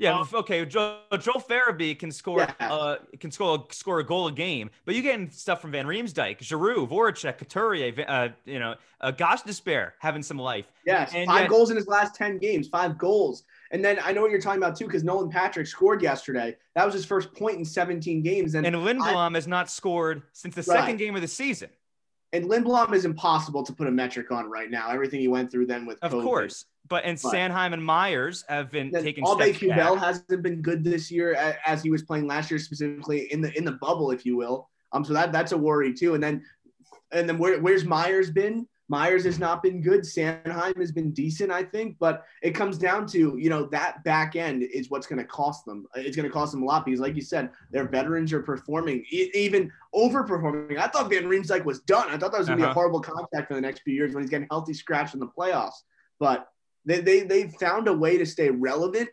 Yeah, 0.00 0.24
okay. 0.32 0.64
Joe, 0.64 1.00
Joel 1.20 1.40
Farabee 1.42 1.98
can 1.98 2.10
score 2.10 2.40
Yeah. 2.40 2.72
uh 2.72 2.96
can 3.18 3.30
score 3.30 3.66
score 3.70 3.98
a 4.00 4.04
goal 4.04 4.28
a 4.28 4.32
game, 4.32 4.70
but 4.86 4.94
you're 4.94 5.02
getting 5.02 5.28
stuff 5.30 5.60
from 5.60 5.72
Van 5.72 5.84
Riemsdyk, 5.86 6.40
Giroux, 6.40 6.86
Voracek, 6.86 7.36
Couturier, 7.36 7.92
uh, 8.08 8.28
you 8.46 8.58
know, 8.58 8.76
uh, 9.02 9.10
Gosh 9.10 9.42
Despair 9.42 9.94
having 9.98 10.22
some 10.22 10.38
life. 10.38 10.66
Yes, 10.86 11.12
And 11.14 11.26
five 11.28 11.42
yet- 11.42 11.50
goals 11.50 11.70
in 11.70 11.76
his 11.76 11.86
last 11.86 12.14
10 12.14 12.38
games, 12.38 12.66
five 12.68 12.96
goals. 12.96 13.44
And 13.72 13.84
then 13.84 13.98
I 14.02 14.12
know 14.12 14.22
what 14.22 14.30
you're 14.30 14.40
talking 14.40 14.62
about 14.62 14.74
too, 14.74 14.86
because 14.86 15.04
Nolan 15.04 15.28
Patrick 15.30 15.66
scored 15.66 16.00
yesterday. 16.02 16.56
That 16.74 16.86
was 16.86 16.94
his 16.94 17.04
first 17.04 17.32
point 17.34 17.58
in 17.58 17.64
17 17.64 18.22
games. 18.22 18.54
And 18.54 18.66
And 18.66 18.74
Lindblom 18.76 19.34
has 19.34 19.46
not 19.46 19.70
scored 19.70 20.22
since 20.32 20.54
the 20.54 20.62
Right. 20.62 20.78
second 20.80 20.96
game 20.96 21.14
of 21.14 21.20
the 21.20 21.28
season. 21.28 21.68
and 22.32 22.44
Lindblom 22.44 22.94
is 22.94 23.04
impossible 23.04 23.64
to 23.64 23.72
put 23.72 23.88
a 23.88 23.90
metric 23.90 24.30
on 24.30 24.48
right 24.48 24.70
now. 24.70 24.88
Everything 24.90 25.18
he 25.18 25.26
went 25.26 25.50
through 25.50 25.66
then 25.66 25.84
with 25.84 25.98
Of 26.00 26.12
COVID. 26.12 26.22
course. 26.22 26.64
But 26.88 27.04
and 27.04 27.20
But- 27.22 27.32
Sanheim 27.32 27.72
and 27.72 27.84
Myers 27.84 28.44
have 28.48 28.70
been 28.70 28.90
taking 28.90 29.24
Albe 29.24 29.42
steps 29.54 29.58
Cubel 29.58 29.96
hasn't 29.98 30.42
been 30.42 30.60
good 30.60 30.82
this 30.82 31.10
year 31.10 31.34
as 31.66 31.82
he 31.82 31.90
was 31.90 32.02
playing 32.02 32.26
last 32.26 32.50
year, 32.50 32.58
specifically 32.58 33.32
in 33.32 33.40
the 33.40 33.56
in 33.56 33.64
the 33.64 33.72
bubble, 33.72 34.10
if 34.10 34.26
you 34.26 34.36
will. 34.36 34.68
Um, 34.92 35.04
so 35.04 35.12
that 35.12 35.30
that's 35.32 35.52
a 35.52 35.58
worry 35.58 35.94
too. 35.94 36.14
And 36.14 36.22
then 36.22 36.44
and 37.12 37.28
then 37.28 37.38
where, 37.38 37.60
where's 37.60 37.84
Myers 37.84 38.30
been? 38.30 38.66
Myers 38.88 39.22
has 39.24 39.38
not 39.38 39.62
been 39.62 39.80
good. 39.80 40.00
Sanheim 40.00 40.76
has 40.78 40.90
been 40.90 41.12
decent, 41.12 41.52
I 41.52 41.62
think, 41.62 41.96
but 42.00 42.24
it 42.42 42.56
comes 42.56 42.76
down 42.76 43.06
to 43.08 43.36
you 43.38 43.48
know 43.48 43.66
that 43.66 44.02
back 44.02 44.34
end 44.34 44.64
is 44.64 44.90
what's 44.90 45.06
going 45.06 45.20
to 45.20 45.24
cost 45.24 45.64
them. 45.64 45.86
It's 45.94 46.16
going 46.16 46.28
to 46.28 46.32
cost 46.32 46.50
them 46.50 46.64
a 46.64 46.66
lot 46.66 46.84
because, 46.84 46.98
like 46.98 47.14
you 47.14 47.22
said, 47.22 47.50
their 47.70 47.86
veterans 47.86 48.32
are 48.32 48.42
performing, 48.42 49.04
e- 49.12 49.30
even 49.32 49.70
overperforming. 49.94 50.76
I 50.76 50.88
thought 50.88 51.08
Van 51.08 51.24
Riemsdyk 51.26 51.64
was 51.64 51.80
done. 51.82 52.08
I 52.08 52.16
thought 52.18 52.32
that 52.32 52.38
was 52.38 52.48
going 52.48 52.58
to 52.58 52.62
be 52.62 52.64
Uh-huh. 52.64 52.70
a 52.72 52.74
horrible 52.74 53.00
contract 53.00 53.46
for 53.46 53.54
the 53.54 53.60
next 53.60 53.82
few 53.82 53.94
years 53.94 54.12
when 54.12 54.24
he's 54.24 54.30
getting 54.30 54.48
healthy 54.50 54.74
scratch 54.74 55.14
in 55.14 55.20
the 55.20 55.28
playoffs. 55.28 55.84
But 56.18 56.48
they 56.84 57.00
they 57.00 57.20
they 57.22 57.48
found 57.48 57.88
a 57.88 57.92
way 57.92 58.16
to 58.18 58.26
stay 58.26 58.50
relevant, 58.50 59.08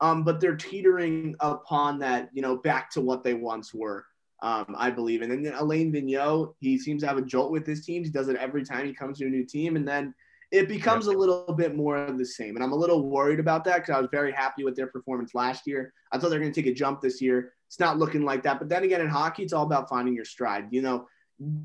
um, 0.00 0.24
but 0.24 0.40
they're 0.40 0.56
teetering 0.56 1.34
upon 1.40 1.98
that 2.00 2.30
you 2.32 2.42
know 2.42 2.56
back 2.56 2.90
to 2.92 3.00
what 3.00 3.24
they 3.24 3.34
once 3.34 3.74
were. 3.74 4.04
Um, 4.40 4.76
I 4.78 4.90
believe, 4.90 5.22
and 5.22 5.32
then 5.32 5.52
Alain 5.54 5.92
Vigneault, 5.92 6.54
he 6.60 6.78
seems 6.78 7.02
to 7.02 7.08
have 7.08 7.18
a 7.18 7.22
jolt 7.22 7.50
with 7.50 7.66
his 7.66 7.84
teams. 7.84 8.06
He 8.06 8.12
does 8.12 8.28
it 8.28 8.36
every 8.36 8.64
time 8.64 8.86
he 8.86 8.94
comes 8.94 9.18
to 9.18 9.26
a 9.26 9.28
new 9.28 9.44
team, 9.44 9.74
and 9.74 9.86
then 9.86 10.14
it 10.50 10.68
becomes 10.68 11.06
a 11.06 11.12
little 11.12 11.52
bit 11.52 11.76
more 11.76 11.96
of 11.96 12.18
the 12.18 12.24
same. 12.24 12.54
And 12.54 12.64
I'm 12.64 12.72
a 12.72 12.76
little 12.76 13.08
worried 13.08 13.40
about 13.40 13.64
that 13.64 13.76
because 13.78 13.94
I 13.94 14.00
was 14.00 14.08
very 14.10 14.32
happy 14.32 14.64
with 14.64 14.76
their 14.76 14.86
performance 14.86 15.34
last 15.34 15.66
year. 15.66 15.92
I 16.10 16.18
thought 16.18 16.30
they 16.30 16.36
were 16.36 16.42
going 16.42 16.52
to 16.52 16.62
take 16.62 16.70
a 16.70 16.74
jump 16.74 17.00
this 17.00 17.20
year. 17.20 17.52
It's 17.66 17.78
not 17.78 17.98
looking 17.98 18.24
like 18.24 18.42
that. 18.44 18.58
But 18.58 18.68
then 18.68 18.84
again, 18.84 19.02
in 19.02 19.08
hockey, 19.08 19.42
it's 19.42 19.52
all 19.52 19.64
about 19.64 19.90
finding 19.90 20.14
your 20.14 20.24
stride. 20.24 20.68
You 20.70 20.80
know, 20.80 21.06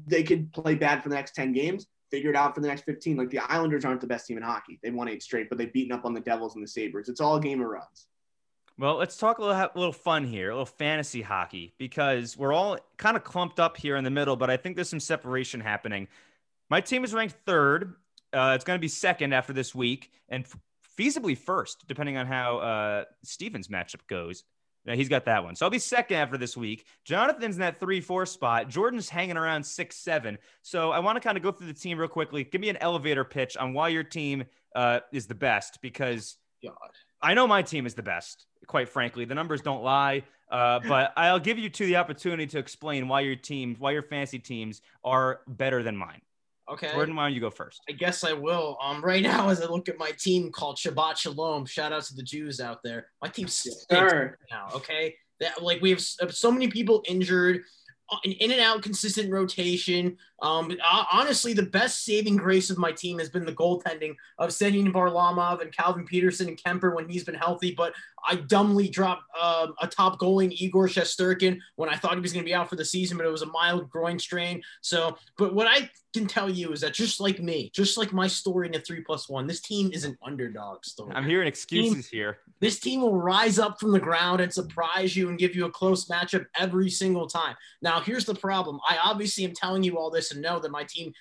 they 0.05 0.23
could 0.23 0.51
play 0.51 0.75
bad 0.75 1.01
for 1.01 1.09
the 1.09 1.15
next 1.15 1.33
10 1.35 1.53
games, 1.53 1.87
figure 2.13 2.29
it 2.29 2.35
out 2.35 2.53
for 2.53 2.61
the 2.61 2.67
next 2.67 2.83
15. 2.83 3.17
Like 3.17 3.31
the 3.31 3.39
Islanders 3.39 3.85
aren't 3.85 3.99
the 3.99 4.05
best 4.05 4.27
team 4.27 4.37
in 4.37 4.43
hockey. 4.43 4.79
They 4.83 4.91
won 4.91 5.07
eight 5.07 5.23
straight, 5.23 5.49
but 5.49 5.57
they've 5.57 5.73
beaten 5.73 5.91
up 5.91 6.05
on 6.05 6.13
the 6.13 6.19
Devils 6.19 6.53
and 6.53 6.63
the 6.63 6.67
Sabres. 6.67 7.09
It's 7.09 7.19
all 7.19 7.37
a 7.37 7.41
game 7.41 7.59
of 7.59 7.67
runs. 7.67 8.05
Well, 8.77 8.97
let's 8.97 9.17
talk 9.17 9.39
a 9.39 9.41
little, 9.41 9.55
a 9.55 9.71
little 9.73 9.93
fun 9.93 10.23
here, 10.23 10.51
a 10.51 10.53
little 10.53 10.67
fantasy 10.67 11.23
hockey, 11.23 11.73
because 11.79 12.37
we're 12.37 12.53
all 12.53 12.77
kind 12.97 13.17
of 13.17 13.23
clumped 13.23 13.59
up 13.59 13.77
here 13.77 13.95
in 13.95 14.03
the 14.03 14.11
middle, 14.11 14.35
but 14.35 14.51
I 14.51 14.57
think 14.57 14.75
there's 14.75 14.89
some 14.89 14.99
separation 14.99 15.59
happening. 15.59 16.07
My 16.69 16.81
team 16.81 17.03
is 17.03 17.15
ranked 17.15 17.35
third. 17.47 17.95
Uh, 18.31 18.53
it's 18.55 18.63
going 18.63 18.77
to 18.77 18.81
be 18.81 18.87
second 18.87 19.33
after 19.33 19.51
this 19.51 19.73
week, 19.73 20.11
and 20.29 20.43
f- 20.43 20.57
feasibly 20.97 21.35
first, 21.35 21.87
depending 21.87 22.17
on 22.17 22.27
how 22.27 22.57
uh, 22.57 23.03
Steven's 23.23 23.69
matchup 23.69 24.05
goes. 24.07 24.43
Yeah, 24.85 24.95
he's 24.95 25.09
got 25.09 25.25
that 25.25 25.43
one. 25.43 25.55
So 25.55 25.65
I'll 25.65 25.69
be 25.69 25.79
second 25.79 26.17
after 26.17 26.37
this 26.37 26.57
week. 26.57 26.85
Jonathan's 27.05 27.55
in 27.55 27.61
that 27.61 27.79
three, 27.79 28.01
four 28.01 28.25
spot. 28.25 28.67
Jordan's 28.67 29.07
hanging 29.07 29.37
around 29.37 29.65
six, 29.65 29.95
seven. 29.95 30.37
So 30.61 30.91
I 30.91 30.99
want 30.99 31.15
to 31.15 31.21
kind 31.21 31.37
of 31.37 31.43
go 31.43 31.51
through 31.51 31.67
the 31.67 31.73
team 31.73 31.97
real 31.97 32.09
quickly. 32.09 32.43
Give 32.43 32.59
me 32.59 32.69
an 32.69 32.77
elevator 32.77 33.23
pitch 33.23 33.55
on 33.55 33.73
why 33.73 33.89
your 33.89 34.03
team 34.03 34.43
uh, 34.75 34.99
is 35.13 35.27
the 35.27 35.35
best, 35.35 35.79
because 35.81 36.37
God. 36.61 36.73
I 37.21 37.33
know 37.33 37.47
my 37.47 37.61
team 37.61 37.85
is 37.85 37.93
the 37.93 38.03
best, 38.03 38.45
quite 38.67 38.89
frankly. 38.89 39.23
The 39.23 39.35
numbers 39.35 39.61
don't 39.61 39.83
lie. 39.83 40.23
Uh, 40.51 40.79
but 40.87 41.13
I'll 41.15 41.39
give 41.39 41.57
you 41.57 41.69
two 41.69 41.85
the 41.85 41.95
opportunity 41.95 42.45
to 42.47 42.59
explain 42.59 43.07
why 43.07 43.21
your 43.21 43.37
team, 43.37 43.77
why 43.79 43.91
your 43.91 44.03
fantasy 44.03 44.39
teams 44.39 44.81
are 45.03 45.39
better 45.47 45.81
than 45.81 45.95
mine. 45.95 46.21
Okay. 46.73 46.91
Jordan, 46.91 47.15
why 47.15 47.25
don't 47.25 47.33
you 47.33 47.39
go 47.41 47.49
first? 47.49 47.81
I 47.87 47.93
guess 47.93 48.23
I 48.23 48.33
will. 48.33 48.77
Um, 48.81 49.03
right 49.03 49.21
now, 49.31 49.49
as 49.49 49.61
I 49.61 49.65
look 49.65 49.87
at 49.89 49.97
my 49.97 50.11
team 50.11 50.51
called 50.51 50.77
Shabbat 50.77 51.17
Shalom, 51.17 51.65
shout 51.65 51.93
out 51.93 52.03
to 52.03 52.15
the 52.15 52.23
Jews 52.23 52.59
out 52.59 52.79
there. 52.83 53.07
My 53.21 53.29
team 53.29 53.47
stinks 53.47 53.85
Sure. 53.89 54.37
now. 54.51 54.67
Okay, 54.73 55.15
that 55.39 55.61
like 55.61 55.81
we 55.81 55.91
have 55.91 56.01
uh, 56.21 56.29
so 56.29 56.51
many 56.51 56.67
people 56.67 57.03
injured, 57.07 57.61
uh, 58.11 58.17
an 58.25 58.31
in 58.33 58.51
and 58.51 58.59
out 58.59 58.81
consistent 58.81 59.31
rotation. 59.31 60.17
Um, 60.41 60.75
uh, 60.83 61.05
honestly, 61.11 61.53
the 61.53 61.63
best 61.63 62.03
saving 62.03 62.37
grace 62.37 62.69
of 62.69 62.77
my 62.77 62.91
team 62.91 63.19
has 63.19 63.29
been 63.29 63.45
the 63.45 63.53
goaltending 63.53 64.15
of 64.39 64.51
Semyon 64.51 64.91
Varlamov 64.91 65.61
and 65.61 65.71
Calvin 65.71 66.05
Petersen 66.05 66.47
and 66.47 66.61
Kuemper 66.61 66.95
when 66.95 67.07
he's 67.07 67.23
been 67.23 67.35
healthy. 67.35 67.73
But 67.75 67.93
I 68.25 68.35
dumbly 68.35 68.89
dropped 68.89 69.23
um, 69.39 69.73
a 69.81 69.87
top 69.87 70.19
goalie, 70.19 70.51
Igor 70.51 70.87
Shesterkin, 70.87 71.59
when 71.75 71.89
I 71.89 71.95
thought 71.95 72.15
he 72.15 72.19
was 72.19 72.33
going 72.33 72.43
to 72.43 72.49
be 72.49 72.53
out 72.53 72.69
for 72.69 72.75
the 72.75 72.85
season, 72.85 73.17
but 73.17 73.25
it 73.25 73.29
was 73.29 73.41
a 73.41 73.47
mild 73.47 73.89
groin 73.89 74.19
strain. 74.19 74.61
So, 74.81 75.17
but 75.37 75.53
what 75.53 75.67
I 75.67 75.89
can 76.13 76.27
tell 76.27 76.49
you 76.49 76.71
is 76.71 76.81
that 76.81 76.93
just 76.93 77.19
like 77.19 77.39
me, 77.39 77.71
just 77.73 77.97
like 77.97 78.13
my 78.13 78.27
story 78.27 78.67
in 78.67 78.73
the 78.73 78.79
three 78.79 79.01
plus 79.01 79.27
one, 79.27 79.47
this 79.47 79.61
team 79.61 79.91
is 79.91 80.05
an 80.05 80.17
underdog 80.23 80.85
story. 80.85 81.13
I'm 81.15 81.25
hearing 81.25 81.47
excuses 81.47 82.07
here. 82.07 82.37
This 82.59 82.79
team 82.79 83.01
will 83.01 83.17
rise 83.17 83.59
up 83.59 83.79
from 83.79 83.91
the 83.91 83.99
ground 83.99 84.39
and 84.41 84.53
surprise 84.53 85.15
you 85.15 85.29
and 85.29 85.37
give 85.37 85.55
you 85.55 85.65
a 85.65 85.71
close 85.71 86.05
matchup 86.05 86.45
every 86.57 86.89
single 86.89 87.27
time. 87.27 87.55
Now, 87.81 87.99
here's 87.99 88.25
the 88.25 88.35
problem. 88.35 88.79
I 88.87 88.97
obviously 89.03 89.43
am 89.43 89.53
telling 89.53 89.83
you 89.83 89.97
all 89.97 90.09
this 90.09 90.31
and 90.31 90.41
know 90.41 90.59
that 90.59 90.71
my 90.71 90.83
team 90.83 91.13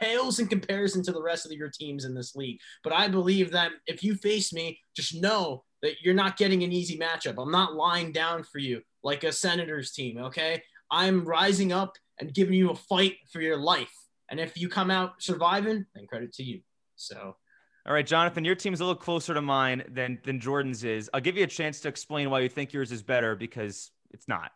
pales 0.00 0.38
in 0.38 0.46
comparison 0.46 1.02
to 1.04 1.12
the 1.12 1.22
rest 1.22 1.46
of 1.46 1.52
your 1.52 1.70
teams 1.70 2.04
in 2.04 2.14
this 2.14 2.34
league. 2.34 2.58
But 2.82 2.92
I 2.92 3.08
believe 3.08 3.50
that 3.52 3.72
if 3.86 4.02
you 4.02 4.14
face 4.14 4.52
me, 4.52 4.78
just 4.94 5.14
know 5.14 5.64
that 5.82 6.00
you're 6.02 6.14
not 6.14 6.36
getting 6.36 6.62
an 6.62 6.72
easy 6.72 6.98
matchup. 6.98 7.40
I'm 7.40 7.52
not 7.52 7.74
lying 7.74 8.12
down 8.12 8.42
for 8.42 8.58
you 8.58 8.82
like 9.02 9.24
a 9.24 9.32
Senators 9.32 9.92
team, 9.92 10.18
okay? 10.18 10.62
I'm 10.90 11.24
rising 11.24 11.72
up 11.72 11.96
and 12.18 12.32
giving 12.32 12.54
you 12.54 12.70
a 12.70 12.74
fight 12.74 13.16
for 13.30 13.40
your 13.40 13.56
life. 13.56 13.92
And 14.30 14.40
if 14.40 14.56
you 14.56 14.68
come 14.68 14.90
out 14.90 15.22
surviving, 15.22 15.86
then 15.94 16.06
credit 16.06 16.32
to 16.34 16.42
you. 16.42 16.60
So 16.96 17.36
All 17.86 17.92
right, 17.92 18.06
Jonathan, 18.06 18.44
your 18.44 18.54
team's 18.54 18.80
a 18.80 18.84
little 18.84 19.00
closer 19.00 19.34
to 19.34 19.42
mine 19.42 19.84
than 19.88 20.18
than 20.24 20.40
Jordan's 20.40 20.82
is. 20.82 21.10
I'll 21.14 21.20
give 21.20 21.36
you 21.36 21.44
a 21.44 21.48
chance 21.48 21.80
to 21.80 21.88
explain 21.88 22.30
why 22.30 22.40
you 22.40 22.48
think 22.48 22.72
yours 22.72 22.90
is 22.90 23.02
better 23.02 23.36
because 23.36 23.90
it's 24.10 24.26
not. 24.26 24.50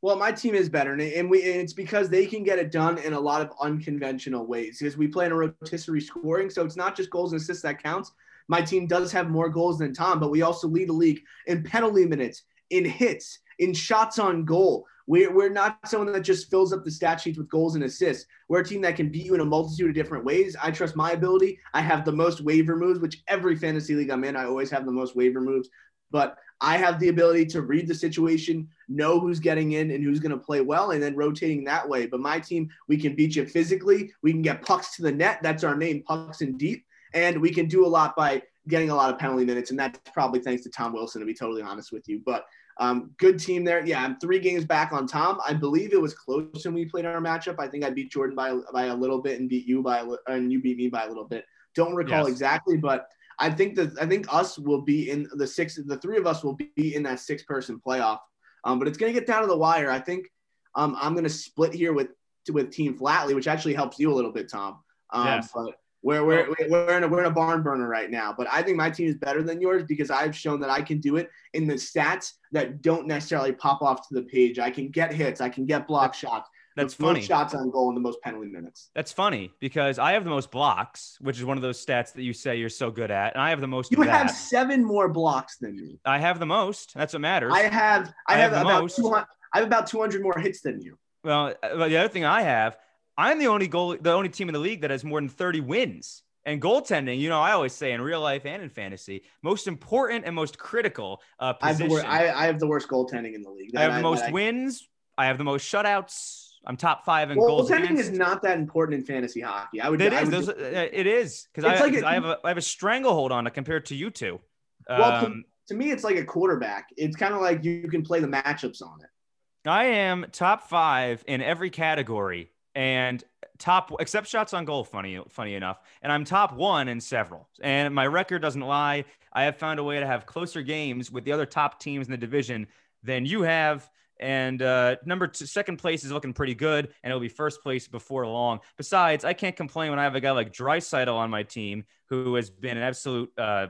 Well, 0.00 0.16
my 0.16 0.30
team 0.30 0.54
is 0.54 0.68
better, 0.68 0.92
and, 0.92 1.02
and 1.02 1.28
we 1.28 1.42
and 1.42 1.60
it's 1.60 1.72
because 1.72 2.08
they 2.08 2.24
can 2.26 2.44
get 2.44 2.60
it 2.60 2.70
done 2.70 2.98
in 2.98 3.14
a 3.14 3.20
lot 3.20 3.42
of 3.42 3.50
unconventional 3.60 4.46
ways. 4.46 4.78
Because 4.78 4.96
we 4.96 5.08
play 5.08 5.26
in 5.26 5.32
a 5.32 5.36
rotisserie 5.36 6.00
scoring, 6.00 6.50
so 6.50 6.64
it's 6.64 6.76
not 6.76 6.96
just 6.96 7.10
goals 7.10 7.32
and 7.32 7.40
assists 7.40 7.62
that 7.64 7.82
counts. 7.82 8.12
My 8.46 8.62
team 8.62 8.86
does 8.86 9.10
have 9.12 9.28
more 9.28 9.48
goals 9.48 9.78
than 9.78 9.92
Tom, 9.92 10.20
but 10.20 10.30
we 10.30 10.42
also 10.42 10.68
lead 10.68 10.88
the 10.88 10.92
league 10.92 11.20
in 11.46 11.64
penalty 11.64 12.06
minutes, 12.06 12.44
in 12.70 12.84
hits, 12.84 13.40
in 13.58 13.74
shots 13.74 14.18
on 14.18 14.44
goal. 14.44 14.86
We're, 15.06 15.34
we're 15.34 15.48
not 15.48 15.78
someone 15.86 16.12
that 16.12 16.20
just 16.20 16.50
fills 16.50 16.72
up 16.72 16.84
the 16.84 16.90
stat 16.90 17.20
sheets 17.20 17.38
with 17.38 17.48
goals 17.48 17.74
and 17.74 17.84
assists. 17.84 18.26
We're 18.48 18.60
a 18.60 18.64
team 18.64 18.82
that 18.82 18.96
can 18.96 19.10
beat 19.10 19.24
you 19.24 19.34
in 19.34 19.40
a 19.40 19.44
multitude 19.44 19.88
of 19.88 19.94
different 19.94 20.24
ways. 20.24 20.54
I 20.62 20.70
trust 20.70 20.96
my 20.96 21.12
ability. 21.12 21.58
I 21.72 21.80
have 21.80 22.04
the 22.04 22.12
most 22.12 22.42
waiver 22.42 22.76
moves, 22.76 23.00
which 23.00 23.22
every 23.26 23.56
fantasy 23.56 23.94
league 23.94 24.10
I'm 24.10 24.24
in, 24.24 24.36
I 24.36 24.44
always 24.44 24.70
have 24.70 24.84
the 24.84 24.92
most 24.92 25.16
waiver 25.16 25.40
moves. 25.40 25.70
But 26.10 26.36
I 26.60 26.76
have 26.76 26.98
the 26.98 27.08
ability 27.08 27.46
to 27.46 27.62
read 27.62 27.86
the 27.86 27.94
situation, 27.94 28.68
know 28.88 29.20
who's 29.20 29.38
getting 29.38 29.72
in 29.72 29.90
and 29.92 30.02
who's 30.02 30.20
going 30.20 30.32
to 30.32 30.38
play 30.38 30.60
well, 30.60 30.90
and 30.90 31.02
then 31.02 31.14
rotating 31.14 31.64
that 31.64 31.88
way. 31.88 32.06
But 32.06 32.20
my 32.20 32.40
team, 32.40 32.68
we 32.88 32.96
can 32.96 33.14
beat 33.14 33.36
you 33.36 33.46
physically. 33.46 34.12
We 34.22 34.32
can 34.32 34.42
get 34.42 34.62
pucks 34.62 34.96
to 34.96 35.02
the 35.02 35.12
net. 35.12 35.38
That's 35.42 35.62
our 35.64 35.76
name, 35.76 36.02
pucks 36.02 36.40
in 36.40 36.56
deep. 36.56 36.84
And 37.14 37.40
we 37.40 37.50
can 37.50 37.68
do 37.68 37.86
a 37.86 37.88
lot 37.88 38.16
by 38.16 38.42
getting 38.66 38.90
a 38.90 38.94
lot 38.94 39.12
of 39.12 39.18
penalty 39.18 39.44
minutes. 39.44 39.70
And 39.70 39.78
that's 39.78 39.98
probably 40.12 40.40
thanks 40.40 40.62
to 40.64 40.70
Tom 40.70 40.92
Wilson, 40.92 41.20
to 41.20 41.26
be 41.26 41.34
totally 41.34 41.62
honest 41.62 41.92
with 41.92 42.08
you. 42.08 42.20
But 42.26 42.44
um, 42.78 43.10
good 43.18 43.38
team 43.38 43.64
there. 43.64 43.84
Yeah, 43.84 44.02
I'm 44.02 44.18
three 44.18 44.38
games 44.38 44.64
back 44.64 44.92
on 44.92 45.06
Tom. 45.06 45.40
I 45.46 45.52
believe 45.52 45.92
it 45.92 46.00
was 46.00 46.14
close 46.14 46.64
when 46.64 46.74
we 46.74 46.84
played 46.84 47.04
our 47.06 47.20
matchup. 47.20 47.56
I 47.58 47.68
think 47.68 47.84
I 47.84 47.90
beat 47.90 48.10
Jordan 48.10 48.36
by, 48.36 48.56
by 48.72 48.86
a 48.86 48.94
little 48.94 49.20
bit 49.20 49.40
and 49.40 49.48
beat 49.48 49.66
you 49.66 49.82
by 49.82 50.04
and 50.26 50.52
you 50.52 50.60
beat 50.60 50.76
me 50.76 50.88
by 50.88 51.04
a 51.04 51.08
little 51.08 51.24
bit. 51.24 51.44
Don't 51.74 51.94
recall 51.94 52.24
Yes. 52.24 52.28
exactly, 52.28 52.76
but 52.76 53.08
I 53.38 53.50
think 53.50 53.76
that 53.76 53.96
I 54.00 54.06
think 54.06 54.32
us 54.32 54.58
will 54.58 54.82
be 54.82 55.10
in 55.10 55.28
the 55.34 55.46
six. 55.46 55.76
The 55.76 55.98
three 55.98 56.18
of 56.18 56.26
us 56.26 56.42
will 56.42 56.54
be 56.54 56.94
in 56.94 57.02
that 57.04 57.20
six 57.20 57.42
person 57.42 57.80
playoff. 57.84 58.18
Um, 58.64 58.78
but 58.78 58.88
it's 58.88 58.98
gonna 58.98 59.12
get 59.12 59.26
down 59.26 59.42
to 59.42 59.46
the 59.46 59.56
wire. 59.56 59.90
I 59.90 60.00
think 60.00 60.28
um, 60.74 60.96
I'm 61.00 61.14
gonna 61.14 61.28
split 61.28 61.72
here 61.72 61.92
with 61.92 62.08
with 62.50 62.70
Team 62.70 62.98
Flatley, 62.98 63.34
which 63.34 63.48
actually 63.48 63.74
helps 63.74 63.98
you 63.98 64.12
a 64.12 64.14
little 64.14 64.32
bit, 64.32 64.48
Tom. 64.48 64.78
Um, 65.10 65.26
Yes. 65.26 65.50
But 65.54 65.74
we're 66.02 66.24
we're, 66.24 66.54
we're 66.68 66.96
in 66.96 67.04
a 67.04 67.08
we're 67.08 67.20
in 67.20 67.26
a 67.26 67.30
barn 67.30 67.62
burner 67.62 67.88
right 67.88 68.10
now. 68.10 68.32
But 68.36 68.46
I 68.50 68.62
think 68.62 68.76
my 68.76 68.90
team 68.90 69.08
is 69.08 69.16
better 69.16 69.42
than 69.42 69.60
yours 69.60 69.82
because 69.82 70.10
I've 70.10 70.34
shown 70.34 70.60
that 70.60 70.70
I 70.70 70.80
can 70.80 71.00
do 71.00 71.16
it 71.16 71.28
in 71.54 71.66
the 71.66 71.74
stats 71.74 72.34
that 72.52 72.82
don't 72.82 73.06
necessarily 73.06 73.52
pop 73.52 73.82
off 73.82 74.08
to 74.08 74.14
the 74.14 74.22
page. 74.22 74.58
I 74.58 74.70
can 74.70 74.90
get 74.90 75.12
hits. 75.12 75.40
I 75.40 75.48
can 75.48 75.66
get 75.66 75.88
block 75.88 76.14
shots. 76.14 76.48
That's 76.78 76.94
the 76.94 77.04
funny. 77.04 77.20
Most 77.20 77.28
shots 77.28 77.54
on 77.54 77.70
goal 77.70 77.88
and 77.88 77.96
the 77.96 78.00
most 78.00 78.20
penalty 78.22 78.48
minutes. 78.48 78.90
That's 78.94 79.12
funny 79.12 79.50
because 79.60 79.98
I 79.98 80.12
have 80.12 80.24
the 80.24 80.30
most 80.30 80.50
blocks, 80.50 81.18
which 81.20 81.38
is 81.38 81.44
one 81.44 81.56
of 81.56 81.62
those 81.62 81.84
stats 81.84 82.12
that 82.14 82.22
you 82.22 82.32
say 82.32 82.56
you're 82.56 82.68
so 82.68 82.90
good 82.90 83.10
at, 83.10 83.34
and 83.34 83.42
I 83.42 83.50
have 83.50 83.60
the 83.60 83.66
most. 83.66 83.92
You 83.92 84.02
have 84.02 84.30
seven 84.30 84.84
more 84.84 85.08
blocks 85.08 85.58
than 85.58 85.76
me. 85.76 85.98
I 86.04 86.18
have 86.18 86.38
the 86.38 86.46
most. 86.46 86.94
That's 86.94 87.12
what 87.12 87.20
matters. 87.20 87.52
I 87.54 87.62
have 87.62 88.12
I, 88.26 88.34
I 88.34 88.38
have, 88.38 88.52
have 88.52 88.62
about 88.62 88.82
most. 88.82 88.96
200 88.96 89.26
I 89.52 89.58
have 89.58 89.66
about 89.66 89.86
200 89.86 90.22
more 90.22 90.38
hits 90.38 90.60
than 90.60 90.80
you. 90.80 90.98
Well, 91.24 91.54
uh, 91.62 91.88
the 91.88 91.96
other 91.96 92.08
thing 92.08 92.24
I 92.24 92.42
have, 92.42 92.76
I'm 93.16 93.38
the 93.38 93.48
only 93.48 93.66
goal, 93.66 93.96
the 94.00 94.12
only 94.12 94.28
team 94.28 94.48
in 94.48 94.52
the 94.52 94.58
league 94.60 94.82
that 94.82 94.90
has 94.90 95.04
more 95.04 95.20
than 95.20 95.28
30 95.28 95.60
wins. 95.60 96.22
And 96.44 96.62
goaltending, 96.62 97.18
you 97.18 97.28
know, 97.28 97.40
I 97.40 97.52
always 97.52 97.74
say 97.74 97.92
in 97.92 98.00
real 98.00 98.22
life 98.22 98.46
and 98.46 98.62
in 98.62 98.70
fantasy, 98.70 99.24
most 99.42 99.66
important 99.66 100.24
and 100.24 100.34
most 100.34 100.58
critical 100.58 101.20
uh, 101.38 101.52
I 101.60 101.68
have, 101.68 101.78
the 101.78 101.84
position. 101.84 102.08
wor- 102.08 102.10
I, 102.10 102.28
I 102.30 102.46
have 102.46 102.58
the 102.58 102.66
worst 102.66 102.88
goaltending 102.88 103.34
in 103.34 103.42
the 103.42 103.50
league. 103.50 103.76
I 103.76 103.82
have 103.82 103.96
the 103.96 104.02
most 104.02 104.22
that 104.22 104.32
wins. 104.32 104.88
I 105.18 105.26
have 105.26 105.36
the 105.36 105.44
most 105.44 105.70
shutouts. 105.70 106.47
I'm 106.66 106.76
top 106.76 107.04
five 107.04 107.30
in 107.30 107.38
goals 107.38 107.70
Goaltending 107.70 107.84
against. 107.92 108.10
is 108.12 108.18
not 108.18 108.42
that 108.42 108.58
important 108.58 108.98
in 109.00 109.04
fantasy 109.06 109.40
hockey. 109.40 109.80
I 109.80 109.88
would. 109.88 110.00
It 110.00 110.12
I 110.12 110.20
is. 110.22 110.24
would 110.28 110.34
Those, 110.34 110.48
it 110.48 111.06
is 111.06 111.46
because 111.52 111.64
I, 111.64 111.80
like 111.80 111.94
'cause 111.94 112.02
a- 112.02 112.06
I 112.06 112.14
have 112.14 112.24
a 112.24 112.38
I 112.44 112.48
have 112.48 112.58
a 112.58 112.62
stranglehold 112.62 113.32
on 113.32 113.46
it 113.46 113.54
compared 113.54 113.86
to 113.86 113.94
you 113.94 114.10
two. 114.10 114.40
Well, 114.88 115.20
to- 115.20 115.26
Um, 115.26 115.44
to 115.68 115.74
me, 115.74 115.90
it's 115.90 116.04
like 116.04 116.16
a 116.16 116.24
quarterback. 116.24 116.88
It's 116.96 117.16
kind 117.16 117.34
of 117.34 117.40
like 117.40 117.62
you 117.64 117.88
can 117.88 118.02
play 118.02 118.20
the 118.20 118.26
matchups 118.26 118.82
on 118.82 119.00
it. 119.02 119.68
I 119.68 119.84
am 119.84 120.26
top 120.32 120.68
five 120.68 121.22
in 121.26 121.42
every 121.42 121.68
category 121.70 122.50
and 122.74 123.22
top 123.58 123.90
except 124.00 124.26
shots 124.28 124.54
on 124.54 124.64
goal. 124.64 124.84
Funny, 124.84 125.20
funny 125.30 125.54
enough, 125.54 125.78
and 126.02 126.10
I'm 126.12 126.24
top 126.24 126.54
one 126.54 126.88
in 126.88 127.00
several. 127.00 127.48
And 127.60 127.94
my 127.94 128.06
record 128.06 128.40
doesn't 128.40 128.60
lie. 128.60 129.04
I 129.32 129.44
have 129.44 129.56
found 129.58 129.78
a 129.78 129.84
way 129.84 130.00
to 130.00 130.06
have 130.06 130.26
closer 130.26 130.62
games 130.62 131.10
with 131.12 131.24
the 131.24 131.32
other 131.32 131.46
top 131.46 131.80
teams 131.80 132.06
in 132.06 132.10
the 132.12 132.16
division 132.18 132.66
than 133.02 133.26
you 133.26 133.42
have. 133.42 133.88
And 134.20 134.60
uh, 134.62 134.96
number 135.04 135.26
two, 135.28 135.46
second 135.46 135.76
place 135.78 136.04
is 136.04 136.10
looking 136.10 136.32
pretty 136.32 136.54
good, 136.54 136.88
and 137.02 137.10
it'll 137.10 137.20
be 137.20 137.28
first 137.28 137.62
place 137.62 137.86
before 137.86 138.26
long. 138.26 138.60
Besides, 138.76 139.24
I 139.24 139.32
can't 139.32 139.56
complain 139.56 139.90
when 139.90 139.98
I 139.98 140.04
have 140.04 140.14
a 140.14 140.20
guy 140.20 140.32
like 140.32 140.52
Draisaitl 140.52 141.14
on 141.14 141.30
my 141.30 141.44
team 141.44 141.84
who 142.06 142.34
has 142.34 142.50
been 142.50 142.76
an 142.76 142.82
absolute 142.82 143.30
uh, 143.38 143.68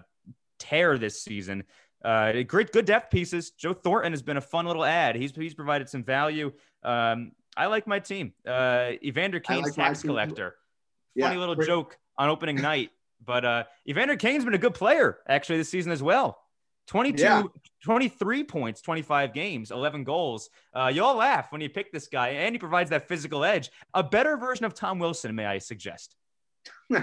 tear 0.59 0.96
this 0.99 1.22
season. 1.22 1.64
Uh, 2.05 2.42
great, 2.42 2.72
good 2.72 2.84
depth 2.84 3.11
pieces. 3.11 3.51
Joe 3.51 3.74
Thornton 3.74 4.12
has 4.12 4.22
been 4.22 4.36
a 4.36 4.40
fun 4.40 4.66
little 4.66 4.84
ad. 4.84 5.16
He's 5.16 5.34
he's 5.34 5.55
provided 5.55 5.88
some 5.88 6.05
value. 6.05 6.53
Um, 6.82 7.32
I 7.57 7.66
like 7.66 7.86
my 7.86 7.99
team. 7.99 8.32
Uh, 8.46 8.92
Evander 9.03 9.40
Kane's 9.40 9.64
like 9.64 9.74
tax 9.74 10.03
collector. 10.03 10.55
Yeah, 11.14 11.26
Funny 11.26 11.40
little 11.40 11.57
great. 11.57 11.66
joke 11.66 11.99
on 12.16 12.28
opening 12.28 12.57
night. 12.57 12.90
But 13.24 13.44
uh, 13.44 13.64
Evander 13.88 14.16
Kane's 14.16 14.44
been 14.44 14.55
a 14.55 14.59
good 14.59 14.74
player 14.74 15.18
actually 15.28 15.59
this 15.59 15.68
season 15.68 15.90
as 15.90 16.03
well. 16.03 16.38
22, 16.89 17.22
Yeah. 17.22 17.43
23 17.84 18.45
points, 18.45 18.80
25 18.80 19.32
games, 19.32 19.70
11 19.70 20.05
goals. 20.05 20.51
Uh, 20.74 20.91
you 20.93 21.05
all 21.05 21.16
laugh 21.16 21.53
when 21.53 21.61
you 21.61 21.68
pick 21.68 21.93
this 21.93 22.09
guy, 22.09 22.30
and 22.30 22.55
he 22.55 22.59
provides 22.59 22.91
that 22.91 23.07
physical 23.07 23.45
edge. 23.45 23.70
A 23.95 24.03
better 24.03 24.36
version 24.36 24.64
of 24.64 24.74
Tom 24.74 24.99
Wilson, 24.99 25.34
may 25.34 25.47
I 25.47 25.59
suggest? 25.59 26.16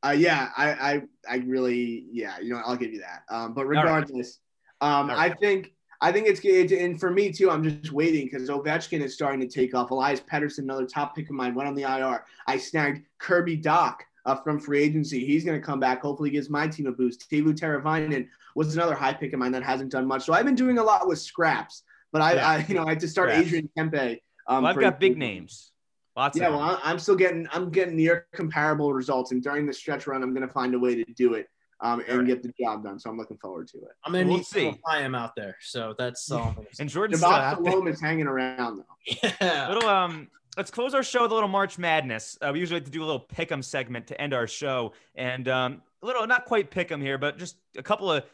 Uh, 0.00 0.10
yeah, 0.10 0.50
I, 0.56 0.70
I, 0.70 1.02
I 1.28 1.36
really, 1.38 2.06
yeah, 2.12 2.38
you 2.38 2.50
know, 2.50 2.62
I'll 2.64 2.76
give 2.76 2.92
you 2.92 3.00
that. 3.00 3.22
Um, 3.28 3.52
but 3.52 3.66
right. 3.66 3.82
regardless, 3.82 4.38
um, 4.80 5.10
All 5.10 5.18
I 5.18 5.30
think, 5.30 5.72
I 6.00 6.12
think 6.12 6.28
it's 6.28 6.38
good. 6.38 6.70
And 6.70 7.00
for 7.00 7.10
me 7.10 7.32
too, 7.32 7.50
I'm 7.50 7.64
just 7.64 7.90
waiting 7.90 8.26
because 8.26 8.48
Ovechkin 8.48 9.00
is 9.00 9.14
starting 9.14 9.40
to 9.40 9.48
take 9.48 9.74
off. 9.74 9.90
Elias 9.90 10.20
Pettersson, 10.20 10.60
another 10.60 10.86
top 10.86 11.16
pick 11.16 11.28
of 11.28 11.34
mine, 11.34 11.52
went 11.52 11.68
on 11.68 11.74
the 11.74 11.82
IR. 11.82 12.24
I 12.46 12.58
snagged 12.58 13.04
Kirby 13.18 13.58
Dach 13.58 13.96
uh, 14.28 14.36
from 14.36 14.58
free 14.60 14.82
agency. 14.82 15.24
He's 15.24 15.44
going 15.44 15.60
to 15.60 15.66
come 15.66 15.80
back. 15.80 16.02
Hopefully, 16.02 16.30
gives 16.30 16.50
my 16.50 16.66
team 16.68 16.86
a 16.86 16.92
boost. 16.92 17.30
Teuvo 17.30 17.52
Teravainen 17.58 18.28
was 18.54 18.74
another 18.74 18.94
high 18.94 19.12
pick 19.14 19.32
of 19.32 19.38
mine 19.38 19.52
that 19.52 19.62
hasn't 19.62 19.90
done 19.92 20.06
much. 20.06 20.24
So 20.24 20.32
I've 20.32 20.44
been 20.44 20.54
doing 20.54 20.78
a 20.78 20.82
lot 20.82 21.08
with 21.08 21.18
scraps. 21.20 21.82
But 22.12 22.22
I, 22.22 22.32
Yeah. 22.34 22.48
I 22.48 22.56
you 22.68 22.74
know, 22.74 22.84
I 22.86 22.90
had 22.90 23.00
to 23.00 23.08
start 23.08 23.30
Scraps. 23.30 23.46
Adrian 23.46 23.68
Kempe. 23.76 24.20
Um, 24.46 24.62
Well, 24.62 24.66
I've 24.72 24.80
got 24.80 24.98
big 25.00 25.16
names. 25.18 25.72
Lots 26.16 26.36
yeah, 26.36 26.46
of 26.46 26.52
them. 26.52 26.60
well, 26.60 26.80
I- 26.82 26.90
I'm 26.90 26.98
still 26.98 27.16
getting 27.16 27.46
I'm 27.52 27.70
getting 27.70 27.96
near 27.96 28.26
comparable 28.34 28.92
results, 28.92 29.30
and 29.32 29.42
during 29.42 29.66
the 29.66 29.72
stretch 29.72 30.06
run, 30.06 30.22
I'm 30.22 30.34
going 30.34 30.46
to 30.46 30.52
find 30.52 30.74
a 30.74 30.78
way 30.78 30.94
to 31.02 31.04
do 31.14 31.34
it 31.34 31.46
um, 31.80 32.00
and 32.00 32.10
Alright. 32.10 32.26
get 32.26 32.42
the 32.42 32.52
job 32.60 32.82
done. 32.82 32.98
So 32.98 33.08
I'm 33.10 33.16
looking 33.16 33.38
forward 33.38 33.68
to 33.68 33.78
it. 33.78 33.92
I'm 34.04 34.12
gonna 34.12 34.26
We'll 34.26 34.38
need 34.38 34.46
see. 34.46 34.72
to 34.72 34.78
I 34.88 34.98
am 35.02 35.14
out 35.14 35.36
there, 35.36 35.56
so 35.60 35.94
that's 35.96 36.28
all. 36.32 36.48
I'm 36.48 36.54
gonna 36.54 36.66
say. 36.72 36.82
and 36.82 36.90
Jordan 36.90 37.18
still 37.18 37.30
out 37.30 37.62
Javon 37.62 37.88
is 37.88 38.00
hanging 38.00 38.26
around 38.26 38.78
though. 38.78 39.28
Yeah. 39.40 39.68
little 39.72 39.88
um 39.88 40.28
let's 40.58 40.72
close 40.72 40.92
our 40.92 41.04
show 41.04 41.22
with 41.22 41.30
a 41.30 41.34
little 41.34 41.48
march 41.48 41.78
madness. 41.78 42.36
Uh, 42.42 42.50
we 42.52 42.58
usually 42.58 42.80
like 42.80 42.84
to 42.84 42.90
do 42.90 43.02
a 43.02 43.06
little 43.06 43.24
pick'em 43.32 43.62
segment 43.62 44.08
to 44.08 44.20
end 44.20 44.34
our 44.34 44.48
show. 44.48 44.92
And 45.14 45.48
um 45.48 45.80
a 46.02 46.06
little 46.06 46.26
not 46.26 46.44
quite 46.44 46.70
pick'em 46.70 47.00
here 47.00 47.16
but 47.16 47.38
just 47.38 47.56
a 47.78 47.82
couple 47.82 48.10
of 48.10 48.24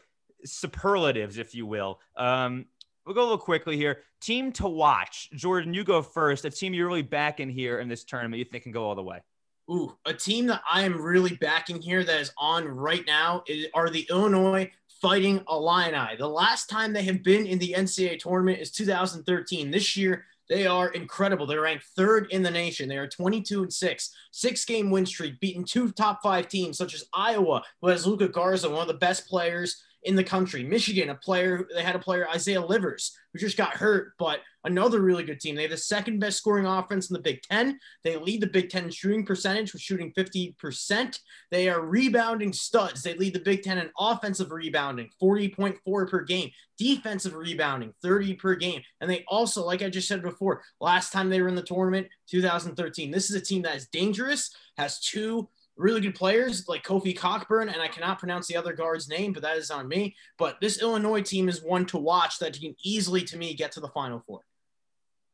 superlatives 0.43 1.37
if 1.37 1.53
you 1.53 1.67
will. 1.67 2.01
Um 2.17 2.65
we'll 3.05 3.15
go 3.15 3.21
a 3.21 3.23
little 3.23 3.37
quickly 3.37 3.77
here. 3.77 3.99
Team 4.21 4.51
to 4.53 4.67
watch. 4.67 5.29
Jordan 5.33 5.73
you 5.73 5.83
go 5.83 6.01
first. 6.01 6.43
A 6.45 6.49
team 6.49 6.73
you're 6.73 6.87
really 6.87 7.03
backing 7.03 7.49
here 7.49 7.79
in 7.79 7.87
this 7.87 8.03
tournament 8.03 8.39
you 8.39 8.45
think 8.45 8.63
can 8.63 8.71
go 8.71 8.83
all 8.83 8.95
the 8.95 9.03
way. 9.03 9.21
Ooh, 9.69 9.95
a 10.05 10.13
team 10.13 10.47
that 10.47 10.61
I 10.69 10.83
am 10.83 10.99
really 10.99 11.35
backing 11.35 11.79
here 11.81 12.03
that 12.03 12.19
is 12.19 12.31
on 12.37 12.67
right 12.67 13.03
now 13.05 13.43
is, 13.47 13.67
are 13.73 13.89
the 13.89 14.05
Illinois 14.09 14.71
Fighting 15.01 15.43
Illini. 15.49 16.15
The 16.17 16.27
last 16.27 16.69
time 16.69 16.93
they 16.93 17.03
have 17.03 17.21
been 17.21 17.45
in 17.45 17.59
the 17.59 17.75
NCAA 17.77 18.19
tournament 18.19 18.59
is 18.59 18.71
2013. 18.71 19.69
This 19.69 19.97
year, 19.97 20.25
they 20.49 20.67
are 20.67 20.89
incredible. 20.89 21.45
They're 21.45 21.61
ranked 21.61 21.85
third 21.95 22.27
in 22.31 22.43
the 22.43 22.51
nation. 22.51 22.87
They 22.87 22.97
are 22.97 23.07
22 23.07 23.63
and 23.63 23.73
six, 23.73 24.13
six 24.31 24.65
game 24.65 24.91
win 24.91 25.05
streak, 25.05 25.39
beating 25.39 25.65
two 25.65 25.91
top 25.91 26.19
five 26.21 26.47
teams 26.47 26.77
such 26.77 26.93
as 26.93 27.05
Iowa, 27.13 27.63
who 27.81 27.87
has 27.87 28.05
Luka 28.05 28.27
Garza, 28.27 28.69
one 28.69 28.81
of 28.81 28.87
the 28.87 28.93
best 28.95 29.27
players 29.27 29.83
in 30.05 30.15
the 30.15 30.23
country. 30.23 30.63
Michigan, 30.63 31.09
a 31.09 31.15
player, 31.15 31.67
they 31.73 31.83
had 31.83 31.95
a 31.95 31.99
player, 31.99 32.27
Isaiah 32.29 32.63
Livers, 32.63 33.15
who 33.33 33.39
just 33.39 33.57
got 33.57 33.73
hurt, 33.73 34.13
but 34.19 34.39
another 34.63 35.01
really 35.01 35.23
good 35.23 35.39
team. 35.39 35.55
They 35.55 35.63
have 35.63 35.71
the 35.71 35.77
second 35.77 36.19
best 36.19 36.37
scoring 36.37 36.65
offense 36.65 37.09
in 37.09 37.15
the 37.15 37.21
Big 37.21 37.41
Ten. 37.41 37.79
They 38.03 38.15
lead 38.15 38.41
the 38.41 38.47
Big 38.47 38.69
Ten 38.69 38.85
in 38.85 38.91
shooting 38.91 39.25
percentage 39.25 39.73
with 39.73 39.81
shooting 39.81 40.13
50%. 40.15 41.19
They 41.51 41.69
are 41.69 41.81
rebounding 41.81 42.53
studs. 42.53 43.01
They 43.01 43.15
lead 43.15 43.33
the 43.33 43.39
Big 43.39 43.63
Ten 43.63 43.79
in 43.79 43.89
offensive 43.99 44.51
rebounding, 44.51 45.09
40.4 45.21 46.09
per 46.09 46.23
game, 46.23 46.51
defensive 46.77 47.33
rebounding, 47.33 47.93
30 48.03 48.35
per 48.35 48.55
game. 48.55 48.81
And 49.01 49.09
they 49.09 49.25
also, 49.27 49.65
like 49.65 49.81
I 49.81 49.89
just 49.89 50.07
said 50.07 50.21
before, 50.21 50.61
last 50.79 51.11
time 51.11 51.29
they 51.29 51.41
were 51.41 51.49
in 51.49 51.55
the 51.55 51.63
tournament, 51.63 52.07
2013. 52.29 53.09
This 53.09 53.29
is 53.29 53.35
a 53.35 53.43
team 53.43 53.63
that 53.63 53.75
is 53.75 53.87
dangerous, 53.87 54.55
has 54.77 54.99
two 54.99 55.49
really 55.77 56.01
good 56.01 56.15
players 56.15 56.67
like 56.67 56.83
Kofi 56.83 57.17
Cockburn, 57.17 57.69
and 57.69 57.81
I 57.81 57.87
cannot 57.87 58.19
pronounce 58.19 58.47
the 58.47 58.55
other 58.57 58.73
guard's 58.73 59.09
name, 59.09 59.33
but 59.33 59.43
that 59.43 59.57
is 59.57 59.71
on 59.71 59.87
me. 59.87 60.15
But 60.37 60.59
this 60.61 60.81
Illinois 60.81 61.21
team 61.21 61.49
is 61.49 61.61
one 61.61 61.85
to 61.87 61.97
watch 61.97 62.39
that 62.39 62.59
can 62.59 62.75
easily, 62.83 63.23
to 63.23 63.37
me, 63.37 63.53
get 63.55 63.71
to 63.73 63.79
the 63.79 63.89
Final 63.89 64.23
Four. 64.25 64.41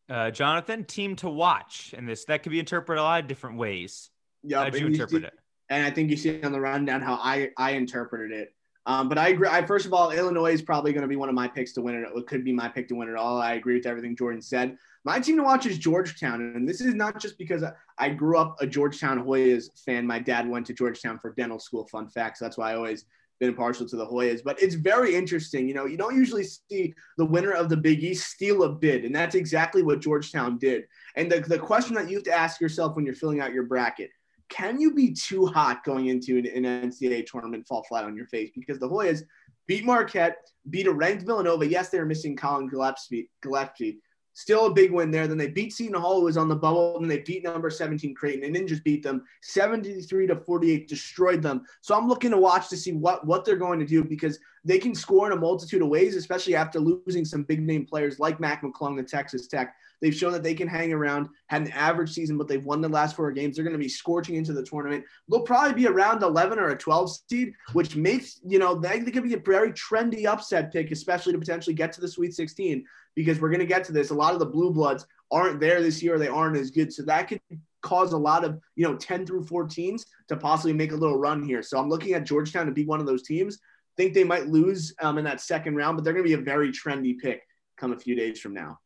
uh 0.10 0.32
jonathan 0.32 0.84
team 0.84 1.16
to 1.16 1.30
watch 1.30 1.94
in 1.98 2.06
this 2.06 2.26
that 2.26 2.44
could 2.44 2.52
be 2.52 2.60
interpreted 2.60 3.00
a 3.00 3.04
lot 3.04 3.22
of 3.22 3.28
different 3.28 3.58
ways 3.58 4.10
Yeah, 4.44 4.64
how'd 4.64 4.76
you 4.76 4.88
interpret 4.88 5.24
it 5.24 5.34
And 5.70 5.86
I 5.86 5.92
think 5.92 6.10
you 6.10 6.18
see 6.18 6.42
on 6.44 6.52
the 6.52 6.60
rundown 6.60 7.02
how 7.02 7.16
I 7.16 7.52
I 7.58 7.72
interpreted 7.72 8.32
it. 8.38 8.54
Um, 8.86 9.08
but 9.10 9.18
I 9.18 9.30
agree. 9.30 9.48
I 9.48 9.64
first 9.66 9.86
of 9.86 9.94
all, 9.94 10.12
Illinois 10.12 10.54
is 10.54 10.62
probably 10.62 10.92
going 10.92 11.04
to 11.04 11.08
be 11.08 11.16
one 11.16 11.30
of 11.30 11.36
my 11.36 11.48
picks 11.48 11.72
to 11.74 11.82
win 11.82 11.96
it. 11.96 12.10
It 12.14 12.28
could 12.28 12.44
be 12.44 12.52
my 12.52 12.68
pick 12.68 12.88
to 12.90 12.96
win 12.96 13.10
it 13.10 13.16
all. 13.16 13.40
I 13.40 13.54
agree 13.54 13.76
with 13.76 13.86
everything 13.86 14.16
Jordan 14.18 14.42
said. 14.42 14.76
My 15.04 15.20
team 15.20 15.38
to 15.38 15.44
watch 15.44 15.66
is 15.66 15.78
Georgetown, 15.78 16.42
and 16.42 16.68
this 16.68 16.80
is 16.82 16.94
not 16.94 17.20
just 17.20 17.38
because 17.38 17.64
I- 17.98 18.10
grew 18.10 18.38
up 18.38 18.62
a 18.62 18.68
Georgetown 18.68 19.24
Hoyas 19.24 19.66
fan. 19.84 20.06
My 20.06 20.20
dad 20.20 20.48
went 20.48 20.68
to 20.68 20.74
Georgetown 20.74 21.18
for 21.20 21.34
dental 21.34 21.60
school. 21.60 21.88
Fun 21.88 22.08
facts. 22.08 22.40
That's 22.40 22.58
why 22.58 22.72
I 22.72 22.76
always 22.76 23.06
been 23.40 23.56
partial 23.56 23.88
to 23.88 23.96
the 23.96 24.06
Hoyas. 24.06 24.44
But 24.44 24.62
it's 24.62 24.76
very 24.76 25.16
interesting. 25.16 25.68
You 25.68 25.74
know, 25.74 25.86
you 25.86 25.98
don't 25.98 26.16
usually 26.16 26.44
see 26.44 26.94
the 27.18 27.26
winner 27.26 27.52
of 27.52 27.70
the 27.70 27.78
Big 27.78 28.04
East 28.04 28.30
steal 28.30 28.64
a 28.64 28.70
bid, 28.70 29.06
and 29.06 29.16
that's 29.16 29.36
exactly 29.36 29.82
what 29.82 30.02
Georgetown 30.02 30.60
did. 30.60 30.86
And 31.16 31.32
the, 31.32 31.40
the 31.40 31.58
question 31.58 31.96
that 31.96 32.10
you 32.10 32.18
have 32.18 32.24
to 32.26 32.34
ask 32.34 32.62
yourself 32.62 32.96
when 32.96 33.06
you're 33.06 33.16
filling 33.16 33.40
out 33.40 33.54
your 33.54 33.64
bracket 33.64 34.12
can 34.52 34.82
you 34.82 34.94
be 34.94 35.14
too 35.14 35.46
hot 35.46 35.84
going 35.86 36.08
into 36.08 36.38
an, 36.38 36.46
an 36.66 36.92
NCAA 36.92 37.26
tournament, 37.26 37.66
fall 37.66 37.84
flat 37.84 38.04
on 38.04 38.18
your 38.18 38.28
face? 38.28 38.52
Because 38.54 38.80
the 38.80 38.90
Hoyas 38.90 39.24
beat 39.66 39.86
Marquette, 39.86 40.36
beat 40.70 40.88
a 40.88 40.92
ranked 40.92 41.24
Villanova. 41.24 41.66
Yes, 41.66 41.88
they 41.88 41.98
were 41.98 42.06
missing 42.06 42.36
Collin 42.36 42.68
Gillespie, 42.68 43.30
Gillespie. 43.42 44.00
Still 44.34 44.68
a 44.68 44.74
big 44.74 44.92
win 44.92 45.12
there. 45.12 45.28
Then 45.28 45.38
they 45.38 45.50
beat 45.50 45.74
Seton 45.74 46.00
Hall, 46.00 46.20
who 46.20 46.26
was 46.26 46.38
on 46.38 46.48
the 46.48 46.56
bubble, 46.56 46.98
and 47.00 47.12
they 47.12 47.20
beat 47.20 47.44
number 47.44 47.70
17 47.70 48.16
Creighton, 48.16 48.46
and 48.46 48.56
then 48.56 48.66
just 48.66 48.84
beat 48.84 49.04
them 49.04 49.24
73 49.42 50.28
to 50.28 50.36
48, 50.38 50.88
destroyed 50.88 51.42
them. 51.42 51.66
So 51.82 51.98
I'm 51.98 52.08
looking 52.08 52.32
to 52.32 52.38
watch 52.38 52.70
to 52.70 52.78
see 52.78 52.94
what 52.94 53.26
what 53.28 53.44
they're 53.44 53.58
going 53.58 53.80
to 53.80 53.86
do 53.86 54.04
because 54.04 54.40
they 54.64 54.80
can 54.80 54.96
score 54.96 55.28
in 55.28 55.38
a 55.38 55.42
multitude 55.42 55.82
of 55.82 55.90
ways, 55.90 56.16
especially 56.16 56.56
after 56.56 56.80
losing 56.80 57.26
some 57.26 57.44
big 57.44 57.62
name 57.62 57.86
players 57.86 58.20
like 58.20 58.40
Mac 58.40 58.62
McClung 58.62 58.96
to 58.98 59.04
Texas 59.04 59.48
Tech. 59.48 59.76
They've 60.02 60.16
shown 60.16 60.32
that 60.34 60.44
they 60.44 60.56
can 60.56 60.68
hang 60.68 60.92
around, 60.92 61.30
had 61.48 61.62
an 61.62 61.72
average 61.72 62.12
season, 62.12 62.38
but 62.38 62.48
they've 62.48 62.66
won 62.66 62.82
the 62.82 62.90
last 62.90 63.16
four 63.16 63.32
games. 63.32 63.56
They're 63.56 63.64
going 63.64 63.74
to 63.74 63.80
be 63.80 63.88
scorching 63.88 64.36
into 64.36 64.52
the 64.52 64.64
tournament. 64.64 65.06
They'll 65.30 65.44
probably 65.44 65.74
be 65.74 65.88
around 65.88 66.24
11 66.24 66.58
or 66.58 66.70
a 66.70 66.78
12 66.78 67.12
seed, 67.30 67.54
which 67.74 67.96
makes, 67.96 68.40
you 68.46 68.58
know, 68.58 68.76
they, 68.76 69.00
they 69.00 69.12
could 69.12 69.24
be 69.24 69.36
a 69.36 69.40
very 69.40 69.72
trendy 69.74 70.26
upset 70.26 70.74
pick, 70.74 70.92
especially 70.92 71.34
to 71.34 71.40
potentially 71.40 71.76
get 71.76 71.94
to 71.94 72.02
the 72.02 72.08
Sweet 72.08 72.34
16, 72.34 72.84
because 73.16 73.40
we're 73.40 73.50
going 73.50 73.60
to 73.60 73.66
get 73.66 73.84
to 73.86 73.92
this. 73.92 74.10
A 74.10 74.16
lot 74.16 74.34
of 74.34 74.40
the 74.40 74.46
Blue 74.46 74.72
Bloods 74.72 75.06
aren't 75.30 75.60
there 75.60 75.82
this 75.82 76.02
year. 76.02 76.18
They 76.18 76.28
aren't 76.28 76.58
as 76.58 76.72
good. 76.72 76.92
So 76.92 77.04
that 77.04 77.28
could 77.28 77.42
cause 77.82 78.14
a 78.14 78.18
lot 78.18 78.44
of, 78.44 78.60
you 78.76 78.88
know, 78.88 78.96
10 78.96 79.26
through 79.26 79.46
14s 79.46 80.06
to 80.30 80.36
possibly 80.36 80.74
make 80.74 80.92
a 80.92 80.96
little 80.96 81.18
run 81.18 81.44
here. 81.44 81.62
So 81.62 81.78
I'm 81.78 81.90
looking 81.90 82.14
at 82.14 82.26
Georgetown 82.26 82.66
to 82.66 82.72
be 82.72 82.86
one 82.86 83.00
of 83.00 83.06
those 83.06 83.24
teams. 83.24 83.60
Think 83.98 84.14
they 84.14 84.24
might 84.24 84.48
lose 84.48 84.94
um, 85.02 85.18
in 85.18 85.26
that 85.26 85.42
second 85.42 85.76
round, 85.76 85.98
but 85.98 86.04
they're 86.04 86.14
going 86.14 86.26
to 86.26 86.30
be 86.30 86.42
a 86.42 86.44
very 86.44 86.72
trendy 86.72 87.18
pick 87.18 87.44
come 87.78 87.94
a 87.94 88.00
few 88.00 88.16
days 88.16 88.40
from 88.40 88.54
now. 88.54 88.80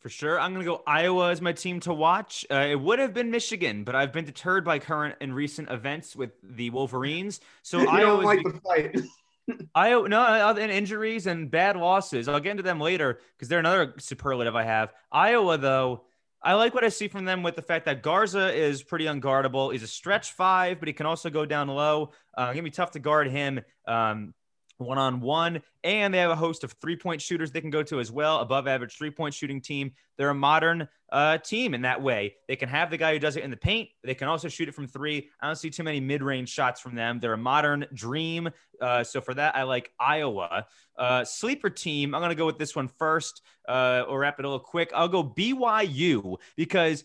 For 0.00 0.08
sure. 0.08 0.38
I'm 0.38 0.52
going 0.54 0.64
to 0.64 0.70
go 0.70 0.82
Iowa 0.86 1.30
as 1.30 1.40
my 1.40 1.52
team 1.52 1.80
to 1.80 1.92
watch. 1.92 2.46
Uh, 2.50 2.66
it 2.70 2.80
would 2.80 3.00
have 3.00 3.12
been 3.12 3.30
Michigan, 3.30 3.82
but 3.82 3.96
I've 3.96 4.12
been 4.12 4.24
deterred 4.24 4.64
by 4.64 4.78
current 4.78 5.16
and 5.20 5.34
recent 5.34 5.70
events 5.70 6.14
with 6.14 6.30
the 6.42 6.70
Wolverines. 6.70 7.40
So 7.62 7.80
I 7.88 8.00
don't 8.00 8.22
like 8.22 8.42
the 8.44 8.60
fight. 8.60 9.00
I 9.74 9.90
no, 9.90 10.20
other 10.20 10.60
than 10.60 10.70
injuries 10.70 11.26
and 11.26 11.50
bad 11.50 11.76
losses. 11.76 12.28
I'll 12.28 12.38
get 12.38 12.52
into 12.52 12.62
them 12.62 12.80
later 12.80 13.18
because 13.36 13.48
they're 13.48 13.58
another 13.58 13.94
superlative 13.98 14.54
I 14.54 14.64
have. 14.64 14.92
Iowa, 15.10 15.56
though, 15.58 16.04
I 16.42 16.54
like 16.54 16.74
what 16.74 16.84
I 16.84 16.90
see 16.90 17.08
from 17.08 17.24
them 17.24 17.42
with 17.42 17.56
the 17.56 17.62
fact 17.62 17.86
that 17.86 18.02
Garza 18.02 18.54
is 18.54 18.82
pretty 18.82 19.06
unguardable. 19.06 19.72
He's 19.72 19.82
a 19.82 19.88
stretch 19.88 20.32
five, 20.32 20.78
but 20.78 20.86
he 20.86 20.92
can 20.92 21.06
also 21.06 21.30
go 21.30 21.44
down 21.44 21.68
low. 21.68 22.12
Uh, 22.36 22.52
gonna 22.52 22.62
be 22.62 22.70
tough 22.70 22.92
to 22.92 23.00
guard 23.00 23.28
him. 23.28 23.60
Um, 23.86 24.34
one 24.78 24.98
on 24.98 25.20
one. 25.20 25.60
And 25.84 26.12
they 26.12 26.18
have 26.18 26.30
a 26.30 26.36
host 26.36 26.64
of 26.64 26.72
three 26.80 26.96
point 26.96 27.20
shooters 27.20 27.50
they 27.50 27.60
can 27.60 27.70
go 27.70 27.82
to 27.84 28.00
as 28.00 28.10
well, 28.10 28.38
above 28.40 28.66
average 28.66 28.96
three 28.96 29.10
point 29.10 29.34
shooting 29.34 29.60
team. 29.60 29.92
They're 30.16 30.30
a 30.30 30.34
modern 30.34 30.88
uh, 31.10 31.38
team 31.38 31.74
in 31.74 31.82
that 31.82 32.02
way. 32.02 32.34
They 32.48 32.56
can 32.56 32.68
have 32.68 32.90
the 32.90 32.96
guy 32.96 33.12
who 33.12 33.18
does 33.18 33.36
it 33.36 33.44
in 33.44 33.50
the 33.50 33.56
paint. 33.56 33.90
They 34.02 34.14
can 34.14 34.28
also 34.28 34.48
shoot 34.48 34.68
it 34.68 34.74
from 34.74 34.86
three. 34.86 35.28
I 35.40 35.46
don't 35.46 35.56
see 35.56 35.70
too 35.70 35.82
many 35.82 36.00
mid 36.00 36.22
range 36.22 36.48
shots 36.48 36.80
from 36.80 36.94
them. 36.94 37.20
They're 37.20 37.32
a 37.32 37.38
modern 37.38 37.86
dream. 37.92 38.48
Uh, 38.80 39.04
so 39.04 39.20
for 39.20 39.34
that, 39.34 39.56
I 39.56 39.64
like 39.64 39.90
Iowa. 39.98 40.66
Uh, 40.96 41.24
sleeper 41.24 41.70
team, 41.70 42.14
I'm 42.14 42.20
going 42.20 42.30
to 42.30 42.36
go 42.36 42.46
with 42.46 42.58
this 42.58 42.74
one 42.74 42.88
first 42.88 43.42
uh, 43.68 44.04
or 44.08 44.20
wrap 44.20 44.38
it 44.38 44.44
a 44.44 44.48
little 44.48 44.64
quick. 44.64 44.90
I'll 44.94 45.08
go 45.08 45.24
BYU 45.24 46.36
because 46.56 47.04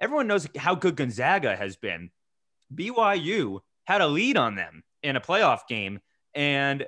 everyone 0.00 0.26
knows 0.26 0.46
how 0.56 0.74
good 0.74 0.96
Gonzaga 0.96 1.56
has 1.56 1.76
been. 1.76 2.10
BYU 2.74 3.60
had 3.84 4.00
a 4.00 4.06
lead 4.06 4.36
on 4.36 4.54
them 4.54 4.82
in 5.02 5.16
a 5.16 5.20
playoff 5.20 5.66
game. 5.68 6.00
And 6.34 6.86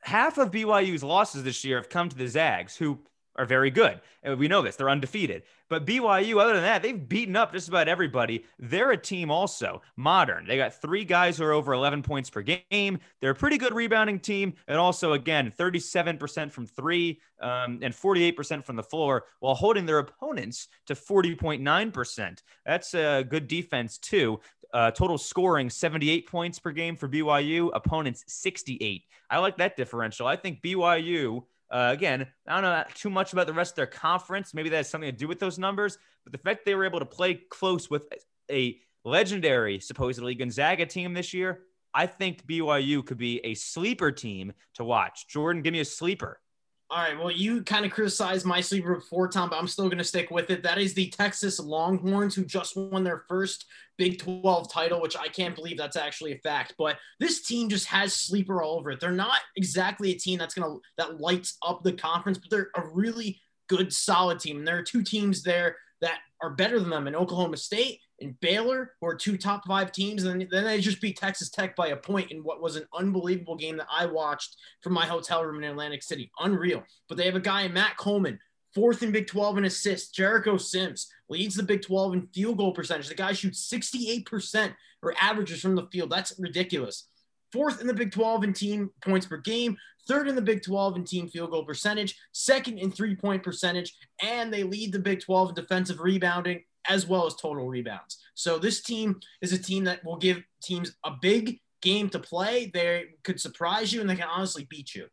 half 0.00 0.38
of 0.38 0.50
BYU's 0.50 1.02
losses 1.02 1.44
this 1.44 1.64
year 1.64 1.76
have 1.76 1.88
come 1.88 2.08
to 2.08 2.16
the 2.16 2.28
Zags, 2.28 2.76
who 2.76 2.98
are 3.38 3.46
very 3.46 3.70
good. 3.70 4.00
And 4.22 4.38
we 4.38 4.48
know 4.48 4.62
this, 4.62 4.76
they're 4.76 4.90
undefeated. 4.90 5.44
But 5.68 5.86
BYU, 5.86 6.40
other 6.40 6.54
than 6.54 6.62
that, 6.62 6.82
they've 6.82 7.08
beaten 7.08 7.36
up 7.36 7.52
just 7.52 7.68
about 7.68 7.88
everybody. 7.88 8.44
They're 8.58 8.90
a 8.90 8.96
team 8.96 9.30
also, 9.30 9.82
modern. 9.96 10.46
They 10.46 10.56
got 10.56 10.80
three 10.80 11.04
guys 11.04 11.38
who 11.38 11.44
are 11.44 11.52
over 11.52 11.72
11 11.72 12.02
points 12.02 12.30
per 12.30 12.42
game. 12.42 12.98
They're 13.20 13.30
a 13.30 13.34
pretty 13.34 13.58
good 13.58 13.74
rebounding 13.74 14.18
team. 14.18 14.54
And 14.66 14.78
also, 14.78 15.12
again, 15.12 15.52
37% 15.56 16.50
from 16.50 16.66
three 16.66 17.20
um, 17.40 17.78
and 17.82 17.94
48% 17.94 18.64
from 18.64 18.76
the 18.76 18.82
floor 18.82 19.24
while 19.40 19.54
holding 19.54 19.86
their 19.86 19.98
opponents 19.98 20.68
to 20.86 20.94
40.9%. 20.94 22.42
That's 22.66 22.94
a 22.94 23.24
good 23.28 23.46
defense, 23.46 23.98
too. 23.98 24.40
Uh, 24.72 24.90
total 24.90 25.16
scoring 25.16 25.70
78 25.70 26.26
points 26.26 26.58
per 26.58 26.72
game 26.72 26.94
for 26.94 27.08
BYU, 27.08 27.70
opponents 27.72 28.24
68. 28.28 29.02
I 29.30 29.38
like 29.38 29.56
that 29.56 29.76
differential. 29.76 30.26
I 30.26 30.36
think 30.36 30.60
BYU, 30.60 31.42
uh, 31.70 31.90
again, 31.92 32.26
I 32.46 32.60
don't 32.60 32.62
know 32.62 32.84
too 32.94 33.08
much 33.08 33.32
about 33.32 33.46
the 33.46 33.54
rest 33.54 33.72
of 33.72 33.76
their 33.76 33.86
conference. 33.86 34.52
Maybe 34.52 34.68
that 34.68 34.76
has 34.76 34.90
something 34.90 35.10
to 35.10 35.16
do 35.16 35.26
with 35.26 35.38
those 35.38 35.58
numbers, 35.58 35.96
but 36.24 36.32
the 36.32 36.38
fact 36.38 36.66
they 36.66 36.74
were 36.74 36.84
able 36.84 36.98
to 36.98 37.06
play 37.06 37.40
close 37.48 37.88
with 37.88 38.02
a 38.50 38.78
legendary, 39.04 39.80
supposedly 39.80 40.34
Gonzaga 40.34 40.86
team 40.86 41.14
this 41.14 41.32
year, 41.32 41.62
I 41.94 42.06
think 42.06 42.46
BYU 42.46 43.04
could 43.04 43.18
be 43.18 43.40
a 43.44 43.54
sleeper 43.54 44.12
team 44.12 44.52
to 44.74 44.84
watch. 44.84 45.26
Jordan, 45.28 45.62
give 45.62 45.72
me 45.72 45.80
a 45.80 45.84
sleeper. 45.84 46.40
All 46.90 47.02
right. 47.02 47.18
Well, 47.18 47.30
you 47.30 47.62
kind 47.62 47.84
of 47.84 47.92
criticized 47.92 48.46
my 48.46 48.62
sleeper 48.62 48.94
before, 48.94 49.28
Tom, 49.28 49.50
but 49.50 49.58
I'm 49.58 49.68
still 49.68 49.88
going 49.88 49.98
to 49.98 50.04
stick 50.04 50.30
with 50.30 50.48
it. 50.48 50.62
That 50.62 50.78
is 50.78 50.94
the 50.94 51.10
Texas 51.10 51.60
Longhorns, 51.60 52.34
who 52.34 52.46
just 52.46 52.78
won 52.78 53.04
their 53.04 53.24
first 53.28 53.66
Big 53.98 54.18
12 54.18 54.72
title, 54.72 55.02
which 55.02 55.14
I 55.14 55.28
can't 55.28 55.54
believe 55.54 55.76
that's 55.76 55.96
actually 55.96 56.32
a 56.32 56.38
fact. 56.38 56.74
But 56.78 56.96
this 57.20 57.42
team 57.42 57.68
just 57.68 57.84
has 57.86 58.14
sleeper 58.14 58.62
all 58.62 58.78
over 58.78 58.92
it. 58.92 59.00
They're 59.00 59.12
not 59.12 59.40
exactly 59.56 60.12
a 60.12 60.18
team 60.18 60.38
that's 60.38 60.54
going 60.54 60.70
to 60.70 60.80
that 60.96 61.20
lights 61.20 61.58
up 61.62 61.82
the 61.82 61.92
conference, 61.92 62.38
but 62.38 62.48
they're 62.48 62.70
a 62.74 62.88
really 62.88 63.38
good, 63.68 63.92
solid 63.92 64.40
team. 64.40 64.56
And 64.58 64.66
there 64.66 64.78
are 64.78 64.82
two 64.82 65.02
teams 65.02 65.42
there 65.42 65.76
that 66.00 66.20
are 66.42 66.50
better 66.50 66.80
than 66.80 66.88
them 66.88 67.06
in 67.06 67.14
Oklahoma 67.14 67.58
State 67.58 68.00
and 68.20 68.38
Baylor, 68.40 68.94
who 69.00 69.06
are 69.06 69.14
two 69.14 69.36
top 69.36 69.66
five 69.66 69.92
teams, 69.92 70.24
and 70.24 70.46
then 70.50 70.64
they 70.64 70.80
just 70.80 71.00
beat 71.00 71.16
Texas 71.16 71.50
Tech 71.50 71.76
by 71.76 71.88
a 71.88 71.96
point 71.96 72.30
in 72.30 72.38
what 72.38 72.60
was 72.60 72.76
an 72.76 72.86
unbelievable 72.94 73.56
game 73.56 73.76
that 73.76 73.86
I 73.90 74.06
watched 74.06 74.56
from 74.82 74.92
my 74.92 75.06
hotel 75.06 75.44
room 75.44 75.62
in 75.62 75.70
Atlantic 75.70 76.02
City. 76.02 76.30
Unreal. 76.40 76.82
But 77.08 77.16
they 77.16 77.26
have 77.26 77.36
a 77.36 77.40
guy, 77.40 77.68
Matt 77.68 77.96
Coleman, 77.96 78.38
fourth 78.74 79.02
in 79.02 79.12
Big 79.12 79.26
12 79.26 79.58
in 79.58 79.64
assists. 79.66 80.10
Jericho 80.10 80.56
Sims 80.56 81.08
leads 81.28 81.54
the 81.54 81.62
Big 81.62 81.82
12 81.82 82.14
in 82.14 82.26
field 82.34 82.58
goal 82.58 82.72
percentage. 82.72 83.08
The 83.08 83.14
guy 83.14 83.32
shoots 83.32 83.70
68% 83.72 84.74
or 85.02 85.14
averages 85.20 85.60
from 85.60 85.76
the 85.76 85.86
field. 85.92 86.10
That's 86.10 86.34
ridiculous. 86.38 87.08
Fourth 87.52 87.80
in 87.80 87.86
the 87.86 87.94
Big 87.94 88.12
12 88.12 88.44
in 88.44 88.52
team 88.52 88.90
points 89.02 89.26
per 89.26 89.38
game, 89.38 89.76
third 90.06 90.28
in 90.28 90.34
the 90.34 90.42
Big 90.42 90.62
12 90.62 90.96
in 90.96 91.04
team 91.04 91.28
field 91.28 91.50
goal 91.50 91.64
percentage, 91.64 92.18
second 92.32 92.78
in 92.78 92.90
three 92.90 93.14
point 93.14 93.42
percentage, 93.42 93.96
and 94.22 94.52
they 94.52 94.64
lead 94.64 94.92
the 94.92 94.98
Big 94.98 95.20
12 95.20 95.50
in 95.50 95.54
defensive 95.54 96.00
rebounding 96.00 96.62
as 96.88 97.06
well 97.06 97.26
as 97.26 97.34
total 97.34 97.68
rebounds. 97.68 98.18
So 98.34 98.58
this 98.58 98.80
team 98.80 99.20
is 99.40 99.52
a 99.52 99.58
team 99.58 99.84
that 99.84 100.04
will 100.04 100.16
give 100.16 100.42
teams 100.62 100.96
a 101.04 101.12
big 101.20 101.60
game 101.82 102.08
to 102.10 102.18
play. 102.18 102.70
They 102.72 103.04
could 103.22 103.40
surprise 103.40 103.92
you 103.92 104.00
and 104.00 104.08
they 104.08 104.16
can 104.16 104.28
honestly 104.28 104.66
beat 104.68 104.94
you. 104.94 105.06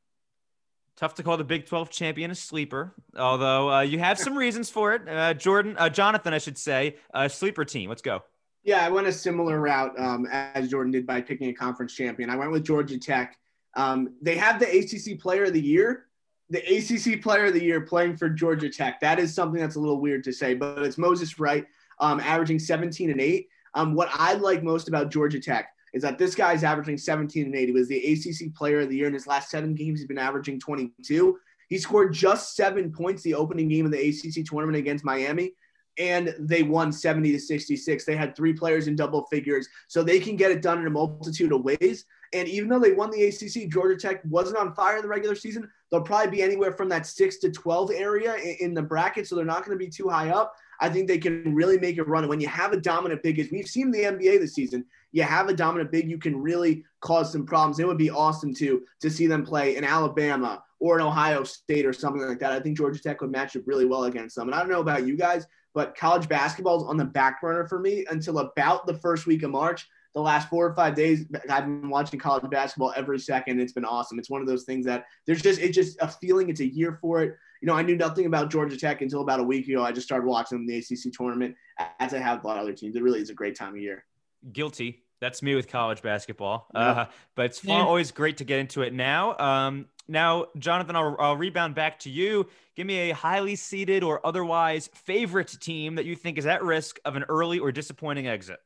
Tough 0.96 1.14
to 1.16 1.24
call 1.24 1.36
the 1.36 1.44
Big 1.44 1.66
12 1.66 1.90
champion 1.90 2.32
a 2.32 2.36
sleeper, 2.36 2.96
although 3.18 3.70
uh, 3.70 3.82
you 3.82 4.00
have 4.00 4.18
some 4.18 4.38
reasons 4.38 4.70
for 4.70 4.94
it. 4.94 5.08
Uh, 5.10 5.34
Jordan, 5.34 5.76
uh, 5.78 5.90
Jonathan, 5.90 6.34
I 6.34 6.38
should 6.38 6.58
say, 6.58 6.96
a 7.14 7.30
sleeper 7.30 7.66
team. 7.66 7.90
Let's 7.90 8.02
go. 8.02 8.24
Yeah, 8.64 8.84
I 8.84 8.90
went 8.90 9.06
a 9.06 9.12
similar 9.12 9.60
route 9.60 10.00
um, 10.00 10.26
as 10.32 10.70
Jordan 10.70 10.92
did 10.92 11.06
by 11.06 11.20
picking 11.20 11.50
a 11.50 11.54
conference 11.54 11.94
champion. 11.94 12.30
I 12.30 12.38
went 12.38 12.52
with 12.52 12.64
Georgia 12.64 12.98
Tech. 12.98 13.38
Um, 13.76 14.16
they 14.22 14.36
have 14.38 14.58
the 14.58 14.68
ACC 14.68 15.20
Player 15.20 15.44
of 15.44 15.54
the 15.54 15.62
Year, 15.62 16.06
the 16.50 16.60
ACC 16.60 17.22
Player 17.22 17.46
of 17.46 17.54
the 17.54 17.64
Year 17.64 17.82
playing 17.82 18.18
for 18.18 18.30
Georgia 18.30 18.70
Tech. 18.70 19.00
That 19.00 19.20
is 19.20 19.34
something 19.34 19.60
that's 19.60 19.76
a 19.76 19.80
little 19.80 20.00
weird 20.00 20.24
to 20.26 20.34
say, 20.34 20.54
but 20.54 20.84
it's 20.84 20.98
Moses 20.98 21.40
Wright, 21.40 21.66
um, 22.00 22.20
averaging 22.20 22.60
17 22.60 23.10
and 23.10 23.22
8. 23.22 23.48
Um, 23.74 23.94
what 23.94 24.10
I 24.14 24.34
like 24.34 24.64
most 24.64 24.88
about 24.88 25.12
Georgia 25.12 25.40
Tech 25.40 25.70
is 25.94 26.02
that 26.04 26.18
this 26.18 26.36
guy's 26.36 26.64
averaging 26.64 26.98
17 26.98 27.46
and 27.46 27.56
8. 27.56 27.68
He 27.68 27.72
was 27.72 27.88
the 27.88 28.14
ACC 28.14 28.54
Player 28.54 28.82
of 28.82 28.90
the 28.90 28.96
Year 28.96 29.08
in 29.08 29.14
his 29.14 29.28
last 29.28 29.50
seven 29.50 29.74
games. 29.74 30.00
He's 30.00 30.08
been 30.08 30.18
averaging 30.18 30.60
22. 30.60 31.38
He 31.68 31.78
scored 31.78 32.14
just 32.14 32.56
seven 32.56 32.92
points 32.92 33.24
the 33.24 33.34
opening 33.34 33.68
game 33.68 33.86
of 33.86 33.92
the 33.92 34.10
ACC 34.10 34.46
tournament 34.46 34.78
against 34.78 35.04
Miami 35.04 35.54
and 35.98 36.36
they 36.40 36.64
won 36.64 36.92
70 36.92 37.32
to 37.32 37.40
66. 37.40 38.06
They 38.06 38.16
had 38.16 38.36
three 38.36 38.54
players 38.54 38.88
in 38.88 38.96
double 38.96 39.26
figures, 39.26 39.68
so 39.88 40.04
they 40.04 40.20
can 40.20 40.36
get 40.36 40.52
it 40.52 40.62
done 40.62 40.80
in 40.80 40.88
a 40.88 40.90
multitude 40.90 41.52
of 41.52 41.64
ways. 41.64 42.06
And 42.34 42.48
even 42.48 42.70
though 42.70 42.80
they 42.80 42.92
won 42.92 43.12
the 43.12 43.26
ACC, 43.26 43.72
Georgia 43.72 43.98
Tech 43.98 44.22
wasn't 44.26 44.58
on 44.58 44.76
fire 44.76 44.98
in 44.98 45.04
the 45.04 45.08
regular 45.08 45.36
season. 45.36 45.70
They'll 45.92 46.02
probably 46.02 46.32
be 46.32 46.42
anywhere 46.42 46.72
from 46.72 46.90
that 46.90 47.06
six 47.06 47.38
to 47.38 47.52
12 47.52 47.92
area 47.92 48.36
in, 48.36 48.74
the 48.74 48.82
bracket, 48.82 49.28
so 49.28 49.36
they're 49.36 49.46
not 49.46 49.66
going 49.66 49.78
to 49.78 49.84
be 49.84 49.90
too 49.90 50.10
high 50.10 50.30
up. 50.30 50.54
I 50.82 50.90
think 50.90 51.08
they 51.08 51.18
can 51.18 51.56
really 51.56 51.78
make 51.78 51.98
it 51.98 52.08
run. 52.08 52.28
When 52.28 52.42
you 52.42 52.48
have 52.48 52.74
a 52.74 52.82
dominant 52.82 53.24
big, 53.24 53.40
as 53.40 53.50
we've 53.52 53.68
seen 53.68 53.92
the 53.92 54.04
NBA 54.04 54.40
this 54.40 54.56
season, 54.56 54.86
you 55.12 55.24
have 55.24 55.48
a 55.48 55.54
dominant 55.54 55.92
big, 55.92 56.10
you 56.10 56.18
can 56.18 56.36
really 56.42 56.84
cause 57.00 57.32
some 57.32 57.46
problems. 57.46 57.80
It 57.80 57.88
would 57.88 57.98
be 57.98 58.10
awesome 58.10 58.54
to 58.56 58.84
to 59.02 59.10
see 59.10 59.28
them 59.28 59.46
play 59.46 59.78
in 59.78 59.84
Alabama 59.84 60.64
or 60.80 61.00
in 61.00 61.06
Ohio 61.06 61.44
State 61.44 61.86
or 61.86 61.94
something 61.94 62.22
like 62.22 62.40
that. 62.40 62.52
I 62.52 62.60
think 62.60 62.78
Georgia 62.78 63.02
Tech 63.02 63.22
would 63.22 63.32
match 63.32 63.56
up 63.56 63.64
really 63.66 63.86
well 63.86 64.06
against 64.06 64.36
them. 64.36 64.48
And 64.48 64.56
I 64.56 64.60
don't 64.60 64.70
know 64.70 64.82
about 64.82 65.08
you 65.08 65.16
guys, 65.16 65.48
but 65.74 65.96
college 65.96 66.28
basketball 66.28 66.78
is 66.78 66.90
on 66.90 66.98
the 66.98 67.06
back 67.06 67.42
burner 67.42 67.68
for 67.68 67.80
me 67.80 68.06
until 68.10 68.40
about 68.40 68.86
the 68.86 68.96
first 68.96 69.26
week 69.26 69.44
of 69.44 69.52
March 69.52 69.88
the 70.16 70.22
last 70.22 70.50
four 70.50 70.66
or 70.66 70.74
five 70.74 70.96
days, 70.96 71.26
I've 71.50 71.66
been 71.66 71.90
watching 71.90 72.18
college 72.18 72.50
basketball 72.50 72.94
every 72.96 73.20
second. 73.20 73.60
It's 73.60 73.74
been 73.74 73.86
awesome. 73.86 74.18
It's 74.18 74.30
one 74.30 74.42
of 74.42 74.48
those 74.48 74.64
things 74.64 74.86
that 74.86 75.06
there's 75.28 75.42
just 75.42 75.60
it's 75.60 75.76
just 75.76 75.98
a 76.02 76.08
feeling. 76.08 76.50
It's 76.50 76.62
a 76.62 76.66
year 76.66 76.98
for 77.02 77.22
it. 77.22 77.36
You 77.62 77.68
know, 77.68 77.74
I 77.74 77.82
knew 77.82 77.98
nothing 77.98 78.26
about 78.26 78.50
Georgia 78.50 78.78
Tech 78.78 79.02
until 79.02 79.22
about 79.22 79.42
a 79.42 79.44
week 79.44 79.68
ago. 79.68 79.84
I 79.84 79.92
just 79.92 80.08
started 80.08 80.26
watching 80.26 80.66
the 80.66 80.78
ACC 80.78 81.12
tournament, 81.14 81.56
as 82.00 82.14
I 82.14 82.20
have 82.20 82.44
a 82.44 82.48
lot 82.48 82.56
of 82.56 82.64
other 82.64 82.74
teams. 82.74 82.96
It 82.96 83.04
really 83.04 83.20
is 83.20 83.30
a 83.30 83.34
great 83.34 83.56
time 83.56 83.74
of 83.74 83.82
year. 83.82 84.06
Guilty. 84.54 85.04
That's 85.20 85.42
me 85.42 85.56
with 85.56 85.68
college 85.68 86.02
basketball. 86.02 86.68
Yeah. 86.74 86.80
Uh, 86.80 87.06
but 87.36 87.46
it's 87.48 87.60
fun, 87.60 87.82
always 87.82 88.12
great 88.12 88.38
to 88.38 88.44
get 88.44 88.60
into 88.60 88.84
it 88.84 88.94
now. 88.94 89.38
Um, 89.38 89.88
now, 90.08 90.48
Jonathan, 90.60 90.96
I'll, 90.96 91.16
I'll, 91.20 91.38
rebound 91.38 91.74
back 91.74 92.00
to 92.00 92.10
you. 92.10 92.48
Give 92.76 92.86
me 92.86 93.10
a 93.10 93.16
highly 93.16 93.56
seeded 93.56 94.04
or 94.04 94.26
otherwise 94.26 94.90
favorite 94.94 95.56
team 95.60 95.96
that 95.96 96.06
you 96.06 96.16
think 96.16 96.38
is 96.38 96.46
at 96.46 96.64
risk 96.64 97.00
of 97.06 97.16
an 97.16 97.24
early 97.28 97.60
or 97.60 97.72
disappointing 97.72 98.28
exit. 98.28 98.60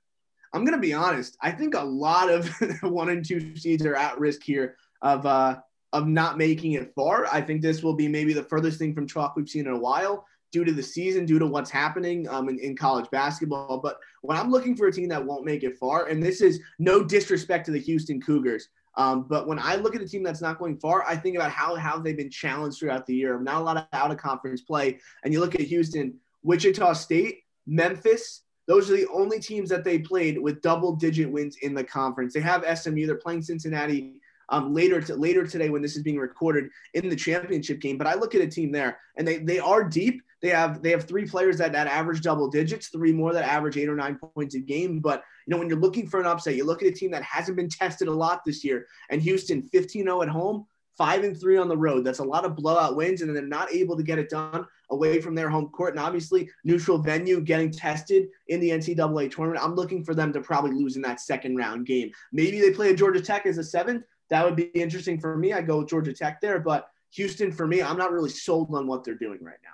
I'm 0.53 0.65
going 0.65 0.75
to 0.75 0.81
be 0.81 0.93
honest. 0.93 1.37
I 1.41 1.51
think 1.51 1.75
a 1.75 1.83
lot 1.83 2.29
of 2.29 2.49
one 2.81 3.09
and 3.09 3.25
two 3.25 3.55
seeds 3.55 3.85
are 3.85 3.95
at 3.95 4.19
risk 4.19 4.43
here 4.43 4.75
of 5.01 5.25
uh, 5.25 5.59
of 5.93 6.07
not 6.07 6.37
making 6.37 6.73
it 6.73 6.93
far. 6.95 7.25
I 7.31 7.41
think 7.41 7.61
this 7.61 7.83
will 7.83 7.95
be 7.95 8.07
maybe 8.07 8.33
the 8.33 8.43
furthest 8.43 8.77
thing 8.77 8.93
from 8.93 9.07
chalk 9.07 9.35
we've 9.35 9.49
seen 9.49 9.67
in 9.67 9.73
a 9.73 9.79
while 9.79 10.25
due 10.51 10.63
to 10.63 10.71
the 10.71 10.83
season, 10.83 11.25
due 11.25 11.39
to 11.39 11.45
what's 11.45 11.69
happening 11.69 12.27
um, 12.29 12.49
in, 12.49 12.59
in 12.59 12.75
college 12.75 13.09
basketball. 13.11 13.79
But 13.79 13.99
when 14.21 14.37
I'm 14.37 14.49
looking 14.49 14.75
for 14.75 14.87
a 14.87 14.91
team 14.91 15.09
that 15.09 15.23
won't 15.23 15.45
make 15.45 15.63
it 15.63 15.77
far, 15.77 16.07
and 16.07 16.21
this 16.21 16.41
is 16.41 16.59
no 16.79 17.03
disrespect 17.03 17.65
to 17.67 17.71
the 17.71 17.79
Houston 17.79 18.19
Cougars, 18.19 18.69
um, 18.95 19.25
but 19.29 19.47
when 19.47 19.59
I 19.59 19.75
look 19.75 19.95
at 19.95 20.01
a 20.01 20.07
team 20.07 20.23
that's 20.23 20.41
not 20.41 20.59
going 20.59 20.77
far, 20.77 21.03
I 21.07 21.15
think 21.15 21.35
about 21.35 21.51
how 21.51 21.75
how 21.75 21.99
they've 21.99 22.17
been 22.17 22.31
challenged 22.31 22.79
throughout 22.79 23.05
the 23.05 23.15
year. 23.15 23.39
Not 23.39 23.61
a 23.61 23.63
lot 23.63 23.77
of 23.77 23.85
out 23.93 24.11
of 24.11 24.17
conference 24.17 24.61
play, 24.61 24.99
and 25.23 25.33
you 25.33 25.39
look 25.39 25.55
at 25.55 25.61
Houston, 25.61 26.15
Wichita 26.43 26.93
State, 26.93 27.43
Memphis, 27.65 28.41
those 28.69 28.87
are 28.87 28.95
the 28.95 29.07
only 29.07 29.39
teams 29.39 29.67
that 29.69 29.83
they 29.83 29.97
played 29.97 30.37
with 30.37 30.61
double 30.61 30.95
digit 30.95 31.29
wins 31.29 31.57
in 31.63 31.73
the 31.73 31.83
conference. 31.83 32.35
They 32.35 32.39
have 32.41 32.77
SMU. 32.77 33.07
They're 33.07 33.15
playing 33.15 33.41
Cincinnati 33.41 34.21
um, 34.49 34.75
later 34.75 35.01
to, 35.01 35.15
later 35.15 35.45
today 35.47 35.71
when 35.71 35.81
this 35.81 35.97
is 35.97 36.03
being 36.03 36.19
recorded 36.19 36.69
in 36.93 37.09
the 37.09 37.15
championship 37.15 37.81
game. 37.81 37.97
But 37.97 38.05
I 38.05 38.13
look 38.13 38.35
at 38.35 38.41
a 38.41 38.47
team 38.47 38.71
there, 38.71 38.99
and 39.17 39.27
they 39.27 39.39
they 39.39 39.57
are 39.57 39.83
deep. 39.83 40.21
They 40.43 40.49
have 40.49 40.83
they 40.83 40.91
have 40.91 41.05
three 41.05 41.25
players 41.25 41.57
that, 41.57 41.71
that 41.71 41.87
average 41.87 42.21
double 42.21 42.47
digits, 42.47 42.89
three 42.89 43.11
more 43.11 43.33
that 43.33 43.43
average 43.43 43.75
eight 43.75 43.89
or 43.89 43.95
nine 43.95 44.19
points 44.35 44.53
a 44.53 44.59
game. 44.59 44.99
But 44.99 45.23
you 45.47 45.51
know 45.51 45.57
when 45.57 45.67
you're 45.67 45.79
looking 45.79 46.07
for 46.07 46.19
an 46.19 46.27
upset, 46.27 46.55
you 46.55 46.63
look 46.63 46.83
at 46.83 46.89
a 46.89 46.91
team 46.91 47.09
that 47.09 47.23
hasn't 47.23 47.57
been 47.57 47.69
tested 47.69 48.07
a 48.07 48.13
lot 48.13 48.41
this 48.45 48.63
year, 48.63 48.85
and 49.09 49.19
Houston 49.19 49.67
15-0 49.73 50.21
at 50.21 50.29
home 50.29 50.67
five 50.95 51.23
and 51.23 51.39
three 51.39 51.57
on 51.57 51.69
the 51.69 51.77
road. 51.77 52.05
That's 52.05 52.19
a 52.19 52.23
lot 52.23 52.45
of 52.45 52.55
blowout 52.55 52.95
wins, 52.95 53.23
and 53.23 53.35
they're 53.35 53.41
not 53.41 53.73
able 53.73 53.97
to 53.97 54.03
get 54.03 54.19
it 54.19 54.29
done 54.29 54.67
away 54.91 55.21
from 55.21 55.35
their 55.35 55.49
home 55.49 55.69
court. 55.69 55.91
And 55.91 55.99
obviously, 55.99 56.49
neutral 56.63 56.97
venue 56.97 57.41
getting 57.41 57.71
tested 57.71 58.27
in 58.47 58.59
the 58.59 58.69
NCAA 58.69 59.31
tournament. 59.31 59.63
I'm 59.63 59.75
looking 59.75 60.03
for 60.03 60.15
them 60.15 60.33
to 60.33 60.41
probably 60.41 60.71
lose 60.71 60.95
in 60.95 61.01
that 61.03 61.19
second 61.19 61.55
round 61.55 61.85
game. 61.85 62.11
Maybe 62.31 62.59
they 62.59 62.71
play 62.71 62.91
a 62.91 62.95
Georgia 62.95 63.21
Tech 63.21 63.45
as 63.45 63.57
a 63.57 63.63
seventh. 63.63 64.03
That 64.29 64.45
would 64.45 64.55
be 64.55 64.65
interesting 64.75 65.19
for 65.19 65.37
me. 65.37 65.53
I 65.53 65.61
go 65.61 65.79
with 65.79 65.89
Georgia 65.89 66.13
Tech 66.13 66.41
there, 66.41 66.59
but 66.59 66.89
Houston 67.13 67.51
for 67.51 67.65
me, 67.65 67.81
I'm 67.81 67.97
not 67.97 68.11
really 68.11 68.29
sold 68.29 68.73
on 68.75 68.87
what 68.87 69.03
they're 69.03 69.15
doing 69.15 69.39
right 69.41 69.57
now. 69.63 69.69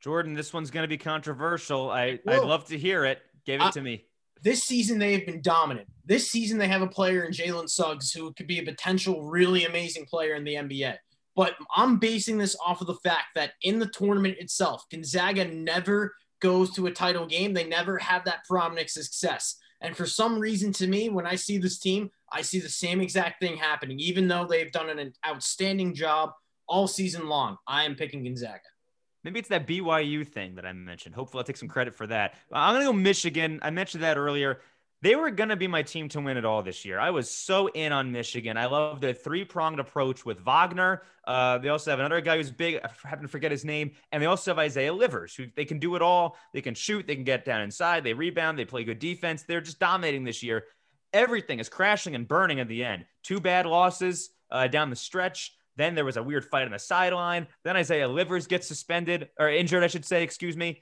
Jordan, 0.00 0.34
this 0.34 0.52
one's 0.52 0.70
going 0.70 0.84
to 0.84 0.88
be 0.88 0.98
controversial. 0.98 1.90
I, 1.90 2.18
I'd 2.26 2.42
love 2.42 2.66
to 2.66 2.78
hear 2.78 3.04
it. 3.04 3.22
Give 3.46 3.60
it 3.60 3.72
to 3.72 3.80
me 3.80 4.04
this 4.44 4.62
season 4.62 4.98
they 4.98 5.14
have 5.14 5.26
been 5.26 5.40
dominant. 5.40 5.88
This 6.04 6.30
season 6.30 6.58
they 6.58 6.68
have 6.68 6.82
a 6.82 6.86
player 6.86 7.24
in 7.24 7.32
Jalen 7.32 7.68
Suggs 7.68 8.12
who 8.12 8.32
could 8.34 8.46
be 8.46 8.58
a 8.58 8.62
potential 8.62 9.22
really 9.24 9.64
amazing 9.64 10.04
player 10.04 10.34
in 10.34 10.44
the 10.44 10.54
NBA. 10.54 10.96
But 11.36 11.56
I'm 11.74 11.98
basing 11.98 12.38
this 12.38 12.56
off 12.64 12.80
of 12.80 12.86
the 12.86 12.94
fact 12.96 13.28
that 13.34 13.52
in 13.62 13.78
the 13.78 13.88
tournament 13.88 14.36
itself, 14.38 14.84
Gonzaga 14.90 15.44
never 15.46 16.14
goes 16.40 16.70
to 16.72 16.86
a 16.86 16.92
title 16.92 17.26
game. 17.26 17.52
They 17.54 17.66
never 17.66 17.98
have 17.98 18.24
that 18.24 18.44
prominent 18.48 18.90
success. 18.90 19.56
And 19.80 19.96
for 19.96 20.06
some 20.06 20.38
reason, 20.38 20.72
to 20.74 20.86
me, 20.86 21.08
when 21.08 21.26
I 21.26 21.34
see 21.34 21.58
this 21.58 21.78
team, 21.78 22.10
I 22.32 22.42
see 22.42 22.60
the 22.60 22.68
same 22.68 23.00
exact 23.00 23.40
thing 23.40 23.56
happening. 23.56 23.98
Even 23.98 24.28
though 24.28 24.46
they've 24.46 24.72
done 24.72 24.88
an 24.88 25.12
outstanding 25.26 25.94
job 25.94 26.30
all 26.68 26.86
season 26.86 27.28
long, 27.28 27.58
I 27.66 27.84
am 27.84 27.94
picking 27.94 28.24
Gonzaga. 28.24 28.60
Maybe 29.24 29.40
it's 29.40 29.48
that 29.48 29.66
BYU 29.66 30.26
thing 30.26 30.54
that 30.56 30.66
I 30.66 30.72
mentioned. 30.72 31.14
Hopefully, 31.14 31.40
I'll 31.40 31.44
take 31.44 31.56
some 31.56 31.68
credit 31.68 31.96
for 31.96 32.06
that. 32.06 32.34
I'm 32.52 32.74
going 32.74 32.86
to 32.86 32.92
go 32.92 32.92
Michigan. 32.92 33.58
I 33.62 33.70
mentioned 33.70 34.02
that 34.04 34.18
earlier. 34.18 34.60
They 35.04 35.16
were 35.16 35.30
going 35.30 35.50
to 35.50 35.56
be 35.56 35.66
my 35.66 35.82
team 35.82 36.08
to 36.08 36.20
win 36.22 36.38
it 36.38 36.46
all 36.46 36.62
this 36.62 36.86
year. 36.86 36.98
I 36.98 37.10
was 37.10 37.30
so 37.30 37.66
in 37.66 37.92
on 37.92 38.10
Michigan. 38.10 38.56
I 38.56 38.64
love 38.64 39.02
the 39.02 39.12
three 39.12 39.44
pronged 39.44 39.78
approach 39.78 40.24
with 40.24 40.40
Wagner. 40.40 41.02
Uh, 41.26 41.58
they 41.58 41.68
also 41.68 41.90
have 41.90 42.00
another 42.00 42.22
guy 42.22 42.38
who's 42.38 42.50
big. 42.50 42.80
I 42.82 42.88
happen 43.06 43.20
to 43.20 43.28
forget 43.28 43.50
his 43.50 43.66
name. 43.66 43.90
And 44.12 44.22
they 44.22 44.26
also 44.26 44.52
have 44.52 44.58
Isaiah 44.58 44.94
Livers, 44.94 45.34
who 45.34 45.44
they 45.56 45.66
can 45.66 45.78
do 45.78 45.94
it 45.94 46.00
all. 46.00 46.38
They 46.54 46.62
can 46.62 46.72
shoot, 46.72 47.06
they 47.06 47.16
can 47.16 47.24
get 47.24 47.44
down 47.44 47.60
inside, 47.60 48.02
they 48.02 48.14
rebound, 48.14 48.58
they 48.58 48.64
play 48.64 48.82
good 48.82 48.98
defense. 48.98 49.42
They're 49.42 49.60
just 49.60 49.78
dominating 49.78 50.24
this 50.24 50.42
year. 50.42 50.64
Everything 51.12 51.58
is 51.58 51.68
crashing 51.68 52.14
and 52.14 52.26
burning 52.26 52.58
at 52.60 52.68
the 52.68 52.82
end. 52.82 53.04
Two 53.22 53.40
bad 53.40 53.66
losses 53.66 54.30
uh, 54.50 54.68
down 54.68 54.88
the 54.88 54.96
stretch. 54.96 55.52
Then 55.76 55.94
there 55.94 56.06
was 56.06 56.16
a 56.16 56.22
weird 56.22 56.46
fight 56.46 56.64
on 56.64 56.70
the 56.72 56.78
sideline. 56.78 57.46
Then 57.62 57.76
Isaiah 57.76 58.08
Livers 58.08 58.46
gets 58.46 58.66
suspended 58.66 59.28
or 59.38 59.50
injured, 59.50 59.84
I 59.84 59.88
should 59.88 60.06
say, 60.06 60.22
excuse 60.22 60.56
me. 60.56 60.80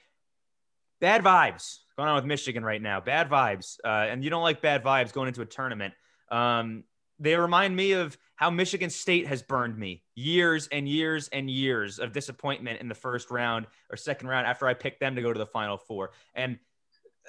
Bad 1.00 1.24
vibes 1.24 1.81
going 1.96 2.08
on 2.08 2.14
with 2.14 2.24
Michigan 2.24 2.64
right 2.64 2.80
now. 2.80 3.00
Bad 3.00 3.28
vibes. 3.28 3.78
Uh, 3.84 4.06
and 4.10 4.24
you 4.24 4.30
don't 4.30 4.42
like 4.42 4.60
bad 4.60 4.82
vibes 4.82 5.12
going 5.12 5.28
into 5.28 5.42
a 5.42 5.46
tournament. 5.46 5.94
Um, 6.30 6.84
they 7.18 7.36
remind 7.36 7.76
me 7.76 7.92
of 7.92 8.16
how 8.36 8.50
Michigan 8.50 8.90
State 8.90 9.26
has 9.26 9.42
burned 9.42 9.78
me 9.78 10.02
years 10.14 10.68
and 10.72 10.88
years 10.88 11.28
and 11.32 11.48
years 11.48 11.98
of 11.98 12.12
disappointment 12.12 12.80
in 12.80 12.88
the 12.88 12.94
first 12.94 13.30
round 13.30 13.66
or 13.90 13.96
second 13.96 14.28
round 14.28 14.46
after 14.46 14.66
I 14.66 14.74
picked 14.74 14.98
them 14.98 15.14
to 15.14 15.22
go 15.22 15.32
to 15.32 15.38
the 15.38 15.46
Final 15.46 15.76
Four. 15.76 16.10
And 16.34 16.58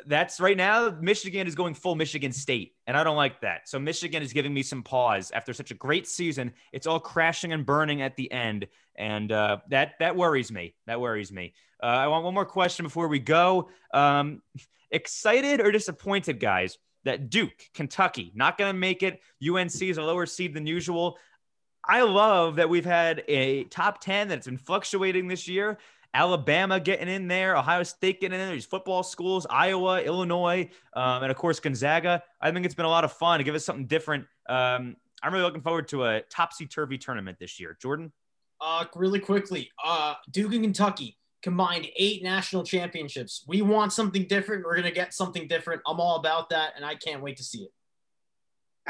that's 0.05 0.39
right 0.39 0.57
now. 0.57 0.95
Michigan 1.01 1.47
is 1.47 1.55
going 1.55 1.73
full 1.73 1.95
Michigan 1.95 2.31
State, 2.31 2.75
and 2.87 2.97
I 2.97 3.03
don't 3.03 3.15
like 3.15 3.41
that. 3.41 3.69
So 3.69 3.79
Michigan 3.79 4.23
is 4.23 4.33
giving 4.33 4.53
me 4.53 4.63
some 4.63 4.83
pause 4.83 5.31
after 5.31 5.53
such 5.53 5.71
a 5.71 5.75
great 5.75 6.07
season. 6.07 6.53
It's 6.71 6.87
all 6.87 6.99
crashing 6.99 7.53
and 7.53 7.65
burning 7.65 8.01
at 8.01 8.15
the 8.15 8.31
end, 8.31 8.67
and 8.95 9.31
uh, 9.31 9.57
that 9.69 9.93
that 9.99 10.15
worries 10.15 10.51
me. 10.51 10.75
That 10.87 10.99
worries 10.99 11.31
me. 11.31 11.53
Uh, 11.81 11.87
I 11.87 12.07
want 12.07 12.23
one 12.23 12.33
more 12.33 12.45
question 12.45 12.83
before 12.83 13.07
we 13.07 13.19
go. 13.19 13.69
Um, 13.93 14.41
excited 14.91 15.61
or 15.61 15.71
disappointed, 15.71 16.39
guys? 16.39 16.77
That 17.05 17.29
Duke, 17.29 17.69
Kentucky, 17.73 18.31
not 18.33 18.57
going 18.57 18.73
to 18.73 18.79
make 18.79 19.03
it. 19.03 19.21
UNC 19.45 19.81
is 19.81 19.97
a 19.97 20.03
lower 20.03 20.25
seed 20.25 20.53
than 20.53 20.65
usual. 20.65 21.17
I 21.85 22.03
love 22.03 22.55
that 22.55 22.69
we've 22.69 22.85
had 22.85 23.23
a 23.27 23.65
top 23.65 23.99
10 23.99 24.29
that's 24.29 24.47
been 24.47 24.57
fluctuating 24.57 25.27
this 25.27 25.49
year. 25.49 25.79
Alabama 26.13 26.79
getting 26.79 27.07
in 27.07 27.27
there, 27.27 27.57
Ohio 27.57 27.83
State 27.83 28.21
getting 28.21 28.39
in 28.39 28.45
there, 28.45 28.55
these 28.55 28.65
football 28.65 29.03
schools, 29.03 29.47
Iowa, 29.49 30.01
Illinois, 30.01 30.69
um, 30.93 31.23
and 31.23 31.31
of 31.31 31.37
course 31.37 31.59
Gonzaga. 31.59 32.23
I 32.39 32.51
think 32.51 32.65
it's 32.65 32.75
been 32.75 32.85
a 32.85 32.89
lot 32.89 33.03
of 33.03 33.11
fun 33.11 33.39
to 33.39 33.43
give 33.43 33.55
us 33.55 33.65
something 33.65 33.87
different. 33.87 34.25
Um, 34.47 34.95
I'm 35.23 35.31
really 35.31 35.43
looking 35.43 35.61
forward 35.61 35.87
to 35.89 36.05
a 36.05 36.21
topsy 36.21 36.67
turvy 36.67 36.97
tournament 36.97 37.37
this 37.39 37.59
year. 37.59 37.77
Jordan? 37.81 38.11
Uh, 38.61 38.85
really 38.95 39.19
quickly, 39.19 39.71
uh, 39.83 40.15
Duke 40.31 40.53
and 40.53 40.63
Kentucky 40.63 41.17
combined 41.41 41.87
eight 41.97 42.23
national 42.23 42.63
championships. 42.63 43.43
We 43.47 43.61
want 43.61 43.91
something 43.91 44.25
different. 44.27 44.63
We're 44.63 44.75
going 44.75 44.87
to 44.87 44.91
get 44.91 45.13
something 45.13 45.47
different. 45.47 45.81
I'm 45.85 45.99
all 45.99 46.15
about 46.17 46.49
that, 46.49 46.73
and 46.75 46.85
I 46.85 46.95
can't 46.95 47.21
wait 47.21 47.37
to 47.37 47.43
see 47.43 47.63
it. 47.63 47.71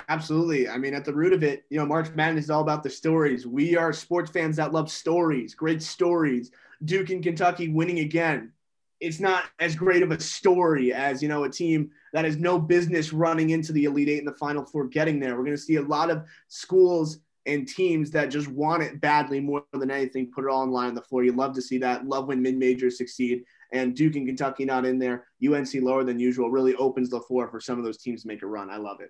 Absolutely. 0.10 0.68
I 0.68 0.78
mean, 0.78 0.94
at 0.94 1.06
the 1.06 1.14
root 1.14 1.34
of 1.34 1.44
it, 1.44 1.66
you 1.70 1.78
know, 1.78 1.86
March 1.86 2.10
Madness 2.16 2.46
is 2.46 2.50
all 2.50 2.62
about 2.62 2.82
the 2.82 2.90
stories. 2.90 3.46
We 3.46 3.78
are 3.78 3.94
sports 3.94 4.32
fans 4.32 4.56
that 4.56 4.74
love 4.74 4.90
stories, 4.90 5.54
great 5.54 5.84
stories. 5.84 6.52
Duke 6.84 7.12
and 7.12 7.24
Kentucky 7.24 7.70
winning 7.70 8.00
again. 8.00 8.52
It's 9.00 9.20
not 9.20 9.44
as 9.60 9.76
great 9.76 10.02
of 10.02 10.12
a 10.12 10.20
story 10.20 10.94
as, 10.94 11.22
you 11.22 11.30
know, 11.30 11.44
a 11.44 11.50
team 11.50 11.92
that 12.14 12.26
has 12.26 12.38
no 12.38 12.58
business 12.58 13.14
running 13.14 13.52
into 13.52 13.72
the 13.74 13.84
Elite 13.84 14.10
Eight 14.10 14.20
in 14.20 14.26
the 14.26 14.34
Final 14.34 14.66
Four 14.66 14.88
getting 14.88 15.20
there. 15.20 15.36
We're 15.36 15.44
going 15.44 15.58
to 15.58 15.62
see 15.62 15.76
a 15.76 15.82
lot 15.82 16.10
of 16.10 16.26
schools 16.48 17.20
and 17.46 17.68
teams 17.68 18.10
that 18.12 18.28
just 18.28 18.48
want 18.48 18.82
it 18.82 19.02
badly 19.02 19.42
more 19.42 19.66
than 19.74 19.92
anything, 19.92 20.32
put 20.34 20.46
it 20.46 20.50
all 20.50 20.64
in 20.64 20.72
line 20.72 20.88
on 20.88 20.96
the 20.96 21.02
floor. 21.02 21.24
You 21.24 21.34
love 21.34 21.54
to 21.56 21.62
see 21.62 21.78
that. 21.80 22.08
Love 22.08 22.28
when 22.28 22.42
mid 22.42 22.58
majors 22.58 22.98
succeed. 22.98 23.44
And 23.74 23.96
Duke 23.96 24.16
and 24.16 24.26
Kentucky 24.26 24.66
not 24.66 24.86
in 24.86 25.00
there, 25.00 25.26
UNC 25.46 25.74
lower 25.76 26.04
than 26.04 26.20
usual, 26.20 26.50
really 26.50 26.76
opens 26.76 27.10
the 27.10 27.20
floor 27.20 27.50
for 27.50 27.60
some 27.60 27.78
of 27.78 27.84
those 27.84 27.98
teams 27.98 28.22
to 28.22 28.28
make 28.28 28.42
a 28.42 28.48
run. 28.48 28.70
I 28.70 28.78
love 28.78 29.02
it. 29.02 29.10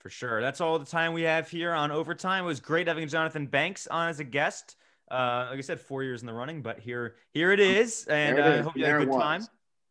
For 0.00 0.08
sure. 0.08 0.40
That's 0.40 0.62
all 0.62 0.78
the 0.78 0.86
time 0.86 1.12
we 1.12 1.22
have 1.22 1.48
here 1.48 1.72
on 1.72 1.90
Overtime. 1.90 2.44
It 2.44 2.46
was 2.46 2.58
great 2.58 2.88
having 2.88 3.06
Jonathan 3.06 3.46
Banks 3.46 3.86
on 3.86 4.08
as 4.08 4.18
a 4.18 4.24
guest. 4.24 4.76
Uh, 5.10 5.48
like 5.50 5.58
I 5.58 5.60
said, 5.60 5.78
four 5.78 6.02
years 6.02 6.22
in 6.22 6.26
the 6.26 6.32
running, 6.32 6.62
but 6.62 6.78
here, 6.78 7.16
here 7.32 7.52
it 7.52 7.60
is, 7.60 8.06
and 8.06 8.38
uh, 8.38 8.42
I 8.44 8.58
hope 8.62 8.76
you 8.76 8.84
had 8.84 9.02
a 9.02 9.04
good 9.04 9.12
time. 9.12 9.46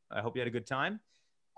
I 0.10 0.22
hope 0.22 0.36
you 0.36 0.40
had 0.40 0.48
a 0.48 0.52
good 0.52 0.66
time. 0.66 1.00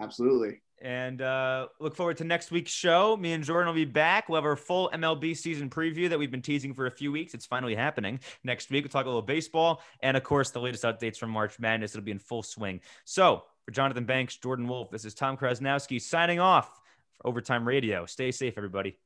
Absolutely. 0.01 0.61
And 0.81 1.21
uh, 1.21 1.67
look 1.79 1.95
forward 1.95 2.17
to 2.17 2.23
next 2.23 2.49
week's 2.49 2.71
show. 2.71 3.15
Me 3.15 3.33
and 3.33 3.43
Jordan 3.43 3.67
will 3.67 3.75
be 3.75 3.85
back. 3.85 4.27
We'll 4.27 4.41
have 4.41 4.45
our 4.45 4.55
full 4.55 4.89
MLB 4.93 5.37
season 5.37 5.69
preview 5.69 6.09
that 6.09 6.17
we've 6.17 6.31
been 6.31 6.41
teasing 6.41 6.73
for 6.73 6.87
a 6.87 6.91
few 6.91 7.11
weeks. 7.11 7.35
It's 7.35 7.45
finally 7.45 7.75
happening 7.75 8.19
next 8.43 8.71
week. 8.71 8.83
We'll 8.83 8.89
talk 8.89 9.05
a 9.05 9.09
little 9.09 9.21
baseball 9.21 9.81
and, 10.01 10.17
of 10.17 10.23
course, 10.23 10.49
the 10.49 10.59
latest 10.59 10.83
updates 10.83 11.17
from 11.17 11.29
March 11.29 11.59
Madness. 11.59 11.93
It'll 11.93 12.03
be 12.03 12.11
in 12.11 12.19
full 12.19 12.41
swing. 12.41 12.81
So, 13.05 13.43
for 13.63 13.71
Jonathan 13.71 14.05
Banks, 14.05 14.35
Jordan 14.37 14.67
Wolf, 14.67 14.89
this 14.89 15.05
is 15.05 15.13
Tom 15.13 15.37
Krasnowski 15.37 16.01
signing 16.01 16.39
off 16.39 16.80
Overtime 17.23 17.67
Radio. 17.67 18.05
Stay 18.05 18.31
safe, 18.31 18.53
everybody. 18.57 18.97